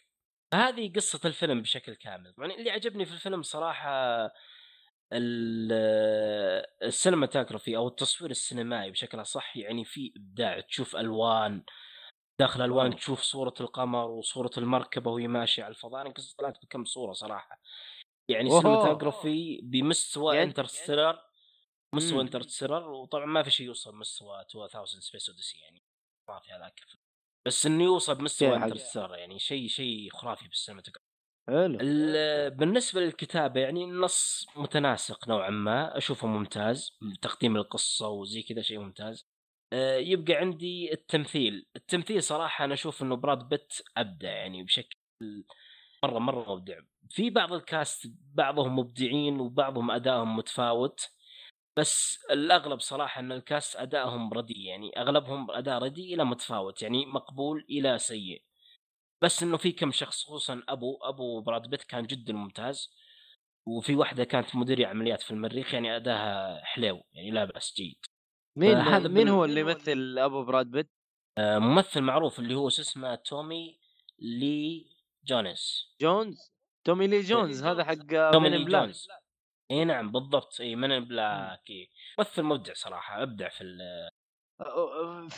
هذه 0.55 0.93
قصة 0.97 1.21
الفيلم 1.25 1.63
بشكل 1.63 1.95
كامل. 1.95 2.35
يعني 2.39 2.59
اللي 2.59 2.71
عجبني 2.71 3.05
في 3.05 3.13
الفيلم 3.13 3.43
صراحة 3.43 4.31
ال- 5.13 6.67
السينماتوجرافي 6.83 7.77
أو 7.77 7.89
التصوير 7.89 8.31
السينمائي 8.31 8.91
بشكل 8.91 9.21
أصح 9.21 9.57
يعني 9.57 9.85
في 9.85 10.13
إبداع 10.17 10.61
تشوف 10.61 10.97
ألوان 10.97 11.65
داخل 12.43 12.63
الوان 12.65 12.97
تشوف 12.97 13.21
صورة 13.23 13.55
القمر 13.61 14.11
وصورة 14.11 14.51
المركبة 14.59 15.11
وهي 15.11 15.29
ماشية 15.29 15.63
على 15.65 15.71
الفضاء 15.71 16.01
أنا 16.03 16.11
قصة 16.11 16.35
طلعت 16.39 16.63
بكم 16.65 16.85
صورة 16.85 17.13
صراحة 17.13 17.61
يعني. 18.29 18.51
cinematography 18.51 19.61
بمستوى 19.63 20.37
يعني- 20.37 20.49
Interstellar 20.49 21.19
مستوى. 21.95 22.21
Interstellar 22.21 22.89
وطبعا 22.91 23.27
ما 23.27 23.43
في 23.43 23.51
شيء 23.51 23.67
يوصل 23.67 23.97
مستوى 23.97 24.41
2000 24.41 24.85
Space 25.01 25.29
Odyssey 25.29 25.59
يعني 25.59 25.83
خرافي 26.29 26.53
هذاك. 26.53 26.81
بس 27.47 27.67
إنه 27.67 27.85
يوصل 27.85 28.15
بمستوى. 28.15 28.57
Interstellar 28.57 29.15
يعني 29.15 29.39
شيء 29.39 29.69
شيء 29.69 30.11
خرافي 30.13 30.49
بال 30.49 30.56
cinematography 30.56 31.07
حلو 31.49 31.79
ال- 31.81 32.51
بالنسبة 32.51 33.01
للكتابة 33.01 33.61
يعني 33.61 33.85
النص 33.85 34.47
متناسق 34.57 35.29
نوعا 35.29 35.51
ما 35.51 35.97
أشوفه 35.99 36.27
ممتاز 36.29 36.91
تقديم 37.23 37.57
القصة 37.57 38.09
وزي 38.09 38.43
كذا 38.43 38.63
شيء 38.63 38.79
ممتاز 38.79 39.27
آه، 39.27 39.32
يبقى 39.99 40.35
عندي 40.35 40.93
التمثيل. 40.93 41.67
التمثيل 41.77 42.23
صراحة 42.23 42.65
أنا 42.65 42.75
أشوف 42.75 43.03
إنه 43.03 43.17
براد 43.17 43.49
بيت 43.49 43.73
أبدع 43.97 44.31
يعني 44.31 44.63
بشكل 44.63 44.97
مرة 46.05 46.19
مرة 46.19 46.55
مبدع. 46.55 46.81
في 47.11 47.31
بعض 47.31 47.53
الكاست 47.53 48.13
بعضهم 48.35 48.79
مبدعين 48.79 49.41
وبعضهم 49.41 49.91
أدائهم 49.91 50.37
متفاوت 50.37 51.09
بس 51.77 52.25
الأغلب 52.31 52.81
صراحة 52.81 53.21
إن 53.21 53.33
الكاست 53.33 53.77
أدائهم 53.77 54.33
رديء 54.33 54.59
يعني 54.59 55.01
أغلبهم 55.01 55.51
أداء 55.51 55.79
رديء 55.83 56.15
إلى 56.15 56.25
متفاوت 56.25 56.83
يعني 56.83 57.07
مقبول 57.07 57.67
إلى 57.71 57.99
سيء. 57.99 58.43
بس 59.23 59.43
إنه 59.43 59.57
في 59.57 59.73
كم 59.73 59.93
شخص 59.93 60.25
خصوصا 60.25 60.63
أبو 60.69 60.97
أبو 61.03 61.41
براد 61.41 61.71
بيت 61.71 61.83
كان 61.83 62.07
جدا 62.07 62.33
ممتاز 62.33 62.91
وفي 63.67 63.95
واحدة 63.97 64.25
كانت 64.25 64.57
مديرة 64.57 64.87
عمليات 64.87 65.23
في 65.23 65.31
المريخ 65.31 65.75
يعني 65.75 65.97
أداها 65.97 66.61
حلو 66.65 67.03
يعني 67.13 67.31
لا 67.31 67.45
بأس 67.45 67.75
جيد. 67.77 67.99
مين 68.57 68.77
هذا 68.77 69.09
مين 69.09 69.29
هو 69.29 69.45
اللي 69.45 69.61
يمثل 69.61 70.19
أبو 70.19 70.45
براد 70.45 70.67
بيت؟ 70.67 70.91
آه، 71.39 71.59
ممثل 71.59 72.01
معروف 72.01 72.39
اللي 72.39 72.55
هو 72.55 72.69
شو 72.69 72.83
اسمه 72.83 73.15
تومي 73.15 73.79
لي 74.19 74.87
جونس 75.25 75.95
جونز؟ 76.01 76.53
تومي 76.85 77.07
لي 77.07 77.21
جونز 77.21 77.65
هذا 77.65 77.85
حق 77.85 78.31
تومي 78.33 78.51
من 78.51 78.57
لي 78.57 78.65
جونز. 78.65 79.09
إي 79.71 79.85
نعم 79.85 80.13
بالضبط. 80.13 80.61
إي 80.61 80.77
من 80.77 81.05
بلاك 81.05 81.71
إيه. 81.71 81.89
ممثل 82.19 82.43
مبدع 82.43 82.73
صراحة 82.75 83.23
أبدع 83.23 83.49
في 83.49 83.65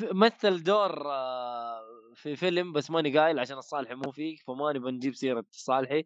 مثل 0.02 0.62
دور 0.62 1.10
آه، 1.12 1.80
في 2.14 2.36
فيلم 2.36 2.72
بس 2.72 2.90
ماني 2.90 3.18
قايل 3.18 3.38
عشان 3.38 3.58
الصالحي 3.58 3.94
مو 3.94 4.10
فيك 4.10 4.42
فماني 4.46 4.78
بنجيب 4.78 5.14
سيرة 5.14 5.44
الصالحي 5.50 6.02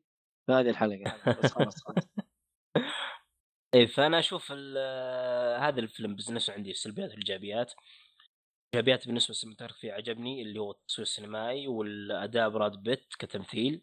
في 0.47 0.53
هذه 0.53 0.71
الحلقة 0.71 1.17
بس 1.27 1.53
خلاص 1.53 1.85
خلاص. 1.85 2.28
إيه 3.75 3.87
فأنا 3.87 4.19
أشوف 4.19 4.53
ال- 4.53 4.79
هذا 5.63 5.81
الفيلم 5.81 6.17
بالنسبة 6.17 6.55
عندي 6.55 6.71
السلبيات 6.71 7.11
والإيجابيات. 7.11 7.73
الايجابيات 8.75 9.07
بالنسبة 9.07 9.29
لل 9.33 9.40
cinematography 9.40 9.91
عجبني 9.91 10.43
اللي 10.43 10.61
هو 10.61 10.71
التصوير 10.71 11.03
السينمائي 11.07 11.69
والأداء 11.69 12.49
براد 12.49 12.73
بيت 12.83 13.05
كتمثيل. 13.19 13.83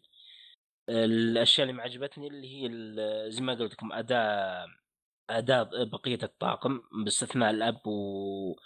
الأشياء 0.88 1.64
اللي 1.66 1.76
ما 1.76 1.82
عجبتني 1.82 2.26
اللي 2.28 2.48
هي 2.48 2.66
ال- 2.66 3.32
زي 3.32 3.40
ما 3.42 3.54
قلت 3.54 3.72
لكم 3.72 3.92
أداء 3.92 4.66
أداء 5.30 5.84
بقية 5.84 6.18
الطاقم 6.22 6.82
باستثناء 7.04 7.50
الأب 7.50 7.86
و 7.86 8.56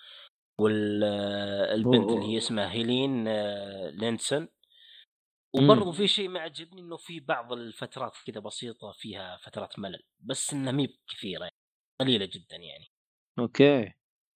والبنت 0.58 2.10
اللي 2.10 2.26
هي 2.26 2.38
اسمها 2.38 2.72
هيلين 2.72 3.28
آه، 3.28 3.90
لينسون. 3.90 4.48
وبرضه 5.54 5.92
في 5.92 6.08
شيء 6.08 6.28
ما 6.28 6.40
عجبني 6.40 6.80
إنه 6.80 6.96
في 6.96 7.20
بعض 7.20 7.52
الفترات 7.52 8.12
كذا 8.26 8.40
بسيطة 8.40 8.92
فيها 8.92 9.36
فترات 9.36 9.78
ملل 9.78 10.02
بس 10.20 10.52
إنها 10.52 10.72
مي 10.72 10.98
كثيرة 11.08 11.42
يعني 11.42 11.54
قليلة 12.00 12.24
جدا 12.26 12.56
يعني. 12.56 12.86
okay. 13.38 13.92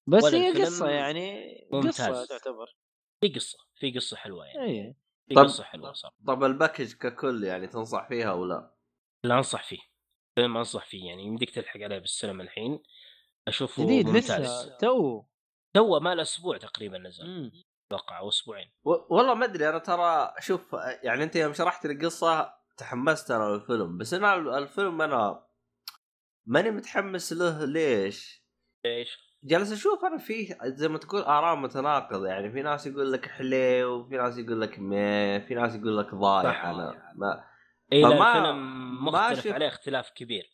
بس 0.06 0.24
هي 0.24 0.62
قصة 0.62 0.88
يعني 0.90 1.54
قصة 1.72 2.08
ممتاز. 2.10 2.28
تعتبر. 2.28 2.76
في 3.20 3.28
قصة 3.28 3.58
في 3.74 3.90
قصة 3.92 4.16
حلوة 4.16 4.46
يعني. 4.46 4.64
اي 4.64 4.94
في 5.28 5.34
طب- 5.34 5.42
قصة 5.42 5.64
حلوة 5.64 5.92
صار 5.92 6.12
طب 6.26 6.44
ال 6.44 6.50
package 6.50 6.92
ككل 6.94 7.44
يعني 7.44 7.66
تنصح 7.66 8.08
فيها 8.08 8.32
ولا؟ 8.32 8.74
لا؟ 9.24 9.36
أنصح 9.36 9.62
فيه. 9.64 9.78
فيلم 10.34 10.56
أنصح 10.56 10.86
فيه 10.86 11.06
يعني 11.08 11.22
يمديك 11.24 11.50
تلحق 11.50 11.80
عليه 11.80 11.98
بالسينما 11.98 12.42
الحين. 12.42 12.82
أشوفه 13.48 13.84
جديد 13.84 14.06
ممتاز. 14.06 14.30
لسه 14.40 14.76
تو 14.78 15.24
تو 15.74 16.00
ما 16.00 16.14
له 16.14 16.22
أسبوع 16.22 16.58
تقريبا 16.58 16.98
نزل. 16.98 17.26
مم. 17.26 17.52
أتوقع 17.88 18.18
أو 18.18 18.28
أسبوعين 18.28 18.70
و- 18.84 19.14
والله 19.16 19.34
ما 19.34 19.44
أدري 19.44 19.68
أنا 19.68 19.78
ترى 19.78 20.34
شوف 20.40 20.76
يعني 21.02 21.24
أنت 21.24 21.36
يوم 21.36 21.52
شرحت 21.52 21.86
لي 21.86 21.92
القصة 21.92 22.52
تحمست 22.76 23.30
أنا 23.30 23.44
للفيلم 23.44 23.98
بس 23.98 24.14
أنا 24.14 24.34
الفيلم 24.58 25.02
أنا 25.02 25.44
ماني 26.46 26.70
متحمس 26.70 27.32
له 27.32 27.64
ليش؟ 27.64 28.44
إيش؟ 28.86 29.18
جالس 29.44 29.72
أشوف 29.72 30.04
أنا 30.04 30.18
فيه 30.18 30.58
زي 30.64 30.88
ما 30.88 30.98
تقول 30.98 31.22
آراء 31.22 31.56
متناقضة 31.56 32.26
يعني 32.26 32.52
في 32.52 32.62
ناس 32.62 32.86
يقول 32.86 33.12
لك 33.12 33.28
حليو 33.28 33.94
وفي 33.94 34.16
ناس 34.16 34.38
يقول 34.38 34.60
لك 34.60 34.78
ميه 34.78 35.38
في 35.38 35.54
ناس 35.54 35.74
يقول 35.74 35.98
لك 35.98 36.14
ضايع. 36.14 36.70
أنا 36.70 37.12
ما 37.16 37.44
إي 37.92 38.02
فما- 38.02 38.28
الفيلم 38.38 39.04
ما 39.04 39.10
مختلف 39.10 39.38
شفت- 39.44 39.52
عليه 39.52 39.68
اختلاف 39.68 40.10
كبير 40.10 40.44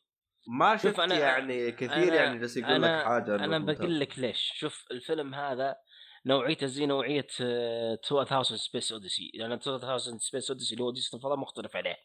ما 0.48 0.76
شفت 0.76 0.96
أنا- 1.00 1.12
يعني 1.12 1.72
كثير 1.72 2.10
أنا- 2.10 2.14
يعني 2.14 2.38
جالس 2.38 2.56
يقول 2.56 2.70
أنا- 2.82 2.84
لك 3.00 3.04
حاجة 3.04 3.34
أنا. 3.34 3.58
بقول 3.58 4.00
لك 4.00 4.18
ليش 4.18 4.52
شوف 4.56 4.86
الفيلم 4.90 5.34
هذا 5.34 5.76
نوعيته 6.26 6.66
زي 6.66 6.86
نوعية 6.86 7.26
آه، 7.40 7.98
2000 8.12 8.42
Space 8.56 8.92
Odyssey 8.92 9.30
لأن 9.34 9.52
2000 9.52 10.18
Space 10.18 10.50
Odyssey 10.50 10.72
اللي 10.72 10.82
هو 10.84 10.86
اوديسي 10.88 11.16
الفضاء 11.16 11.36
مختلف 11.36 11.76
عليه. 11.76 11.96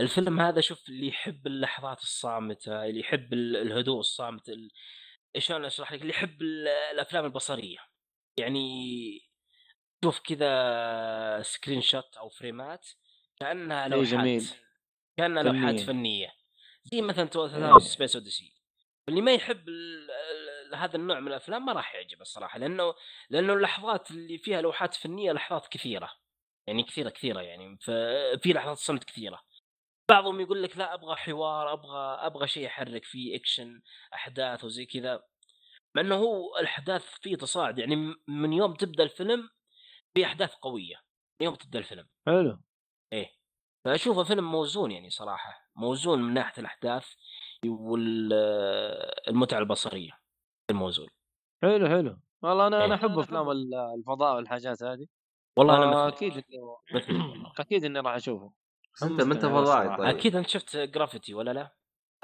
الفيلم 0.00 0.40
هذا 0.40 0.60
شوف 0.60 0.88
اللي 0.88 1.08
يحب 1.08 1.46
اللحظات 1.46 2.02
الصامتة 2.02 2.84
اللي 2.84 3.00
يحب 3.00 3.32
ال- 3.32 3.56
الهدوء 3.56 4.00
الصامت 4.00 4.48
أنا 5.50 5.66
أشرح 5.66 5.92
لك؟ 5.92 6.00
اللي 6.02 6.10
يحب 6.12 6.42
ال- 6.42 6.68
الأفلام 6.68 7.24
البصرية. 7.24 7.78
يعني 8.38 9.20
شوف 10.04 10.20
كذا 10.20 11.42
screenshot 11.42 12.16
أو 12.16 12.28
فريمات 12.28 12.86
كأنها 13.40 13.88
شيء 13.88 13.96
لوحات. 13.98 14.08
جميل. 14.08 14.44
كأنها 15.18 15.42
لوحات 15.42 15.80
فنية. 15.80 15.86
فنية. 15.86 16.32
زي 16.84 17.02
مثلا 17.02 17.24
2000 17.24 17.78
Space 17.78 18.16
Odyssey 18.16 18.52
اللي 19.08 19.20
ما 19.20 19.32
يحب 19.34 19.64
هذا 20.74 20.96
النوع 20.96 21.20
من 21.20 21.28
الأفلام 21.28 21.64
ما 21.64 21.72
راح 21.72 21.94
يعجبه 21.94 22.22
الصراحة 22.22 22.58
لأنه 22.58 22.94
لأنه 23.30 23.52
اللحظات 23.52 24.10
اللي 24.10 24.38
فيها 24.38 24.60
لوحات 24.60 24.94
فنية 24.94 25.32
لحظات 25.32 25.68
كثيرة 25.68 26.10
يعني 26.66 26.82
كثيرة 26.82 27.10
كثيرة 27.10 27.40
يعني 27.40 27.78
ففي 27.78 28.52
لحظات 28.52 28.76
صمت 28.76 29.04
كثيرة. 29.04 29.42
بعضهم 30.10 30.40
يقول 30.40 30.62
لك 30.62 30.76
لا 30.78 30.94
أبغى 30.94 31.16
حوار 31.16 31.72
أبغى 31.72 32.26
أبغى 32.26 32.48
شيء 32.48 32.64
يحرك 32.64 33.04
فيه 33.04 33.36
أكشن 33.36 33.82
أحداث 34.14 34.64
وزي 34.64 34.86
كذا. 34.86 35.22
مع 35.94 36.02
إنه 36.02 36.14
هو 36.14 36.58
الأحداث 36.58 37.04
فيه 37.04 37.36
تصاعد 37.36 37.78
يعني 37.78 38.14
من 38.28 38.52
يوم 38.52 38.74
تبدأ 38.74 39.02
الفيلم 39.02 39.50
في 40.14 40.24
أحداث 40.24 40.54
قوية 40.54 40.96
من 41.40 41.44
يوم 41.46 41.54
تبدأ 41.54 41.78
الفيلم. 41.78 42.08
حلو. 42.26 42.60
إيه. 43.12 43.38
فأشوفه 43.84 44.24
فيلم 44.24 44.50
موزون 44.52 44.90
يعني 44.90 45.10
صراحة 45.10 45.70
موزون 45.76 46.22
من 46.22 46.34
ناحية 46.34 46.60
الأحداث 46.60 47.14
والمتعه 47.66 49.58
البصرية. 49.58 50.17
الموزون 50.70 51.08
حلو 51.62 51.88
حلو 51.88 52.18
والله 52.42 52.66
أنا 52.66 52.84
أنا 52.84 52.94
إيه. 52.94 53.00
أحب 53.00 53.18
أفلام 53.18 53.50
ال- 53.50 53.74
الفضاء 53.98 54.36
والحاجات 54.36 54.82
هذه 54.82 55.06
والله 55.58 55.76
أنا 55.84 55.96
آه، 55.96 56.08
أكيد 56.08 56.44
والله. 56.52 56.78
أكيد 57.60 57.84
إني 57.84 58.00
راح 58.00 58.14
أشوفه 58.14 58.52
انت 59.02 59.20
ما 59.20 59.34
انت 59.34 59.46
فضائي. 59.46 59.88
طيب 59.96 60.00
أكيد 60.16 60.36
انت 60.36 60.48
شفت 60.48 60.76
Gravity 60.76 61.34
ولا 61.34 61.50
لا؟ 61.50 61.74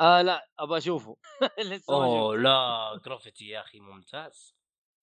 آه 0.00 0.22
لا 0.22 0.48
أبغى 0.58 0.78
أشوفه 0.78 1.16
لسه 1.70 1.94
أوه 1.94 2.36
لا 2.36 3.00
Gravity 3.04 3.48
يا 3.48 3.60
أخي 3.60 3.80
ممتاز 3.80 4.54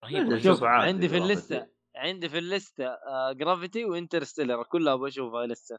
رهيب. 0.04 0.38
شوف 0.40 0.64
عندي 0.64 1.10
في 1.10 1.20
جرافيتي. 1.20 1.24
الليسته 1.24 1.68
عندي 1.96 2.30
في 2.30 2.38
الليسته 2.38 2.86
آه 2.86 3.32
Gravity 3.32 3.86
و 3.86 3.92
Interstellar 3.92 4.64
كلها 4.64 4.94
أبغى 4.94 5.08
أشوفها 5.10 5.46
لسه 5.48 5.78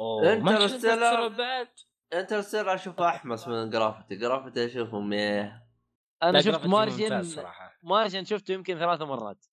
أوه. 0.00 0.32
Interstellar 0.32 1.28
بعد 1.28 1.68
Interstellar 2.12 2.74
اشوفه 2.74 3.08
أحمس 3.08 3.48
من 3.48 3.70
Gravity 3.70 4.16
Gravity 4.16 4.66
أشوفه 4.66 5.00
ميه 5.00 5.66
أنا 6.22 6.32
لا، 6.32 6.40
شفت 6.40 6.48
Gravity 6.50 6.68
Martian 6.68 7.02
ممتاز 7.02 7.34
صراحة. 7.34 7.78
Martian 7.82 8.24
شفته 8.24 8.52
يمكن 8.52 8.78
ثلاث 8.78 9.02
مرات. 9.02 9.46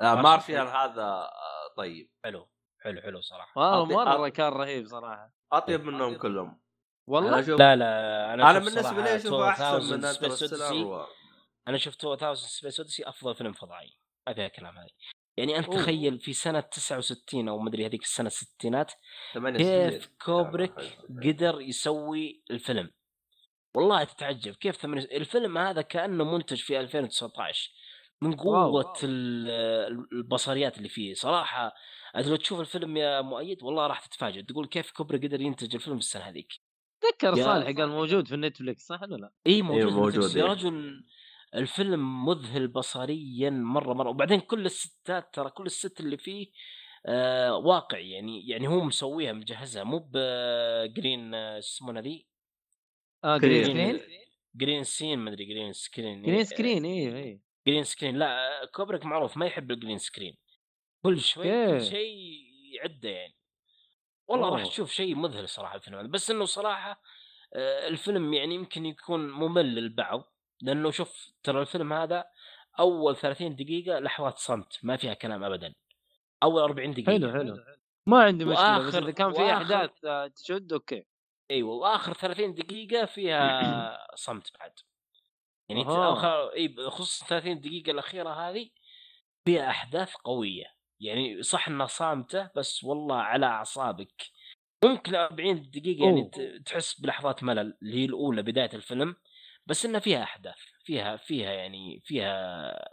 آه 0.00 0.14
Martian. 0.14 0.22
Martian 0.22 0.56
هذا 0.76 1.02
آه، 1.02 1.74
طيب. 1.76 2.10
حلو 2.24 2.48
حلو 2.82 3.00
حلو 3.00 3.20
صراحة. 3.20 3.80
والله 3.80 4.04
أعطي- 4.04 4.18
مرة 4.18 4.28
كان 4.28 4.52
رهيب 4.52 4.86
صراحة. 4.86 5.32
أطيب 5.52 5.84
منهم 5.84 6.16
كلهم. 6.16 6.60
والله؟ 7.06 7.40
أشوف 7.40 7.58
لا 7.58 7.76
لا 7.76 8.34
أنا 8.34 8.50
أشوف 8.50 8.64
بالنسبة 8.64 9.02
لي 9.02 9.16
أشوفه 9.16 9.48
أحسن 9.48 9.64
2000 10.04 10.72
من. 10.72 10.82
و... 10.84 11.06
أنا 11.68 11.78
شفت 11.78 12.04
2000 12.04 12.34
Space 12.34 12.80
Odyssey 12.80 13.08
أفضل 13.08 13.34
فيلم 13.34 13.52
فضائي. 13.52 13.96
ما 14.28 14.34
فيها 14.34 14.48
كلام 14.48 14.78
هذه 14.78 14.90
يعني 15.36 15.58
أنت 15.58 15.66
أوه. 15.66 15.76
تخيل 15.76 16.18
في 16.20 16.32
سنة 16.32 16.60
69 16.60 17.48
أو 17.48 17.58
مدري 17.58 17.86
هذيك 17.86 18.02
السنة 18.02 18.26
الستينات 18.26 18.92
كيف. 19.56 20.10
كوبريك 20.24 20.98
قدر 21.24 21.60
يسوي 21.60 22.42
الفيلم. 22.50 22.90
والله 23.74 24.04
تتعجب 24.04 24.54
كيف 24.54 24.76
ثمانية 24.76 25.04
الفيلم 25.04 25.58
هذا 25.58 25.82
كأنه 25.82 26.24
منتج 26.24 26.56
في 26.62 26.80
2019 26.80 27.70
من 28.22 28.36
قوة 28.36 28.66
واو. 28.66 28.92
ال- 29.04 30.06
البصريات 30.12 30.78
اللي 30.78 30.88
فيه. 30.88 31.14
صراحة 31.14 31.72
أنت 32.16 32.26
لو 32.26 32.36
تشوف 32.36 32.60
الفيلم 32.60 32.96
يا 32.96 33.20
مؤيد 33.20 33.62
والله 33.62 33.86
راح 33.86 34.06
تتفاجئ. 34.06 34.42
تقول 34.42 34.66
كيف 34.66 34.90
كوبريك 34.90 35.24
قدر 35.24 35.40
ينتج 35.40 35.74
الفيلم 35.74 35.96
في 35.96 36.02
السنة 36.04 36.22
هذيك. 36.22 36.52
تذكر 37.00 37.34
صالح 37.34 37.66
قال 37.66 37.88
موجود 37.88 38.28
في 38.28 38.34
النتفلكس 38.34 38.86
صح 38.86 39.02
ولا 39.02 39.16
لا؟ 39.16 39.30
إي 39.46 39.62
موجود, 39.62 39.84
إيه، 39.86 39.94
موجود 39.94 40.36
يا. 40.36 40.44
رجل 40.44 41.04
الفيلم 41.54 42.24
مذهل 42.26 42.68
بصريا 42.68 43.50
مرة 43.50 43.92
مرة. 43.94 44.08
وبعدين 44.10 44.40
كل 44.40 44.66
ال 44.66 44.80
sets 44.80 45.34
ترى 45.34 45.50
كل 45.50 45.66
ال 45.66 45.74
set 45.74 46.00
اللي 46.00 46.16
فيه 46.18 46.46
آه 47.06 47.56
واقعي 47.56 48.10
يعني 48.10 48.48
يعني 48.48 48.68
هو 48.68 48.84
مسويها 48.84 49.32
مجهزها. 49.32 49.84
مو 49.84 50.08
ب 50.12 50.32
green 50.32 51.34
آه، 51.34 51.56
يسمونها 51.58 52.02
ذي 52.02 52.26
آه. 53.24 53.38
green 53.38 53.64
screen 53.64 54.00
green 54.54 54.84
سين 54.84 55.18
مدري 55.18 55.44
green 55.44 55.72
screen 55.72 56.22
green 56.22 56.44
screen 56.44 56.84
أيوه 56.84 57.16
أيوه 57.16 57.40
green 57.66 57.84
screen 57.84 58.16
لا 58.16 58.50
كوبريك 58.74 59.04
معروف 59.04 59.36
ما 59.36 59.46
يحب 59.46 59.70
ال 59.70 59.75
green 59.75 59.98
screen 59.98 60.36
كل 61.04 61.20
شوي 61.20 61.78
كل. 61.78 61.84
شيء 61.84 62.14
يعده 62.74 63.08
يعني. 63.08 63.34
والله 64.28 64.48
راح. 64.48 64.66
تشوف 64.66 64.90
شيء 64.90 65.14
مذهل 65.14 65.48
صراحة 65.48 65.76
الفيلم. 65.76 65.98
هذا 65.98 66.06
بس 66.06 66.30
إنه 66.30 66.44
صراحة 66.44 67.00
آه، 67.54 67.88
الفيلم 67.88 68.34
يعني 68.34 68.54
يمكن 68.54 68.86
يكون 68.86 69.30
ممل 69.30 69.74
للبعض. 69.74 70.32
لأنه 70.62 70.90
شوف 70.90 71.32
ترى 71.42 71.60
الفيلم 71.60 71.92
هذا 71.92 72.24
أول 72.80 73.16
30 73.16 73.56
دقيقة 73.56 73.98
لحظات 73.98 74.38
صمت 74.38 74.78
ما 74.82 74.96
فيها 74.96 75.14
كلام 75.14 75.44
ابدا. 75.44 75.74
أول 76.42 76.62
40 76.62 76.92
دقيقة. 76.92 77.12
حلو 77.12 77.32
حلو. 77.32 77.56
ما 78.06 78.22
عندي 78.22 78.44
مشكلة 78.44 78.86
بس 78.86 78.94
إذا 78.94 79.10
كان 79.10 79.32
في 79.32 79.52
أحداث 79.52 80.04
آه، 80.04 80.26
تشد 80.26 80.72
okay. 80.72 81.04
أيوه 81.50 81.74
واخر 81.74 82.12
30 82.12 82.54
دقيقة 82.54 83.06
فيها 83.06 83.98
صمت 84.14 84.52
بعد. 84.58 84.72
يعني 85.68 85.84
إي 86.56 86.76
خصوصا 86.90 87.26
30 87.26 87.60
دقيقة 87.60 87.90
الأخيرة 87.90 88.30
هذه 88.30 88.70
فيها 89.44 89.70
أحداث 89.70 90.14
قوية. 90.14 90.64
يعني 91.00 91.42
صح 91.42 91.68
إنها 91.68 91.86
صامتة 91.86 92.50
بس 92.56 92.84
والله 92.84 93.16
على 93.16 93.46
أعصابك. 93.46 94.22
ممكن 94.84 95.14
40 95.14 95.70
دقيقة 95.70 96.04
يعني 96.04 96.20
أوه. 96.20 96.30
ت- 96.30 96.62
تحس 96.66 97.00
بلحظات 97.00 97.42
ملل 97.42 97.78
اللي 97.82 98.00
هي 98.00 98.04
الأولى 98.04 98.42
بداية 98.42 98.70
الفيلم 98.74 99.16
بس 99.66 99.84
إنها 99.86 100.00
فيها 100.00 100.22
أحداث 100.22 100.58
فيها 100.84 101.16
فيها 101.16 101.52
يعني 101.52 102.00
فيها 102.04 102.88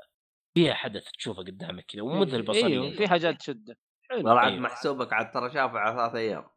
فيها 0.53 0.73
حدث 0.73 1.11
تشوفه 1.11 1.43
قدامك 1.43 1.85
كذا 1.85 2.01
ومذهل 2.01 2.41
بصريا 2.43 2.67
أيوه 2.67 2.91
في 2.91 3.07
حاجات 3.07 3.35
تشد 3.39 3.75
حلو 4.09 4.17
والله 4.17 4.39
عاد 4.39 4.51
أيوة. 4.51 4.63
محسوبك 4.63 5.13
عاد 5.13 5.31
ترى 5.31 5.49
شافه 5.53 5.79
على 5.79 5.95
ثلاث 5.95 6.15
أيام. 6.15 6.49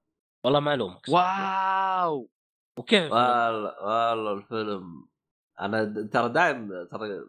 والله 0.44 0.60
ما 0.60 0.74
ألومك. 0.74 1.08
واو! 1.08 2.30
وكيف 2.78 3.02
الفيلم؟ 3.02 3.12
والله 3.12 3.82
والله 3.82 4.32
الفيلم 4.32 5.08
أنا 5.60 6.08
ترى 6.12 6.28
دايم 6.28 6.84
ترى 6.84 7.20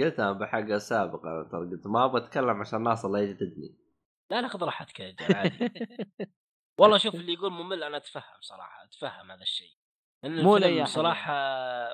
قلتها 0.00 0.32
بحلقه 0.32 0.78
سابقه 0.78 1.48
ترى 1.52 1.60
قلت 1.60 1.86
ما 1.86 2.04
أبغى 2.04 2.24
أتكلم 2.24 2.60
عشان 2.60 2.78
الناس 2.78 3.04
الله 3.04 3.20
يجلدني 3.20 3.86
لا 4.30 4.40
لا 4.40 4.48
خذ 4.48 4.64
راحتك 4.64 5.00
يا 5.00 5.06
رجال 5.08 5.36
عادي. 5.36 5.70
والله 6.80 6.98
شوف 6.98 7.14
اللي 7.14 7.32
يقول 7.32 7.52
ممل 7.52 7.82
أنا 7.82 7.96
أتفهم 7.96 8.40
صراحة 8.40 8.84
أتفهم 8.84 9.30
هذا 9.30 9.42
الشيء. 9.42 9.76
لأن 10.24 10.42
مو 10.42 10.56
الفيلم 10.56 10.74
لأي 10.74 10.82
أحد 10.82 10.90
صراحة 10.90 11.32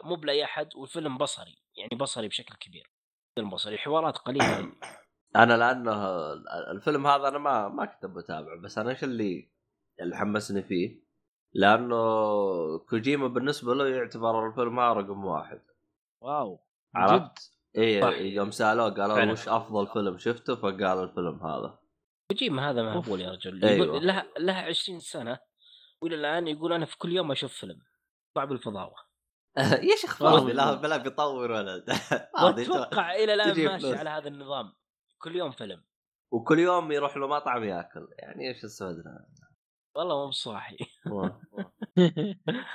مو 0.04 0.14
بلأي 0.14 0.44
أحد 0.44 0.68
والفيلم 0.76 1.18
بصري 1.18 1.58
يعني 1.76 1.96
بصري 1.96 2.28
بشكل 2.28 2.54
كبير. 2.54 2.90
فيلم 3.34 3.50
بصري 3.50 3.78
حوارات 3.78 4.18
قليلة. 4.18 4.72
أنا 5.36 5.56
لأنه 5.56 6.32
الفيلم 6.70 7.06
هذا 7.06 7.28
أنا 7.28 7.38
ما 7.38 7.68
ما 7.68 7.84
كنت 7.84 8.06
بتابعه 8.06 8.60
بس 8.60 8.78
أنا 8.78 8.90
إيش 8.90 9.04
اللي 9.04 9.51
اللي 10.02 10.16
حمسني 10.16 10.62
فيه 10.62 11.02
لأنه 11.54 11.98
كوجيما 12.78 13.28
بالنسبة 13.28 13.74
له 13.74 13.88
يعتبر 13.88 14.48
الفيلم 14.48 14.80
هذا 14.80 14.92
رقم 14.92 15.24
واحد 15.24 15.60
واو 16.20 16.60
عرفت؟ 16.94 17.52
اي. 17.78 18.34
يوم 18.34 18.50
سألوه 18.50 18.90
قالوا. 18.90 19.32
وش 19.32 19.48
أفضل 19.48 19.86
فيلم 19.86 20.18
شفته 20.18 20.54
فقال 20.54 20.98
الفيلم 20.98 21.46
هذا 21.46 21.78
كوجيما 22.30 22.70
هذا 22.70 22.82
مهبول 22.82 23.20
يا 23.20 23.30
رجل 23.30 23.64
أيوة. 23.64 23.86
يقول 23.86 24.06
لها 24.06 24.26
لها 24.38 24.62
20 24.62 25.00
سنة 25.00 25.38
وإلى 26.02 26.14
الآن 26.14 26.48
يقول 26.48 26.72
أنا 26.72 26.86
في 26.86 26.98
كل 26.98 27.12
يوم 27.12 27.32
أشوف 27.32 27.52
فيلم 27.52 27.78
صعب 28.34 28.52
الفضاوة 28.52 28.94
يا 29.90 29.96
شيخ 29.96 30.16
فاضي 30.16 30.52
لا 30.52 30.74
بلا 30.74 30.96
بيطور 30.96 31.50
ولا 31.50 31.84
فاضي. 32.38 32.62
وأتوقع 32.62 33.14
إلى 33.14 33.34
الآن 33.34 33.48
ماشي 33.48 33.78
فلوس. 33.78 33.94
على 33.96 34.10
هذا 34.10 34.28
النظام 34.28 34.72
كل 35.18 35.36
يوم 35.36 35.50
فيلم 35.50 35.82
وكل 36.30 36.58
يوم 36.58 36.92
يروح 36.92 37.16
له 37.16 37.26
مطعم 37.26 37.64
ياكل 37.64 38.08
يعني 38.18 38.48
إيش 38.48 38.64
استفدنا؟ 38.64 39.26
والله 39.94 40.24
مو 40.24 40.28
بصاحي. 40.28 40.76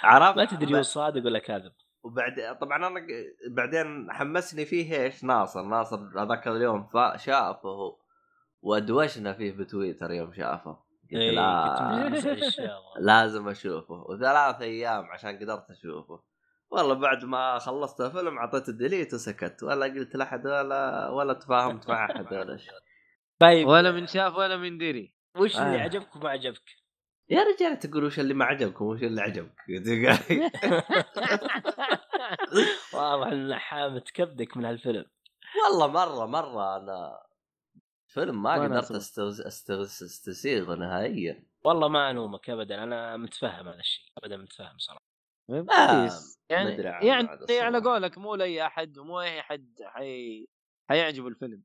عرفت؟ 0.03 0.37
ما 0.37 0.45
تدري 0.45 0.77
هو 0.77 0.81
صادق 0.81 1.25
ولا 1.25 1.39
كاذب. 1.39 1.71
وبعد 2.03 2.57
طبعا 2.61 2.87
أنا 2.87 3.07
بعدين 3.49 4.11
حمسني 4.11 4.65
فيه 4.65 5.03
إيش؟ 5.03 5.23
ناصر. 5.23 5.61
ناصر 5.63 6.23
هذاك 6.23 6.47
اليوم 6.47 6.89
شافه 7.15 7.97
وادوشنا 8.61 9.33
فيه 9.33 9.51
بتويتر 9.51 10.11
يوم 10.11 10.33
شافه. 10.33 10.87
قلت 11.11 11.13
إيه، 11.13 11.29
كنت 12.09 12.25
لا. 12.59 12.79
لازم 12.99 13.49
أشوفه. 13.49 13.95
وثلاث 14.09 14.61
أيام 14.61 15.05
عشان 15.05 15.39
قدرت 15.39 15.71
أشوفه. 15.71 16.23
والله 16.69 16.93
بعد 16.93 17.25
ما 17.25 17.59
خلصت 17.59 18.01
الفيلم 18.01 18.37
أعطيته 18.37 18.73
ديليت 18.73 19.13
وسكت. 19.13 19.63
ولا 19.63 19.85
قلت 19.85 20.15
لأحد 20.15 20.47
ولا 20.47 21.09
ولا 21.09 21.33
تفاهمت 21.33 21.89
مع 21.89 22.05
أحد 22.05 22.33
ولا 22.33 22.57
شيء. 22.57 22.73
طيب. 23.39 23.67
ولا 23.67 23.91
من 23.91 24.07
شاف 24.07 24.35
ولا 24.35 24.57
من 24.57 24.77
دري 24.77 25.13
وش 25.37 25.57
اللي 25.59 25.77
آه. 25.77 25.83
عجبك 25.83 26.15
وما 26.15 26.29
عجبك؟ 26.29 26.86
يا 27.29 27.43
رجال 27.43 27.79
تقول 27.79 28.03
وش 28.03 28.19
اللي 28.19 28.33
ما 28.33 28.45
عجبكم 28.45 28.85
وش 28.85 29.03
اللي 29.03 29.21
عجبك؟ 29.21 29.55
واضح 32.93 33.27
إن 33.27 33.55
حامد 33.55 34.01
كبدك 34.13 34.57
من 34.57 34.65
هالفيلم. 34.65 35.05
والله 35.63 35.87
مرة 35.87 36.25
مرة 36.25 36.77
أنا 36.77 37.23
فيلم 38.07 38.43
ما 38.43 38.53
قدرت 38.53 38.83
أصلاً. 38.83 38.97
استوز... 38.97 39.41
استغس 39.41 40.03
أستسيغه 40.03 40.75
نهائيا. 40.75 41.43
والله 41.63 41.87
ما 41.87 42.11
ألومك 42.11 42.49
ابدا 42.49 42.83
أنا 42.83 43.17
متفهم 43.17 43.67
هذا 43.67 43.79
الشيء 43.79 44.05
ابدا 44.17 44.37
متفهم 44.37 44.77
صراحة. 44.77 45.01
كويس 45.47 46.39
يعني 46.49 46.69
يعني 46.81 47.27
على. 47.61 47.79
قولك 47.79 48.17
مو 48.17 48.35
لأي 48.35 48.65
أحد 48.65 48.97
ومو 48.97 49.21
أي 49.21 49.39
احد 49.39 49.81
حي... 49.83 50.47
حيعجب 50.89 51.27
الفيلم. 51.27 51.63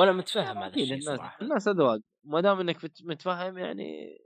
وأنا 0.00 0.12
متفهم 0.12 0.58
هذا 0.58 0.66
أكيد 0.66 0.92
الشيء 0.92 1.14
الناس 1.14 1.32
الناس 1.42 1.68
أذواق. 1.68 2.00
ما 2.24 2.40
دام 2.40 2.60
إنك 2.60 2.84
مت- 2.84 3.02
متفهم 3.04 3.58
يعني 3.58 4.18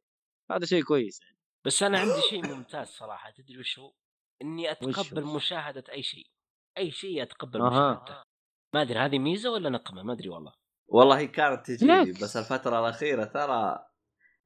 هذا 0.50 0.66
شيء 0.66 0.82
كويس 0.82 1.22
يعني 1.22 1.38
بس 1.66 1.82
أنا 1.82 1.98
عندي 1.98 2.20
شيء 2.30 2.46
ممتاز 2.54 2.88
صراحة 2.88 3.30
تدري 3.30 3.58
وش 3.58 3.78
هو؟ 3.78 3.92
إني 4.42 4.70
أتقبل؟ 4.70 5.24
مشاهدة 5.24 5.84
أي 5.92 6.02
شيء 6.02 6.26
أي 6.78 6.90
شيء 6.90 7.22
أتقبل 7.22 7.60
أها. 7.60 7.70
مشاهدته 7.70 8.22
ما 8.74 8.82
أدري 8.82 8.98
هذه 8.98 9.18
ميزة 9.18 9.50
ولا 9.50 9.70
نقمة 9.70 10.02
ما 10.02 10.12
أدري 10.12 10.28
والله 10.28 10.52
والله 10.88 11.18
هي 11.18 11.26
كانت 11.26 11.66
تجيني. 11.66 12.12
بس 12.12 12.36
الفترة 12.36 12.80
الأخيرة 12.80 13.24
ترى 13.24 13.86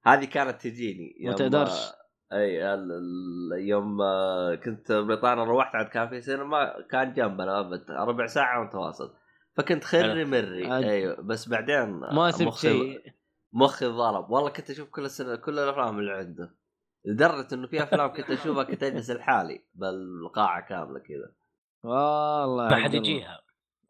هذه 0.06 0.24
كانت 0.24 0.62
تجيني 0.62 1.16
ما 1.20 1.32
تقدرش. 1.32 1.92
أي. 2.32 2.60
يوم 3.68 4.02
آه، 4.02 4.54
كنت 4.54 4.92
بريطانيا 4.92 5.44
روحت 5.44 5.74
عاد 5.74 5.88
كان 5.88 6.08
في 6.08 6.20
سينما 6.20 6.86
كان 6.90 7.14
جنبنا 7.14 7.80
ربع 7.90 8.26
ساعة 8.26 8.64
متواصل 8.64 9.14
فكنت 9.56 9.84
خري. 9.84 10.24
مري. 10.24 10.76
أيوه 10.76 11.20
بس 11.20 11.48
بعدين 11.48 11.88
ما 11.90 12.30
سبت 12.30 12.54
شيء 12.54 13.12
مخي 13.52 13.86
ضرب. 13.86 14.30
والله 14.30 14.50
كنت 14.50 14.70
أشوف 14.70 14.88
كل 14.88 15.04
السنة 15.04 15.36
كل 15.36 15.58
الأفلام 15.58 15.98
اللي 15.98 16.12
عنده. 16.12 16.54
لدرجة 17.04 17.54
إنه 17.54 17.66
في 17.66 17.82
أفلام 17.82 18.12
كنت 18.12 18.30
أشوفها 18.30 18.64
كنت 18.64 18.82
أجلس 18.82 19.10
لحالي 19.10 19.66
بالقاعة 19.74 20.60
كاملة 20.60 20.98
كذا. 20.98 21.32
والله 21.82 22.68
ما 22.68 22.76
حد. 22.76 22.94
يجيها. 22.94 23.42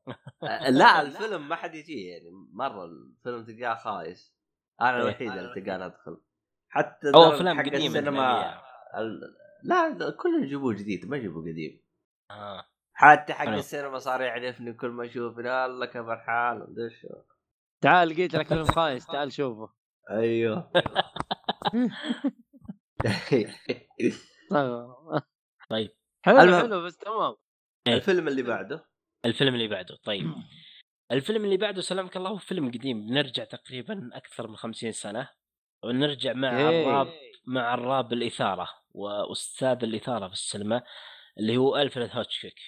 لا 0.70 1.02
الفيلم 1.02 1.48
ما 1.48 1.56
حد 1.56 1.74
يجي 1.74 2.06
يعني. 2.06 2.30
مرة 2.52 2.84
الفيلم 2.84 3.44
تلقاه 3.44 3.74
خايس. 3.74 4.34
أنا 4.80 4.96
إيه. 4.96 5.02
الوحيد 5.02 5.32
اللي 5.32 5.54
تلقاه 5.54 5.86
أدخل. 5.86 6.20
حتى 6.68 7.08
أو 7.14 7.22
أفلام 7.22 7.58
قديمة 7.58 7.76
السينما. 7.76 8.60
ال... 8.98 9.34
لا 9.62 10.10
كلهم 10.10 10.44
يجيبوه 10.44 10.74
جديد. 10.74 11.08
ما 11.08 11.16
يجيبوه 11.16 11.42
قديم. 11.42 11.82
آه. 12.30 12.64
حتى 12.92 13.32
حق. 13.32 13.48
السينما 13.48 13.98
صار 13.98 14.20
يعرفني 14.20 14.72
كل 14.72 14.88
ما 14.88 15.06
اشوفني 15.06 15.64
الله 15.64 15.86
كيف 15.86 16.08
الحال؟ 16.08 16.70
مدري 16.70 16.90
شو؟ 16.90 17.08
تعال 17.82 18.08
لقيت 18.08 18.34
لك 18.34 18.46
فيلم 18.48 18.64
خايس 18.76 19.06
تعال 19.06 19.32
شوفه. 19.32 19.72
أيوه. 20.10 20.70
طيب. 25.70 25.90
حلو 26.24 26.40
المهم. 26.40 26.60
حلو 26.60 26.82
بس 26.82 26.96
تمام. 26.96 27.34
الفيلم 27.88 28.28
اللي 28.28 28.42
بعده. 28.42 28.84
الفيلم 29.24 29.54
اللي 29.54 29.68
بعده 29.68 29.96
طيب. 30.04 30.34
الفيلم 31.12 31.44
اللي 31.44 31.56
بعده 31.56 31.80
سلامك 31.80 32.16
الله 32.16 32.30
هو 32.30 32.36
فيلم 32.36 32.68
قديم 32.68 33.06
بنرجع 33.06 33.44
تقريبا 33.44 34.10
أكثر 34.12 34.48
من 34.48 34.56
خمسين 34.56 34.92
سنة. 34.92 35.28
ونرجع 35.84 36.32
مع 36.32 36.58
إيه. 36.58 36.82
الراب 36.82 37.08
مع 37.46 37.74
الراب 37.74 38.12
الإثارة 38.12 38.68
وأستاذ 38.90 39.84
الإثارة 39.84 40.26
في 40.26 40.32
السينما 40.32 40.82
اللي 41.38 41.56
هو 41.56 41.76
ألفريد 41.76 42.10
هوتشكيك. 42.12 42.60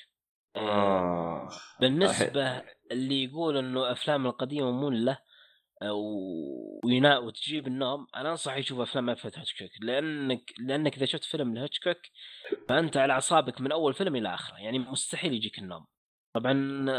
آه. 0.56 1.48
بالنسبة 1.80 2.62
اللي 2.90 3.24
يقول 3.24 3.56
إنه 3.56 3.92
أفلام 3.92 4.26
القديمة 4.26 4.70
ممله 4.70 5.18
آه، 5.82 5.92
و- 5.92 6.80
وينا 6.84 7.18
وتجيب 7.18 7.66
النوم. 7.66 8.06
أنا 8.16 8.30
انصح 8.30 8.56
يشوف 8.56 8.80
أفلام 8.80 9.10
الفريد 9.10 9.34
هيتشكوك. 9.38 9.70
لأنك 9.80 10.52
لأنك 10.58 10.96
إذا 10.96 11.06
شفت 11.06 11.24
فيلم 11.24 11.54
لهيتشكوك 11.54 11.96
فأنت 12.68 12.96
على 12.96 13.12
أعصابك 13.12 13.60
من 13.60 13.72
أول 13.72 13.94
فيلم 13.94 14.16
إلى 14.16 14.34
آخره. 14.34 14.56
يعني 14.58 14.78
مستحيل 14.78 15.32
يجيك 15.34 15.58
النوم. 15.58 15.86
طبعا 16.34 16.52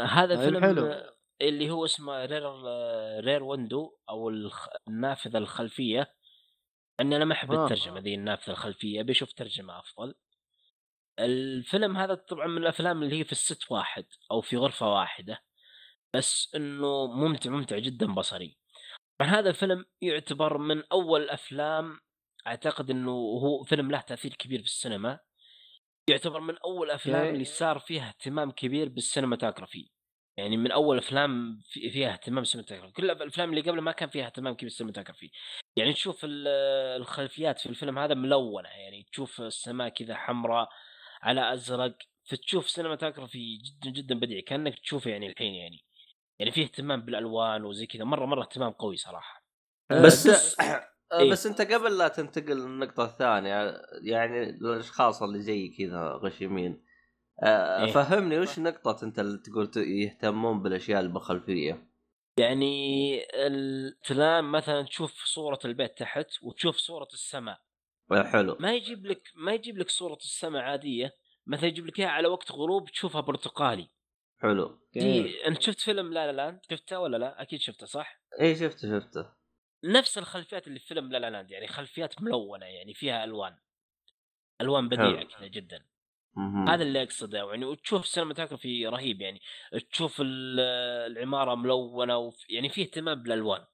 هذا 0.04 0.34
طيب 0.36 0.44
فيلم 0.44 0.60
حلو. 0.64 1.02
اللي 1.40 1.70
هو 1.70 1.84
اسمه 1.84 2.24
رير 2.24 2.42
رير 3.24 3.42
ويندو 3.42 3.96
أو 4.08 4.28
الخ- 4.28 4.68
النافذة 4.88 5.38
الخلفية. 5.38 6.14
اني 7.00 7.16
أنا 7.16 7.24
ما 7.24 7.32
أحب 7.34 7.52
آه. 7.52 7.64
الترجمة 7.64 8.00
ذي 8.00 8.14
النافذة 8.14 8.50
الخلفية. 8.52 9.02
بشوف 9.02 9.32
ترجمة 9.32 9.78
أفضل. 9.78 10.14
الفيلم 11.18 11.96
هذا 11.96 12.14
طبعا 12.14 12.46
من 12.46 12.58
الأفلام 12.62 13.02
اللي 13.02 13.18
هي 13.20 13.24
في 13.24 13.32
الست 13.32 13.70
واحد 13.72 14.04
أو 14.30 14.40
في 14.40 14.56
غرفة 14.56 14.92
واحدة. 14.94 15.42
بس 16.16 16.54
إنه 16.54 17.06
ممتع 17.06 17.50
ممتع 17.50 17.78
جدا 17.78 18.14
بصري. 18.14 18.56
طبعا 19.20 19.30
هذا 19.30 19.50
الفيلم 19.50 19.84
يعتبر 20.02 20.58
من 20.58 20.82
أول 20.92 21.22
الافلام 21.22 22.00
أعتقد 22.46 22.90
إنه 22.90 23.10
هو 23.10 23.64
فيلم 23.64 23.90
له 23.90 24.00
تأثير 24.00 24.34
كبير 24.34 24.58
في 24.58 24.64
السينما. 24.66 25.18
يعتبر 26.10 26.40
من 26.40 26.58
أول 26.58 26.86
الافلام. 26.86 27.34
اللي 27.34 27.44
صار 27.44 27.78
فيها 27.78 28.08
اهتمام 28.08 28.50
كبير 28.50 28.88
بال 28.88 29.01
cinematography 29.01 29.90
يعني 30.38 30.56
من 30.56 30.70
أول 30.70 30.98
أفلام 30.98 31.60
في- 31.64 31.90
فيها 31.90 32.12
اهتمام 32.12 32.38
بال 32.40 32.47
cinematography 32.47 32.92
كل 32.92 33.10
الأفلام 33.10 33.50
اللي 33.50 33.60
قبل 33.60 33.80
ما 33.80 33.92
كان 33.92 34.08
فيها 34.08 34.26
اهتمام 34.26 34.54
كبير 34.54 34.68
بال 34.68 34.76
cinematography 34.76 35.30
يعني 35.76 35.92
تشوف 35.92 36.24
ال- 36.24 36.48
الخلفيات 37.00 37.58
في 37.60 37.66
الفيلم 37.68 37.98
هذا 37.98 38.14
ملونة. 38.14 38.68
يعني 38.68 39.06
تشوف 39.12 39.40
السماء 39.40 39.88
كذا 39.88 40.14
حمراء 40.14 40.68
على 41.22 41.52
أزرق 41.52 41.96
فتشوف 42.24 42.70
cinematography 42.70 43.56
جدا 43.56 43.90
جدا 43.90 44.14
بديع. 44.14 44.40
كأنك 44.40 44.78
تشوفه 44.78 45.10
يعني 45.10 45.26
الحين 45.26 45.54
يعني. 45.54 45.85
يعني 46.38 46.52
فيه 46.52 46.64
اهتمام 46.64 47.00
بالألوان 47.00 47.64
وزي 47.64 47.86
كذا 47.86 48.04
مرة 48.04 48.26
مرة 48.26 48.42
اهتمام 48.42 48.70
قوي 48.72 48.96
صراحة. 48.96 49.46
بس 49.90 50.26
بس- 50.28 50.60
آه، 50.60 50.88
إيه. 51.12 51.30
بس 51.30 51.46
أنت 51.46 51.60
قبل 51.60 51.98
لا 51.98 52.08
تنتقل 52.08 52.56
للنقطة 52.56 53.04
الثانية 53.04 53.72
يعني 54.02 54.42
الاشخاص 54.42 55.22
اللي 55.22 55.40
زي 55.40 55.68
كذا 55.68 56.00
غشيمين 56.22 56.84
آه، 57.42 57.84
إيه. 57.84 57.92
فهمني 57.92 58.38
وش 58.38 58.58
نقطة 58.58 59.04
أنت 59.04 59.18
اللي 59.18 59.38
تقول 59.38 59.70
يهتمون 59.76 60.62
بالأشياء 60.62 61.00
البخلفية؟ 61.00 61.88
يعني 62.40 63.24
الافلام 63.34 64.52
مثلا 64.52 64.82
تشوف 64.82 65.24
صورة 65.24 65.58
البيت 65.64 65.98
تحت 65.98 66.26
وتشوف 66.42 66.76
صورة 66.76 67.08
السماء. 67.12 67.58
حلو. 68.32 68.56
ما 68.60 68.74
يجيب 68.74 69.06
لك 69.06 69.22
ما 69.34 69.52
يجيب 69.52 69.78
لك 69.78 69.90
صورة 69.90 70.16
السماء 70.16 70.62
عادية 70.62 71.12
مثلا 71.46 71.66
يجيب 71.66 71.86
لك 71.86 71.98
إياها 72.00 72.08
على 72.08 72.28
وقت 72.28 72.52
غروب 72.52 72.88
تشوفها 72.90 73.20
برتقالي. 73.20 73.88
حلو. 74.42 74.78
دي 74.94 75.46
أنت 75.46 75.62
شفت 75.62 75.80
فيلم 75.80 76.12
لا 76.12 76.26
لا 76.26 76.32
لاند 76.32 76.60
شفته 76.70 77.00
ولا 77.00 77.16
لا؟ 77.16 77.42
أكيد 77.42 77.60
شفته 77.60 77.86
صح؟ 77.86 78.20
إيه 78.40 78.54
شفته 78.54 79.00
شفته. 79.00 79.32
نفس 79.84 80.18
الخلفيات 80.18 80.66
اللي 80.66 80.78
في 80.78 80.86
فيلم 80.86 81.12
La 81.12 81.18
La 81.18 81.30
Land 81.30 81.50
يعني 81.50 81.66
خلفيات 81.66 82.22
ملونة 82.22 82.66
يعني 82.66 82.94
فيها 82.94 83.24
ألوان. 83.24 83.58
ألوان 84.60 84.88
بديعة. 84.88 85.24
كذا 85.24 85.46
جدا. 85.46 85.86
مهم. 86.36 86.68
هذا 86.68 86.82
اللي 86.82 87.02
أقصده 87.02 87.38
يعني 87.38 87.64
وتشوف 87.64 88.06
cinematography 88.06 88.86
رهيب 88.86 89.20
يعني 89.20 89.40
تشوف 89.92 90.20
ال- 90.20 90.60
العمارة 91.12 91.54
ملونة 91.54 92.16
وف... 92.16 92.50
يعني 92.50 92.68
في 92.68 92.82
اهتمام 92.82 93.22
بالألوان. 93.22 93.64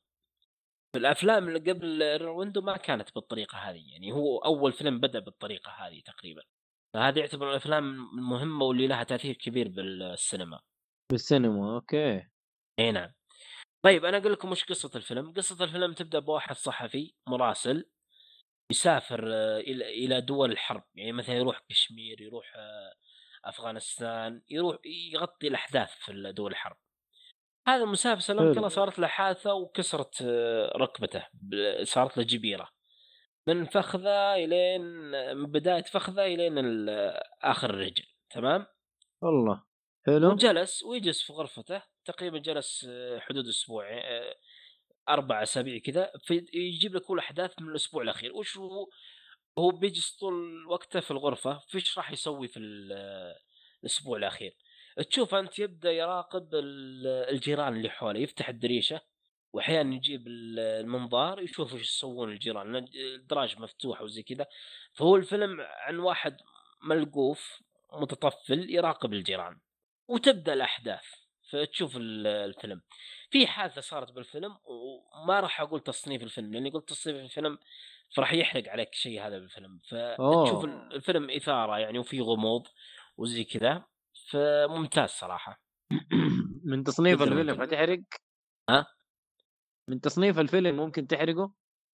في 0.93 0.99
الأفلام 0.99 1.49
اللي 1.49 1.73
قبل 1.73 2.23
Window 2.23 2.61
ما 2.61 2.77
كانت 2.77 3.15
بالطريقة 3.15 3.59
هذه 3.59 3.93
يعني 3.93 4.13
هو 4.13 4.39
أول 4.39 4.73
فيلم 4.73 5.01
بدأ 5.01 5.19
بالطريقة 5.19 5.71
هذه 5.73 6.01
تقريبا. 6.01 6.43
فهذه 6.94 7.19
يعتبر 7.19 7.51
الأفلام 7.51 7.85
المهمة 8.19 8.64
واللي 8.64 8.86
لها 8.86 9.05
تأثير 9.05 9.35
كبير 9.35 9.69
بالسينما. 9.69 10.60
بالسينما 11.12 11.74
أوكي. 11.74 12.28
إي 12.78 12.93
نعم. 12.93 13.12
طيب 13.85 14.05
أنا 14.05 14.16
أقول 14.16 14.32
لكم 14.32 14.51
وش 14.51 14.64
قصة 14.64 14.90
الفيلم. 14.97 15.32
قصة 15.32 15.64
الفيلم 15.64 15.93
تبدأ 15.93 16.19
بواحد 16.19 16.56
صحفي 16.56 17.14
مراسل 17.28 17.90
يسافر 18.70 19.35
آه، 19.35 19.59
إلى 19.59 19.89
إلى 19.89 20.20
دول 20.20 20.52
الحرب. 20.52 20.82
يعني 20.94 21.12
مثلا 21.12 21.36
يروح 21.36 21.62
كشمير 21.69 22.20
يروح 22.20 22.52
آه، 22.56 22.94
أفغانستان 23.44 24.43
يروح 24.51 24.77
يغطي 25.12 25.48
الأحداث 25.48 25.90
في 25.90 26.32
دول 26.32 26.51
الحرب. 26.51 26.77
هذا 27.69 27.85
المسافر 27.85 28.20
سلام. 28.20 28.47
الله 28.47 28.69
صارت 28.69 28.98
له 28.98 29.06
حادثة 29.06 29.55
وكسرت 29.55 30.23
آه، 30.23 30.73
ركبته 30.77 31.27
صارت 31.82 32.16
له 32.19 32.24
جبيرة. 32.24 32.69
من 33.47 33.64
فخذه 33.64 34.35
إلين 34.35 34.81
من 35.36 35.47
بداية 35.47 35.82
فخذه 35.82 36.23
إلين 36.27 36.59
ال- 36.59 37.20
آخر 37.43 37.70
الرجل 37.70 38.05
تمام؟ 38.31 38.66
والله 39.23 39.62
حلو. 40.06 40.32
وجلس 40.32 40.82
ويجلس 40.82 41.23
في 41.23 41.32
غرفته 41.32 41.82
تقريبا 42.05 42.39
جلس 42.39 42.86
آه، 42.90 43.19
حدود 43.19 43.48
أسبوع 43.48 43.86
آه، 43.90 44.36
أربع 45.09 45.43
أسابيع 45.43 45.78
كذا 45.78 46.12
فيجيب 46.24 46.94
لك 46.94 47.02
كل 47.02 47.14
الاحداث 47.14 47.60
من 47.60 47.69
الأسبوع 47.69 48.02
الأخير. 48.02 48.36
وش 48.36 48.56
هو؟ 48.59 48.89
هو 49.59 49.70
بيجلس 49.70 50.16
طول 50.16 50.66
وقته 50.66 51.01
في 51.01 51.10
الغرفة 51.10 51.59
فيش 51.69 51.98
راح 51.98 52.12
يسوي 52.12 52.48
في 52.48 52.59
ال- 52.59 53.35
الأسبوع 53.82 54.19
الأخير؟ 54.19 54.56
تشوف 55.10 55.35
أنت 55.35 55.59
يبدأ 55.59 55.93
يراقب 55.93 56.55
ال- 56.55 57.06
الجيران 57.06 57.77
اللي 57.77 57.90
حوله 57.90 58.20
يفتح 58.20 58.48
الدريشة 58.48 59.01
واحيانا 59.53 59.95
يجيب 59.95 60.27
ال- 60.27 60.59
المنظار 60.59 61.41
يشوف 61.41 61.74
وش 61.74 61.81
يسوون 61.81 62.33
الجيران 62.33 62.77
الدراج 62.95 63.59
مفتوحه 63.61 64.05
وزي 64.05 64.23
كذا. 64.23 64.47
فهو 64.93 65.16
الفيلم 65.16 65.61
عن 65.61 65.99
واحد 65.99 66.37
ملقوف 66.85 67.62
متطفل 67.93 68.70
يراقب 68.70 69.12
الجيران 69.12 69.61
وتبدأ 70.09 70.53
الأحداث. 70.53 71.05
فتشوف 71.51 71.97
ال- 71.97 72.27
الفيلم. 72.27 72.83
في 73.31 73.47
حادثة 73.47 73.81
صارت 73.81 74.12
بالفيلم 74.12 74.57
وما 74.65 75.41
راح 75.41 75.61
أقول 75.61 75.81
تصنيف 75.81 76.23
الفيلم 76.23 76.53
لأني 76.53 76.70
قلت 76.70 76.89
تصنيف 76.89 77.16
الفيلم 77.16 77.59
فراح 78.16 78.33
يحرق 78.33 78.69
عليك 78.69 78.95
شيء 78.95 79.27
هذا 79.27 79.39
بالفيلم. 79.39 79.79
فتشوف. 79.89 80.65
الفيلم 80.65 81.31
إثارة 81.31 81.79
يعني 81.79 81.99
وفي 81.99 82.20
غموض 82.20 82.66
وزي 83.16 83.45
كذا. 83.45 83.85
فممتاز 84.31 85.11
صراحة. 85.11 85.62
من 86.65 86.85
تصنيف 86.85 87.23
الفيلم. 87.23 87.62
حتحرق 87.62 87.99
ها؟ 88.70 88.87
من 89.89 90.01
تصنيف 90.01 90.39
الفيلم 90.39 90.77
ممكن 90.77 91.07
تحرقه؟ 91.07 91.53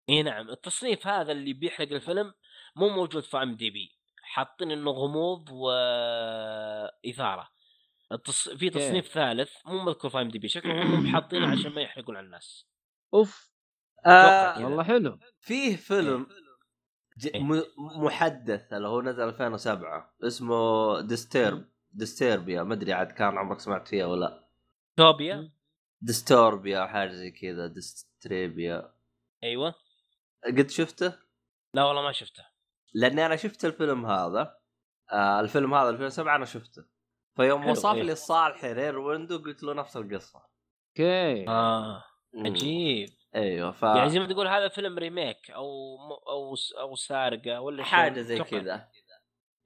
إي 0.08 0.22
نعم 0.22 0.50
التصنيف 0.50 1.06
هذا 1.06 1.32
اللي 1.32 1.52
بيحرق 1.52 1.92
الفيلم 1.92 2.34
مو 2.76 2.88
موجود 2.88 3.22
في 3.22 3.36
IMDb 3.36 3.98
حاطين 4.22 4.70
إنه 4.70 4.90
غموض 4.90 5.50
وإثارة. 5.50 7.48
التص... 8.12 8.48
في 8.48 8.70
تصنيف 8.70 9.08
ثالث 9.08 9.52
مو 9.66 9.84
مذكور 9.84 10.10
في 10.10 10.20
IMDb 10.20 10.48
شكلهم 10.48 10.94
هم 10.94 11.06
حاطينه 11.14 11.52
عشان 11.52 11.72
ما 11.72 11.80
يحرقون 11.80 12.16
على 12.16 12.26
الناس. 12.26 12.66
أوف. 13.14 13.50
آه. 14.06 14.64
والله 14.64 14.82
حلو. 14.82 15.18
فيه 15.40 15.76
فيلم 15.76 16.26
ج... 17.18 17.26
إيه. 17.34 17.42
م... 17.42 17.62
محدث 17.78 18.72
اللي 18.72 18.88
هو 18.88 19.02
نزل 19.02 19.22
2007 19.22 20.14
اسمه 20.22 21.00
Disturb 21.00 21.64
Disturbia 21.92 22.62
ما 22.62 22.74
أدري 22.74 22.92
عاد 22.92 23.12
كان 23.12 23.38
عمرك 23.38 23.60
سمعت 23.60 23.88
فيها 23.88 24.06
ولا 24.06 24.20
لأ. 24.20 24.48
توبيا؟ 24.96 25.57
Disturbia 26.00 26.78
أو 26.78 26.86
حاجة 26.88 27.10
زي 27.10 27.30
كذا 27.30 27.66
Disturbia 27.66 28.92
أيوه 29.44 29.74
قد 30.58 30.70
شفته؟ 30.70 31.18
لا 31.74 31.84
والله 31.84 32.02
ما 32.02 32.12
شفته 32.12 32.46
لأني 32.94 33.26
أنا 33.26 33.36
شفت 33.36 33.64
الفيلم 33.64 34.06
هذا 34.06 34.56
آه 35.12 35.40
الفيلم 35.40 35.74
هذا 35.74 35.90
2007 35.90 36.36
أنا 36.36 36.44
شفته 36.44 36.84
فيوم 37.36 37.66
وصف 37.66 37.94
إيه. 37.94 38.02
لي 38.02 38.12
الصالحي 38.12 38.72
Rear 38.72 38.98
Window 38.98 39.38
قلت 39.38 39.62
له 39.62 39.74
نفس 39.74 39.96
القصة 39.96 40.38
okay 40.88 41.48
آه. 41.48 42.04
عجيب 42.34 43.08
أيوه 43.34 43.70
ف 43.70 43.82
يعني 43.82 44.10
زي 44.10 44.18
ما 44.18 44.26
تقول 44.26 44.46
هذا 44.48 44.68
فيلم 44.68 44.98
remake 44.98 45.50
أو 45.50 45.96
م- 45.96 46.28
أو 46.28 46.54
أو 46.80 46.94
سارقة 46.94 47.60
ولا 47.60 47.82
شيء. 47.82 47.92
حاجة 47.92 48.20
زي. 48.20 48.38
كذا 48.38 48.88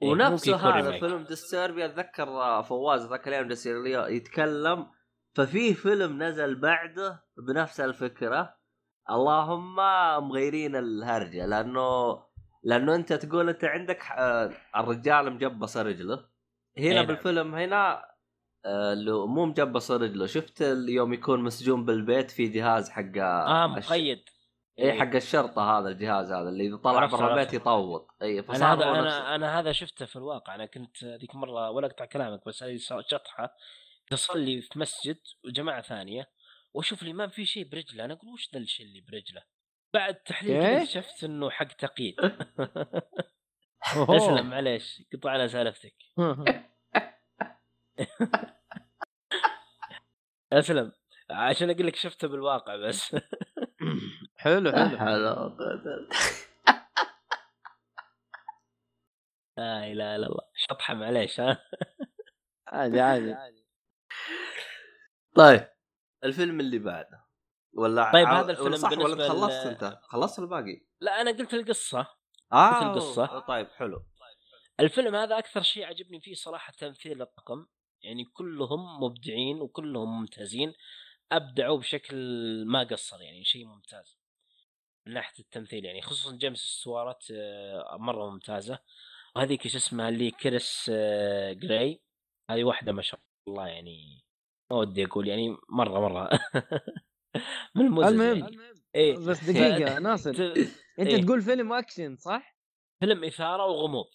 إيه، 0.02 0.08
ونفسه 0.08 0.56
هذا. 0.56 0.98
فيلم 1.00 1.24
Disturbia 1.24 1.86
أتذكر 1.86 2.28
آه، 2.28 2.62
فواز 2.62 3.06
ذاك 3.06 3.28
اليوم 3.28 4.06
يتكلم 4.08 4.86
ففيه 5.34 5.74
فيلم 5.74 6.22
نزل 6.22 6.54
بعده 6.54 7.24
بنفس 7.36 7.80
الفكرة. 7.80 8.54
اللهم 9.10 9.76
مغيرين 10.28 10.76
الهرجة 10.76 11.46
لأنه 11.46 12.22
لأنه 12.64 12.94
أنت 12.94 13.12
تقول 13.12 13.48
أنت 13.48 13.64
عندك 13.64 14.02
آه، 14.18 14.52
الرجال 14.76 15.32
مجبص 15.32 15.76
رجله. 15.76 16.24
هنا 16.78 16.94
نعم. 16.94 17.06
بالفيلم 17.06 17.54
هنا 17.54 18.04
آه، 18.64 18.94
لو 18.94 19.26
مو 19.26 19.46
مجبص 19.46 19.90
رجله. 19.90 20.26
شفت 20.26 20.62
اليوم 20.62 21.12
يكون 21.12 21.40
مسجون 21.40 21.84
بالبيت 21.84 22.30
في 22.30 22.48
جهاز 22.48 22.90
حق 22.90 23.18
آه 23.18 23.66
مقيد. 23.66 24.22
اي 24.78 25.00
حق 25.00 25.14
الشرطة 25.14 25.78
هذا 25.78 25.88
الجهاز 25.88 26.32
هذا 26.32 26.48
اللي 26.48 26.66
إذا 26.66 26.76
طلع 26.76 27.06
برا 27.06 27.30
البيت. 27.30 27.54
يطوط. 27.54 28.08
اي 28.22 28.40
أنا 28.40 28.72
هذا. 28.72 28.84
أنا 28.84 29.34
أنا 29.34 29.60
هذا 29.60 29.72
شفته 29.72 30.06
في 30.06 30.16
الواقع. 30.16 30.54
أنا 30.54 30.66
كنت 30.66 31.04
ذيك 31.04 31.34
مرة 31.34 31.70
ولا 31.70 31.86
اقطع 31.86 32.04
كلامك 32.04 32.46
بس 32.46 32.62
هذه 32.62 32.76
شطحة. 33.08 33.54
تصلي 34.12 34.62
في 34.62 34.78
مسجد 34.78 35.18
وجماعة 35.44 35.82
ثانية 35.82 36.30
وأشوف 36.74 37.02
الامام 37.02 37.28
في 37.28 37.46
شيء 37.46 37.68
برجله 37.68 38.04
أنا 38.04 38.14
أقول 38.14 38.32
وش 38.32 38.50
ذا 38.54 38.60
الشيء 38.60 38.86
اللي 38.86 39.00
برجله؟ 39.00 39.42
بعد 39.94 40.14
تحليل 40.14 40.62
إيه؟ 40.62 40.82
اكتشفت 40.82 41.24
إنه 41.24 41.50
حق 41.50 41.66
تقييد. 41.66 42.14
اسلم 44.16 44.50
معليش 44.50 45.02
قطع 45.12 45.30
على 45.30 45.48
سالفتك. 45.48 45.94
اسلم 50.52 50.92
عشان 51.30 51.70
أقول 51.70 51.86
لك 51.86 51.96
شفته 51.96 52.28
بالواقع 52.28 52.76
بس. 52.76 53.16
حلو 54.36 54.72
حلو. 54.72 54.98
قوة 54.98 55.56
لا 59.56 59.86
إله 59.86 60.16
إلا 60.16 60.26
الله. 60.26 60.48
شطحة 60.54 60.94
معليش 60.94 61.40
ها. 61.40 61.62
عادي 62.66 63.00
عادي. 63.00 63.61
طيب 65.36 65.68
الفيلم 66.24 66.60
اللي 66.60 66.78
بعده. 66.78 67.24
ولا 67.74 68.12
طيب 68.12 68.26
هذا 68.26 68.52
الفيلم 68.52 68.76
صح 68.76 68.92
ولا 68.92 69.28
خلصت 69.28 69.66
أنت؟ 69.66 69.98
خلصت 70.02 70.38
الباقي؟ 70.38 70.86
لا 71.00 71.20
أنا 71.20 71.30
قلت 71.30 71.54
القصة. 71.54 72.06
آه 72.52 72.92
القصة. 72.92 73.38
طيب 73.38 73.68
حلو. 73.68 74.06
الفيلم 74.80 75.14
هذا 75.14 75.38
أكثر 75.38 75.62
شيء 75.62 75.84
عجبني 75.84 76.20
فيه 76.20 76.34
صراحة 76.34 76.72
تمثيل 76.72 77.22
الطاقم 77.22 77.66
يعني 78.02 78.24
كلهم 78.24 79.02
مبدعين 79.02 79.60
وكلهم 79.60 80.20
ممتازين. 80.20 80.74
أبدعوا 81.32 81.78
بشكل 81.78 82.16
ما 82.66 82.82
قصر 82.82 83.22
يعني 83.22 83.44
شيء 83.44 83.66
ممتاز. 83.66 84.18
من 85.06 85.14
ناحية 85.14 85.44
التمثيل 85.44 85.84
يعني 85.84 86.02
خصوصا 86.02 86.36
جيمس 86.36 86.58
ستوارت 86.58 87.30
آه، 87.30 87.96
مرة 88.00 88.30
ممتازة. 88.30 88.78
وهذيك 89.36 89.68
شو 89.68 89.78
اسمها 89.78 90.08
اللي 90.08 90.30
كريس 90.30 90.90
آه، 90.94 91.52
جراي 91.52 92.02
هذه 92.50 92.64
واحدة 92.64 92.92
ما 92.92 93.02
شاء 93.02 93.20
الله 93.48 93.68
يعني 93.68 94.22
ما 94.70 94.76
ودي 94.78 95.04
أقول 95.04 95.28
يعني 95.28 95.56
مرة 95.70 96.00
مرة 96.00 96.30
من 97.76 97.86
المزج 97.86 98.24
المهم 98.24 98.26
يعني. 98.26 98.56
إيه 98.94 99.16
بس 99.18 99.44
دقيقة 99.50 99.98
ناصر 99.98 100.30
أنت 100.98 101.14
إيه. 101.14 101.22
تقول 101.24 101.42
فيلم 101.42 101.72
أكشن 101.72 102.16
صح؟ 102.16 102.56
فيلم 103.00 103.24
إثارة 103.24 103.66
وغموض 103.66 104.06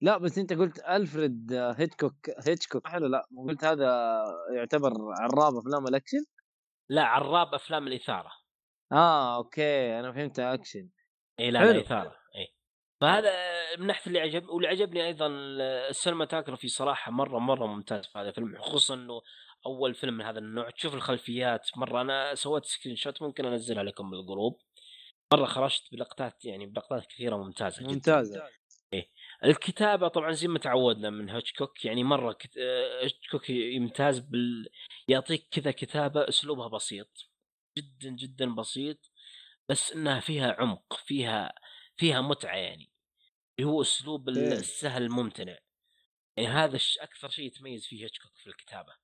لا 0.00 0.18
بس 0.18 0.38
أنت 0.38 0.52
قلت 0.52 0.78
ألفريد 0.78 1.52
هيتكوك 1.52 2.30
هيتشكوك 2.46 2.86
حلو 2.88 3.06
لا 3.06 3.26
مو 3.30 3.46
قلت 3.48 3.64
هذا 3.64 4.22
يعتبر 4.56 4.92
عراب 5.20 5.56
أفلام 5.56 5.86
الأكشن؟ 5.86 6.24
لا 6.88 7.04
عراب 7.04 7.54
أفلام 7.54 7.86
الإثارة 7.86 8.32
آه 8.92 9.36
okay 9.36 10.00
أنا 10.00 10.12
فهمت 10.12 10.38
أكشن 10.38 10.90
اي 11.40 11.50
لا 11.50 11.60
حلو. 11.60 11.72
لا 11.72 11.80
إثارة 11.80 12.08
اي 12.10 12.16
فهذا 13.00 13.32
من 13.78 13.86
ناحية 13.86 14.06
اللي 14.06 14.20
عجب 14.20 14.48
واللي 14.48 14.68
عجبني 14.68 15.06
أيضا 15.06 15.26
ال 15.88 15.93
cinematography 15.93 16.68
صراحة 16.68 17.12
مرة 17.12 17.38
مرة 17.38 17.66
ممتاز 17.66 18.06
في 18.06 18.18
هذا 18.18 18.28
الفيلم 18.28 18.58
خصوصا 18.58 18.94
إنه 18.94 19.22
أول 19.66 19.94
فيلم 19.94 20.14
من 20.14 20.24
هذا 20.24 20.38
النوع. 20.38 20.70
تشوف 20.70 20.94
الخلفيات 20.94 21.70
مرة 21.76 22.00
أنا 22.00 22.34
سويت 22.34 22.64
screenshot 22.64 23.22
ممكن 23.22 23.46
أنزلها 23.46 23.82
لكم 23.82 24.10
بالجروب. 24.10 24.60
مرة 25.32 25.46
خرجت 25.46 25.82
بلقطات 25.92 26.44
يعني 26.44 26.66
بلقطات 26.66 27.06
كثيرة 27.06 27.36
ممتازة 27.36 27.82
جدا. 27.82 27.92
ممتازة. 27.92 28.42
الكتابة 29.44 30.08
طبعا 30.08 30.32
زي 30.32 30.48
ما 30.48 30.58
تعودنا 30.58 31.10
من 31.10 31.30
هيتشكوك 31.30 31.84
يعني 31.84 32.04
مرة 32.04 32.32
كت... 32.32 32.58
هيتشكوك 33.02 33.50
يمتاز 33.50 34.18
بال 34.18 34.68
يعطيك 35.08 35.48
كذا 35.50 35.70
كتابة 35.70 36.28
أسلوبها 36.28 36.68
بسيط. 36.68 37.08
جدا 37.78 38.10
جدا 38.10 38.54
بسيط 38.54 39.10
بس 39.68 39.92
إنها 39.92 40.20
فيها 40.20 40.56
عمق 40.58 41.00
فيها 41.04 41.52
فيها 41.96 42.20
متعة 42.20 42.56
يعني 42.56 42.90
اللي 43.58 43.70
هو 43.70 43.82
أسلوب 43.82 44.28
إيه. 44.28 44.52
السهل 44.52 45.02
الممتنع. 45.02 45.58
يعني 46.36 46.48
هذا 46.48 46.76
الش... 46.76 46.98
أكثر 46.98 47.28
شيء 47.28 47.46
يتميز 47.46 47.86
فيه 47.86 48.04
هيتشكوك 48.04 48.32
في 48.36 48.46
الكتابة. 48.46 48.94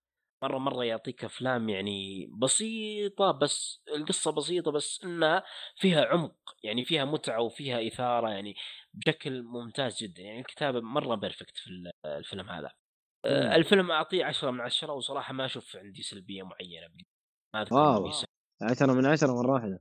مرة 0.42 0.58
مرة 0.58 0.84
يعطيك 0.84 1.24
أفلام 1.24 1.68
يعني 1.68 2.26
بسيطة 2.42 3.30
بس 3.30 3.82
القصة 3.96 4.32
بسيطة 4.32 4.70
بس 4.72 5.00
إنها 5.04 5.44
فيها 5.76 6.04
عمق 6.06 6.36
يعني 6.62 6.84
فيها 6.84 7.04
متعة 7.04 7.40
وفيها 7.40 7.86
إثارة 7.88 8.30
يعني 8.30 8.54
بشكل 8.94 9.42
ممتاز 9.42 10.02
جدا. 10.02 10.22
يعني 10.22 10.40
الكتابة 10.40 10.80
مرة 10.80 11.14
بيرفكت 11.14 11.56
في 11.56 11.66
ال- 11.70 11.90
الفيلم 12.06 12.50
هذا. 12.50 12.70
آه، 13.24 13.46
مم. 13.46 13.52
الفيلم 13.52 13.90
أعطيه 13.90 14.24
عشرة 14.24 14.50
من 14.50 14.60
عشرة 14.60 14.92
وصراحة 14.92 15.32
ما 15.32 15.44
أشوف 15.44 15.76
عندي 15.76 16.02
سلبية 16.02 16.42
معينة 16.42 16.88
ما 17.54 17.62
أذكر 17.62 17.74
واو. 17.74 18.04
إني 18.04 18.12
س- 18.12 18.24
عشرة 18.62 18.92
من 18.92 19.06
عشرة 19.06 19.32
مرة 19.42 19.52
واحدة. 19.52 19.80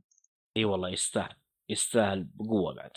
إي 0.57 0.65
والله 0.65 0.89
يستاهل. 0.89 1.35
يستاهل 1.71 2.23
بقوة 2.35 2.73
بعد. 2.75 2.91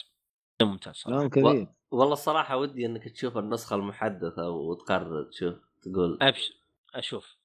ممتاز 0.62 0.94
صراحة. 0.94 1.28
كبير. 1.28 1.66
والله 1.90 2.12
الصراحة 2.12 2.56
ودي 2.56 2.86
إنك 2.86 3.08
تشوف 3.08 3.38
النسخة 3.38 3.76
المحدثة 3.76 4.50
وتقرر 4.50 5.24
تشوف 5.24 5.54
تقول 5.82 6.18
أبشر 6.22 6.54
أشوف. 6.94 7.36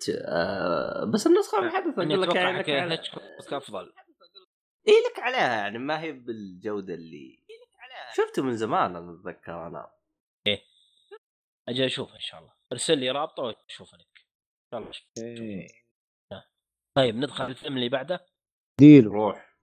ت- 0.00 0.08
آه 0.26 1.04
بس 1.04 1.26
النسخة 1.26 1.58
المحدثة 1.58 2.02
اني 2.02 2.14
أقول 2.14 2.28
لك 2.28 2.34
يعني 2.36 2.58
لك 2.58 2.70
على... 2.70 2.94
أفضل. 3.56 3.92
إي 4.88 4.92
لك 5.12 5.18
عليها 5.18 5.54
يعني 5.56 5.78
ما 5.78 6.00
هي 6.00 6.12
بالجودة 6.12 6.94
اللي 6.94 7.44
شفته 8.16 8.42
من 8.42 8.56
زمان 8.56 8.96
أنا 8.96 9.12
أتذكر 9.14 9.66
أنا. 9.66 9.90
أجي 11.68 11.86
أشوف 11.86 12.14
إن 12.14 12.20
شاء 12.20 12.40
الله. 12.40 12.52
أرسل 12.72 12.98
لي 12.98 13.10
رابطة 13.10 13.42
وأشوف 13.42 13.94
لك. 13.94 14.00
ان 14.00 14.70
شاء 14.70 14.80
الله. 14.80 14.92
إيه. 15.18 15.68
طيب 16.96 17.16
ندخل 17.16 17.44
الفيلم 17.46 17.76
اللي 17.76 17.88
بعده. 17.88 18.26
ديلو 18.80 19.12
روح. 19.12 19.53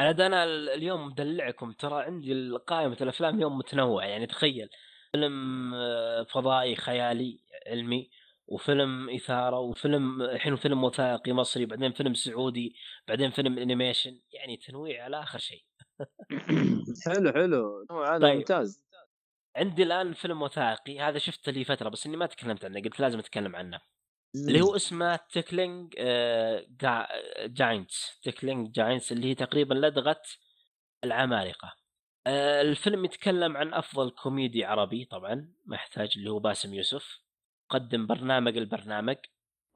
أنا 0.00 0.26
أنا 0.26 0.44
ال- 0.44 0.68
اليوم 0.68 1.06
مدلعكم 1.06 1.72
ترى 1.72 2.02
عندي 2.02 2.50
قائمه 2.66 2.96
الأفلام 3.00 3.36
اليوم 3.36 3.58
متنوعه 3.58 4.06
يعني 4.06 4.26
تخيل. 4.26 4.68
فيلم 5.12 5.74
آه، 5.74 6.22
فضائي 6.22 6.76
خيالي 6.76 7.40
علمي 7.66 8.10
وفيلم 8.46 9.10
إثارة 9.10 9.58
وفيلم 9.58 10.22
الحين 10.22 10.56
فيلم 10.56 10.84
وثائقي 10.84 11.32
مصري 11.32 11.66
بعدين 11.66 11.92
فيلم 11.92 12.14
سعودي 12.14 12.76
بعدين 13.08 13.30
فيلم 13.30 13.58
animation 13.58 14.20
يعني 14.32 14.56
تنويع 14.56 15.04
على 15.04 15.22
آخر 15.22 15.38
شيء. 15.38 15.64
حلو 17.06 17.32
حلو. 17.32 17.86
هذا 18.06 18.18
طيب. 18.18 18.36
ممتاز. 18.36 18.84
عندي 19.56 19.82
الآن 19.82 20.12
فيلم 20.12 20.42
وثائقي 20.42 21.00
هذا 21.00 21.18
شفته 21.18 21.52
لي 21.52 21.64
فترة 21.64 21.88
بس 21.88 22.06
إني 22.06 22.16
ما 22.16 22.26
تكلمت 22.26 22.64
عنه 22.64 22.80
قلت 22.82 23.00
لازم 23.00 23.18
أتكلم 23.18 23.56
عنه. 23.56 23.80
اللي 24.34 24.60
هو 24.60 24.76
اسمه 24.76 25.16
Tickling 25.16 25.94
Giants. 27.46 28.20
Tickling 28.22 28.70
Giants 28.72 29.12
اللي 29.12 29.30
هي 29.30 29.34
تقريبا 29.34 29.74
لدغة 29.74 30.22
العمالقة. 31.04 31.76
آه، 32.26 32.62
الفيلم 32.62 33.04
يتكلم 33.04 33.56
عن 33.56 33.74
أفضل 33.74 34.10
كوميدي 34.10 34.64
عربي 34.64 35.04
طبعا 35.04 35.52
ما 35.66 35.76
يحتاج 35.76 36.12
اللي 36.16 36.30
هو 36.30 36.38
باسم 36.38 36.74
يوسف. 36.74 37.20
قدم 37.68 38.06
برنامج 38.06 38.56
البرنامج. 38.56 39.16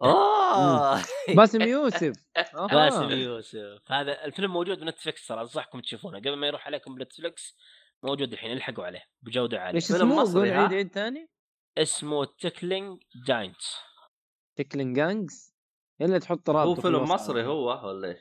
اوه 0.03 1.03
باسم 1.37 1.63
يوسف. 1.63 2.13
آه. 2.55 2.67
باسم 2.67 3.11
يوسف. 3.11 3.93
هذا 3.93 4.25
الفيلم 4.25 4.53
موجود 4.53 4.81
بنتفلكس 4.81 5.27
ترى 5.27 5.41
أنصحكم 5.41 5.81
تشوفونه. 5.81 6.19
قبل 6.19 6.37
ما 6.37 6.47
يروح 6.47 6.67
عليكم 6.67 6.95
بنتفلكس 6.95 7.57
موجود 8.03 8.33
الحين 8.33 8.53
الحقوا 8.53 8.85
عليه. 8.85 9.05
بجودة 9.23 9.61
عالية. 9.61 9.75
إيش 9.75 9.93
اسمه؟ 9.93 10.33
قول؟ 10.35 10.51
عيد 10.51 10.73
عيد 10.73 10.93
ثاني. 10.93 11.31
اسمه 11.79 12.25
Tickling 12.25 13.03
Giants. 13.27 13.77
Tickling 14.57 14.93
Giants 14.93 15.55
إلا 16.01 16.19
تحط 16.19 16.51
رابط 16.51 16.69
هو 16.69 16.75
في 16.75 16.83
فيلم. 16.83 17.03
مصري 17.03 17.47
هو 17.47 17.89
ولا 17.89 18.09
إيش؟ 18.09 18.19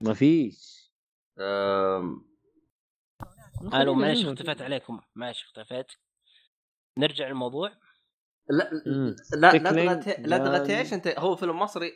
ما 0.00 0.14
فيش. 0.14 0.90
أم، 1.38 2.28
ألو 3.74 3.94
معلش 3.94 4.24
اختفيت 4.26 4.62
عليكم. 4.62 5.00
معلش 5.14 5.42
اختفيت. 5.44 5.86
نرجع 6.98 7.28
للموضوع. 7.28 7.72
لا. 8.50 8.70
لا 9.36 9.56
لدغة 10.18 10.64
جان- 10.66 10.70
إيش 10.78 10.92
أنت؟ 10.92 11.06
هو 11.18 11.36
فيلم 11.36 11.58
مصري؟ 11.58 11.92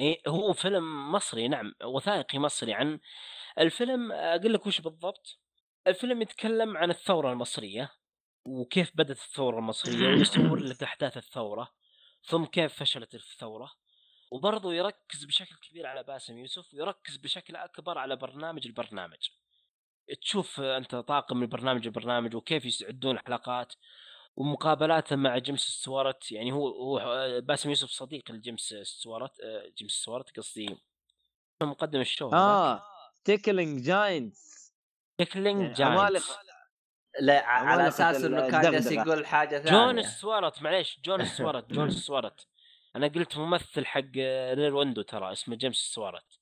إيه 0.00 0.20
هو 0.28 0.52
فيلم 0.52 1.12
مصري 1.12 1.48
نعم. 1.48 1.72
وثائقي 1.84 2.38
مصري 2.38 2.74
عن 2.74 3.00
الفيلم. 3.58 4.12
أقول 4.12 4.52
لك 4.54 4.66
وش 4.66 4.80
بالضبط. 4.80 5.38
الفيلم 5.86 6.22
يتكلم 6.22 6.76
عن 6.76 6.90
الثورة 6.90 7.32
المصرية 7.32 7.92
وكيف 8.46 8.90
بدأت 8.94 9.16
الثورة 9.18 9.58
المصرية 9.58 10.08
ويصور 10.08 10.58
لك 10.58 10.82
أحداث 10.82 11.16
الثورة. 11.16 11.68
ثم 12.26 12.44
كيف 12.44 12.74
فشلت 12.74 13.14
الثورة. 13.14 13.72
وبرضه 14.30 14.74
يركز 14.74 15.24
بشكل 15.24 15.56
كبير 15.56 15.86
على 15.86 16.02
باسم 16.02 16.38
يوسف 16.38 16.74
ويركز 16.74 17.16
بشكل 17.16 17.56
أكبر 17.56 17.98
على 17.98 18.16
برنامج 18.16 18.66
البرنامج. 18.66 19.28
تشوف 20.20 20.60
أنت 20.60 20.94
طاقم 20.94 21.42
البرنامج 21.42 21.86
البرنامج 21.86 22.36
وكيف 22.36 22.64
يسعدون 22.64 23.16
الحلقات 23.16 23.74
ومقابلاته 24.36 25.16
مع 25.16 25.38
جيمس 25.38 25.60
ستوارت. 25.60 26.32
يعني 26.32 26.52
هو 26.52 26.68
هو 26.68 27.40
باسم 27.40 27.68
يوسف 27.68 27.90
صديق 27.90 28.30
لجيمس 28.30 28.74
ستوارت 28.82 29.32
جيمس 29.78 29.92
ستوارت 29.92 30.36
قصدي. 30.36 30.76
مقدم 31.62 32.00
ال 32.00 32.06
show 32.06 32.30
آه 32.32 32.82
Tickling 33.24 33.82
Giants 33.82 34.74
Tickling 35.18 35.78
يعني 35.78 35.96
Giants. 35.96 36.36
لا 37.20 37.46
على 37.46 37.88
أساس 37.88 38.24
إنه 38.24 38.50
كان 38.50 38.72
جالس. 38.72 38.92
يقول 38.92 39.26
حاجة 39.26 39.58
ثانية 39.58 39.92
جون 39.92 40.02
ستوارت 40.02 40.62
معليش 40.62 41.00
جون 41.04 41.24
ستوارت 41.24 41.72
جون 41.72 41.90
ستوارت 41.90 42.46
أنا 42.96 43.06
قلت 43.06 43.38
ممثل 43.38 43.86
حق 43.86 44.16
Rear 44.52 44.74
Window 44.74 45.02
ترى 45.02 45.32
اسمه 45.32 45.56
جيمس 45.56 45.76
ستوارت 45.76 46.38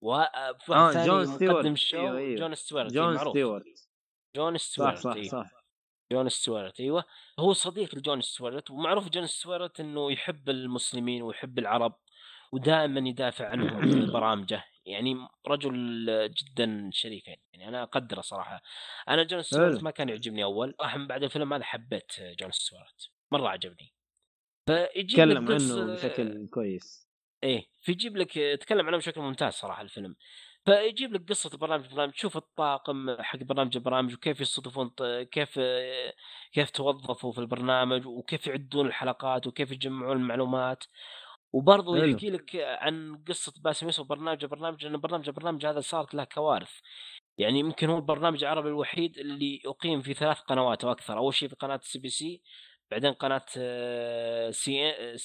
وفي 0.00 0.72
واحد 0.72 0.72
آه، 0.72 0.92
ثاني 0.92 1.06
جون 1.06 1.26
ستيوارت. 1.26 1.94
أيوه، 1.94 2.18
أيوه. 2.18 2.36
جون 2.36 2.54
ستوارت 2.54 2.92
جون 2.92 3.18
ستيوارت 3.18 3.88
جون 4.36 4.56
صح 4.58 4.64
ستوارت 4.64 4.98
صح 4.98 5.14
إيه. 5.14 5.28
صح 5.28 5.50
جون 6.12 6.28
ستوارت 6.28 6.80
أيوه 6.80 7.04
هو 7.38 7.52
صديق 7.52 7.94
لجون 7.94 8.20
ستوارت 8.20 8.70
ومعروف 8.70 9.08
جون 9.08 9.26
ستوارت 9.26 9.80
إنه 9.80 10.12
يحب 10.12 10.48
المسلمين 10.48 11.22
ويحب 11.22 11.58
العرب 11.58 11.94
ودائما 12.52 13.08
يدافع 13.08 13.48
عنهم 13.48 13.90
في 13.90 14.06
برامجه 14.12 14.64
يعني 14.86 15.28
رجل 15.46 16.06
جدا 16.34 16.90
شريف 16.92 17.28
يعني. 17.28 17.68
أنا 17.68 17.82
أقدره 17.82 18.20
صراحة. 18.20 18.62
أنا 19.08 19.22
جون 19.22 19.42
ستوارت. 19.42 19.82
ما 19.82 19.90
كان 19.90 20.08
يعجبني 20.08 20.44
أول. 20.44 20.74
من 20.96 21.06
بعد 21.06 21.22
الفيلم 21.22 21.52
هذا 21.52 21.64
حبيت 21.64 22.12
جون 22.20 22.50
ستوارت. 22.50 23.10
مرة 23.32 23.48
عجبني. 23.48 23.94
فيجي 24.66 25.16
تكلم 25.16 25.52
عنه 25.52 25.94
بشكل 25.94 26.46
كويس. 26.46 27.08
إيه 27.44 27.66
فيجيب 27.80 28.16
لك 28.16 28.36
يتكلم 28.36 28.86
عنه 28.86 28.96
بشكل 28.96 29.20
ممتاز 29.20 29.52
صراحة 29.52 29.82
الفيلم. 29.82 30.16
فيجيب 30.64 31.12
لك 31.12 31.28
قصة 31.28 31.58
برنامج 31.58 31.90
برنامج 31.90 32.12
تشوف 32.12 32.36
الطاقم 32.36 33.22
حق 33.22 33.38
برنامج 33.38 33.76
البرامج 33.76 34.14
وكيف 34.14 34.40
يصطفون 34.40 34.90
كيف 35.24 35.60
كيف 36.52 36.70
توظفوا 36.70 37.32
في 37.32 37.38
البرنامج 37.38 38.06
وكيف 38.06 38.46
يعدون 38.46 38.86
الحلقات 38.86 39.46
وكيف 39.46 39.72
يجمعون 39.72 40.16
المعلومات. 40.16 40.84
وبرضه. 41.52 41.96
يحكي 41.96 42.30
لك 42.30 42.56
عن 42.56 43.22
قصة 43.28 43.52
باسم 43.62 43.86
يوسف 43.86 44.04
برنامج 44.04 44.44
برنامج 44.44 44.84
لأن 44.84 44.96
برنامج 44.96 45.28
البرنامج 45.28 45.66
هذا 45.66 45.80
صارت 45.80 46.14
له 46.14 46.24
كوارث. 46.24 46.72
يعني 47.38 47.58
يمكن 47.58 47.90
هو 47.90 47.96
البرنامج 47.96 48.44
العربي 48.44 48.68
الوحيد 48.68 49.18
اللي 49.18 49.60
اقيم 49.66 50.00
في 50.02 50.14
ثلاث 50.14 50.40
قنوات 50.40 50.84
أو 50.84 50.92
أكثر. 50.92 51.18
أول 51.18 51.34
شيء 51.34 51.48
في 51.48 51.54
قناة 51.56 51.80
سي 51.82 51.98
بي 51.98 52.08
سي 52.08 52.42
بعدين 52.90 53.12
قناة 53.12 53.44
آه، 53.58 54.50
سي 54.50 54.88
إن 54.88 55.16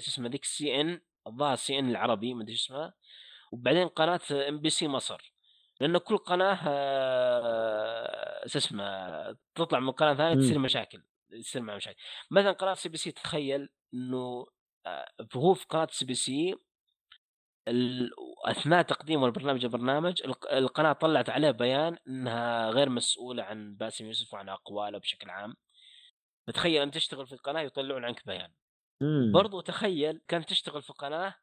شو 0.00 0.10
اسمه 0.10 0.28
ذيك؟ 0.28 0.44
سي 0.44 0.80
إن 0.80 1.00
الظاهر 1.26 1.56
سي 1.56 1.78
إن 1.78 1.90
العربي 1.90 2.34
ما 2.34 2.42
أدري 2.42 2.54
اسمها. 2.54 2.94
وبعدين 3.52 3.88
قناة 3.88 4.20
إم 4.48 4.58
بي 4.60 4.70
سي 4.70 4.88
مصر. 4.88 5.32
لأن 5.80 5.98
كل 5.98 6.16
قناة 6.16 6.58
آه، 6.66 8.46
شو 8.46 8.58
اسمه 8.58 8.84
تطلع 9.54 9.80
من 9.80 9.90
قناة 9.90 10.14
ثانية. 10.14 10.34
تصير 10.34 10.58
مشاكل 10.58 11.02
يصير 11.30 11.62
مع 11.62 11.76
مشاكل. 11.76 11.98
مثلا 12.30 12.52
قناة 12.52 12.74
سي 12.74 12.88
بي 12.88 12.96
سي 12.96 13.10
تخيل 13.12 13.68
إنه 13.94 14.46
آه، 14.86 15.06
هو 15.36 15.54
في 15.54 15.66
قناة 15.66 15.88
سي 15.90 16.04
بي 16.04 16.14
سي 16.14 16.54
ال- 17.68 18.10
أثناء 18.44 18.82
تقديم 18.82 19.24
البرنامج 19.24 19.64
البرنامج 19.64 20.22
الق- 20.24 20.52
القناة 20.52 20.92
طلعت 20.92 21.30
عليه 21.30 21.50
بيان 21.50 21.96
إنها 22.08 22.70
غير 22.70 22.88
مسؤولة 22.88 23.42
عن 23.42 23.74
باسم 23.74 24.06
يوسف 24.06 24.34
وعن 24.34 24.48
أقواله 24.48 24.98
بشكل 24.98 25.30
عام. 25.30 25.54
فتخيل 26.46 26.82
أنت 26.82 26.94
تشتغل 26.94 27.26
في 27.26 27.32
القناة 27.32 27.60
يطلعون 27.60 28.04
عنك 28.04 28.26
بيان. 28.26 28.52
مم. 29.00 29.32
برضو 29.32 29.60
تخيل 29.60 30.20
كانت 30.28 30.48
تشتغل 30.48 30.82
في 30.82 30.92
قناه 30.92 31.34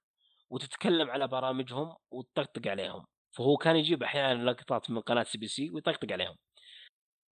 وتتكلم 0.49 1.09
على 1.09 1.27
برامجهم 1.27 1.95
وتطقطق 2.11 2.67
عليهم. 2.67 3.05
فهو 3.31 3.57
كان 3.57 3.75
يجيب 3.75 4.03
أحيانا 4.03 4.51
لقطات 4.51 4.91
من 4.91 4.99
قناة 5.01 5.23
سي 5.23 5.37
بي 5.37 5.47
سي 5.47 5.69
ويطقطق 5.69 6.11
عليهم. 6.11 6.35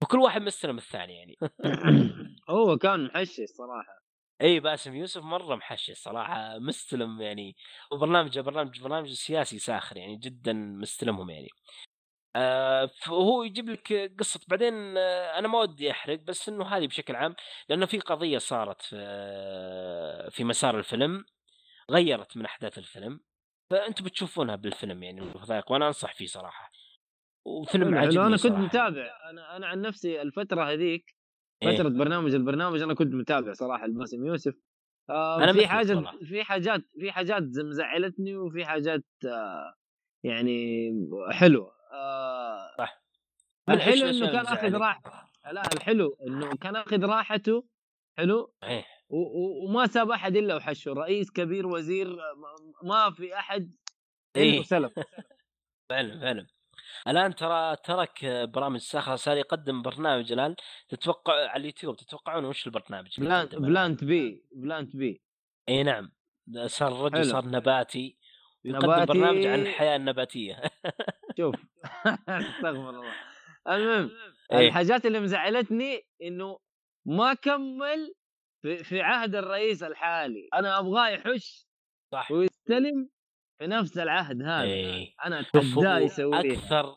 وكل 0.04 0.18
واحد 0.20 0.42
مستلم 0.42 0.78
الثاني 0.78 1.14
يعني. 1.16 1.36
هو 2.50 2.78
كان 2.78 3.06
محشي 3.06 3.46
صراحة. 3.58 3.99
إي 4.42 4.60
باسم 4.60 4.96
يوسف 4.96 5.24
مرة 5.24 5.56
محشي 5.56 5.92
الصراحه 5.92 6.60
مستلم 6.60 7.22
يعني 7.22 7.56
وبرنامج 7.92 8.40
برنامج 8.40 8.82
برنامج 8.82 9.14
سياسي 9.14 9.60
ساخر 9.60 9.98
يعني 9.98 10.16
جدا 10.18 10.54
مستلمهم 10.54 11.30
يعني 11.30 11.50
آه 12.36 12.86
فهو 12.86 13.44
يجيب 13.44 13.70
لك 13.70 14.14
قصة 14.20 14.40
بعدين 14.48 14.98
آه 14.98 15.40
أنا 15.40 15.48
ما 15.48 15.60
ودي 15.60 15.92
أحرق 15.92 16.20
بس 16.20 16.50
إنه 16.50 16.66
هذه 16.66 16.88
بشكل 16.88 17.16
عام 17.16 17.36
لأنه 17.70 17.86
في 17.86 18.00
قضية 18.00 18.38
صارت 18.38 18.82
في 18.82 18.96
آه 19.00 20.30
في 20.30 20.44
مسار 20.44 20.80
الفيلم 20.80 21.26
غيرت 21.92 22.38
من 22.38 22.46
أحداث 22.46 22.78
الفيلم 22.78 23.20
فأنتم 23.72 24.06
بتشوفونها 24.06 24.56
بالفيلم 24.56 25.04
يعني 25.04 25.22
الوثائق 25.22 25.72
وأنا 25.72 25.88
أنصح 25.88 26.14
فيه 26.14 26.26
صراحة 26.26 26.72
وفيلم 27.46 27.96
عجبني. 27.96 28.20
أنا 28.28 28.30
كنت 28.30 28.40
صراحة. 28.40 28.62
متابع 28.62 29.10
أنا 29.30 29.58
أنا 29.58 29.68
عن 29.68 29.82
نفسي 29.82 30.22
الفترة 30.22 30.64
هذيك. 30.74 31.19
فترة 31.62 31.90
برنامج 31.90 32.34
البرنامج 32.36 32.82
أنا 32.82 32.94
كنت 32.94 33.14
متابع 33.14 33.54
صراحة 33.54 33.88
لباسم 33.88 34.26
يوسف 34.26 34.54
آه 35.10 35.44
أنا 35.44 35.54
في 35.54 35.68
حاجة. 35.68 36.04
في 36.26 36.44
حاجات 36.44 36.82
في 37.00 37.12
حاجات 37.12 37.44
مزعلتني 37.44 38.36
وفي 38.38 38.66
حاجات 38.66 39.04
آه 39.26 39.74
يعني 40.24 40.92
حلوة 41.32 41.72
آه 41.94 42.76
صح. 42.78 43.04
الحلو 43.70 44.10
إنه 44.10 44.28
كان 44.32 44.46
آخذ؟ 44.46 44.74
راحه 44.76 45.32
لا 45.52 45.62
الحلو 45.74 46.18
إنه 46.28 46.56
كان 46.56 46.76
آخذ 46.76 47.06
راحته 47.06 47.66
حلو 48.18 48.54
إيه. 48.64 48.86
و- 49.10 49.18
و- 49.18 49.66
وما 49.66 49.88
ساب 49.88 50.12
أحد 50.12 50.36
إلا 50.36 50.56
وحشه 50.56 50.94
رئيس 50.94 51.32
كبير 51.32 51.68
وزير 51.68 52.08
ما- 52.16 52.74
ما 52.84 53.12
في 53.12 53.36
أحد 53.36 53.76
إلا 54.36 54.44
إيه. 54.44 54.60
وسلف 54.60 54.94
فعلا 55.90 56.20
فعلا 56.20 56.48
الآن 57.08 57.36
ترى 57.36 57.76
ترك 57.76 58.26
برامج 58.26 58.80
ساخرة 58.80 59.16
صار 59.16 59.38
يقدم 59.38 59.82
برنامج 59.82 60.32
الآن. 60.32 60.56
تتوقع 60.90 61.34
على 61.34 61.62
اليوتيوب 61.62 61.96
تتوقعون 61.96 62.46
وش 62.46 62.68
البرنامج 62.68 63.20
plant؟ 63.20 63.56
plant 63.56 64.04
B 64.04 64.46
plant 64.56 64.96
B. 64.96 65.22
إي 65.70 65.84
نعم. 65.84 66.12
صار 66.66 66.92
الرجل 66.92 67.16
حلو. 67.16 67.24
صار 67.24 67.46
نباتي. 67.46 68.18
ويقدم 68.66 68.86
نباتي. 68.86 69.06
برنامج 69.06 69.46
عن 69.46 69.60
الحياة 69.60 69.96
النباتية. 69.96 70.62
شوف. 71.38 71.56
استغفر 72.30 72.90
الله. 72.90 73.14
المهم 73.68 74.12
إيه. 74.52 74.68
الحاجات 74.68 75.06
اللي 75.06 75.20
مزعلتني 75.20 76.02
إنه 76.22 76.60
ما 77.06 77.34
كمل 77.34 78.14
في, 78.62 78.78
في 78.84 79.02
عهد 79.02 79.36
الرئيس 79.36 79.84
الحالي. 79.84 80.50
أنا 80.54 80.80
أبغاه 80.80 81.10
يحش 81.10 81.68
صح. 82.12 82.32
ويستلم 82.32 83.10
في 83.60 83.68
نفس 83.68 83.98
العهد 83.98 84.42
هذا 84.42 84.62
إيه. 84.64 85.14
أنا 85.26 85.40
اتحداه 85.40 86.00
يسويه 86.00 86.40
أكثر 86.40 86.96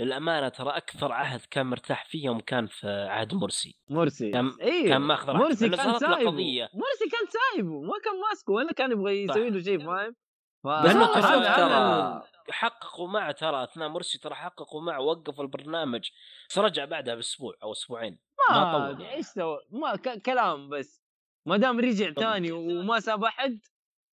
للأمانة 0.00 0.48
ترى 0.48 0.70
أكثر 0.70 1.12
عهد 1.12 1.40
كان 1.50 1.66
مرتاح 1.66 2.04
فيه 2.04 2.24
يوم 2.24 2.40
كان 2.40 2.66
في 2.66 2.88
عهد 3.10 3.34
مرسي. 3.34 3.78
مرسي. 3.90 4.30
كان- 4.30 4.52
أيوه 4.62 4.88
كان 4.88 5.00
ماخذ 5.00 5.28
راحته، 5.28 5.44
مرسي 5.44 5.68
كان 5.68 5.98
سايبه. 5.98 6.30
قضية. 6.30 6.70
مرسي 6.74 7.08
كان 7.12 7.26
سايبه. 7.28 7.80
ما 7.80 7.94
كان 8.04 8.20
ماسكه 8.30 8.52
ولا 8.52 8.72
كان 8.72 8.92
يبغى 8.92 9.22
يسوي 9.24 9.50
له 9.50 9.62
شيء 9.62 9.78
فاهم؟ 9.78 10.16
بس 10.64 10.92
تشوف 10.92 11.16
هذا- 11.16 11.56
ترى 11.56 12.22
حققوا 12.50 13.08
معه 13.08 13.32
ترى 13.32 13.64
أثناء 13.64 13.88
مرسي 13.88 14.18
ترى 14.18 14.34
حققوا 14.34 14.82
معه 14.82 15.00
وقفوا 15.00 15.44
البرنامج. 15.44 16.10
بس 16.50 16.58
رجع 16.58 16.84
بعدها 16.84 17.14
بأسبوع 17.14 17.54
أو 17.62 17.72
أسبوعين. 17.72 18.18
ما 18.50 18.72
ما 18.78 18.92
طول. 18.92 19.02
إيش 19.06 19.26
سوى. 19.26 19.58
ما 19.70 19.96
ك... 19.96 20.22
كلام 20.22 20.68
بس. 20.68 21.02
ما 21.46 21.56
دام 21.56 21.80
رجع 21.80 22.12
ثاني 22.12 22.52
وما 22.52 23.00
ساب 23.00 23.24
أحد 23.24 23.58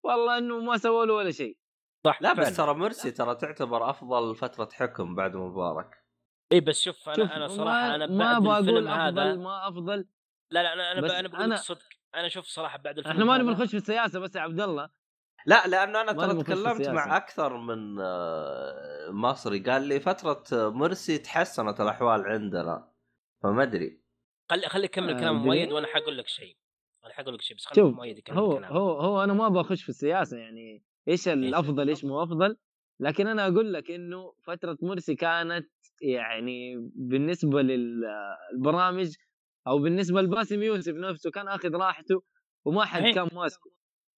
والله 0.04 0.38
إنه 0.38 0.60
ما 0.60 0.78
سوى 0.78 1.06
له 1.06 1.14
ولا 1.14 1.32
شيء. 1.32 1.58
صح 2.06 2.22
لا. 2.22 2.34
بس 2.34 2.58
ترى 2.58 2.74
مرسي 2.74 3.12
ترى 3.12 3.36
تعتبر 3.36 3.90
أفضل 3.90 4.36
فترة 4.36 4.70
حكم 4.74 5.16
بعد 5.16 5.36
مبارك. 5.36 6.04
إي 6.52 6.60
بس 6.60 6.82
شوف 6.82 7.10
أنا 7.10 7.16
شوف 7.16 7.32
أنا 7.32 7.48
صراحة 7.48 7.88
ما, 7.88 7.96
أنا 7.96 8.08
ما 8.08 8.40
بعد 8.40 8.44
بقول 8.44 8.58
الفيلم 8.78 8.88
أفضل 8.88 9.20
هذا 9.20 9.36
ما 9.36 9.68
أفضل. 9.68 10.08
لا 10.52 10.64
لا 10.64 10.74
أنا 10.74 10.92
أنا, 10.92 11.20
أنا 11.20 11.28
بقول 11.28 11.58
صدق 11.58 11.84
أنا 12.16 12.28
شوف 12.28 12.46
صراحة 12.46 12.78
بعد 12.78 12.98
الفيلم 12.98 13.14
إحنا 13.14 13.26
ما 13.26 13.38
نبي 13.38 13.52
نخش 13.52 13.72
في 13.72 13.78
السياسة 13.78 14.20
بس 14.20 14.36
يا 14.36 14.42
عبد 14.42 14.62
الله. 14.62 14.90
لا 15.46 15.68
لأنه 15.68 16.02
أنا 16.02 16.12
ترى 16.12 16.44
تكلمت. 16.44 16.90
مع 16.90 17.18
أكثر 17.18 17.58
من 17.58 17.98
آه، 18.02 19.10
مصري 19.12 19.60
قال 19.60 19.82
لي 19.84 20.00
فترة 20.00 20.70
مرسي 20.70 21.18
تحسنت 21.18 21.82
الأحوال 21.82 22.26
عندنا 22.26 22.92
فما 23.44 23.64
أدري. 23.64 24.02
خلي 24.50 24.70
خلي 24.70 24.86
يكمل 24.86 25.14
آه، 25.14 25.20
كلام. 25.20 25.36
مؤيد 25.36 25.72
وأنا 25.72 25.88
حقول 25.88 26.18
لك 26.18 26.28
شيء. 26.28 26.58
أنا 27.06 27.14
حقول 27.14 27.34
لك 27.34 27.42
شيء 27.42 27.58
بس 27.58 27.66
خلي 27.66 27.84
مؤيد 27.84 28.18
يكمل 28.18 28.38
هو 28.38 28.58
كلامه 28.58 28.76
هو 28.76 29.00
هو 29.00 29.24
أنا 29.24 29.34
ما 29.34 29.50
بخش 29.50 29.84
في 29.84 29.90
السياسة 29.90 30.38
يعني. 30.38 30.84
إيش 31.08 31.28
الافضل 31.28 31.90
إيش 31.90 32.06
مو 32.06 32.24
أفضل 32.24 32.58
لكن 33.00 33.28
أنا 33.28 33.48
أقول 33.48 33.74
لك 33.74 33.92
إنه 33.92 34.34
فترة 34.44 34.78
مرسي 34.82 35.16
كانت 35.16 35.70
يعني 36.02 36.90
بالنسبة 36.96 37.62
للبرامج 37.62 39.16
أو 39.68 39.80
بالنسبة 39.80 40.22
لباسم 40.22 40.64
يوسف 40.64 40.94
نفسه 40.94 41.32
كان 41.32 41.48
أخذ 41.48 41.76
راحته 41.76 42.24
وما 42.66 42.86
حد. 42.86 43.14
كان 43.14 43.30
ماسكه 43.34 43.72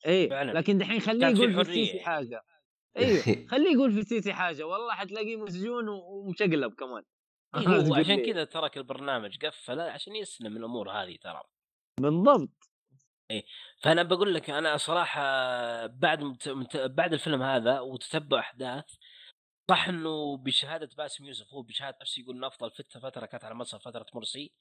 اي. 0.08 0.28
لكن 0.28 0.78
دحين 0.78 1.00
خليه 1.00 1.28
يقول 1.28 1.54
في 1.54 1.62
السيسي 1.62 1.98
يعني. 1.98 2.06
حاجة 2.06 2.42
أيوه 2.98 3.48
خليه 3.48 3.74
يقول 3.74 3.92
في 3.92 4.00
السيسي 4.00 4.34
حاجة 4.34 4.64
والله 4.64 4.94
حتلاقيه 4.94 5.38
مسجون 5.38 5.88
ومشقلب 5.88 6.74
كمان 6.74 7.04
إيه 7.56 7.68
هو 7.68 7.94
عشان. 7.94 8.26
كذا 8.26 8.44
ترك 8.44 8.78
البرنامج 8.78 9.46
قفل 9.46 9.80
عشان 9.80 10.16
يسلم 10.16 10.58
الأمور 10.58 10.92
هذه 10.92 11.18
ترى 11.22 11.42
بالضبط 12.00 12.73
فأنا 13.82 14.04
بقول 14.04 14.34
لك 14.34 14.50
أنا 14.50 14.78
صراحة 14.78 15.22
بعد 15.88 16.24
مت... 16.24 16.50
مت... 16.50 16.78
بعد 16.78 17.14
الفيلم 17.14 17.42
هذا 17.44 17.80
وتتبع 17.80 18.40
أحداث 18.40 18.86
صح 19.70 19.88
إنه 19.88 20.38
بشهادة 20.38 20.90
باسم 20.98 21.26
يوسف 21.26 21.54
هو 21.54 21.62
بشهادة 21.62 21.98
نفسه 22.02 22.22
يقول 22.22 22.36
إنه 22.36 22.48
أفضل 22.48 22.72
فت- 22.72 22.98
فترة 22.98 23.26
كانت 23.26 23.44
على 23.44 23.56
مصر 23.56 23.80
فترة 23.80 24.06
مرسي 24.14 24.54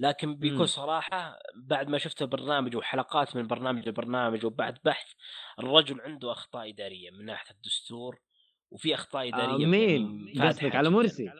لكن. 0.00 0.36
بكل 0.36 0.68
صراحة 0.68 1.38
بعد 1.56 1.88
ما 1.88 1.98
شفت 1.98 2.22
البرنامج 2.22 2.76
وحلقات 2.76 3.36
من 3.36 3.46
برنامج 3.46 3.88
لبرنامج 3.88 4.44
وبعد 4.46 4.78
بحث 4.84 5.12
الرجل 5.58 6.00
عنده 6.00 6.32
أخطاء 6.32 6.68
إدارية 6.70 7.10
من 7.10 7.24
ناحية 7.24 7.50
الدستور 7.50 8.20
وفي 8.70 8.94
أخطاء 8.94 9.28
إدارية 9.28 9.66
مين 9.66 10.32
قصدك 10.42 10.74
على. 10.76 10.90
مرسي 10.90 11.30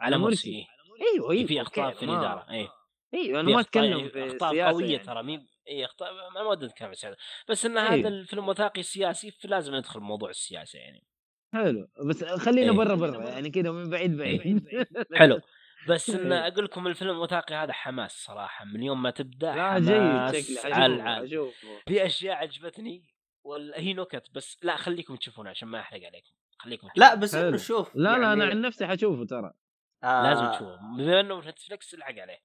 على 0.00 0.18
مرسي 0.18 0.50
مرسي. 0.50 0.50
إيه. 0.50 0.66
أيوه 1.14 1.30
أيوه 1.30 1.46
في 1.46 1.62
أخطاء 1.62 1.94
في 1.94 2.04
الإدارة 2.04 2.50
اي 2.50 2.68
أيوه 3.14 3.40
أنا 3.40 3.50
ما 3.50 3.60
أتكلم 3.60 3.98
يعني 3.98 4.10
في 4.10 4.26
أخطاء 4.26 4.60
قوية 4.60 4.92
يعني. 4.92 5.04
ترى 5.04 5.22
مي 5.22 5.46
اي 5.68 5.84
اخطاء 5.84 6.12
ما 6.34 6.42
ودي 6.42 6.66
اتكلم 6.66 6.92
بس 7.48 7.66
إن 7.66 7.78
هذا 7.78 7.94
أيوه. 7.94 8.08
الفيلم 8.08 8.48
وثائقي 8.48 8.82
سياسي 8.82 9.30
فلازم 9.30 9.74
ندخل 9.74 10.00
موضوع 10.00 10.30
السياسة 10.30 10.78
يعني. 10.78 11.04
حلو. 11.52 11.88
بس 12.08 12.24
خلينا 12.24 12.72
إيه. 12.72 12.76
برا 12.78 12.94
برا 12.94 13.24
يعني 13.24 13.50
كذا 13.50 13.70
من 13.70 13.90
بعيد 13.90 14.16
بعيد. 14.16 14.68
حلو. 15.18 15.40
بس 15.88 16.10
إن 16.10 16.32
إيه. 16.32 16.46
أقول 16.48 16.64
لكم 16.64 16.86
الفيلم 16.86 17.10
الوثائقي 17.10 17.54
هذا 17.54 17.72
حماس 17.72 18.24
صراحة. 18.24 18.64
من 18.64 18.82
يوم 18.82 19.02
ما 19.02 19.10
تبدأ 19.10 19.54
لا 19.54 19.70
حماس 19.70 20.32
جيد 20.32 20.42
شكله 20.42 20.74
على 20.74 21.28
في 21.88 22.06
أشياء 22.06 22.36
عجبتني 22.36 23.04
ولا 23.44 23.78
هي 23.78 23.94
نكت 23.94 24.30
بس 24.34 24.58
لا 24.62 24.76
خليكم 24.76 25.16
تشوفونها 25.16 25.50
عشان 25.50 25.68
ما 25.68 25.80
احرق 25.80 26.06
عليكم. 26.06 26.30
خليكم 26.58 26.88
لا 26.96 27.06
تشوفون. 27.06 27.20
بس 27.20 27.36
حلو. 27.36 27.48
انه 27.48 27.56
شوف 27.56 27.96
لا 27.96 28.02
لا 28.02 28.10
يعني 28.10 28.32
أنا 28.32 28.44
عن 28.44 28.60
نفسي 28.60 28.86
حشوفه 28.86 29.26
ترى. 29.26 29.52
آه. 30.04 30.22
لازم 30.22 30.46
تشوفه. 30.46 30.76
بما 30.96 31.20
إنه 31.20 31.40
في 31.40 31.48
نتفلكس 31.48 31.94
الحق 31.94 32.18
عليه. 32.18 32.38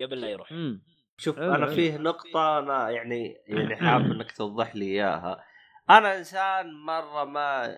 قبل 0.00 0.20
لا 0.20 0.28
يروح. 0.28 0.52
امم 0.52 0.82
شوف 1.22 1.36
حلو، 1.36 1.54
أنا. 1.54 1.66
فيه 1.66 1.96
نقطة 1.96 2.58
أنا 2.58 2.90
يعني 2.90 3.36
يعني 3.46 3.76
حاب 3.76 4.00
إنك 4.00 4.32
توضح 4.32 4.76
لي 4.76 4.84
إياها 4.84 5.44
أنا 5.90 6.18
إنسان 6.18 6.72
مرة 6.72 7.24
ما 7.24 7.76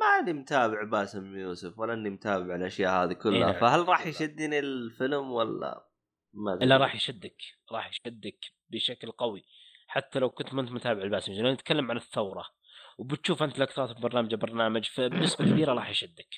ماني 0.00 0.32
متابع 0.32 0.82
باسم 0.82 1.36
يوسف 1.36 1.78
ولا 1.78 1.92
إني 1.92 2.10
متابع 2.10 2.54
الأشياء 2.54 3.04
هذه 3.04 3.12
كلها 3.12 3.52
نعم. 3.52 3.60
فهل 3.60 3.88
راح 3.88 4.06
يشدني 4.06 4.58
الفيلم 4.58 5.30
ولا 5.30 5.86
ما. 6.34 6.54
الا 6.54 6.76
راح 6.76 6.94
يشدك 6.94 7.36
راح 7.72 7.90
يشدك 7.90 8.38
بشكل 8.70 9.10
قوي 9.10 9.44
حتى 9.86 10.18
لو 10.18 10.30
كنت 10.30 10.54
ما 10.54 10.60
أنت 10.60 10.72
متابع 10.72 11.02
الباسم 11.02 11.32
لأن 11.32 11.52
نتكلم 11.52 11.90
عن 11.90 11.96
الثورة 11.96 12.44
وبتشوف 12.98 13.42
أنت 13.42 13.58
لقطات 13.58 14.00
برنامج 14.00 14.34
برنامج 14.34 14.84
فبنسبة 14.84 15.44
كبيرة 15.44 15.72
راح 15.72 15.90
يشدك 15.90 16.28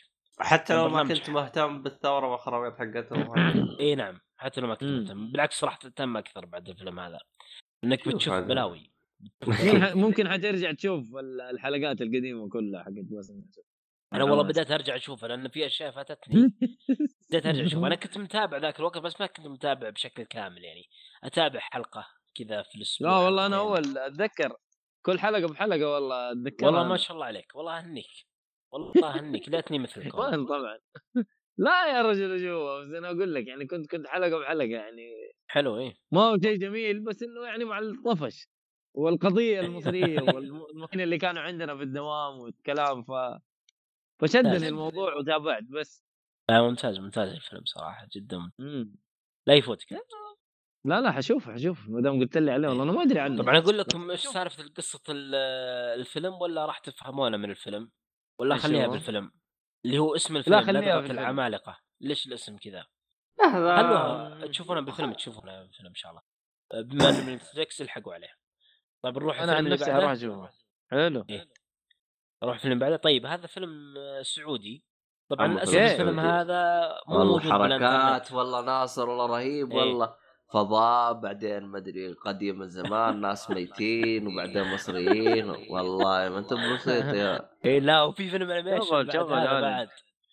حتى 0.41 0.75
لو 0.75 0.89
ما. 0.89 1.03
كنت 1.03 1.31
مهتم 1.31 1.83
بالثورة 1.83 2.27
والخرابيط 2.27 2.79
حقتهم 2.79 3.35
اي 3.81 3.95
نعم 3.95 4.21
حتى 4.37 4.61
لو 4.61 4.67
ما. 4.67 4.77
مهتم 4.83 5.31
بالعكس 5.33 5.65
راح 5.65 5.77
تهتم 5.77 6.17
أكثر 6.17 6.47
بعد 6.47 6.69
الفيلم 6.69 7.01
هذا. 7.01 7.19
إنك 7.85 8.05
شوف 8.05 8.15
بتشوف 8.15 8.35
هذا. 8.35 8.47
بلاوي. 8.47 8.91
ممكن 10.05 10.29
حترجع 10.29 10.73
تشوف 10.73 11.17
ال- 11.17 11.41
الحلقات 11.41 12.01
القديمة 12.01 12.49
كلها 12.49 12.83
حقت 12.83 12.95
أنا 14.13 14.25
والله 14.25 14.43
بديت 14.43 14.71
أرجع 14.71 14.97
أشوفها 14.97 15.29
لأن 15.29 15.49
في 15.49 15.67
أشياء 15.67 15.91
فاتتني. 15.91 16.53
بديت 17.31 17.47
أرجع 17.47 17.65
أشوفها. 17.65 17.87
أنا 17.87 17.95
كنت 17.95 18.19
متابع 18.19 18.57
ذاك 18.59 18.79
الوقت 18.79 18.99
بس 18.99 19.21
ما 19.21 19.27
كنت 19.27 19.47
متابع 19.47 19.91
بشكل 19.91 20.23
كامل 20.23 20.65
يعني. 20.65 20.89
أتابع 21.25 21.61
حلقة 21.61 22.07
كذا 22.35 22.63
في 22.63 22.75
الأسبوع 22.75 23.11
لا 23.11 23.17
والله 23.17 23.47
أنا. 23.47 23.59
أول 23.59 23.99
أتذكر 23.99 24.57
كل 25.07 25.19
حلقة 25.21 25.49
بحلقة 25.53 25.95
والله 25.95 26.33
اتذكر 26.33 26.67
والله 26.67 26.85
ما 26.89 26.97
شاء 26.97 27.13
الله 27.13 27.27
عليك. 27.27 27.53
والله 27.55 27.79
أهنيك. 27.79 28.27
والله 28.73 29.19
أهنيك. 29.19 29.49
ليتني 29.49 29.79
مثلكم. 29.79 30.19
وين 30.19 30.47
طبعا. 30.55 30.79
لا 31.59 31.87
يا 31.87 32.03
رجل 32.03 32.41
شوف 32.41 32.89
بس 32.89 32.95
أنا 32.95 33.07
أقول 33.11 33.35
لك 33.35 33.47
يعني 33.47 33.67
كنت 33.67 33.87
كنت 33.91 34.07
حلقة 34.07 34.39
بحلقة 34.39 34.65
يعني 34.67 35.03
حلو 35.49 35.79
إيه. 35.79 35.95
ما 36.13 36.21
هو 36.21 36.39
شيء 36.43 36.57
جميل 36.59 37.01
بس 37.01 37.23
إنه 37.23 37.47
يعني 37.47 37.65
مع 37.65 37.79
الطفش 37.79 38.49
والقضية 38.97 39.61
المصرية 39.67 40.21
والمؤمنين 40.21 41.01
اللي 41.01 41.19
كانوا 41.19 41.43
عندنا 41.43 41.77
في 41.77 41.83
الدوام 41.83 42.39
والكلام 42.39 43.03
ف 43.03 43.11
فشدني 44.23 44.69
الموضوع 44.69 45.15
وتابعت 45.15 45.63
بس. 45.63 46.05
لا 46.51 46.63
ممتاز 46.63 46.99
ممتاز 46.99 47.29
الفيلم 47.29 47.65
صراحة 47.65 48.09
جدا. 48.17 48.51
مم. 48.59 48.95
لا 49.47 49.55
يفوتك 49.55 49.93
لا 50.87 51.01
لا 51.01 51.13
حشوف 51.13 51.51
حشوف 51.51 51.89
ما 51.89 52.01
دام 52.01 52.21
قلت 52.21 52.39
لي 52.39 52.51
عليه 52.51 52.69
والله 52.69 52.83
أنا 52.83 52.93
ما 52.93 53.03
أدري 53.03 53.21
عنه. 53.21 53.43
طبعا 53.43 53.59
أقول 53.59 53.79
لكم 53.79 54.11
إيش 54.11 54.21
سالفة 54.27 54.65
قصة 54.77 55.03
ال- 55.09 55.35
الفيلم 56.01 56.35
ولا 56.35 56.67
راح 56.67 56.79
تفهمونه 56.79 57.37
من 57.37 57.51
الفيلم؟ 57.51 57.91
ولا 58.41 58.57
خليها 58.57 58.87
هو؟ 58.87 58.91
بالفيلم؟ 58.91 59.31
اللي 59.87 59.99
هو 59.99 60.15
اسم 60.15 60.37
الفيلم 60.37 60.61
خليها 60.61 60.83
لدغة 60.83 60.97
بالفيلم. 60.97 61.19
العمالقة. 61.19 61.81
ليش 62.01 62.27
الاسم 62.27 62.57
كذا؟ 62.57 62.87
لحظه 63.41 63.77
خلوها 63.77 64.47
تشوفونه 64.47 64.81
بالفيلم 64.81 65.13
تشوفونه 65.13 65.63
بالفيلم 65.63 65.89
إن 65.89 65.95
شاء 65.95 66.11
الله. 66.11 66.23
بما 66.83 67.09
إنه 67.09 67.27
من 67.27 67.35
نتفلكس 67.35 67.83
الحقوا 67.83 68.15
عليه. 68.15 68.35
طيب 69.03 69.19
نروح 69.19 69.41
أنا 69.41 69.55
عن 69.55 69.69
نفسي 69.69 69.93
أروح 69.93 70.11
أشوفه. 70.11 70.51
حلو. 70.91 71.25
نروح 72.43 72.55
الفيلم 72.55 72.73
اللي 72.73 72.85
بعده. 72.85 72.97
طيب 72.97 73.27
هذا 73.27 73.47
فيلم 73.47 73.95
آه، 73.99 74.23
سعودي. 74.23 74.85
طبعا 75.31 75.63
اسم 75.63 75.73
فيلم 75.73 75.85
الفيلم 75.85 76.17
سعودي. 76.17 76.29
هذا 76.29 76.89
مو 77.09 77.19
والله 77.19 77.33
موجود 77.33 77.53
حركات 77.53 78.33
والله 78.33 78.61
ناصر 78.61 79.09
والله 79.09 79.27
رهيب 79.27 79.73
إيه. 79.73 79.79
والله. 79.79 80.17
فضاء 80.53 81.13
بعدين 81.13 81.63
ما 81.65 81.79
أدري 81.79 82.13
قديم 82.13 82.63
الزمان 82.63 83.21
ناس 83.21 83.51
ميتين 83.51 84.27
وبعدين 84.27 84.75
مصريين 84.75 85.51
والله 85.71 86.29
ما 86.29 86.39
أنت 86.39 86.55
بسيط 86.55 87.05
يا 87.15 87.51
إيه 87.65 87.79
لا 87.81 88.03
وفي 88.03 88.29
فيلم 88.31 88.51
animation 88.51 88.87
شغل- 89.13 89.27
بعد. 89.29 89.63
بعد 89.63 89.89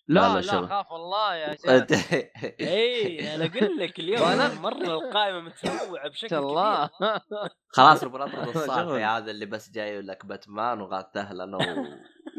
لا، 0.08 0.20
لا 0.34 0.40
لا،. 0.40 0.66
خاف 0.66 0.92
الله 0.92 1.34
يا 1.34 1.54
شيخ 1.54 1.66
اي 2.60 3.34
أنا 3.34 3.44
أقول 3.44 3.78
لك 3.78 3.98
اليوم 4.00 4.62
مرة 4.62 4.76
القائمة 4.98 5.40
متنوعة 5.40 6.08
بشكل 6.08 6.28
شاء 6.30 6.40
الله 6.40 6.90
خلاص 7.68 8.00
شغل. 8.04 8.22
الصالحي 8.22 9.04
هذا 9.04 9.30
اللي 9.30 9.46
بس 9.46 9.70
جاي 9.70 10.00
لك 10.02 10.26
باتمان 10.26 10.80
وغاث 10.80 11.16
اهلنا 11.16 11.56
و... 11.56 11.60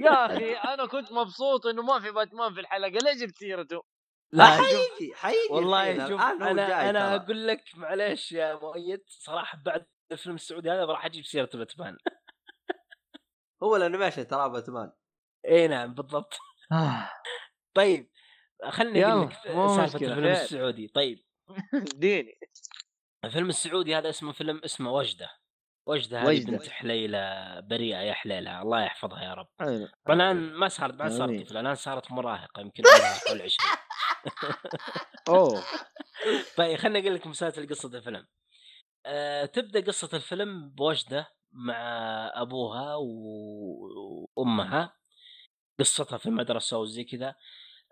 يا 0.05 0.25
أخي 0.25 0.53
أنا 0.53 0.85
كنت 0.85 1.11
مبسوط 1.11 1.65
إنه 1.67 1.81
ما 1.81 1.99
في 1.99 2.11
باتمان 2.11 2.53
في 2.53 2.59
الحلقة 2.59 2.89
ليش 2.89 3.21
جبت 3.21 3.35
سيرته؟ 3.35 3.94
لا 4.35 4.57
شوف- 4.57 4.65
حيجي 4.65 5.13
حيجي 5.15 5.37
والله 5.49 6.07
شوف 6.09 6.21
أنا 6.21 6.89
أنا. 6.89 7.15
أقول 7.15 7.47
لك 7.47 7.63
معليش 7.75 8.31
يا 8.31 8.53
مؤيد 8.55 9.03
صراحة 9.07 9.57
بعد 9.65 9.85
الفيلم 10.11 10.35
السعودي 10.35 10.71
هذا 10.71 10.85
راح 10.85 11.05
أجيب 11.05 11.25
سيرة 11.25 11.49
باتمان 11.53 11.97
هو 13.63 13.75
ال 13.75 13.81
animation 13.81 14.27
ترى 14.27 14.49
باتمان 14.49 14.91
إي 15.47 15.67
نعم 15.67 15.93
بالضبط 15.93 16.37
طيب 17.77 18.09
خليني 18.69 19.05
أقول 19.05 19.25
لك 19.27 19.33
سالفة 19.43 19.99
الفيلم. 19.99 20.25
السعودي 20.27 20.87
طيب 20.87 21.25
إديني 21.95 22.39
الفيلم 23.25 23.49
السعودي 23.49 23.95
هذا 23.95 24.09
اسمه 24.09 24.31
فيلم 24.31 24.61
اسمه 24.65 24.91
وجدة 24.91 25.29
وجدة 25.87 26.19
هذه. 26.21 26.45
بنت 26.45 26.67
حليلة 26.69 27.19
بريئة 27.59 27.97
يا 27.97 28.13
حليلة 28.13 28.61
الله 28.61 28.83
يحفظها 28.83 29.23
يا 29.23 29.33
رب. 29.33 29.47
طبعا 29.59 30.15
الان 30.15 30.35
ما 30.53 30.67
صارت 30.67 30.93
بعد 30.93 31.11
صارت. 31.11 31.41
طفله 31.43 31.59
الآن 31.59 31.75
صارت 31.75 32.11
مراهقة 32.11 32.61
يمكن 32.61 32.83
عمرها 32.87 33.13
حول 33.13 33.41
20 33.41 33.49
أوه. 35.29 35.63
طيب 36.57 36.77
خليني 36.77 36.99
أقول 36.99 37.15
لكم 37.15 37.29
مسلسل 37.29 37.69
قصة 37.69 37.89
الفيلم. 37.97 38.27
أه 39.05 39.45
تبدأ 39.45 39.79
قصة 39.81 40.09
الفيلم 40.13 40.69
بوجدة 40.69 41.27
مع 41.51 41.75
أبوها 42.35 42.95
و- 42.95 44.29
وأمها. 44.35 44.97
قصتها 45.79 46.17
في 46.17 46.25
المدرسة 46.25 46.77
وزي 46.77 47.03
كذا. 47.03 47.35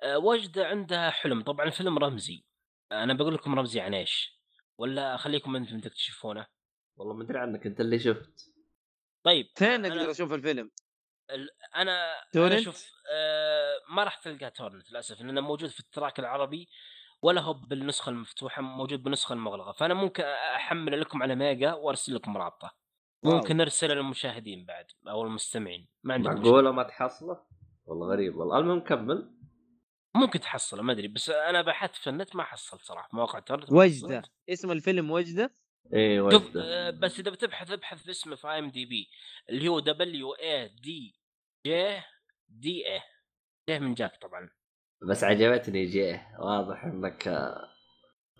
أه 0.04 0.18
وجدة 0.18 0.68
عندها 0.68 1.10
حلم. 1.10 1.44
طبعا 1.44 1.66
الفيلم 1.66 1.98
رمزي. 2.00 2.46
أنا 2.92 3.14
بقول 3.14 3.34
لكم 3.34 3.60
رمزي 3.60 3.80
عن 3.80 3.94
إيش؟ 3.94 4.40
ولا 4.78 5.16
أخليكم 5.16 5.56
أنتم 5.56 5.80
تكتشفونه؟ 5.80 6.48
والله 6.98 7.14
ما 7.14 7.24
أدري 7.24 7.40
عنك 7.40 7.66
أنت 7.66 7.82
اللي 7.82 8.00
شفت. 8.00 8.50
طيب 9.24 9.46
فين 9.56 9.84
أنا- 9.84 9.92
أقدر 9.98 10.12
أشوف 10.12 10.34
الفيلم؟ 10.34 10.72
ال- 11.32 11.50
أنا 11.76 11.82
أنا 11.82 12.14
torrent؟ 12.34 12.60
شوف 12.60 12.92
آه 13.14 13.74
ما 13.90 14.04
راح 14.04 14.16
تلقاه 14.16 14.50
torrent 14.50 14.92
للأسف 14.92 15.22
لأنه 15.22 15.42
موجود 15.42 15.70
في 15.70 15.80
ال 15.80 15.85
tracker 15.85 16.20
العربي 16.20 16.70
ولا 17.22 17.42
هو 17.42 17.54
بالنسخة 17.54 18.10
المفتوحة 18.10 18.62
موجود 18.62 19.04
بالنسخة 19.04 19.34
المغلقة. 19.34 19.72
فأنا 19.72 19.94
ممكن 19.94 20.24
احمله 20.24 20.98
لكم 20.98 21.24
على 21.24 21.36
ميجا 21.36 21.74
وأرسل 21.74 22.16
لكم 22.16 22.38
رابطة. 22.38 22.76
ممكن 23.24 23.58
نرسله 23.58 23.94
للمشاهدين 23.94 24.66
بعد 24.66 24.86
أو 25.08 25.24
المستمعين 25.24 25.88
ما 26.04 26.14
عندكم 26.14 26.34
معقولة 26.34 26.52
مشكله 26.52 26.72
ما 26.72 26.84
تحصله؟ 26.84 27.46
والله 27.86 28.08
غريب. 28.08 28.36
والله 28.36 28.58
المهم 28.60 28.80
كمل. 28.80 29.34
ممكن 30.16 30.40
تحصله 30.40 30.82
ما 30.82 30.94
أدري 30.94 31.08
بس 31.08 31.30
أنا 31.30 31.62
بحثت 31.62 31.96
في 31.96 32.10
النت 32.10 32.36
ما 32.36 32.44
حصلت 32.44 32.82
صراحة 32.82 33.10
مواقع 33.14 33.40
torrent 33.40 33.72
وجدة. 33.72 34.22
اسم 34.50 34.72
الفيلم 34.72 35.12
وجدة؟ 35.12 35.56
إيه 35.94 36.30
شوف 36.30 36.58
آه، 36.58 36.90
بس 36.90 37.20
إذا 37.20 37.32
بتبحث 37.32 37.72
ابحث 37.72 38.04
باسمه 38.04 38.36
في 38.36 38.48
IMDb 38.48 39.10
اللي 39.50 39.68
هو 39.68 39.80
W 39.80 40.34
A 40.34 40.68
D 40.68 41.16
J 41.68 42.02
دي 42.50 42.88
اي 42.94 43.02
جيه 43.70 43.80
من 43.80 43.94
جاك 43.94 44.16
طبعا. 44.22 44.50
بس 45.10 45.24
عجبتني 45.24 45.86
جيه 45.86 46.38
واضح 46.40 46.84
إنك 46.84 47.28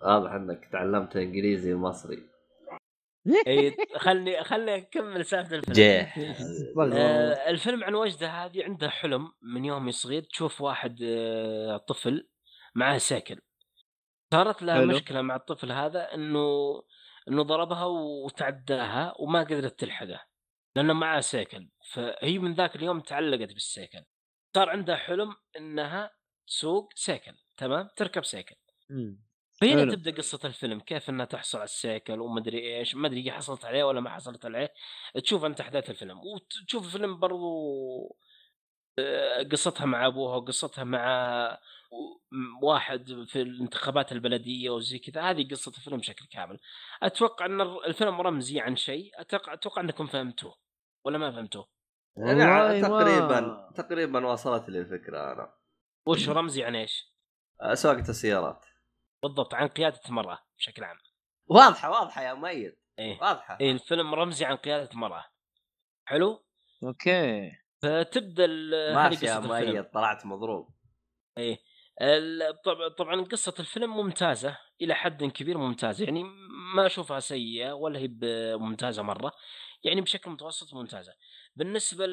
واضح 0.02 0.32
إنك 0.32 0.68
تعلمت 0.72 1.16
إنجليزي 1.16 1.72
ومصري. 1.72 2.30
اي 3.46 3.76
خلني 3.96 4.44
خلني 4.44 4.76
أكمل 4.76 5.24
سالفة 5.24 5.56
الفيلم. 5.56 5.74
جيه 5.74 6.12
آه 6.92 7.50
الفيلم 7.50 7.84
عن 7.84 7.94
وجده 7.94 8.28
هذه 8.28 8.64
عنده 8.64 8.88
حلم 8.90 9.32
من 9.42 9.64
يوم 9.64 9.90
صغير. 9.90 10.22
تشوف 10.22 10.60
واحد 10.60 11.02
آه 11.02 11.76
طفل 11.76 12.28
معاه 12.74 12.98
سيكل 12.98 13.40
صارت 14.34 14.62
لها 14.62 14.74
حلو. 14.74 14.86
مشكلة 14.86 15.22
مع 15.22 15.36
الطفل 15.36 15.72
هذا 15.72 16.14
إنه 16.14 16.82
إنه 17.28 17.42
ضربها 17.42 17.84
وتعداها 17.84 19.14
وما 19.18 19.40
قدرت 19.40 19.80
تلحقه 19.80 20.20
لأنه 20.76 20.92
معاه 20.92 21.20
سيكل. 21.20 21.68
فهي 21.92 22.38
من 22.38 22.54
ذاك 22.54 22.76
اليوم 22.76 23.00
تعلقت 23.00 23.52
بالسيكل. 23.52 24.04
صار 24.56 24.70
عندها 24.70 24.96
حلم 24.96 25.36
إنها 25.56 26.10
تسوق 26.46 26.92
سيكل 26.94 27.34
تمام؟ 27.56 27.88
تركب 27.96 28.24
سيكل. 28.24 28.56
فهنا. 29.60 29.94
تبدأ 29.94 30.10
قصة 30.10 30.40
الفيلم 30.44 30.80
كيف 30.80 31.10
إنها 31.10 31.26
تحصل 31.26 31.58
على 31.58 31.64
السيكل 31.64 32.20
ومدري 32.20 32.78
إيش 32.78 32.94
ما 32.94 33.06
أدري 33.08 33.26
هي 33.26 33.32
حصلت 33.32 33.64
عليه 33.64 33.84
ولا 33.84 34.00
ما 34.00 34.10
حصلت 34.10 34.44
عليه. 34.44 34.72
تشوف 35.22 35.44
أنت 35.44 35.60
أحداث 35.60 35.90
الفيلم 35.90 36.20
وتشوف 36.26 36.86
الفيلم 36.86 37.20
برضو 37.20 38.16
آه، 38.98 39.42
قصتها 39.42 39.84
مع 39.84 40.06
أبوها 40.06 40.36
وقصتها 40.36 40.84
مع 40.84 41.58
واحد 42.62 43.24
في 43.26 43.42
الانتخابات 43.42 44.12
البلدية 44.12 44.70
وزي 44.70 44.98
كذا 44.98 45.22
هذه 45.22 45.48
قصة 45.50 45.72
الفيلم 45.78 45.96
بشكل 45.96 46.26
كامل. 46.26 46.58
أتوقع 47.02 47.46
إن 47.46 47.60
الفيلم 47.60 48.20
رمزي 48.20 48.60
عن 48.60 48.76
شيء. 48.76 49.20
أتوقع 49.20 49.52
أتوقع 49.52 49.82
إنكم 49.82 50.06
فهمتوه. 50.06 50.56
ولا 51.04 51.18
ما 51.18 51.32
فهمتوه؟ 51.32 51.68
ما- 52.16 52.80
تقريبا 52.80 53.70
تقريبا 53.74 54.26
وصلت 54.26 54.68
لي 54.68 54.78
الفكرة 54.78 55.32
أنا. 55.32 55.54
وش 56.06 56.28
رمزي 56.28 56.64
عن 56.64 56.76
إيش؟ 56.76 57.14
سواقة 57.74 58.08
السيارات. 58.08 58.64
بالضبط 59.22 59.54
عن 59.54 59.68
قيادة 59.68 60.00
المرأة 60.08 60.38
بشكل 60.58 60.84
عام. 60.84 60.96
واضحة 61.46 61.90
واضحة 61.90 62.22
يا 62.22 62.34
ميت 62.34 62.80
إيه. 62.98 63.18
واضحة. 63.20 63.58
إيه 63.60 63.72
الفيلم 63.72 64.14
رمزي 64.14 64.44
عن 64.44 64.56
قيادة 64.56 64.90
المرأة. 64.92 65.24
حلو؟ 66.04 66.44
okay. 66.84 67.52
فتبدأ 67.82 68.46
ماشي 68.94 69.26
يا. 69.26 69.40
ميت 69.40 69.94
طلعت 69.94 70.26
مضروب. 70.26 70.74
إيه. 71.38 71.58
طبعا 72.98 73.24
قصة 73.24 73.54
الفيلم 73.60 73.96
ممتازة 73.96 74.58
إلى 74.80 74.94
حد 74.94 75.24
كبير 75.24 75.58
ممتازة 75.58 76.04
يعني 76.04 76.22
ما 76.74 76.86
أشوفها 76.86 77.20
سيئة 77.20 77.72
ولا 77.72 77.98
هي 77.98 78.08
ممتازة 78.56 79.02
مرة 79.02 79.32
يعني 79.84 80.00
بشكل 80.00 80.30
متوسط 80.30 80.74
ممتازة 80.74 81.14
بالنسبة 81.56 82.06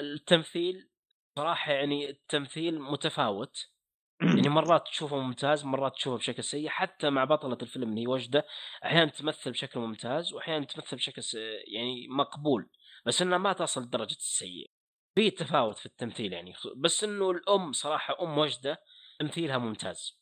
للتمثيل 0.00 0.88
صراحة 1.36 1.72
يعني 1.72 2.10
التمثيل 2.10 2.80
متفاوت 2.80 3.74
يعني 4.20 4.48
مرات 4.58 4.88
تشوفه 4.88 5.16
ممتاز 5.16 5.64
مرات 5.64 5.94
تشوفه 5.94 6.16
بشكل 6.16 6.44
سيء 6.44 6.68
حتى 6.68 7.10
مع 7.10 7.24
بطلة 7.24 7.58
الفيلم 7.62 7.90
اللي 7.90 8.00
هي 8.02 8.06
وجدة 8.06 8.46
أحيانا 8.84 9.10
تمثل 9.10 9.50
بشكل 9.50 9.80
ممتاز 9.80 10.32
واحيانا 10.32 10.64
تمثل 10.64 10.96
بشكل. 10.96 11.22
يعني 11.66 12.08
مقبول 12.08 12.70
بس 13.06 13.22
إنها 13.22 13.38
ما 13.38 13.52
تصل 13.52 13.82
لدرجة 13.82 14.16
السيء 14.16 14.70
في 15.14 15.30
تفاوت 15.30 15.78
في 15.78 15.86
التمثيل 15.86 16.32
يعني 16.32 16.54
بس 16.76 17.04
إنه 17.04 17.30
الأم 17.30 17.72
صراحة 17.72 18.22
أم 18.22 18.38
وجدة 18.38 18.82
تمثيلها 19.20 19.58
ممتاز. 19.58 20.20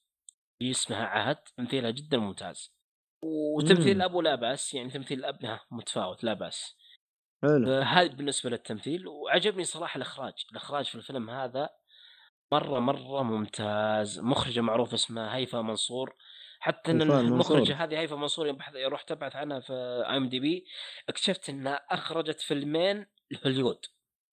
هي 0.62 0.70
اسمها 0.70 1.06
عهد 1.06 1.36
تمثيلها 1.36 1.90
جدا 1.90 2.18
ممتاز. 2.18 2.74
وتمثيل 3.24 3.96
الاب 3.96 4.16
لا 4.16 4.34
بأس 4.34 4.74
يعني 4.74 4.90
تمثيل 4.90 5.18
الاب 5.18 5.60
متفاوت 5.70 6.24
لا 6.24 6.32
بأس. 6.32 6.76
حلو. 7.42 7.72
هذا 7.72 8.06
بالنسبة 8.06 8.50
للتمثيل 8.50 9.06
وعجبني 9.06 9.64
صراحة 9.64 9.96
الإخراج. 9.96 10.32
الإخراج 10.50 10.84
في 10.84 10.94
الفيلم 10.94 11.30
هذا 11.30 11.70
مرة 12.52 12.78
مرة 12.78 13.22
ممتاز. 13.22 14.20
مخرجة 14.20 14.60
معروف 14.60 14.94
اسمها 14.94 15.36
هيفا 15.36 15.62
منصور. 15.62 16.16
حتى 16.60 16.90
إن 16.90 17.02
المخرجة. 17.02 17.84
هذه 17.84 17.98
هيفا 17.98 18.16
منصور 18.16 18.46
يوم 18.46 18.56
بحث- 18.56 18.76
رحت 18.76 19.10
ابحث 19.10 19.36
عنها 19.36 19.60
في 19.60 19.72
اي 20.08 20.16
ام 20.16 20.28
دي 20.28 20.40
بي 20.40 20.64
اكتشفت 21.08 21.48
إنها 21.48 21.74
أخرجت 21.74 22.40
فيلمين 22.40 23.06
لهوليوود 23.30 23.86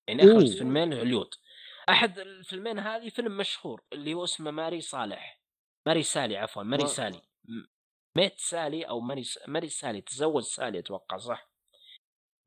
يعني 0.09 0.23
اخرجت 0.23 0.49
أوه. 0.49 0.57
فيلمين 0.57 0.93
لهوليوود 0.93 1.29
أحد 1.89 2.19
الفيلمين 2.19 2.79
هذه 2.79 3.09
فيلم 3.09 3.37
مشهور 3.37 3.83
اللي 3.93 4.13
هو 4.13 4.23
اسمه 4.23 4.51
ماري 4.51 4.81
صالح 4.81 5.41
ماري 5.87 6.03
سالي 6.03 6.37
عفوا 6.37 6.63
ماري 6.63 6.83
ما- 6.83 6.89
سالي 6.89 7.21
م- 7.45 7.65
ميت 8.15 8.33
سالي 8.37 8.83
أو 8.83 8.99
ماري 8.99 9.23
س... 9.23 9.39
ماري 9.47 9.69
سالي 9.69 10.01
تزوج 10.01 10.43
سالي 10.43 10.79
أتوقع 10.79 11.17
صح 11.17 11.49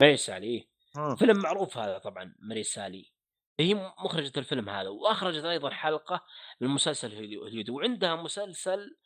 ماري 0.03 0.17
سالي 0.17 0.47
إيه. 0.47 0.69
ها. 0.97 1.15
فيلم 1.17 1.39
معروف 1.39 1.79
هذا 1.79 1.99
طبعا 1.99 2.35
ماري 2.39 2.63
سالي 2.63 3.13
هي 3.61 3.75
مخرجة 3.75 4.33
الفيلم 4.39 4.69
هذا 4.69 4.89
وأخرجت 4.89 5.45
أيضا 5.45 5.71
حلقة 5.71 6.25
للمسلسل 6.61 7.13
هوليو- 7.15 7.41
هوليودي 7.43 7.71
وعندها 7.71 8.17
مسلسل 8.17 8.97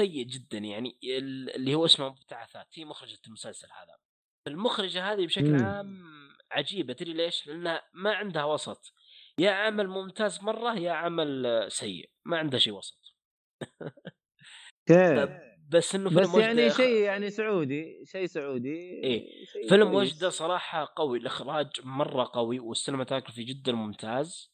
سيء 0.00 0.26
جدا 0.26 0.58
يعني 0.58 0.98
ال- 1.04 1.54
اللي 1.56 1.74
هو 1.74 1.84
اسمه 1.84 2.08
مبتعثات 2.08 2.68
هي 2.74 2.84
مخرجة 2.84 3.18
المسلسل 3.26 3.68
هذا 3.72 3.98
المخرجة 4.46 5.12
هذه 5.12 5.26
بشكل 5.26 5.50
مم. 5.52 5.64
عام 5.64 6.19
عجيبة. 6.50 6.92
تدري 6.92 7.12
ليش؟ 7.12 7.46
لانها 7.46 7.82
ما 7.94 8.14
عندها 8.14 8.44
وسط. 8.44 8.94
يا 9.38 9.50
عمل 9.50 9.88
ممتاز 9.88 10.42
مرة 10.42 10.78
يا 10.78 10.92
عمل 10.92 11.66
سيء. 11.68 12.10
ما 12.24 12.38
عندها 12.38 12.58
شيء 12.58 12.72
وسط. 12.72 13.16
بس 15.70 15.94
إنه 15.94 16.10
فيلم 16.10 16.22
بس 16.22 16.34
يعني 16.34 16.70
شيء 16.70 16.96
يعني 17.02 17.30
سعودي 17.30 18.04
شيء 18.04 18.26
سعودي 18.26 19.00
إيه. 19.04 19.44
شيء 19.52 19.68
فيلم. 19.68 19.94
وجده 19.94 20.30
صراحة 20.30 20.92
قوي. 20.96 21.18
الإخراج 21.18 21.66
مرة 21.84 22.30
قوي 22.34 22.58
والسينماتوجرافي 22.60 23.42
جدا 23.42 23.72
ممتاز. 23.72 24.52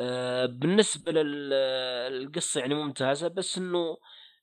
آه، 0.00 0.46
بالنسبة 0.46 1.12
للقصة 1.12 2.60
يعني 2.60 2.74
ممتازة 2.74 3.28
بس 3.28 3.58
إنه 3.58 3.98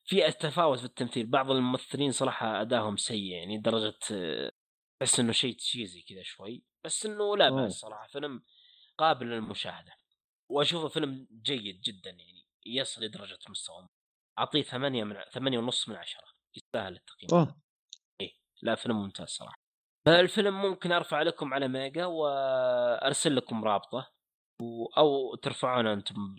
في 0.05 0.31
تفاوت 0.31 0.79
في 0.79 0.85
التمثيل. 0.85 1.27
بعض 1.27 1.51
الممثلين 1.51 2.11
صراحة 2.11 2.61
أدائهم 2.61 2.97
سيء 2.97 3.23
يعني 3.23 3.57
درجة 3.57 3.99
آه، 4.11 4.51
بس 5.01 5.19
إنه 5.19 5.31
شيء 5.31 5.55
تشيزي 5.55 6.01
كذا 6.01 6.23
شوي 6.23 6.63
بس 6.85 7.05
إنه 7.05 7.37
لا 7.37 7.47
أوه. 7.47 7.61
بأس 7.61 7.73
صراحة 7.73 8.07
فيلم 8.07 8.43
قابل 8.97 9.25
للمشاهدة 9.25 9.91
وأشوفه 10.49 10.87
فيلم 10.87 11.27
جيد 11.31 11.81
جدا 11.81 12.09
يعني 12.09 12.45
يصل 12.65 13.03
لدرجة 13.03 13.39
مستوى 13.49 13.87
أعطيه 14.39 14.61
ثمانية 14.61 15.03
من 15.03 15.15
ثمانية 15.33 15.59
ونص 15.59 15.89
من 15.89 15.95
عشرة 15.95 16.27
يستاهل 16.55 16.95
التقييم 16.95 17.39
اوه 17.39 17.61
لا 18.61 18.75
فيلم 18.75 18.95
ممتاز 18.95 19.27
صراحة 19.27 19.59
فالفيلم 20.05 20.61
ممكن 20.61 20.91
أرفع 20.91 21.21
لكم 21.21 21.53
على 21.53 21.67
ميجا 21.67 22.05
وأرسل 22.05 23.35
لكم 23.35 23.63
رابطة. 23.63 24.19
أو 24.97 25.35
ترفعونه 25.35 25.93
أنتم 25.93 26.35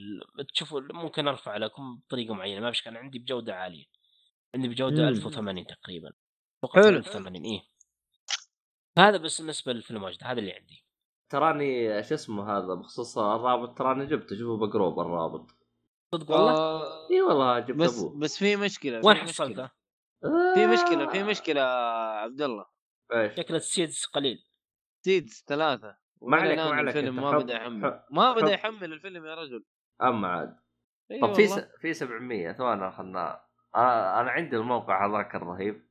تشوفوا 0.55 0.81
ممكن 0.81 1.28
أرفع 1.28 1.57
لكم 1.57 1.97
بطريقة 1.97 2.35
معينة 2.35 2.61
ما 2.61 2.70
بشكل 2.70 2.97
عندي 2.97 3.19
بجودة 3.19 3.55
عالية 3.55 3.85
عندي 4.55 4.69
بجودة 4.69 5.03
مم. 5.03 5.09
1080 5.09 5.66
تقريبا 5.66 6.12
فقط 6.62 6.74
حلو. 6.74 6.97
1080 6.97 7.45
إيه 7.45 7.62
هذا 9.09 9.16
بس 9.16 9.40
بالنسبة 9.40 9.72
للفيلم 9.72 10.02
واجد 10.02 10.24
هذا 10.24 10.39
اللي 10.40 10.52
عندي. 10.52 10.85
تراني 11.32 12.02
شو 12.02 12.14
اسمه 12.14 12.59
هذا؟ 12.59 12.74
بخصوص 12.74 13.18
الرابط 13.18 13.78
تراني 13.78 14.06
جبته 14.06 14.36
شوفه 14.39 14.66
بقروب 14.66 15.01
الرابط 15.01 15.51
صدق 16.14 16.31
والله؟ 16.31 16.52
آه، 16.52 17.10
إي 17.10 17.22
والله 17.22 17.59
جبت 17.59 17.78
بس 17.78 17.98
أبوه. 18.02 18.18
بس 18.18 18.39
في 18.39 18.56
مشكلة 18.56 19.01
وين 19.05 19.16
في 19.16 19.22
مشكلة. 19.22 19.47
حصلته؟ 19.47 19.70
في 20.55 20.66
مشكلة 20.66 21.06
في 21.09 21.22
مشكلة 21.22 21.60
عبد 22.22 22.43
الله 22.43 22.66
إيش؟ 23.14 23.35
شكله 23.36 23.56
السيدز 23.56 24.05
قليل. 24.05 24.44
seeds 25.05 25.44
ثلاثة. 25.48 25.97
ما 26.22 26.36
عليك، 26.36 26.59
ما 26.59 26.64
عليك، 26.64 26.97
الفيلم 26.97 27.16
ما 27.16 27.39
بدأ 27.39 27.55
يحمل. 27.55 27.85
حب- 27.85 28.02
ما 28.10 28.32
بدأ. 28.32 28.52
يحمل 28.52 28.93
الفيلم 28.93 29.27
يا 29.27 29.35
رجل. 29.35 29.64
أما 30.02 30.28
عاد. 30.28 30.56
إي 31.10 31.20
طب 31.20 31.32
في 31.32 31.47
س... 31.47 31.59
في 31.59 31.94
700 31.94 32.52
ثواني 32.52 32.93
خلنا 32.93 33.40
أنا 33.77 34.20
أنا 34.20 34.31
عندي 34.31 34.56
الموقع 34.56 35.06
هذاك 35.06 35.35
الرهيب. 35.35 35.90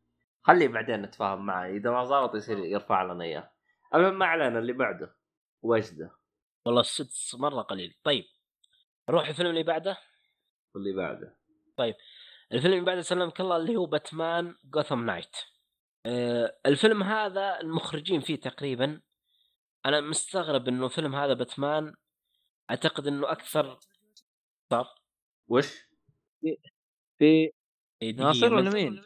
خليه 0.50 0.68
بعدين 0.68 1.02
نتفاهم 1.02 1.46
معه 1.46 1.70
إذا 1.70 1.92
ما 1.92 2.04
ضابط 2.04 2.36
يصير 2.36 2.60
يرفع 2.60 3.04
لنا 3.04 3.24
إياه. 3.24 3.52
المهم 3.96 4.20
ما 4.20 4.26
علينا 4.26 4.60
اللي 4.60 4.74
بعده 4.74 5.16
وجده. 5.62 6.12
والله 6.66 6.82
ال 6.82 6.90
seeds 6.90 7.32
مرة 7.40 7.62
قليل. 7.62 8.00
طيب 8.04 8.26
نروح 9.10 9.28
الفيلم 9.28 9.50
اللي 9.50 9.64
بعده؟ 9.64 9.98
واللي 10.76 10.94
بعده. 10.94 11.40
الفيلم 12.52 12.74
اللي 12.74 12.86
بعده 12.86 13.02
سلمك 13.02 13.42
الله 13.42 13.58
اللي 13.58 13.76
هو 13.76 13.86
باتمان 13.86 14.56
جوثام 14.64 15.06
نايت 15.06 15.36
آه 16.06 16.60
الفيلم 16.66 17.04
هذا 17.04 17.60
المخرجين 17.60 18.22
فيه 18.22 18.36
تقريبا 18.36 19.02
أنا 19.86 20.02
مستغرب 20.02 20.68
إنه 20.68 20.88
فيلم 20.88 21.16
هذا 21.16 21.34
باتمان 21.34 21.96
أعتقد 22.70 23.08
إنه 23.08 23.32
أكثر 23.32 23.80
صار. 24.70 24.86
في 25.48 25.54
وش؟ 25.54 25.90
إيه 26.46 26.58
دقيقة، 27.20 28.24
ناصر 28.24 28.54
ولا 28.54 28.70
مين؟ 28.70 29.04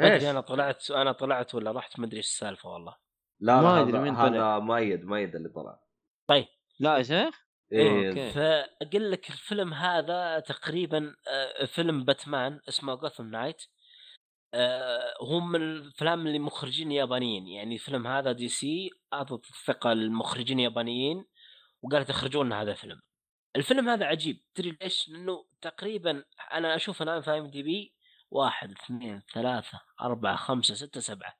إيش؟ 0.00 0.12
ادري 0.12 0.30
أنا 0.30 0.40
طلعت 0.40 0.90
أنا 0.90 1.12
طلعت 1.12 1.54
ولا 1.54 1.72
رحت؟ 1.72 1.98
ما 1.98 2.06
أدري 2.06 2.16
إيش 2.16 2.26
السالفة 2.26 2.68
والله. 2.68 2.96
لا 3.40 3.60
ما 3.60 3.80
هذا, 3.80 4.00
مين 4.00 4.14
طلع. 4.14 4.26
هذا 4.26 4.58
مؤيد 4.58 5.04
مؤيد 5.04 5.36
اللي 5.36 5.48
طلع. 5.48 5.80
لا 6.80 6.96
يا 6.98 7.02
شيخ؟ 7.02 7.44
إيه. 7.72 8.30
فأقول 8.30 9.10
لك 9.10 9.30
الفيلم 9.30 9.74
هذا 9.74 10.40
تقريبا 10.40 11.14
آه، 11.28 11.64
فيلم 11.64 12.04
باتمان 12.04 12.60
اسمه 12.68 12.94
جوثام 12.94 13.30
نايت 13.30 13.62
هو 15.22 15.40
من 15.40 15.62
الأفلام 15.62 16.26
اللي 16.26 16.38
مخرجين 16.38 16.92
يابانيين. 16.92 17.48
يعني 17.48 17.74
الفيلم 17.74 18.06
هذا 18.06 18.32
دي 18.32 18.48
سي 18.48 18.90
أعطت 19.12 19.50
الثقة 19.50 19.92
للمخرجين 19.92 20.58
اليابانيين 20.58 21.24
وقالت 21.82 22.10
اخرجوا 22.10 22.44
لنا 22.44 22.62
هذا 22.62 22.70
الفيلم. 22.70 23.00
الفيلم 23.56 23.88
هذا 23.88 24.06
عجيب. 24.06 24.40
تدري 24.54 24.78
ليش؟ 24.82 25.08
لأنه 25.08 25.46
تقريبا 25.60 26.24
أنا 26.52 26.76
أشوف 26.76 27.02
الآن 27.02 27.22
في 27.22 27.30
IMDb 27.30 27.94
واحد 28.30 28.70
اثنين 28.72 29.22
ثلاثة 29.34 29.80
أربعة 30.00 30.36
خمسة 30.36 30.74
ستة 30.74 31.00
سبعة. 31.00 31.38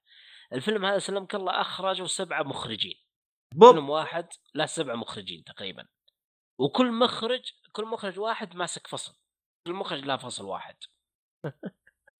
الفيلم 0.52 0.84
هذا 0.84 0.98
سلمك 0.98 1.34
الله 1.34 1.60
أخرجوا 1.60 2.06
سبعة 2.06 2.42
مخرجين. 2.42 3.00
بوب. 3.54 3.74
فيلم 3.74 3.90
واحد 3.90 4.28
لا 4.54 4.66
سبعة 4.66 4.94
مخرجين 4.94 5.44
تقريبا. 5.44 5.86
وكل 6.58 6.92
مخرج 6.92 7.42
كل 7.72 7.84
مخرج 7.84 8.18
واحد 8.18 8.56
ماسك 8.56 8.86
فصل. 8.86 9.14
كل 9.66 9.72
مخرج 9.72 10.04
له 10.04 10.16
فصل 10.16 10.44
واحد. 10.44 10.76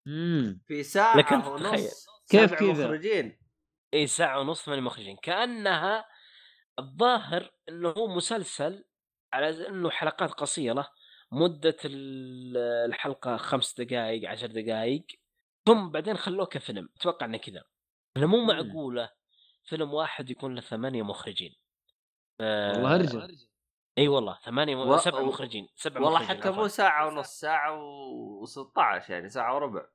امم 0.07 0.61
في 0.69 0.82
ساعة 0.82 1.16
لكن 1.16 1.36
ونص 1.36 1.62
تخيل. 1.62 1.91
كيف 2.31 2.55
كذا؟ 2.55 2.85
مخرجين. 2.85 3.41
إي 3.95 4.07
ساعة 4.07 4.41
ونص 4.41 4.69
من 4.69 4.74
المخرجين 4.74 5.16
كأنها 5.16 6.09
الظاهر 6.78 7.51
إنه 7.69 7.89
هو 7.89 8.07
مسلسل 8.07 8.85
على 9.32 9.69
إنه 9.69 9.91
حلقات 9.91 10.31
قصيرة. 10.31 10.91
مدة 11.35 11.77
ال- 11.85 12.56
الحلقة 12.86 13.36
خمس 13.36 13.81
دقائق 13.81 14.31
عشر 14.31 14.47
دقائق 14.47 15.05
ثم 15.66 15.90
بعدين 15.90 16.16
خلوه 16.16 16.47
كفيلم. 16.47 16.89
أتوقع 16.97 17.27
إنه 17.27 17.39
كذا. 17.39 17.65
انه 18.16 18.27
مو 18.27 18.36
مم. 18.36 18.47
معقولة 18.47 19.11
فيلم 19.65 19.94
واحد 19.94 20.31
يكون 20.31 20.55
له 20.55 20.61
ثمانية 20.61 21.02
مخرجين. 21.02 21.55
ف... 22.39 22.43
والله 22.43 22.97
هرجه 22.97 23.28
إي 23.98 24.09
والله 24.09 24.39
ثمانية. 24.44 24.77
و- 24.77 24.97
سبع 24.97 25.19
و- 25.20 25.27
مخرجين. 25.27 25.69
سبع 25.77 26.01
والله 26.01 26.20
مخرجين 26.23 26.40
حتى 26.43 26.51
مو. 26.51 26.69
ساعة 26.69 27.06
ونص 27.06 27.28
ساعة 27.40 27.78
و16 28.44 29.11
يعني 29.11 29.28
ساعة 29.28 29.55
وربع. 29.55 29.86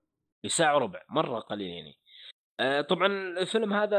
ساعة 0.47 0.75
وربع. 0.75 1.03
مرة 1.09 1.39
قليل 1.39 1.67
يعني. 1.67 1.99
آه، 2.59 2.81
طبعا 2.81 3.07
الفيلم 3.39 3.73
هذا 3.73 3.97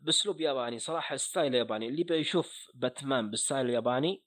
بأسلوب 0.00 0.40
ياباني. 0.40 0.78
صراحة 0.78 1.16
style 1.16 1.54
ياباني. 1.54 1.88
اللي 1.88 2.04
بيشوف 2.04 2.70
باتمان 2.74 3.30
بال 3.30 3.40
style 3.40 3.66
الياباني 3.66 4.22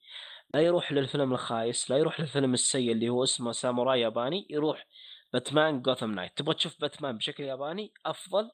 لا 0.54 0.60
يروح 0.60 0.92
للفيلم 0.92 1.32
الخايس 1.32 1.90
لا 1.90 1.96
يروح 1.96 2.20
للفيلم 2.20 2.54
السيء 2.54 2.92
اللي 2.92 3.08
هو 3.08 3.24
اسمه 3.24 3.52
ساموراي 3.52 4.00
ياباني 4.00 4.46
يروح 4.50 4.86
باتمان 5.32 5.82
جوثام 5.82 6.14
نايت. 6.14 6.32
تبغى 6.36 6.54
تشوف 6.54 6.80
باتمان 6.80 7.16
بشكل 7.16 7.44
ياباني؟ 7.44 7.92
أفضل 8.06 8.50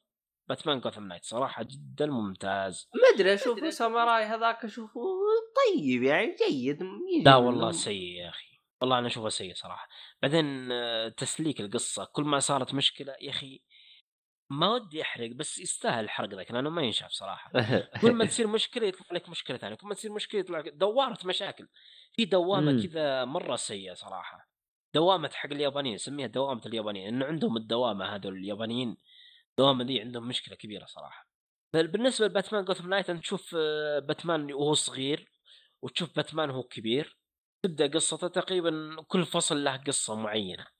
باتمان 0.48 0.80
جوثام 0.80 1.08
نايت 1.08 1.24
صراحة 1.24 1.62
جدا 1.62 2.06
ممتاز. 2.06 2.88
ما 2.94 3.14
أدري 3.14 3.34
أشوف 3.34 3.74
ساموراي 3.74 4.24
هذاك 4.24 4.64
أشوفه 4.64 5.00
طيب 5.56 6.02
يعني 6.02 6.36
جيد 6.48 6.82
لا. 7.24 7.36
والله 7.36 7.72
سيء 7.72 8.02
يا 8.02 8.28
أخي. 8.28 8.60
والله 8.80 8.98
أنا 8.98 9.06
أشوفه 9.06 9.28
سيء 9.28 9.54
صراحة. 9.54 9.88
بعدين 10.22 10.72
آه، 10.72 11.08
تسليك 11.08 11.60
القصة 11.60 12.04
كل 12.04 12.22
ما 12.22 12.38
صارت 12.38 12.74
مشكلة 12.74 13.14
يا 13.20 13.30
أخي 13.30 13.62
ما 14.50 14.68
ودي 14.74 15.02
احرق 15.02 15.30
بس 15.30 15.58
يستاهل 15.58 16.04
الحرق 16.04 16.28
ذاك 16.34 16.50
لأنه 16.50 16.70
ما 16.70 16.82
ينشاف 16.82 17.10
صراحة. 17.10 17.52
كل 18.02 18.12
ما 18.12 18.24
تصير 18.24 18.46
مشكلة 18.46 18.86
يطلع 18.86 19.06
لك 19.12 19.28
مشكلة 19.28 19.56
ثانية 19.56 19.74
كل 19.76 19.86
ما 19.86 19.94
تصير 19.94 20.12
مشكلة 20.12 20.40
يطلع 20.40 20.58
لك 20.58 20.68
دواره 20.68 21.18
مشاكل. 21.24 21.68
في 22.12 22.24
دوامة 22.24 22.72
مم. 22.72 22.82
كذا 22.82 23.24
مرة 23.24 23.56
سيئة 23.56 23.94
صراحة. 23.94 24.48
دوامة 24.94 25.30
حق 25.34 25.52
اليابانيين 25.52 25.94
نسميها 25.94 26.26
دوامة 26.26 26.62
اليابانيين 26.66 27.08
إنه 27.08 27.26
عندهم 27.26 27.56
الدوامة 27.56 28.04
هذول 28.04 28.36
اليابانيين. 28.36 28.96
الدوامه 29.50 29.84
دي 29.84 30.00
عندهم 30.00 30.28
مشكلة 30.28 30.56
كبيرة 30.56 30.84
صراحة. 30.86 31.28
بالنسبة 31.72 32.26
لباتمان 32.26 32.64
جوثام 32.64 32.88
نايت 32.88 33.10
أنت 33.10 33.22
تشوف 33.22 33.56
آه، 33.58 33.98
باتمان 33.98 34.52
وهو 34.52 34.74
صغير 34.74 35.30
وتشوف 35.82 36.16
باتمان 36.16 36.50
وهو 36.50 36.62
كبير 36.62 37.18
تبدأ 37.62 37.86
قصته 37.86 38.28
تقريبا 38.28 38.96
كل 39.08 39.26
فصل 39.26 39.64
له 39.64 39.76
قصة 39.76 40.14
معينة. 40.14 40.77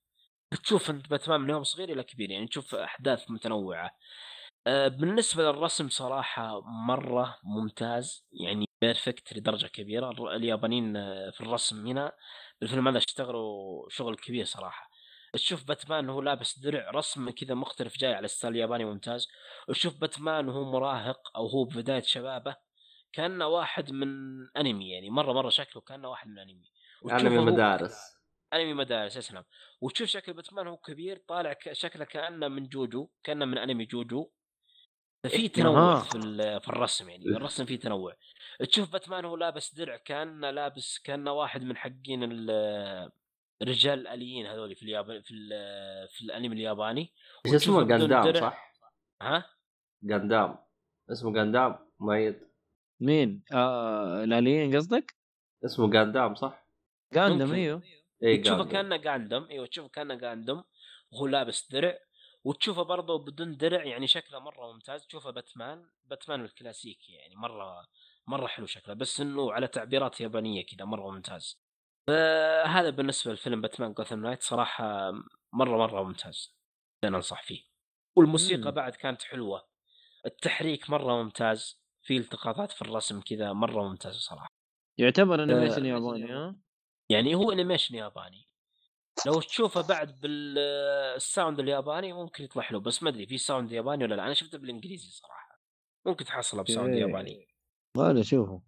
بتشوف 0.52 0.90
انت 0.90 1.10
باتمان 1.10 1.40
من 1.40 1.50
يوم 1.50 1.64
صغير 1.64 1.88
إلى 1.92 2.02
كبير 2.02 2.30
يعني 2.30 2.46
تشوف 2.46 2.74
أحداث 2.74 3.30
متنوعة. 3.30 3.90
آه، 4.66 4.88
بالنسبة 4.88 5.42
للرسم 5.42 5.88
صراحة 5.88 6.60
مرة 6.60 7.38
ممتاز 7.44 8.26
يعني 8.32 8.64
perfect 8.80 9.32
لدرجة 9.36 9.66
كبيرة. 9.66 10.10
اليابانيين 10.36 10.96
آه، 10.96 11.30
في 11.30 11.40
الرسم 11.40 11.86
هنا 11.86 12.12
بالفيلم 12.60 12.88
هذا 12.88 12.98
اشتغلوا 12.98 13.88
شغل 13.90 14.16
كبير 14.16 14.44
صراحة. 14.44 14.90
تشوف 15.32 15.64
باتمان 15.64 16.08
وهو 16.08 16.20
لابس 16.20 16.58
درع 16.58 16.90
رسم 16.90 17.30
كذا 17.30 17.54
مختلف 17.54 17.98
جاي 17.98 18.14
على 18.14 18.24
ال 18.24 18.30
style 18.30 18.55
الياباني 18.54 18.84
ممتاز. 18.84 19.28
وتشوف 19.68 20.00
باتمان 20.00 20.48
وهو 20.48 20.72
مراهق 20.72 21.20
أو 21.36 21.46
هو 21.46 21.64
ببداية 21.64 22.02
شبابه 22.02 22.56
كأنه 23.12 23.46
واحد 23.46 23.92
من 23.92 24.08
أنمي 24.56 24.90
يعني 24.90 25.10
مرة 25.10 25.32
مرة 25.32 25.48
شكله 25.48 25.82
كأنه 25.82 26.08
واحد 26.08 26.28
من 26.28 26.38
أنمي. 26.38 26.70
أنمي 27.10 27.38
مدارس. 27.38 28.18
أنمي 28.52 28.74
مدارس 28.74 29.16
اسلم 29.16 29.44
وتشوف 29.80 30.08
شكل 30.08 30.32
باتمان 30.32 30.66
هو 30.66 30.76
كبير 30.76 31.22
طالع 31.28 31.52
ك- 31.52 31.72
شكله 31.72 32.04
كأنه 32.04 32.48
من 32.48 32.68
جوجو 32.68 33.08
كأنه 33.24 33.44
من 33.44 33.58
أنمي 33.58 33.84
جوجو 33.84 34.30
في 35.28 35.48
تنوع 35.48 35.92
أها. 35.92 36.00
في 36.00 36.10
في 36.60 36.68
الرسم 36.68 37.08
يعني 37.08 37.24
الرسم 37.26 37.64
فيه 37.64 37.78
تنوع 37.78 38.14
تشوف 38.60 38.92
باتمان 38.92 39.24
هو 39.24 39.36
لابس 39.36 39.74
درع 39.74 39.96
كأنه 39.96 40.50
لابس 40.50 40.98
كأنه 40.98 41.32
واحد 41.32 41.62
من 41.62 41.76
حقين 41.76 42.22
ال- 42.32 43.10
الرجال 43.62 43.98
الآليين 43.98 44.46
هذول 44.46 44.76
في 44.76 44.82
اليابان 44.82 45.22
في 45.22 45.34
ال- 45.34 46.08
في 46.08 46.22
الأنمي 46.22 46.54
الياباني 46.56 47.12
إيش 47.46 47.54
اسمه 47.54 47.82
درع. 48.32 48.40
صح؟ 48.40 48.74
ها 49.22 49.44
جاندام 50.02 50.58
اسمه 51.12 51.32
جاندام 51.32 51.78
ميت 52.00 52.48
مين؟ 53.00 53.42
آه 53.52 54.24
الآليين 54.24 54.76
قصدك؟ 54.76 55.14
اسمه 55.64 55.90
جاندام 55.90 56.34
صح؟ 56.34 56.64
ممكن. 57.42 57.54
إيوه 57.54 57.82
تشوفه. 58.20 58.65
كأنه 58.65 58.97
جاندم 58.97 59.47
إيوه 59.51 59.66
تشوفه 59.66 59.89
كأنه 59.89 60.15
جاندم 60.15 60.62
وهو 61.12 61.27
لابس 61.27 61.73
درع. 61.73 61.99
وتشوفه 62.45 62.82
برضه 62.82 63.19
بدون 63.19 63.57
درع 63.57 63.85
يعني 63.85 64.07
شكله 64.07 64.39
مرة 64.39 64.73
ممتاز. 64.73 65.07
تشوفه 65.07 65.31
باتمان 65.31 65.90
باتمان 66.05 66.45
الكلاسيكي 66.45 67.12
يعني 67.12 67.36
مرة 67.36 67.86
مرة 68.27 68.47
حلو 68.47 68.66
شكله. 68.66 68.95
بس 68.95 69.20
إنه 69.20 69.53
على 69.53 69.69
تعبيرات 69.69 70.20
يابانية 70.20 70.66
كذا 70.66 70.85
مرة 70.85 71.11
ممتاز. 71.11 71.61
فهذا 72.09 72.90
بالنسبة 72.90 73.32
لفيلم 73.32 73.61
Batman 73.60 73.93
Gotham 73.93 74.20
Knight 74.20 74.43
صراحة 74.43 75.12
مرة 75.53 75.77
مرة 75.77 76.03
ممتاز. 76.03 76.57
أنا 77.05 77.16
انصح 77.16 77.43
فيه. 77.43 77.65
والموسيقى 78.16 78.62
مم. 78.62 78.70
بعد 78.70 78.95
كانت 78.95 79.23
حلوة. 79.23 79.69
التحريك 80.27 80.90
مرة 80.90 81.23
ممتاز. 81.23 81.82
في 82.03 82.16
التقاطات 82.16 82.73
في 82.73 82.82
الرسم 82.82 83.20
كذا 83.20 83.53
مرة 83.53 83.89
ممتاز 83.89 84.16
صراحة. 84.16 84.49
يعتبر 84.99 85.43
animation 85.43 85.86
ياباني. 85.86 86.32
ها؟ 86.32 86.57
يعني 87.09 87.35
هو 87.35 87.52
animation 87.52 87.94
ياباني. 87.94 88.48
لو 89.26 89.40
تشوفه 89.40 89.89
بعد 89.89 90.20
بال 90.20 90.60
sound 90.60 91.60
الياباني 91.60 92.12
ممكن 92.12 92.44
يطلع 92.44 92.62
حلو 92.62 92.80
بس 92.80 93.02
ما 93.02 93.09
أدري 93.10 93.26
في 93.26 93.39
sound 93.39 93.72
ياباني 93.72 94.05
ولا 94.05 94.14
لا. 94.14 94.24
أنا 94.24 94.35
شفته 94.35 94.59
بالإنجليزي 94.59 95.10
صراحة. 95.10 95.62
ممكن 96.06 96.24
تحصله 96.24 96.62
ب 96.62 96.68
sound 96.68 96.94
إيه. 96.94 97.01
ياباني. 97.01 97.48
ولا 97.97 98.20
اشوفه 98.20 98.62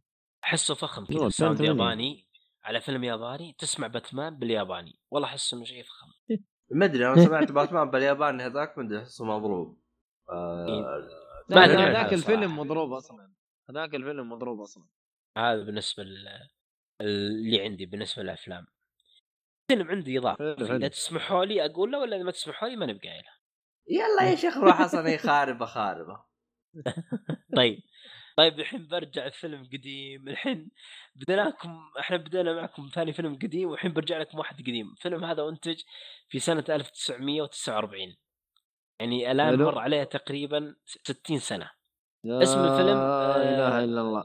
أحسه 0.45 0.75
فخم 0.75 1.05
كذا 1.05 1.29
sound 1.29 1.59
8. 1.59 1.71
ياباني 1.71 2.29
على 2.65 2.81
فيلم 2.81 3.05
ياباني 3.05 3.53
تسمع 3.59 3.87
باتمان 3.87 4.37
بالياباني. 4.37 4.99
والله 5.11 5.29
احس 5.29 5.55
إنه 5.55 5.65
شيء 5.65 5.83
فخم. 5.83 6.09
ما 6.71 6.85
أدري 6.85 7.07
أنا 7.07 7.25
سمعت 7.25 7.53
باتمان 7.53 7.91
بالياباني 7.91 8.43
هذاك 8.43 8.79
ما 8.79 8.85
أدري 8.85 8.99
أحسه 8.99 9.25
مضروب. 9.25 9.81
آه 10.31 11.09
ما 11.51 11.61
عنها 11.63 11.91
هذاك. 11.91 12.13
الفيلم 12.13 12.59
مضروب 12.59 12.93
أصلا. 12.93 13.33
هذاك 13.71 13.95
الفيلم 13.95 14.33
مضروب 14.33 14.61
أصلا. 14.61 14.85
هذا 15.37 15.63
بالنسبة 15.63 16.03
لل- 16.03 16.49
اللي 17.01 17.61
عندي 17.61 17.87
بالنسبة 17.87 18.23
للأفلام. 18.23 18.67
فيلم 19.69 19.89
عندي 19.89 20.19
إضافة 20.19 20.53
إذا. 20.53 20.89
تسمحوا 20.89 21.45
لي 21.45 21.65
أقول 21.65 21.93
له 21.93 21.99
ولا 21.99 22.17
إذا 22.17 22.25
ما 22.25 22.31
تسمحوا 22.31 22.69
لي 22.69 22.77
ما 22.77 22.87
نبقى 22.87 23.09
قايله 23.09 23.31
يلا 23.89 24.31
يا 24.31 24.37
شيخ 24.37 24.57
روح 24.57 24.81
أصلا 24.81 25.09
هي 25.09 25.19
خاربة 25.19 25.67
خاربة. 25.67 26.25
طيب. 27.57 27.81
طيب 28.37 28.61
الحين 28.61 28.89
برجع 28.89 29.27
الفيلم 29.27 29.69
قديم. 29.73 30.29
الحين 30.29 30.71
بديناكم 31.17 31.81
إحنا 32.01 32.17
بدينا 32.17 32.53
معكم 32.53 32.91
ثاني 32.95 33.13
فيلم 33.13 33.35
قديم 33.35 33.69
والحين 33.69 33.93
برجع 33.93 34.19
لكم 34.19 34.39
واحد 34.39 34.61
قديم. 34.61 34.91
الفيلم 34.91 35.25
هذا 35.25 35.49
أنتج 35.49 35.83
في 36.29 36.39
سنة 36.39 36.65
1949 36.69 38.17
يعني 39.01 39.31
الآن. 39.31 39.59
مر 39.59 39.79
عليه 39.79 40.05
تقريبا 40.05 40.77
60 40.87 41.39
سنة. 41.39 41.71
اسم 42.27 42.59
الفيلم، 42.59 42.89
لا 42.89 43.37
آه، 43.37 43.37
اله 43.37 43.85
إلا 43.85 44.01
الله. 44.01 44.25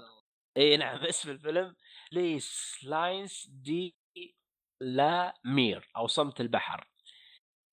اي 0.58 0.78
نعم 0.78 0.98
اسم 1.10 1.32
الفيلم 1.32 1.76
Le 2.12 2.80
silence 2.84 3.48
de 3.50 3.96
la 4.82 5.34
mer 5.46 5.90
أو 5.98 6.07
صمت 6.07 6.41
البحر. 6.41 6.88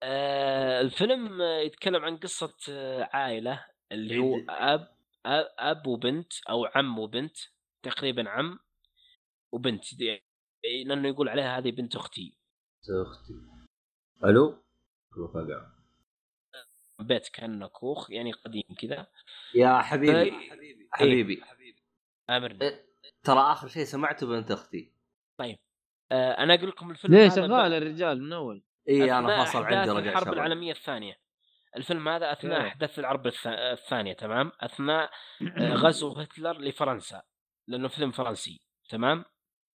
آه 0.02 0.80
الفيلم 0.80 1.42
يتكلم 1.42 2.04
عن 2.04 2.16
قصة 2.16 2.56
آه، 2.70 3.08
عائلة 3.12 3.66
اللي 3.92 4.18
هو 4.18 4.36
أب 4.48 4.96
أب 5.26 5.46
أب 5.58 5.86
وبنت 5.86 6.32
أو 6.50 6.64
عم 6.64 6.98
وبنت 6.98 7.36
تقريبا 7.82 8.28
عم 8.30 8.58
وبنت 9.52 9.94
دي- 9.94 10.22
إيه، 10.64 10.84
لأنه 10.84 11.08
يقول 11.08 11.28
عليها 11.28 11.58
هذه 11.58 11.70
بنت 11.70 11.96
أختي. 11.96 12.38
أختي. 13.06 13.32
ألو؟ 14.24 14.62
فقع 15.34 15.66
بيت 17.00 17.28
كأنه 17.28 17.66
كوخ 17.66 18.10
يعني 18.10 18.32
قديم 18.32 18.62
كذا. 18.78 19.06
يا 19.54 19.78
حبيبي 19.78 20.20
إيه. 20.22 20.50
حبيبي. 20.92 21.42
أمرني. 22.30 22.62
إيه. 22.62 22.91
ترى 23.24 23.40
آخر 23.40 23.68
شيء 23.68 23.84
سمعته 23.84 24.26
بنت 24.26 24.50
أختي. 24.50 24.92
آه 26.12 26.32
أنا 26.32 26.54
أقول 26.54 26.68
لكم 26.68 26.90
الفيلم 26.90 27.14
ليه 27.14 27.26
هذا 27.26 27.34
شغال 27.34 27.72
الرجال 27.74 28.22
من 28.22 28.32
أول؟ 28.32 28.62
إي 28.88 29.18
أنا 29.18 29.42
أحداث 29.42 29.56
عندي 29.56 29.90
رجع 29.90 30.10
الحرب 30.10 30.24
شغل 30.24 30.34
العالمية 30.34 30.72
الثانية. 30.72 31.18
الفيلم 31.76 32.08
هذا 32.08 32.32
أثناء 32.32 32.56
okay. 32.58 32.68
أحداث 32.68 32.98
الحرب 32.98 33.30
الث- 33.30 33.46
الثانية 33.46 34.12
تمام؟ 34.12 34.52
أثناء 34.60 35.10
آه، 35.58 35.74
غزو 35.84 36.12
هتلر 36.12 36.58
لفرنسا 36.58 37.22
لأنه 37.68 37.88
فيلم 37.88 38.10
فرنسي 38.10 38.60
تمام؟ 38.88 39.24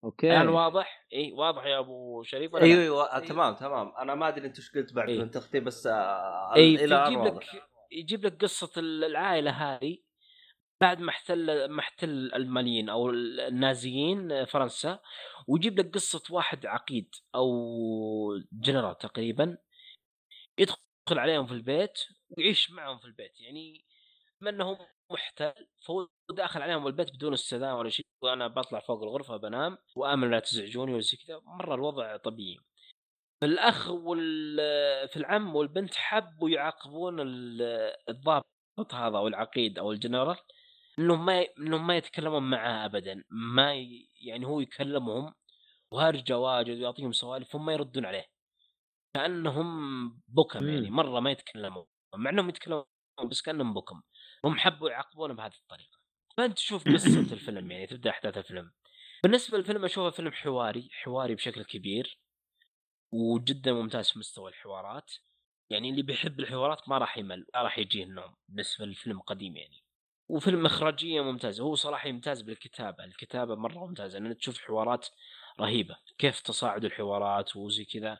okay. 0.05 0.31
الآن 0.37 0.49
واضح؟ 0.49 1.07
إي 1.13 1.33
واضح 1.33 1.65
يا 1.67 1.79
أبو 1.79 2.23
شريف 2.23 2.55
ولا 2.55 2.65
أيوه؟ 2.65 2.83
أيوه 3.15 3.19
تمام 3.19 3.55
تمام. 3.55 3.93
أنا 3.99 4.15
ما 4.15 4.29
أدري 4.29 4.47
أنت 4.47 4.57
إيش 4.57 4.73
قلت 4.73 4.93
بعد 4.95 5.09
إيه. 5.09 5.21
بنت 5.21 5.37
أختي 5.37 5.61
بس 5.61 5.87
آه 5.87 6.55
إي 6.57 6.75
يجيب 6.75 7.25
لك 7.25 7.45
يجيب 7.93 8.25
لك 8.27 8.43
قصة 8.43 8.71
ال- 8.81 9.05
العائلة 9.05 9.51
هذه. 9.51 9.99
بعد 10.81 11.01
ما 11.01 11.11
احتل 11.11 11.69
ما 11.69 11.81
احتل 11.81 12.09
الالمانيين 12.11 12.89
أو 12.89 13.11
النازيين 13.11 14.45
فرنسا 14.45 14.99
ويجيب 15.49 15.79
لك 15.79 15.95
قصة 15.95 16.23
واحد 16.31 16.67
عقيد 16.67 17.15
أو 17.35 17.49
جنرال 18.53 18.99
تقريبا 18.99 19.59
يدخل 20.59 20.79
عليهم 21.11 21.47
في 21.47 21.53
البيت 21.55 21.99
ويعيش 22.31 22.71
معهم 22.71 22.99
في 22.99 23.05
البيت. 23.05 23.41
يعني 23.41 23.85
بما 24.41 24.51
إنه 24.51 24.79
محتل 25.11 25.53
فهو 25.87 26.09
داخل 26.31 26.63
عليهم 26.63 26.87
البيت 26.87 27.15
بدون 27.15 27.33
استئذان 27.33 27.73
ولا 27.73 27.91
شيء 27.91 28.07
وأنا 28.23 28.49
بطلع 28.49 28.81
فوق 28.81 29.03
الغرفة 29.03 29.37
بنام 29.37 29.79
وآمن 29.97 30.31
لا 30.31 30.41
تزعجوني 30.41 30.93
ولا 30.93 31.01
زي 31.01 31.17
كذا. 31.17 31.41
مرة 31.45 31.75
الوضع 31.75 32.17
طبيعي. 32.17 32.59
فالاخ 33.41 33.91
وال 33.91 34.57
في 35.09 35.17
العم 35.17 35.57
والبنت 35.57 35.95
حبوا 35.95 36.51
يعاقبون 36.51 37.21
ال- 37.21 37.97
الضابط 38.09 38.47
هذا 38.95 39.19
أو 39.19 39.29
العقيد 39.29 39.79
أو 39.79 39.93
الجنرال. 39.93 40.37
إنهم 40.99 41.27
ما 41.27 41.47
إنهم 41.59 41.87
ما 41.87 41.97
يتكلمون 41.97 42.51
معاه 42.51 42.85
ابدا 42.87 43.25
ما 43.31 43.75
ي... 43.75 44.09
يعني 44.21 44.47
هو 44.47 44.61
يكلمهم 44.61 45.35
وهرجة 45.91 46.39
واجد 46.39 46.79
ويعطيهم 46.79 47.13
سوالف 47.13 47.57
هم 47.57 47.67
ما 47.67 47.73
يردون 47.73 48.07
عليه. 48.07 48.27
كأنهم 49.15 50.23
بكم 50.29 50.69
يعني. 50.69 50.91
مرة 50.91 51.21
ما 51.21 51.31
يتكلمون 51.31 51.87
مع 52.17 52.31
إنهم 52.31 52.49
يتكلمون 52.49 52.85
بس 53.31 53.43
كأنهم 53.43 53.75
بكم. 53.75 54.03
هم 54.45 54.59
حبوا 54.59 54.91
يعاقبونه 54.91 55.35
بهذه 55.35 55.55
الطريقة. 55.63 55.99
فأنت 56.37 56.57
تشوف 56.57 56.89
قصة 56.89 57.21
الفيلم 57.35 57.71
يعني 57.71 57.87
تبدأ 57.87 58.11
أحداث 58.11 58.37
الفيلم. 58.39 58.73
بالنسبة 59.23 59.59
للفيلم 59.59 59.85
أشوفه 59.85 60.11
فيلم 60.11 60.33
حواري 60.33 60.89
حواري 60.93 61.35
بشكل 61.35 61.65
كبير 61.65 62.21
وجدا 63.13 63.73
ممتاز 63.73 64.11
في 64.11 64.19
مستوى 64.19 64.51
الحوارات. 64.51 65.13
يعني 65.71 65.91
اللي 65.91 66.03
بيحب 66.03 66.41
الحوارات 66.41 66.89
ما 66.89 66.99
راح 66.99 67.19
يمل 67.19 67.47
ما 67.55 67.63
راح 67.63 67.79
يجيه 67.79 68.05
النوم 68.05 68.37
بالنسبة 68.49 68.87
للفيلم 68.87 69.21
قديم 69.21 69.57
يعني. 69.57 69.86
وفيلم 70.29 70.67
إخراجية 70.67 71.21
ممتازة. 71.21 71.65
هو 71.65 71.75
صراحة 71.75 72.09
يمتاز 72.09 72.43
بالكتابة 72.43 73.05
الكتابة 73.05 73.55
مرة 73.55 73.87
ممتازة. 73.87 74.19
لأن 74.19 74.37
تشوف 74.37 74.59
حوارات 74.59 75.09
رهيبة. 75.61 75.97
كيف 76.19 76.41
تصاعد 76.41 76.85
الحوارات 76.85 77.57
وزي 77.57 77.85
كذا. 77.85 78.19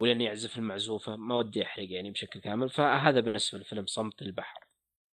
ولين 0.00 0.20
يعزف 0.20 0.58
المعزوفة. 0.58 1.16
ما 1.16 1.34
ودي 1.34 1.62
احرق 1.62 1.86
يعني 1.90 2.10
بشكل 2.10 2.40
كامل. 2.40 2.70
فهذا 2.70 3.20
بالنسبة 3.20 3.58
للفيلم 3.58 3.86
صمت 3.86 4.22
البحر. 4.22 4.64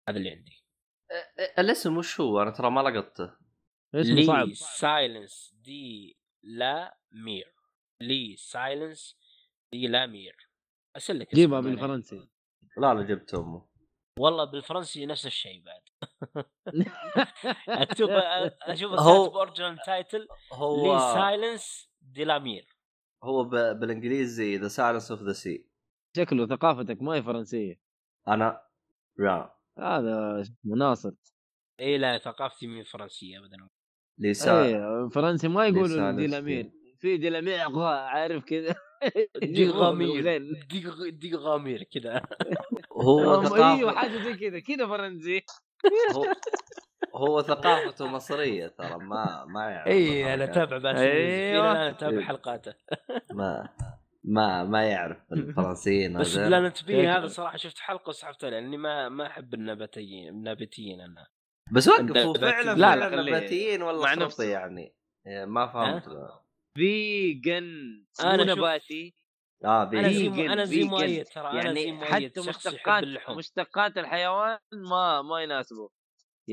هذا 0.09 0.19
اللي 0.19 0.31
عندي. 0.31 0.65
الاسم 1.59 1.97
وش 1.97 2.21
هو؟ 2.21 2.43
أنا 2.43 2.51
ترى 2.51 2.71
ما 2.71 2.81
لقطته. 2.81 3.45
صعب 4.27 4.49
Le 4.49 4.55
silence 4.55 5.55
de 5.61 6.17
la 6.43 6.99
mer. 7.13 7.55
Le 8.01 8.37
silence 8.37 9.17
de 9.73 9.87
la 9.87 10.07
mer. 10.07 10.49
ارسل 10.97 11.19
لك 11.19 11.35
جيبها. 11.35 11.61
بالفرنسي. 11.61 12.29
لا 12.77 12.95
لا 12.95 13.03
جبت 13.03 13.35
أمه. 13.35 13.74
والله 14.19 14.45
بالفرنسي 14.45 15.07
نفس 15.07 15.27
الشيء 15.27 15.63
بعد. 15.63 15.83
اكتب 17.69 18.09
أشوف 18.63 18.93
هو- 18.93 19.25
كاتب 19.25 19.37
اوريجنال 19.37 19.79
تايتل 19.87 20.19
لي 20.21 20.27
هو 20.53 20.99
سايلنس 20.99 21.91
دي 22.03 22.25
لا 22.25 22.39
مير 22.39 22.67
هو 23.25 23.45
ب... 23.45 23.51
بالإنجليزي 23.51 24.57
ذا 24.57 24.69
سايلنس 24.69 25.11
اوف 25.11 25.23
ذا 25.23 25.33
سي 25.33 25.67
شكله 26.17 26.47
ثقافتك 26.47 27.03
ما 27.03 27.15
هي 27.15 27.23
فرنسية. 27.23 27.81
أنا 28.29 28.63
لا 29.19 29.57
هذا 29.79 30.41
اسمه 30.41 30.77
ناصر 30.77 31.11
إي 31.81 31.87
إيه، 31.87 31.97
لا 31.97 32.19
ثقافتي 32.19 32.67
من 32.67 32.83
فرنسية 32.83 33.39
ابدا. 33.39 33.69
لسا 34.19 34.65
إيه 34.65 35.09
فرنسي 35.09 35.49
ما 35.49 35.67
يقولوا 35.67 35.87
لسان 35.87 36.17
دي 36.17 36.27
لامير. 36.27 36.71
في 37.01 37.17
دي 37.17 37.29
لامير 37.31 37.59
عارف 37.87 38.45
كذا. 38.45 38.75
دي 39.43 39.71
غامير 39.71 40.13
بالغين. 40.13 40.67
دي 40.71 40.87
غ- 40.89 41.09
دي 41.11 41.35
غامير 41.37 41.83
كذا 41.83 42.23
هو 42.93 43.55
أيوه 43.57 43.93
حاجة 43.95 44.23
زي 44.23 44.35
كذا 44.35 44.61
كذا 44.61 44.87
فرنسي 44.87 45.43
هو, 46.17 46.25
هو 47.15 47.43
ثقافته 47.43 48.07
مصرية 48.07 48.67
ترى 48.67 48.97
ما 48.99 49.45
ما 49.49 49.71
يعرف 49.71 49.87
اي 49.89 50.35
أنا. 50.35 50.45
أتابع 50.45 50.79
بس 50.79 50.97
أيوة. 50.99 51.71
إلى 51.73 51.73
الآن 51.73 51.87
أتابع 51.95 52.19
إيه. 52.19 52.25
حلقاته 52.25 52.75
ما 53.33 53.69
ما 54.25 54.65
ما 54.65 54.85
يعرف 54.85 55.19
الفرنسيين 55.33 56.19
بس 56.19 56.37
هذول. 56.37 56.49
بلانت 56.49 56.85
بي 56.85 56.93
شكله. 56.93 57.19
هذا 57.19 57.27
صراحة 57.27 57.57
شفت 57.57 57.79
حلقة 57.79 58.09
وسحبتها 58.09 58.51
لأني 58.51 58.77
ما 58.77 59.09
ما 59.09 59.27
أحب 59.27 59.55
النباتيين 59.55 60.29
النباتيين 60.29 61.01
أنا 61.01 61.27
بس 61.73 61.89
وقف 61.89 62.01
هو 62.01 62.07
النباتي- 62.07 62.41
فعلا 62.41 62.71
لا، 62.71 62.75
لا، 62.75 62.87
فعلا 63.01 63.11
خليه 63.17 63.37
نباتيين 63.37 63.81
مع 63.81 63.87
ولا 63.91 64.15
نفسه. 64.15 64.29
خرطي 64.29 64.51
يعني 64.51 64.95
إيه، 65.27 65.45
ما 65.45 65.67
فهمت 65.67 66.09
فيجن 66.75 68.05
شوف- 68.21 68.27
نباتي 68.27 69.15
آه 69.65 69.83
أنا 69.83 70.09
بي 70.09 70.15
زي 70.15 70.31
vegan، 70.31 70.51
أنا 70.51 70.65
زي 70.65 70.75
vegan. 70.77 70.89
مؤيد 70.91 71.25
ترى 71.25 71.51
أنا 71.51 71.75
زي 71.75 71.81
يعني 71.81 71.93
مؤيد 71.93 72.11
حتى 72.13 72.41
مشتقات 72.49 73.05
مشتقات 73.31 73.97
الحيوان 73.99 74.59
ما 74.91 75.23
ما 75.23 75.43
يناسبه 75.43 75.89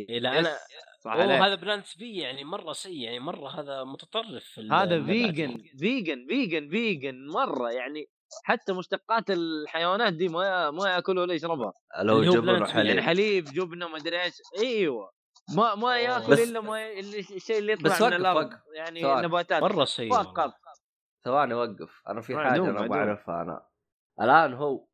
لا 0.10 0.40
أنا 0.40 0.58
صح. 1.06 1.12
هذا 1.12 1.56
بلانت 1.56 1.98
بي 1.98 2.18
يعني 2.18 2.44
مرة 2.44 2.74
سيء 2.74 3.02
يعني 3.02 3.20
مرة 3.20 3.50
هذا 3.60 3.84
متطرف 3.84 4.44
في 4.44 4.62
هذا. 4.72 5.06
vegan 5.06 5.64
vegan 5.80 6.26
vegan 6.30 6.70
vegan 6.70 7.28
مرة 7.28 7.72
يعني 7.72 8.06
حتى 8.44 8.74
مشتقات 8.74 9.30
الحيوانات 9.32 10.14
دي 10.14 10.28
ما 10.28 10.72
ما 10.72 10.90
ياكلها 10.90 11.24
ولا 11.24 11.34
يشربها 11.34 11.74
لو 12.04 12.24
جبن 12.24 12.62
وحليب 12.62 12.86
يعني 12.86 13.02
حليب 13.02 13.44
جبنة 13.46 13.88
ما 13.88 13.98
أدري 13.98 14.24
إيش 14.24 14.34
أيوه 14.64 15.12
ما 15.56 15.76
ما 15.76 16.00
ياكل 16.00 16.32
بس- 16.32 16.40
إلا 16.40 16.62
ما 16.62 17.00
الشيء 17.00 17.58
اللي 17.60 17.74
يطلع 17.74 17.90
بس 17.96 18.02
من 18.02 18.14
الأرض 18.14 18.46
وقف. 18.46 18.60
يعني 18.76 19.02
ثواني. 19.02 19.28
نباتات. 19.28 19.64
مرة 19.64 19.86
سيء 19.86 20.12
والله. 20.14 20.24
فقط 20.34 20.54
ثواني 21.26 21.54
وقف. 21.54 22.02
أنا 22.08 22.22
في 22.22 22.36
حاجة 22.38 22.56
أنا 22.56 22.72
معدوم. 22.72 22.88
بعرفها 22.88 23.42
أنا. 23.42 23.68
الآن 24.22 24.54
هو 24.54 24.86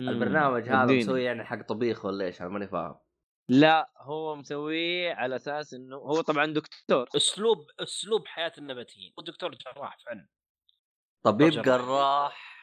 البرنامج 0.00 0.68
هذا. 0.68 0.92
مسوي 0.94 1.24
يعني 1.24 1.44
حق 1.44 1.62
طبيخ 1.68 2.04
ولا 2.04 2.24
إيش؟ 2.24 2.40
أنا 2.40 2.48
ماني 2.48 2.68
فاهم. 2.68 2.98
لا 3.48 3.90
هو 3.98 4.36
مسويه 4.36 5.14
على 5.14 5.36
أساس 5.36 5.74
إنه 5.74 5.96
هو 5.96 6.20
طبعا 6.20 6.46
دكتور. 6.46 7.08
أسلوب 7.16 7.58
أسلوب 7.80 8.26
حياة 8.26 8.52
النباتيين. 8.58 9.12
ودكتور 9.18 9.54
جراح 9.54 9.98
فعلا. 10.06 10.26
طبيب 11.22 11.48
جراح. 11.50 11.64
جراح. 11.66 12.56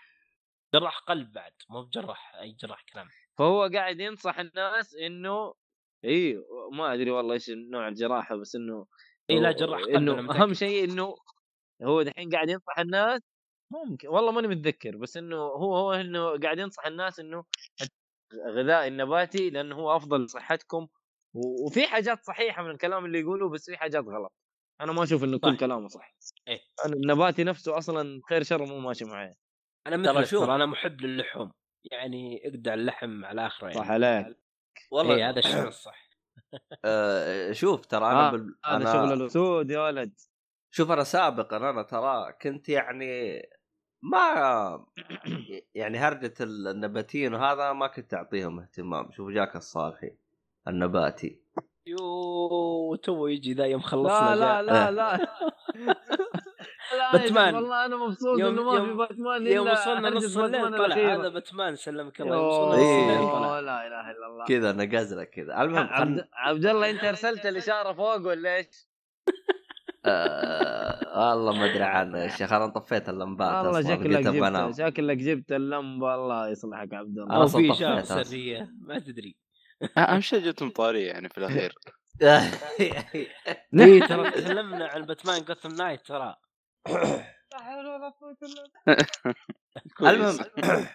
جراح 0.75 0.97
قلب 0.99 1.33
بعد 1.33 1.53
مو 1.69 1.81
بجراح 1.83 2.35
أي 2.35 2.51
جراح 2.51 2.83
كلام. 2.93 3.07
فهو 3.37 3.69
قاعد 3.73 3.99
ينصح 3.99 4.39
الناس 4.39 4.95
إنه 4.95 5.53
إي 6.05 6.43
ما 6.73 6.93
أدري 6.93 7.11
والله 7.11 7.33
إيش 7.33 7.49
نوع 7.49 7.87
الجراحة 7.87 8.35
بس 8.35 8.55
إنه 8.55 8.85
إي 9.29 9.39
لا 9.39 9.51
جراح 9.51 9.81
قلب 9.81 10.09
إنه. 10.11 10.31
أهم 10.31 10.53
شيء 10.53 10.83
إنه 10.83 11.15
هو 11.83 12.01
دحين 12.03 12.29
قاعد 12.29 12.49
ينصح 12.49 12.79
الناس 12.79 13.21
ممكن 13.71 14.07
والله 14.07 14.31
ماني 14.31 14.47
متذكر 14.47 14.97
بس 14.97 15.17
إنه 15.17 15.35
هو 15.37 15.75
هو 15.77 15.93
إنه 15.93 16.39
قاعد 16.39 16.59
ينصح 16.59 16.85
الناس 16.85 17.19
إنه 17.19 17.45
الغذاء 18.33 18.87
النباتي 18.87 19.49
لأنه 19.49 19.75
هو 19.75 19.95
أفضل 19.95 20.23
لصحتكم 20.25 20.87
و- 21.33 21.65
وفي 21.67 21.87
حاجات 21.87 22.23
صحيحة 22.25 22.63
من 22.63 22.71
الكلام 22.71 23.05
اللي 23.05 23.19
يقوله 23.19 23.49
بس 23.49 23.65
في 23.69 23.77
حاجات 23.77 24.03
غلط 24.05 24.33
أنا 24.81 24.91
ما 24.93 25.03
أشوف 25.03 25.23
إنه 25.23 25.39
كل 25.39 25.57
صح. 25.57 25.57
كلامه 25.57 25.87
صح 25.87 26.15
إيه. 26.47 26.61
أنا 26.85 26.93
النباتي 26.95 27.43
نفسه 27.43 27.77
أصلا 27.77 28.21
خير 28.29 28.43
شر 28.43 28.65
مو 28.65 28.79
ماشي 28.79 29.05
معي 29.05 29.35
أنا 29.87 29.97
ترى 30.03 30.13
مثل 30.13 30.25
شوف. 30.25 30.39
ترى 30.39 30.55
أنا 30.55 30.65
محب 30.65 31.01
للحوم 31.01 31.51
يعني 31.91 32.47
اقدع 32.47 32.73
اللحم 32.73 33.25
على 33.25 33.47
اخره 33.47 33.69
يعني 33.69 33.75
صح 33.75 33.91
عليك 33.91 34.37
والله 34.91 35.15
اي 35.15 35.23
هذا 35.23 35.39
الشيء 35.45 35.67
الصح. 35.67 36.09
آه 36.85 37.51
شوف 37.51 37.85
ترى 37.85 38.05
أنا 38.11 38.27
آه، 38.27 38.31
بال... 38.31 38.55
هذا 38.65 38.75
أنا 38.75 38.93
شغل 38.93 39.13
الاسود 39.13 39.71
يا 39.71 39.79
ولد. 39.79 40.19
شوف 40.71 40.91
أنا 40.91 41.03
سابقا 41.03 41.57
أنا 41.57 41.83
ترى 41.83 42.33
كنت 42.41 42.69
يعني 42.69 43.41
ما 44.03 44.85
يعني 45.75 45.97
هرجة 45.97 46.33
النباتيين 46.41 47.33
وهذا 47.33 47.73
ما 47.73 47.87
كنت 47.87 48.13
أعطيهم 48.13 48.59
اهتمام. 48.59 49.11
شوف 49.11 49.29
جاك 49.29 49.55
الصالحي 49.55 50.17
النباتي. 50.67 51.41
يو 51.87 52.95
تو 52.95 53.27
يجي 53.27 53.53
ذا 53.53 53.65
يوم 53.65 53.81
خلصنا 53.81 54.35
لا. 54.35 54.61
لا 54.61 54.91
لا 54.91 54.91
لا. 54.91 55.27
باتمان. 57.13 57.55
والله 57.55 57.85
أنا 57.85 57.95
مبسوط 57.95 58.39
يوم- 58.39 58.59
إنه 58.59 58.63
ما 58.71 58.77
يوم- 58.77 58.87
في 58.87 58.93
باتمان 58.93 59.47
يوم 59.47 59.67
وصلنا 59.67 60.09
نص 60.09 60.37
الليل 60.37 60.77
طلع. 60.77 60.95
هذا 60.95 61.29
باتمان 61.29 61.75
سلمك 61.75 62.21
الله 62.21 62.35
يوم 62.35 62.45
وصلنا 62.47 62.75
نص 62.75 62.79
إيه. 62.79 63.15
الليل 63.15 63.31
طلع 63.31 63.59
لا 63.59 63.87
إله 63.87 64.11
إلا 64.11 64.27
الله 64.27 64.45
كذا 64.45 64.71
نقزله 64.71 65.23
كذا 65.23 65.61
المهم 65.61 65.87
عبد. 65.87 66.27
عبد 66.33 66.65
الله 66.65 66.89
أنت 66.89 67.03
أرسلت 67.03 67.45
الإشارة 67.45 67.93
فوق 67.93 68.27
ولا 68.27 68.55
إيش؟ 68.55 68.87
آه... 70.05 71.29
والله 71.31 71.53
ما 71.59 71.65
أدري 71.65 71.83
عنه 71.83 72.17
يا 72.19 72.27
شيخ 72.27 72.53
أنا 72.53 72.67
طفيت 72.67 73.09
اللمبات 73.09 73.65
والله 73.65 73.79
أصلا 73.79 73.95
شكلك 73.95 74.27
جبت 74.27 74.77
شكلك 74.77 75.17
جبت 75.17 75.51
اللمبه 75.51 76.15
الله 76.15 76.47
يصلحك 76.49 76.93
عبد 76.93 77.17
الله 77.19 77.43
أصلاً 77.43 77.61
في 77.61 77.71
اشاره. 77.71 78.01
سرية 78.23 78.69
ما 78.81 78.99
تدري 78.99 79.35
أهم 79.97 80.21
شيء 80.21 80.39
جتهم 80.39 80.69
طارية 80.69 81.07
يعني 81.07 81.29
في 81.29 81.37
الأخير 81.37 81.73
اي 83.79 83.99
ترى 83.99 84.31
تكلمنا 84.31 84.87
عن 84.87 85.01
باتمان 85.01 85.41
جوثم 85.41 85.75
نايت 85.75 86.05
ترى 86.05 86.35
المهم 90.01 90.37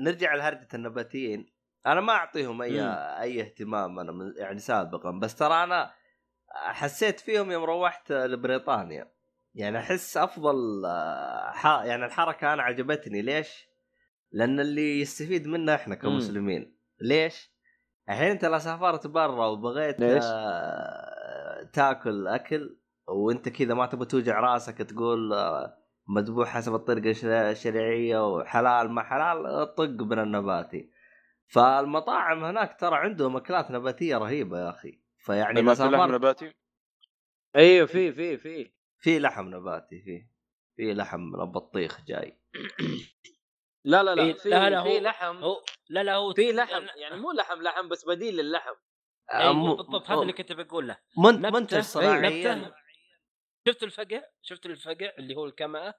نرجع 0.00 0.34
لهرجة 0.34 0.68
النباتيين. 0.74 1.46
أنا 1.86 2.00
ما 2.00 2.12
أعطيهم 2.12 2.62
أي 2.62 2.82
أي 3.20 3.40
اهتمام 3.40 3.98
أنا 3.98 4.12
من 4.12 4.32
يعني 4.36 4.58
سابقا. 4.58 5.10
بس 5.10 5.34
ترى 5.34 5.64
أنا 5.64 5.94
حسيت 6.50 7.20
فيهم 7.20 7.50
يوم 7.50 7.64
روحت 7.64 8.12
لبريطانيا. 8.12 9.10
يعني 9.54 9.78
أحس 9.78 10.16
أفضل 10.16 10.84
آه، 10.86 11.50
ح... 11.50 11.66
يعني 11.66 12.04
الحركة 12.04 12.52
أنا 12.52 12.62
عجبتني. 12.62 13.22
ليش؟ 13.22 13.68
لأن 14.32 14.60
اللي 14.60 15.00
يستفيد 15.00 15.46
منها 15.46 15.74
إحنا 15.74 15.94
كمسلمين. 15.94 16.76
ليش؟ 17.00 17.50
الحين 18.08 18.30
أنت 18.30 18.44
لو 18.44 18.58
سافرت 18.58 19.06
برا 19.06 19.46
وبغيت 19.46 20.00
ليش؟ 20.00 20.24
آه، 20.26 21.62
تاكل 21.72 22.26
أكل 22.26 22.76
وانت 23.08 23.48
كذا 23.48 23.74
ما 23.74 23.86
تبغى 23.86 24.06
توجع 24.06 24.40
راسك 24.40 24.78
تقول 24.78 25.32
آه، 25.32 25.76
مذبوح 26.08 26.48
حسب 26.48 26.74
الطريقة 26.74 27.10
الش- 27.10 27.24
الشرعية 27.24 28.28
وحلال 28.34 28.90
ما 28.90 29.02
حلال 29.02 29.74
طق 29.74 29.84
من 30.02 30.18
النباتي. 30.18 30.90
فالمطاعم 31.48 32.44
هناك 32.44 32.80
ترى 32.80 32.96
عندهم 32.96 33.36
أكلات 33.36 33.70
نباتية 33.70 34.16
رهيبة 34.16 34.58
يا 34.58 34.70
أخي. 34.70 35.00
فيعني 35.18 35.62
ما 35.62 35.74
في 35.74 35.82
لحم 35.82 36.14
نباتي 36.14 36.52
أيوه 37.56 37.86
في 37.86 38.12
في 38.12 38.36
في. 38.36 38.72
في 38.98 39.18
لحم 39.18 39.48
نباتي 39.54 40.02
في 40.02 40.26
في 40.76 40.94
لحم 40.94 41.20
من 41.20 41.40
البطيخ 41.40 42.00
جاي. 42.06 42.40
لا 43.84 44.02
لا 44.02 44.14
لا 44.14 44.32
في 44.32 44.48
لا، 44.48 44.70
لا، 44.70 44.82
في 44.82 45.00
لحم. 45.00 45.36
هو 45.36 45.56
لا 45.88 46.02
لا 46.02 46.14
هو 46.14 46.34
في 46.34 46.52
لحم. 46.52 46.82
يعني 46.96 47.20
مو 47.20 47.32
لحم 47.32 47.62
لحم 47.62 47.88
بس 47.88 48.04
بديل 48.08 48.36
للحم. 48.36 48.74
أيوه 49.34 49.76
بالضبط 49.76 50.10
هذا 50.10 50.20
اللي 50.22 50.32
كنت 50.32 50.52
بقول 50.52 50.88
له 50.88 50.96
من 51.18 51.42
نبتة- 51.42 51.52
منتج 51.54 51.76
نبتة. 51.96 52.72
شفت 53.68 53.82
الفقع 53.82 54.22
شفت 54.42 54.66
الفقع 54.66 55.12
اللي 55.18 55.36
هو 55.36 55.44
الكمأة 55.44 55.94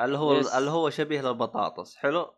اللي 0.00 0.18
هو 0.18 0.34
يس. 0.34 0.54
اللي 0.54 0.70
هو 0.70 0.90
شبيه 0.90 1.20
للبطاطس 1.20 1.96
حلو؟ 1.96 2.34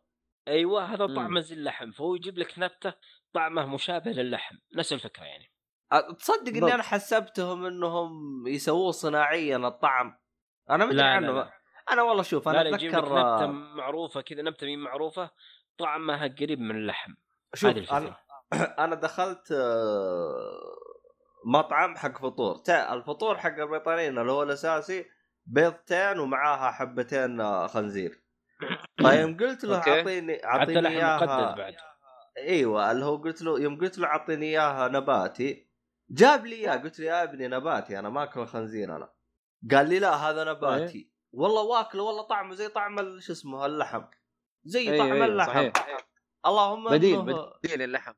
أيوه 0.49 0.85
هذا. 0.85 1.07
طعمه 1.07 1.41
زي 1.41 1.55
اللحم 1.55 1.91
فهو 1.93 2.15
يجيب 2.15 2.39
لك 2.39 2.59
نبتة 2.59 2.95
طعمه 3.33 3.67
مشابه 3.67 4.11
للحم 4.11 4.57
نفس 4.77 4.93
الفكرة 4.93 5.25
يعني. 5.25 5.53
تصدق 6.19 6.57
إني. 6.57 6.75
أنا 6.75 6.83
حسبتهم 6.83 7.65
إنهم 7.67 8.11
يسووه 8.47 8.91
صناعيا 8.91 9.57
الطعم. 9.57 10.19
أنا 10.71 10.87
مدري 10.87 11.03
عنه 11.03 11.33
لا. 11.33 11.53
أنا 11.91 12.03
والله 12.03 12.23
شوف 12.23 12.49
أنا 12.49 12.63
لا, 12.63 12.77
أتذكر 12.77 13.05
نبتة 13.05 13.47
معروفة 13.47 14.21
كذا 14.21 14.43
نبتة 14.43 14.67
مين 14.67 14.79
معروفة؟ 14.79 15.31
طعمها 15.79 16.27
قريب 16.27 16.61
من 16.61 16.77
اللحم. 16.77 17.15
شوف 17.55 17.93
أنا 17.93 18.17
أنا 18.85 18.95
دخلت 18.95 19.53
آه، 19.53 20.88
مطعم 21.45 21.97
حق 21.97 22.19
فطور. 22.19 22.57
تا- 22.57 22.93
الفطور 22.95 23.37
حق 23.39 23.59
البريطانيين 23.59 24.19
اللي 24.19 24.33
هو 24.33 24.43
الأساسي 24.43 25.07
بيضتين 25.47 26.19
ومعاها 26.19 26.71
حبتين 26.71 27.41
آه، 27.41 27.67
خنزير. 27.67 28.23
طيب 29.05 29.41
قلت 29.43 29.65
له. 29.65 29.77
اعطيني 29.79 30.45
أعطيني 30.45 30.89
اياها 30.89 31.55
بعد. 31.55 31.75
إيوه 32.39 32.91
اللي 32.93 33.05
هو 33.05 33.17
قلت 33.17 33.43
له 33.43 33.61
يوم 33.61 33.81
قلت 33.81 33.99
له 33.99 34.07
أعطيني 34.07 34.47
إياها 34.47 34.89
نباتي 34.89 35.69
جاب 36.11 36.47
لي 36.47 36.57
اياه 36.57 36.77
قلت 36.77 37.01
له 37.01 37.07
يا 37.07 37.23
ابني 37.23 37.49
نباتي 37.49 37.99
أنا 37.99 38.09
ما 38.09 38.23
اكل 38.23 38.47
خنزير 38.47 38.97
أنا. 38.97 39.13
قال 39.71 39.89
لي 39.89 39.99
لا 39.99 40.15
هذا 40.15 40.45
نباتي. 40.45 41.13
والله 41.33 41.63
واكله 41.63 42.03
والله 42.03 42.23
طعمه 42.23 42.55
زي 42.55 42.69
طعم 42.69 43.21
شو 43.21 43.33
اسمه 43.33 43.67
اللحم. 43.67 44.03
زي 44.65 44.81
أيوه، 44.91 44.99
طعم 44.99 45.13
أيوه، 45.13 45.27
اللحم. 45.27 45.51
صحيح. 45.51 45.73
اللهم 46.47 46.91
بديل 46.91 47.23
بديل 47.23 47.83
اللحم 47.83 48.13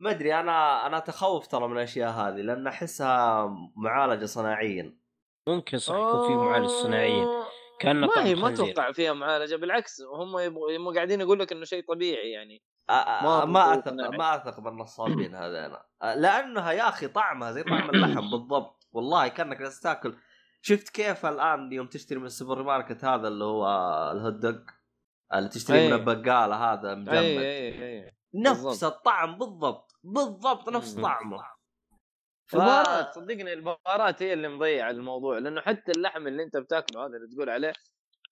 ما 0.00 0.10
أدري 0.10 0.34
أنا 0.34 0.86
أنا 0.86 0.96
اتخوف 0.96 1.46
ترى 1.46 1.68
من 1.68 1.76
الأشياء 1.76 2.10
هذه 2.10 2.40
لأن 2.40 2.66
أحسها 2.66 3.46
معالجة 3.76 4.24
صناعيا. 4.24 4.98
ممكن 5.48 5.78
صح 5.78 5.94
يكون 5.94 6.26
في 6.26 6.34
معالج 6.34 6.66
صناعيين 6.68 7.26
كان 7.80 8.00
ما 8.00 8.24
هي 8.24 8.34
ما 8.34 8.48
أتوقع 8.48 8.92
فيها 8.92 9.12
معالجة 9.12 9.56
بالعكس 9.56 10.02
هم 10.02 10.38
يبغوا 10.38 10.76
هم 10.76 10.94
قاعدين 10.94 11.20
يقول 11.20 11.40
لك 11.40 11.52
إنه 11.52 11.64
شيء 11.64 11.84
طبيعي 11.88 12.30
يعني. 12.30 12.62
ما 12.90 13.74
أثق. 13.74 13.92
ما 13.92 14.34
أثق 14.36 14.60
بالنصابين 14.60 15.34
هذين 15.34 15.76
لأنها 16.02 16.72
يا 16.72 16.88
أخي 16.88 17.08
طعمها 17.08 17.52
زي 17.52 17.62
طعم 17.62 17.90
اللحم 17.90 18.30
بالضبط. 18.30 18.88
والله 18.92 19.28
كأنك 19.28 19.58
جالس 19.58 19.80
تاكل. 19.80 20.14
شفت 20.62 20.88
كيف 20.88 21.26
الآن 21.26 21.72
يوم 21.72 21.86
تشتري 21.86 22.18
من 22.18 22.26
السوبر 22.26 22.62
ماركت 22.62 23.04
هذا 23.04 23.28
اللي 23.28 23.44
هو 23.44 23.66
ال 24.12 24.17
hot 24.17 24.32
dog 24.32 24.60
اللي 25.34 25.48
تشتري 25.48 25.78
أي. 25.78 25.86
من 25.86 25.92
البقالة 25.92 26.54
هذا 26.54 26.94
مجمد. 26.94 27.14
اي 27.14 27.38
أي 27.38 28.04
أي. 28.04 28.21
نفس 28.34 28.60
بالضبط. 28.64 28.84
الطعم 28.84 29.38
بالضبط 29.38 29.92
بالضبط 30.04 30.68
نفس. 30.68 30.94
طعمه 30.94 31.44
ف- 32.46 32.54
البهارات 32.54 33.14
صدقني 33.14 33.52
البهارات 33.52 34.22
هي 34.22 34.32
اللي 34.32 34.48
مضيعة 34.48 34.90
الموضوع 34.90 35.38
لأنه 35.38 35.60
حتى 35.60 35.92
اللحم 35.92 36.26
اللي 36.28 36.42
أنت 36.42 36.56
بتاكله 36.56 37.00
هذا 37.06 37.16
اللي 37.16 37.28
تقول 37.36 37.50
عليه 37.50 37.72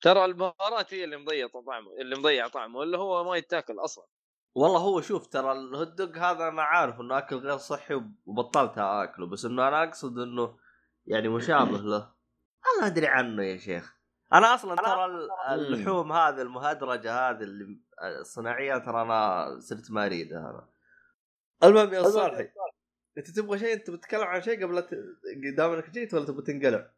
ترى 0.02 0.24
البهارات 0.24 0.94
هي 0.94 1.04
اللي 1.04 1.16
مضيعة 1.16 1.50
طعمه 1.66 1.92
اللي 2.00 2.16
مضيع 2.16 2.48
طعمه 2.48 2.82
اللي 2.82 2.98
هو 2.98 3.24
ما 3.24 3.36
يتاكل 3.36 3.78
أصلا 3.80 4.06
والله 4.54 4.78
هو 4.80 5.00
شوف 5.00 5.26
ترى 5.26 5.52
الهوت 5.52 6.00
هذا 6.00 6.48
أنا 6.48 6.62
عارف 6.62 7.00
إنه 7.00 7.18
أكل 7.18 7.36
غير 7.36 7.56
صحي 7.56 7.94
وبطلت 8.26 8.78
آكله 8.78 9.26
بس 9.26 9.44
إنه 9.44 9.68
أنا 9.68 9.84
أقصد 9.84 10.18
إنه 10.18 10.58
يعني 11.06 11.28
مشابه 11.28 11.78
له 11.78 12.14
أنا 12.78 12.86
أدري 12.86 13.06
عنه 13.06 13.44
يا 13.44 13.56
شيخ 13.58 13.99
أنا 14.32 14.54
أصلا 14.54 14.74
ترى 14.76 15.04
ال- 15.04 15.30
اللحوم 15.48 16.12
هذه 16.12 16.42
المهدرجة 16.42 17.30
هذه 17.30 17.42
اللي 17.42 17.80
الصناعيه 18.20 18.78
ترى 18.78 19.02
أنا 19.02 19.56
صرت 19.60 19.90
ما 19.90 20.06
أريدها 20.06 20.38
أنا 20.50 20.68
المهم 21.64 21.94
يا 21.94 22.02
صالحي 22.02 22.48
إنت 23.18 23.30
تبغى 23.30 23.58
شيء 23.58 23.72
إنت 23.72 23.90
بتتكلم 23.90 24.22
عن 24.24 24.42
شيء 24.42 24.64
قبل 24.64 24.74
لا 24.74 24.80
ت- 24.80 24.94
دام 25.56 25.72
انك 25.72 25.90
جيت 25.90 26.14
ولا 26.14 26.24
تبغى 26.26 26.42
تنقلع؟ 26.42 26.90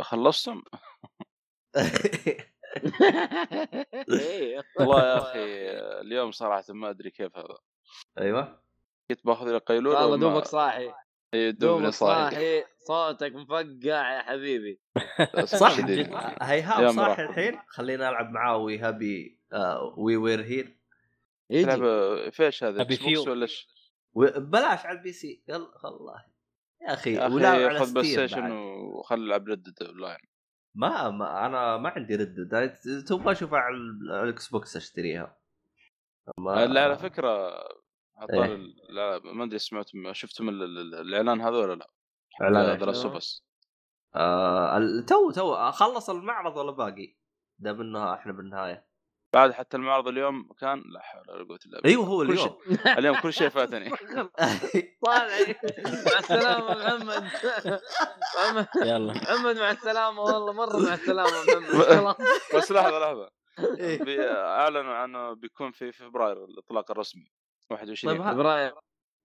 خلصتم؟ 0.00 0.62
إيه. 4.10 4.62
والله 4.78 5.02
يا 5.02 5.18
أخي 5.18 5.70
اليوم 6.00 6.30
صراحة 6.32 6.64
ما 6.68 6.90
أدري 6.90 7.10
كيف 7.10 7.36
هذا 7.36 7.58
أيوه 8.18 8.62
كنت 9.10 9.26
باخذ 9.26 9.46
لي 9.52 9.58
قيلوله 9.58 10.06
والله 10.06 10.16
دوبك 10.16 10.44
صاحي 10.46 10.92
دوبني 11.32 11.52
دوبك 11.52 11.88
صاحي 11.88 12.30
صاحي 12.34 12.64
صوتك 12.86 13.34
مفقع 13.34 14.16
يا 14.16 14.22
حبيبي 14.22 14.80
صح. 15.44 15.80
جد. 15.80 16.10
هيهاب 16.42 16.90
صح. 16.90 17.18
الحين 17.18 17.58
خلينا 17.68 18.08
نلعب 18.10 18.30
معاه 18.30 18.56
وي 18.56 18.78
هابي 18.78 19.40
آه 19.52 19.94
وي 19.96 20.16
وير 20.16 20.42
هير 20.42 20.76
يجي 21.50 21.66
لعبه 21.66 22.30
فيش 22.30 22.64
هذا 22.64 22.82
بوكس. 22.82 23.28
ولا 23.28 23.42
إيش؟ 23.42 23.68
بلاش 24.36 24.86
على 24.86 24.98
البي 24.98 25.12
سي 25.12 25.42
يلا 25.48 25.68
والله 25.84 26.24
يا 26.88 26.92
أخي 26.94 27.18
ولا 27.18 27.48
على 27.48 27.78
خذ 27.80 27.94
بلاي 27.94 28.04
ستيشن 28.12 28.40
بعد. 28.40 28.50
وخل 28.52 29.16
العب 29.20 29.48
ردد 29.48 29.82
اون 29.82 30.00
لاين 30.00 30.18
ما, 30.74 31.10
ما 31.10 31.46
أنا 31.46 31.76
ما 31.76 31.88
عندي 31.88 32.16
ردد 32.16 32.74
تبغى 33.08 33.32
اشوفها 33.32 33.58
على 33.58 33.76
ال- 33.76 34.12
على 34.12 34.22
الإكس 34.22 34.48
بوكس 34.48 34.76
أشتريها 34.76 35.36
ما 36.38 36.66
لا 36.66 36.84
على 36.84 36.98
فكرة 36.98 37.52
عطار 38.16 38.44
إيه. 38.44 38.56
لا 38.90 39.20
ما 39.24 39.44
أدري 39.44 39.58
سمعتم 39.58 40.12
شفتم 40.12 40.48
ال- 40.48 40.62
ال- 40.62 40.94
الإعلان 40.94 41.40
هذا 41.40 41.56
ولا 41.56 41.74
لا؟ 41.74 41.86
اوف 43.04 43.16
اس 43.16 43.44
آه 44.14 44.76
ال- 44.76 45.04
تو 45.06 45.30
تو 45.30 45.70
خلص 45.72 46.10
المعرض 46.10 46.56
ولا 46.56 46.72
باقي؟ 46.72 47.16
دام 47.58 47.80
إنه 47.80 48.14
إحنا 48.14 48.32
بالنهاية. 48.32 48.92
بعد 49.34 49.52
حتى 49.52 49.76
المعرض 49.76 50.08
اليوم 50.08 50.48
كان 50.60 50.82
لا 50.86 51.00
حول 51.00 51.30
ولا 51.30 51.44
قوة 51.48 51.58
إلا 51.66 51.80
بالله. 51.80 51.90
أيوه 51.90 52.04
هو 52.06 52.18
كل 52.18 52.30
اليوم. 52.32 52.38
شيء 52.66 52.98
اليوم 52.98 53.20
كل 53.20 53.32
شيء 53.32 53.48
فاتني. 53.48 53.90
طالع. 55.06 55.54
مع 56.12 56.18
السلامة 56.18 56.74
محمد. 56.74 57.24
محمد 58.36 58.68
يلا. 58.82 59.12
محمد 59.12 59.56
مع 59.56 59.70
السلامة 59.70 60.20
والله 60.22 60.52
مرة 60.52 60.76
مع 60.76 60.94
السلامة 60.94 61.30
محمد. 61.30 62.16
بس 62.56 62.72
لحظة 62.72 62.98
لحظة. 62.98 63.30
إيه. 63.80 64.02
بي- 64.04 64.30
أعلنوا 64.30 64.94
عنه 64.94 65.32
بيكون 65.32 65.70
في 65.72 65.92
فبراير 65.92 66.44
الإطلاق 66.44 66.90
الرسمي. 66.90 67.30
21 67.70 68.14
طيب 68.14 68.22
فبراير 68.22 68.74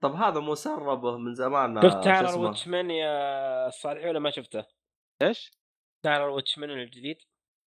طب 0.01 0.14
هذا 0.14 0.39
مسربه 0.39 1.18
من 1.18 1.34
زمان 1.34 1.81
شفت 1.81 1.93
شو 1.93 2.01
تايلر؟ 2.01 2.39
واتشمان 2.39 2.91
يا 2.91 3.69
صالحي 3.69 4.09
ولا 4.09 4.19
ما 4.19 4.31
شفته؟ 4.31 4.65
إيش؟ 5.22 5.51
تايلر 6.03 6.30
Watchman 6.30 6.69
الجديد؟ 6.69 7.18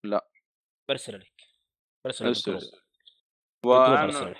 لا. 0.03 0.29
برسل 0.89 1.19
لك 1.19 1.43
برسل 2.05 2.31
لك 2.31 2.61
واعلنوا 3.65 4.33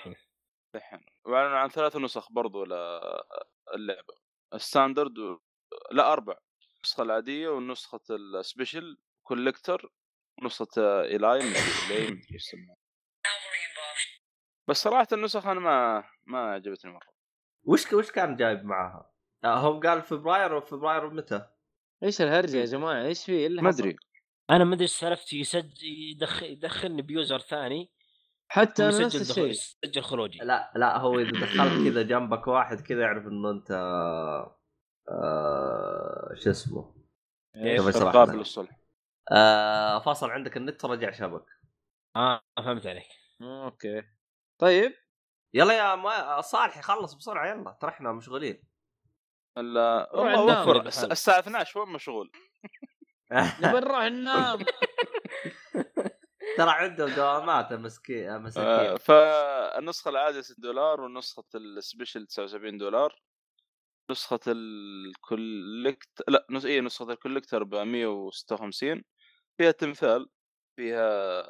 واعلنوا 1.24 1.58
عن 1.58 1.68
ثلاث 1.68 1.96
نسخ 1.96 2.32
برضو 2.32 2.64
للعبه 2.64 4.14
ال 4.54 4.61
standard 4.61 5.18
و... 5.18 5.38
لا 5.92 6.12
أربع 6.12 6.38
النسخة 6.76 7.02
العادية 7.02 7.48
والنسخه 7.48 8.00
ال 8.10 8.21
special 8.21 8.98
collector 9.22 9.92
ونسخة 10.42 11.02
ايلاي 11.02 11.40
إيش 11.40 12.30
يسمونها 12.30 12.77
بس 14.68 14.82
صراحة 14.82 15.06
النسخ 15.12 15.46
أنا 15.46 15.60
ما 15.60 16.04
ما 16.26 16.38
عجبتني 16.38 16.92
مرة. 16.92 17.06
وش 17.64 17.92
وش 17.92 18.10
كان 18.10 18.36
جايب 18.36 18.64
معاها؟ 18.64 19.10
آه 19.44 19.70
هم 19.70 19.80
قال 19.80 20.02
فبراير 20.02 20.54
وفبراير 20.54 21.10
متى؟ 21.10 21.48
إيش 22.02 22.22
الهرجة 22.22 22.56
يا 22.56 22.64
جماعة؟ 22.64 23.04
إيش 23.04 23.24
في 23.24 23.32
إيه 23.32 23.48
ما؟ 23.48 23.68
أدري. 23.68 23.96
أنا 24.50 24.64
ما 24.64 24.74
أدري 24.74 24.82
إيش 24.84 24.92
سالفتي 24.92 25.40
يسجل 25.40 25.86
يدخل 25.86 26.46
يدخلني 26.46 27.02
ب 27.02 27.09
user 27.09 27.38
ثاني 27.38 27.92
حتى 28.48 28.88
أنا 28.88 28.98
نفس 28.98 29.30
الشيء. 29.30 29.46
يسجل 29.46 30.02
خروجي. 30.02 30.38
لا 30.38 30.72
لا 30.76 30.98
هو 30.98 31.18
إذا 31.18 31.30
دخلت 31.44 31.88
كذا 31.88 32.02
جنبك 32.02 32.46
واحد 32.46 32.80
كذا 32.80 33.00
يعرف 33.00 33.26
إنه 33.26 33.50
أنت 33.50 33.70
آه 35.08 36.34
شو 36.34 36.50
اسمه؟ 36.50 36.94
قابل. 38.12 38.38
للصلح. 38.38 38.78
آه 39.32 39.98
فصل 39.98 40.30
عندك 40.30 40.56
النت 40.56 40.84
رجع 40.84 41.10
شبك. 41.10 41.46
آه 42.16 42.40
فهمت 42.56 42.86
عليك. 42.86 43.08
أوكي. 43.42 44.17
طيب. 44.58 44.94
يلا 45.54 45.74
يا 45.74 45.94
ما 45.94 46.40
صالح 46.40 46.80
خلص 46.80 47.14
بسرعة 47.14 47.50
يلا 47.50 47.78
ترى 47.80 47.90
إحنا 47.90 48.12
مشغولين. 48.12 48.62
لا 49.56 50.10
روح 50.14 50.38
والله 50.38 50.62
وفر. 50.62 50.86
الساعة 50.86 51.38
12 51.38 51.80
وين 51.80 51.88
مشغول؟ 51.88 52.32
نبي 53.62 53.80
نروح 53.80 54.04
ننام. 54.04 54.58
ترى 56.58 56.70
عنده 56.70 57.16
دوامات 57.16 57.72
مسكين 57.72 58.30
آه، 58.30 58.38
مساكين 58.38 58.96
فالنسخة 58.96 60.08
العادية 60.08 60.40
6 60.40 60.54
دولار 60.58 61.00
والنسخه 61.00 61.44
ال 61.54 61.63
special 61.63 62.26
79 62.26 62.78
دولار. 62.78 63.20
نسخة 64.10 64.40
ال 64.46 64.68
collect 64.68 66.22
لا 66.28 66.46
نس... 66.50 66.64
إيه 66.64 66.80
نسخة 66.80 67.12
ال 67.12 67.17
collector 67.17 67.64
ب 67.64 67.74
156 67.74 69.02
فيها 69.58 69.70
تمثال 69.70 70.28
فيها 70.76 71.42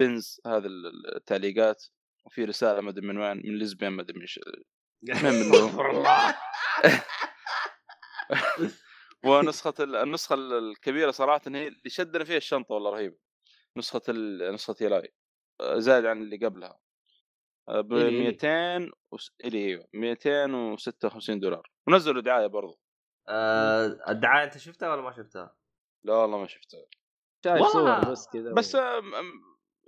بنز 0.00 0.40
هذه 0.46 0.66
التعليقات 1.16 1.84
وفي 2.26 2.44
رسالة 2.44 2.80
ما 2.80 2.90
أدري 2.90 3.06
من 3.06 3.18
وين 3.18 3.36
من 3.36 3.58
ليزبيان 3.58 3.92
ما 3.92 4.02
أدري 4.02 4.18
من 4.18 4.24
استغفر 5.04 5.90
الله 5.90 6.34
ونسخة 9.24 9.74
ال- 9.80 9.96
النسخة 9.96 10.34
الكبيرة 10.34 11.10
صراحة 11.10 11.40
هي 11.46 11.68
اللي 11.68 11.80
شدنا 11.90 12.24
فيها 12.24 12.36
الشنطة 12.36 12.74
والله 12.74 12.90
رهيبة 12.90 13.16
نسخة 13.76 14.02
ال... 14.08 14.54
نسخة 14.54 14.76
يلاي 14.80 15.14
زاد 15.62 16.04
عن 16.06 16.22
اللي 16.22 16.46
قبلها 16.46 16.78
ب 17.68 17.92
إيه 17.92 18.08
إيه. 18.08 18.26
200 18.80 18.90
وس... 19.10 19.32
إيه 19.44 19.52
أيوه 19.52 19.88
256 19.94 21.40
دولار 21.40 21.70
ونزلوا 21.86 22.22
دعاية 22.22 22.46
برضو 22.46 22.80
آه 23.28 23.98
الدعاية 24.08 24.44
أنت 24.44 24.58
شفتها 24.58 24.92
ولا 24.92 25.02
ما 25.02 25.12
شفتها؟ 25.12 25.56
لا 26.04 26.14
والله 26.14 26.38
ما 26.38 26.46
شفتها 26.46 26.84
شايف. 27.44 27.66
صور 27.66 28.10
بس 28.10 28.28
كذا 28.32 28.52
بس 28.52 28.76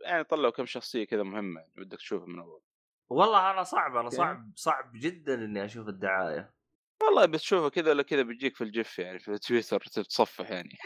يعني 0.05 0.25
طلعوا 0.25 0.53
كم 0.53 0.67
شخصية 0.67 1.05
كذا 1.05 1.23
يعني 1.23 1.73
بدك 1.77 1.99
تشوفها 1.99 2.27
من 2.27 2.39
أول. 2.39 2.63
والله 3.11 3.51
أنا 3.51 3.63
صعب 3.63 3.97
أنا. 3.97 4.11
صعب 4.11 4.53
صعب 4.57 4.93
جدا 4.95 5.35
إني 5.35 5.65
أشوف 5.65 5.89
الدعاية. 5.89 6.55
والله 7.03 7.27
بتشوفها 7.27 7.69
كذا 7.69 7.91
ولا 7.91 8.03
كذا 8.03 8.23
بيجيك 8.23 8.57
في 8.57 8.65
الجف 8.65 8.99
يعني 8.99 9.19
في 9.19 9.39
تويتر 9.39 9.81
تتصفح 9.81 10.51
يعني. 10.51 10.79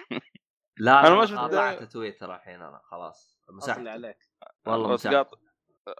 لا 0.78 1.00
أنا 1.06 1.14
ما 1.14 1.26
شفت 1.26 1.38
قاطعت 1.38 1.82
تويتر 1.82 2.34
الحين 2.34 2.62
أنا 2.62 2.80
خلاص. 2.84 3.40
مسحت 3.48 3.86
عليك. 3.86 4.18
والله 4.66 4.92
مسحت 4.92 5.26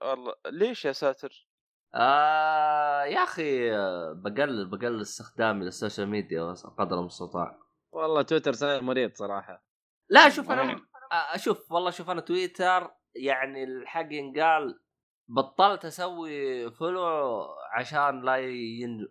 والله 0.03 0.35
ليش 0.47 0.85
يا 0.85 0.93
ساتر؟ 0.93 1.49
آه 1.95 3.05
يا 3.05 3.23
أخي 3.23 3.71
بقلل 4.15 4.71
بقلل 4.71 5.01
استخدامي 5.01 5.65
لل 5.65 5.76
social 5.76 6.09
media 6.09 6.53
قدر 6.53 7.01
المستطاع. 7.01 7.59
والله 7.93 8.23
تويتر 8.23 8.53
صاير 8.53 8.83
مريض 8.83 9.15
صراحة. 9.15 9.65
لا 10.11 10.29
شوف 10.29 10.51
أنا؟ 10.51 10.87
أشوف 11.13 11.73
والله 11.73 11.91
شوف 11.91 12.11
أنا 12.11 12.21
تويتر 12.21 12.91
يعني 13.17 13.65
الحق 13.65 14.13
ينقال 14.13 14.81
بطلت 15.29 15.85
أسوي 15.85 16.71
follow 16.71 17.47
عشان 17.73 18.21
لا 18.23 18.37
ين... 18.37 19.09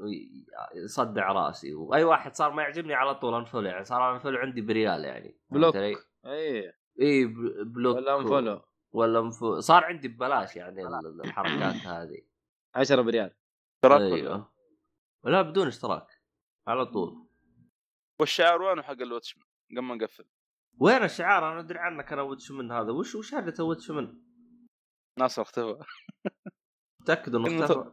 يصدع 0.76 1.32
رأسي. 1.32 1.74
وأي 1.74 2.04
واحد 2.04 2.36
صار 2.36 2.52
ما 2.52 2.64
يعجبني 2.64 2.94
على 2.94 3.16
طول 3.16 3.34
unfollow 3.36 3.68
يعني 3.68 3.84
صار 3.84 4.14
unfollow 4.16 4.38
عندي 4.38 4.62
بريال 4.62 5.06
يعني. 5.06 5.38
block. 5.50 5.76
علي؟ 5.76 5.96
اي 6.26 6.74
إي 7.02 7.26
ب- 7.26 7.74
block 7.74 7.96
ولا 7.98 8.18
unfollow 8.20 8.62
ولا 8.92 9.20
unfollow 9.20 9.60
صار 9.60 9.84
عندي 9.84 10.08
ببلاش 10.08 10.56
يعني 10.56 10.82
ال- 10.88 11.22
الحركات 11.26 11.76
هذه. 11.88 12.22
10 12.76 13.02
بريال. 13.02 13.34
تراك 13.82 14.02
ولا؟ 14.02 14.16
أيوه. 14.16 14.52
لا 15.24 15.42
بدون 15.42 15.68
اشتراك. 15.68 16.08
على 16.68 16.86
طول. 16.86 17.28
والشعار 18.20 18.62
وينه 18.62 18.82
حق 18.82 19.02
ال 19.02 19.07
Watchman 19.07 19.46
قبل 19.72 19.80
ما 19.82 19.96
نقفل؟ 19.96 20.26
وين 20.80 21.04
الشعار؟ 21.04 21.52
أنا 21.52 21.60
أدري 21.60 21.80
عنك 21.80 22.14
أنا 22.14 22.22
Watchman 22.22 22.72
هذا. 22.72 22.92
وش 22.92 23.16
وش 23.16 23.34
هذا 23.34 23.64
Watchman 23.64 24.14
ناصر 25.20 25.42
اختفى. 25.42 25.78
متأكد 27.02 27.36
إنه 27.36 27.64
اختفى؟ 27.64 27.92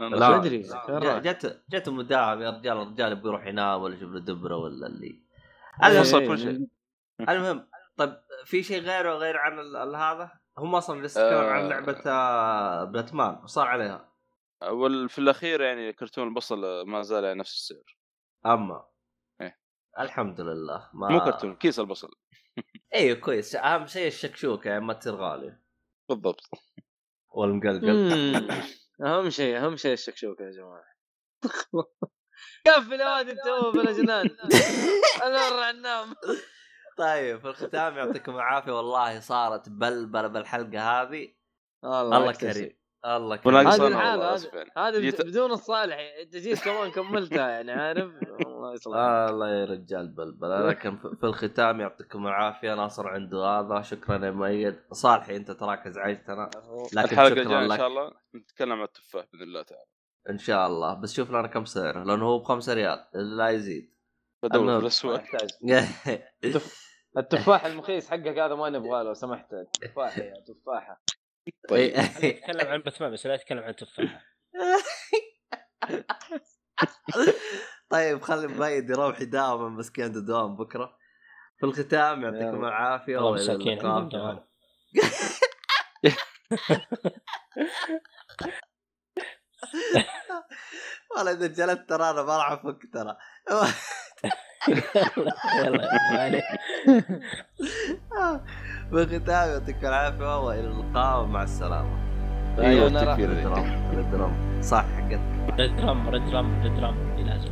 لا. 0.00 0.36
أدري. 0.36 0.62
جت 1.20 1.64
جت 1.70 1.88
مداهم 1.88 2.42
يا 2.42 2.50
رجال 2.50 2.76
الرجال 2.76 3.12
يبغى 3.12 3.28
يروح 3.28 3.46
ينام 3.46 3.82
ولا 3.82 3.94
يشوف 3.94 4.12
له 4.12 4.20
دبره 4.20 4.56
ولا 4.56 4.86
اللي. 4.86 5.22
فصل 5.82 6.26
كل 6.26 6.38
شيء. 6.38 6.66
المهم 7.28 7.68
طيب 7.96 8.16
في 8.44 8.62
شيء 8.62 8.82
غيره 8.82 9.14
غير 9.14 9.36
عن 9.36 9.94
هذا؟ 9.94 10.32
هم 10.58 10.74
أصلا 10.74 11.02
لسه 11.02 11.28
تكلم 11.28 11.48
عن. 11.48 11.68
لعبة 11.68 12.02
آه، 12.06 12.84
باتمان 12.84 13.40
وش 13.44 13.50
صار 13.50 13.66
عليها 13.66 14.12
وفي 14.70 15.18
الأخير 15.18 15.60
يعني 15.60 15.92
كرتون 15.92 16.28
البصل 16.28 16.86
ما 16.86 17.02
زال 17.02 17.24
على 17.24 17.34
نفس 17.34 17.54
السعر. 17.54 17.96
أما. 18.46 18.84
الحمد 19.98 20.40
لله 20.40 20.90
ما 20.94 21.08
مو 21.08 21.20
كرتون 21.20 21.56
كيس 21.56 21.80
البصل. 21.80 22.10
أيوه 22.94 23.16
كويس. 23.16 23.56
أهم 23.56 23.86
شيء 23.86 24.06
الشكشوكة 24.06 24.68
يعني 24.68 24.84
ما 24.84 24.92
تصير 24.92 25.14
غاليه 25.14 25.62
بالضبط. 26.08 26.50
والمقلقل. 27.30 28.52
أهم 29.06 29.30
شيء 29.30 29.58
أهم 29.58 29.76
شيء 29.76 29.92
الشكشوكة 29.92 30.44
يا 30.44 30.50
جماعة. 30.50 30.84
قفل 32.66 32.92
يا 33.00 33.16
واد 33.16 33.28
أنت 33.28 33.46
هو 33.48 33.72
بلا 33.72 33.92
جنان 33.92 34.36
أنا 35.22 35.60
راح 35.60 35.74
ننام 35.74 36.14
طيب 36.98 37.40
في 37.40 37.48
الختام 37.48 37.96
يعطيكم 37.96 38.34
العافية. 38.34 38.72
والله 38.72 39.20
صارت 39.20 39.68
بلبله 39.68 40.28
بالحلقة 40.28 41.02
هذه. 41.02 41.34
الله 41.84 42.18
الله. 42.18 42.32
كريم. 42.32 42.81
الله 43.06 43.36
كريم. 43.36 43.56
هذه 43.56 43.86
الحالة 43.86 44.34
هذه 44.78 45.10
بدون 45.18 45.52
الصالحي 45.52 46.22
انت 46.22 46.36
جيت 46.36 46.64
كمان 46.64 46.90
كملتها 46.90 47.48
يعني 47.48 47.72
عارف؟ 47.72 48.10
الله 48.46 48.72
يصلح 48.74 48.96
آه 48.96 49.30
الله 49.30 49.48
يا 49.48 49.64
رجال 49.64 50.08
بلبل 50.08 50.68
لكن 50.68 50.96
في 51.20 51.26
الختام 51.26 51.80
يعطيكم 51.80 52.26
العافية. 52.26 52.74
ناصر 52.74 53.08
عنده 53.08 53.44
هذا. 53.46 53.82
شكرا 53.82 54.26
يا 54.26 54.30
مؤيد. 54.30 54.80
صالحي 54.92 55.36
أنت 55.36 55.50
تراك 55.50 55.86
ازعجتنا 55.86 56.50
لكن 56.92 56.98
الحلقة 56.98 57.28
شكرا 57.28 57.42
الجاية 57.42 57.64
إن 57.64 57.76
شاء 57.76 57.86
الله 57.86 58.12
نتكلم 58.34 58.72
عن 58.72 58.82
التفاح 58.82 59.24
بإذن 59.32 59.42
الله 59.42 59.62
تعالى. 59.62 59.86
إن 60.30 60.38
شاء 60.38 60.66
الله. 60.66 60.94
بس 60.94 61.12
شوف 61.14 61.30
لنا 61.30 61.46
كم 61.46 61.64
سعره 61.64 62.04
لأنه 62.04 62.24
هو 62.24 62.38
بخمسة 62.38 62.74
ريال 62.74 63.06
لا 63.14 63.48
يزيد. 63.48 63.92
بدور 64.42 64.88
التفاح 67.16 67.64
المخيس 67.66 68.10
حقك 68.10 68.38
هذا 68.38 68.54
ما 68.54 68.70
نبغاه 68.70 69.02
لو 69.02 69.14
سمحت. 69.14 69.54
تفاحة 69.82 70.22
يا 70.22 70.34
تفاحة. 70.40 71.02
طيب. 71.68 71.96
نتكلم 72.24 72.68
عن 72.68 72.78
باتمان 72.78 73.12
بس 73.12 73.26
لا 73.26 73.36
نتكلم 73.36 73.62
عن 73.62 73.76
تفاحة. 73.76 74.22
طيب 77.90 78.22
خلي 78.22 78.46
مؤيد 78.46 78.90
يروح 78.90 79.20
يداوم 79.20 79.76
مسكين 79.76 80.04
عنده 80.04 80.20
دوام 80.20 80.56
بكرة. 80.56 80.98
في 81.58 81.66
الختام 81.66 82.22
يعطيكم. 82.22 82.64
العافية 82.64 83.16
والله 83.16 83.30
وإلى 83.30 83.42
مساكين 83.42 83.80
اللقاء. 83.80 84.48
والله 91.16 91.32
إذا 91.32 91.46
جلست 91.46 91.88
ترى 91.88 92.10
أنا 92.10 92.22
ما 92.22 92.36
راح 92.36 92.52
أفك 92.52 92.92
ترى. 92.92 93.16
يلا. 94.68 95.88
في 98.90 99.02
الختام 99.02 99.48
يعطيكم 99.52 99.86
العافية 99.86 100.44
والى 100.44 100.60
اللقاء 100.60 101.22
ومع 101.22 101.42
السلامة 101.42 101.98
أيوه 102.58 102.88
راح 103.04 103.16
تكفير. 103.16 103.32
الدرام 103.32 103.64
الدرام 103.98 104.62
صح 104.62 104.84
حقتك 104.84 105.20
ريد 105.58 105.76
درام 105.76 106.08
ريد 106.08 106.24
درام 106.30 106.62
ريد 106.62 106.74
درام 106.76 106.94
لازم 107.26 107.48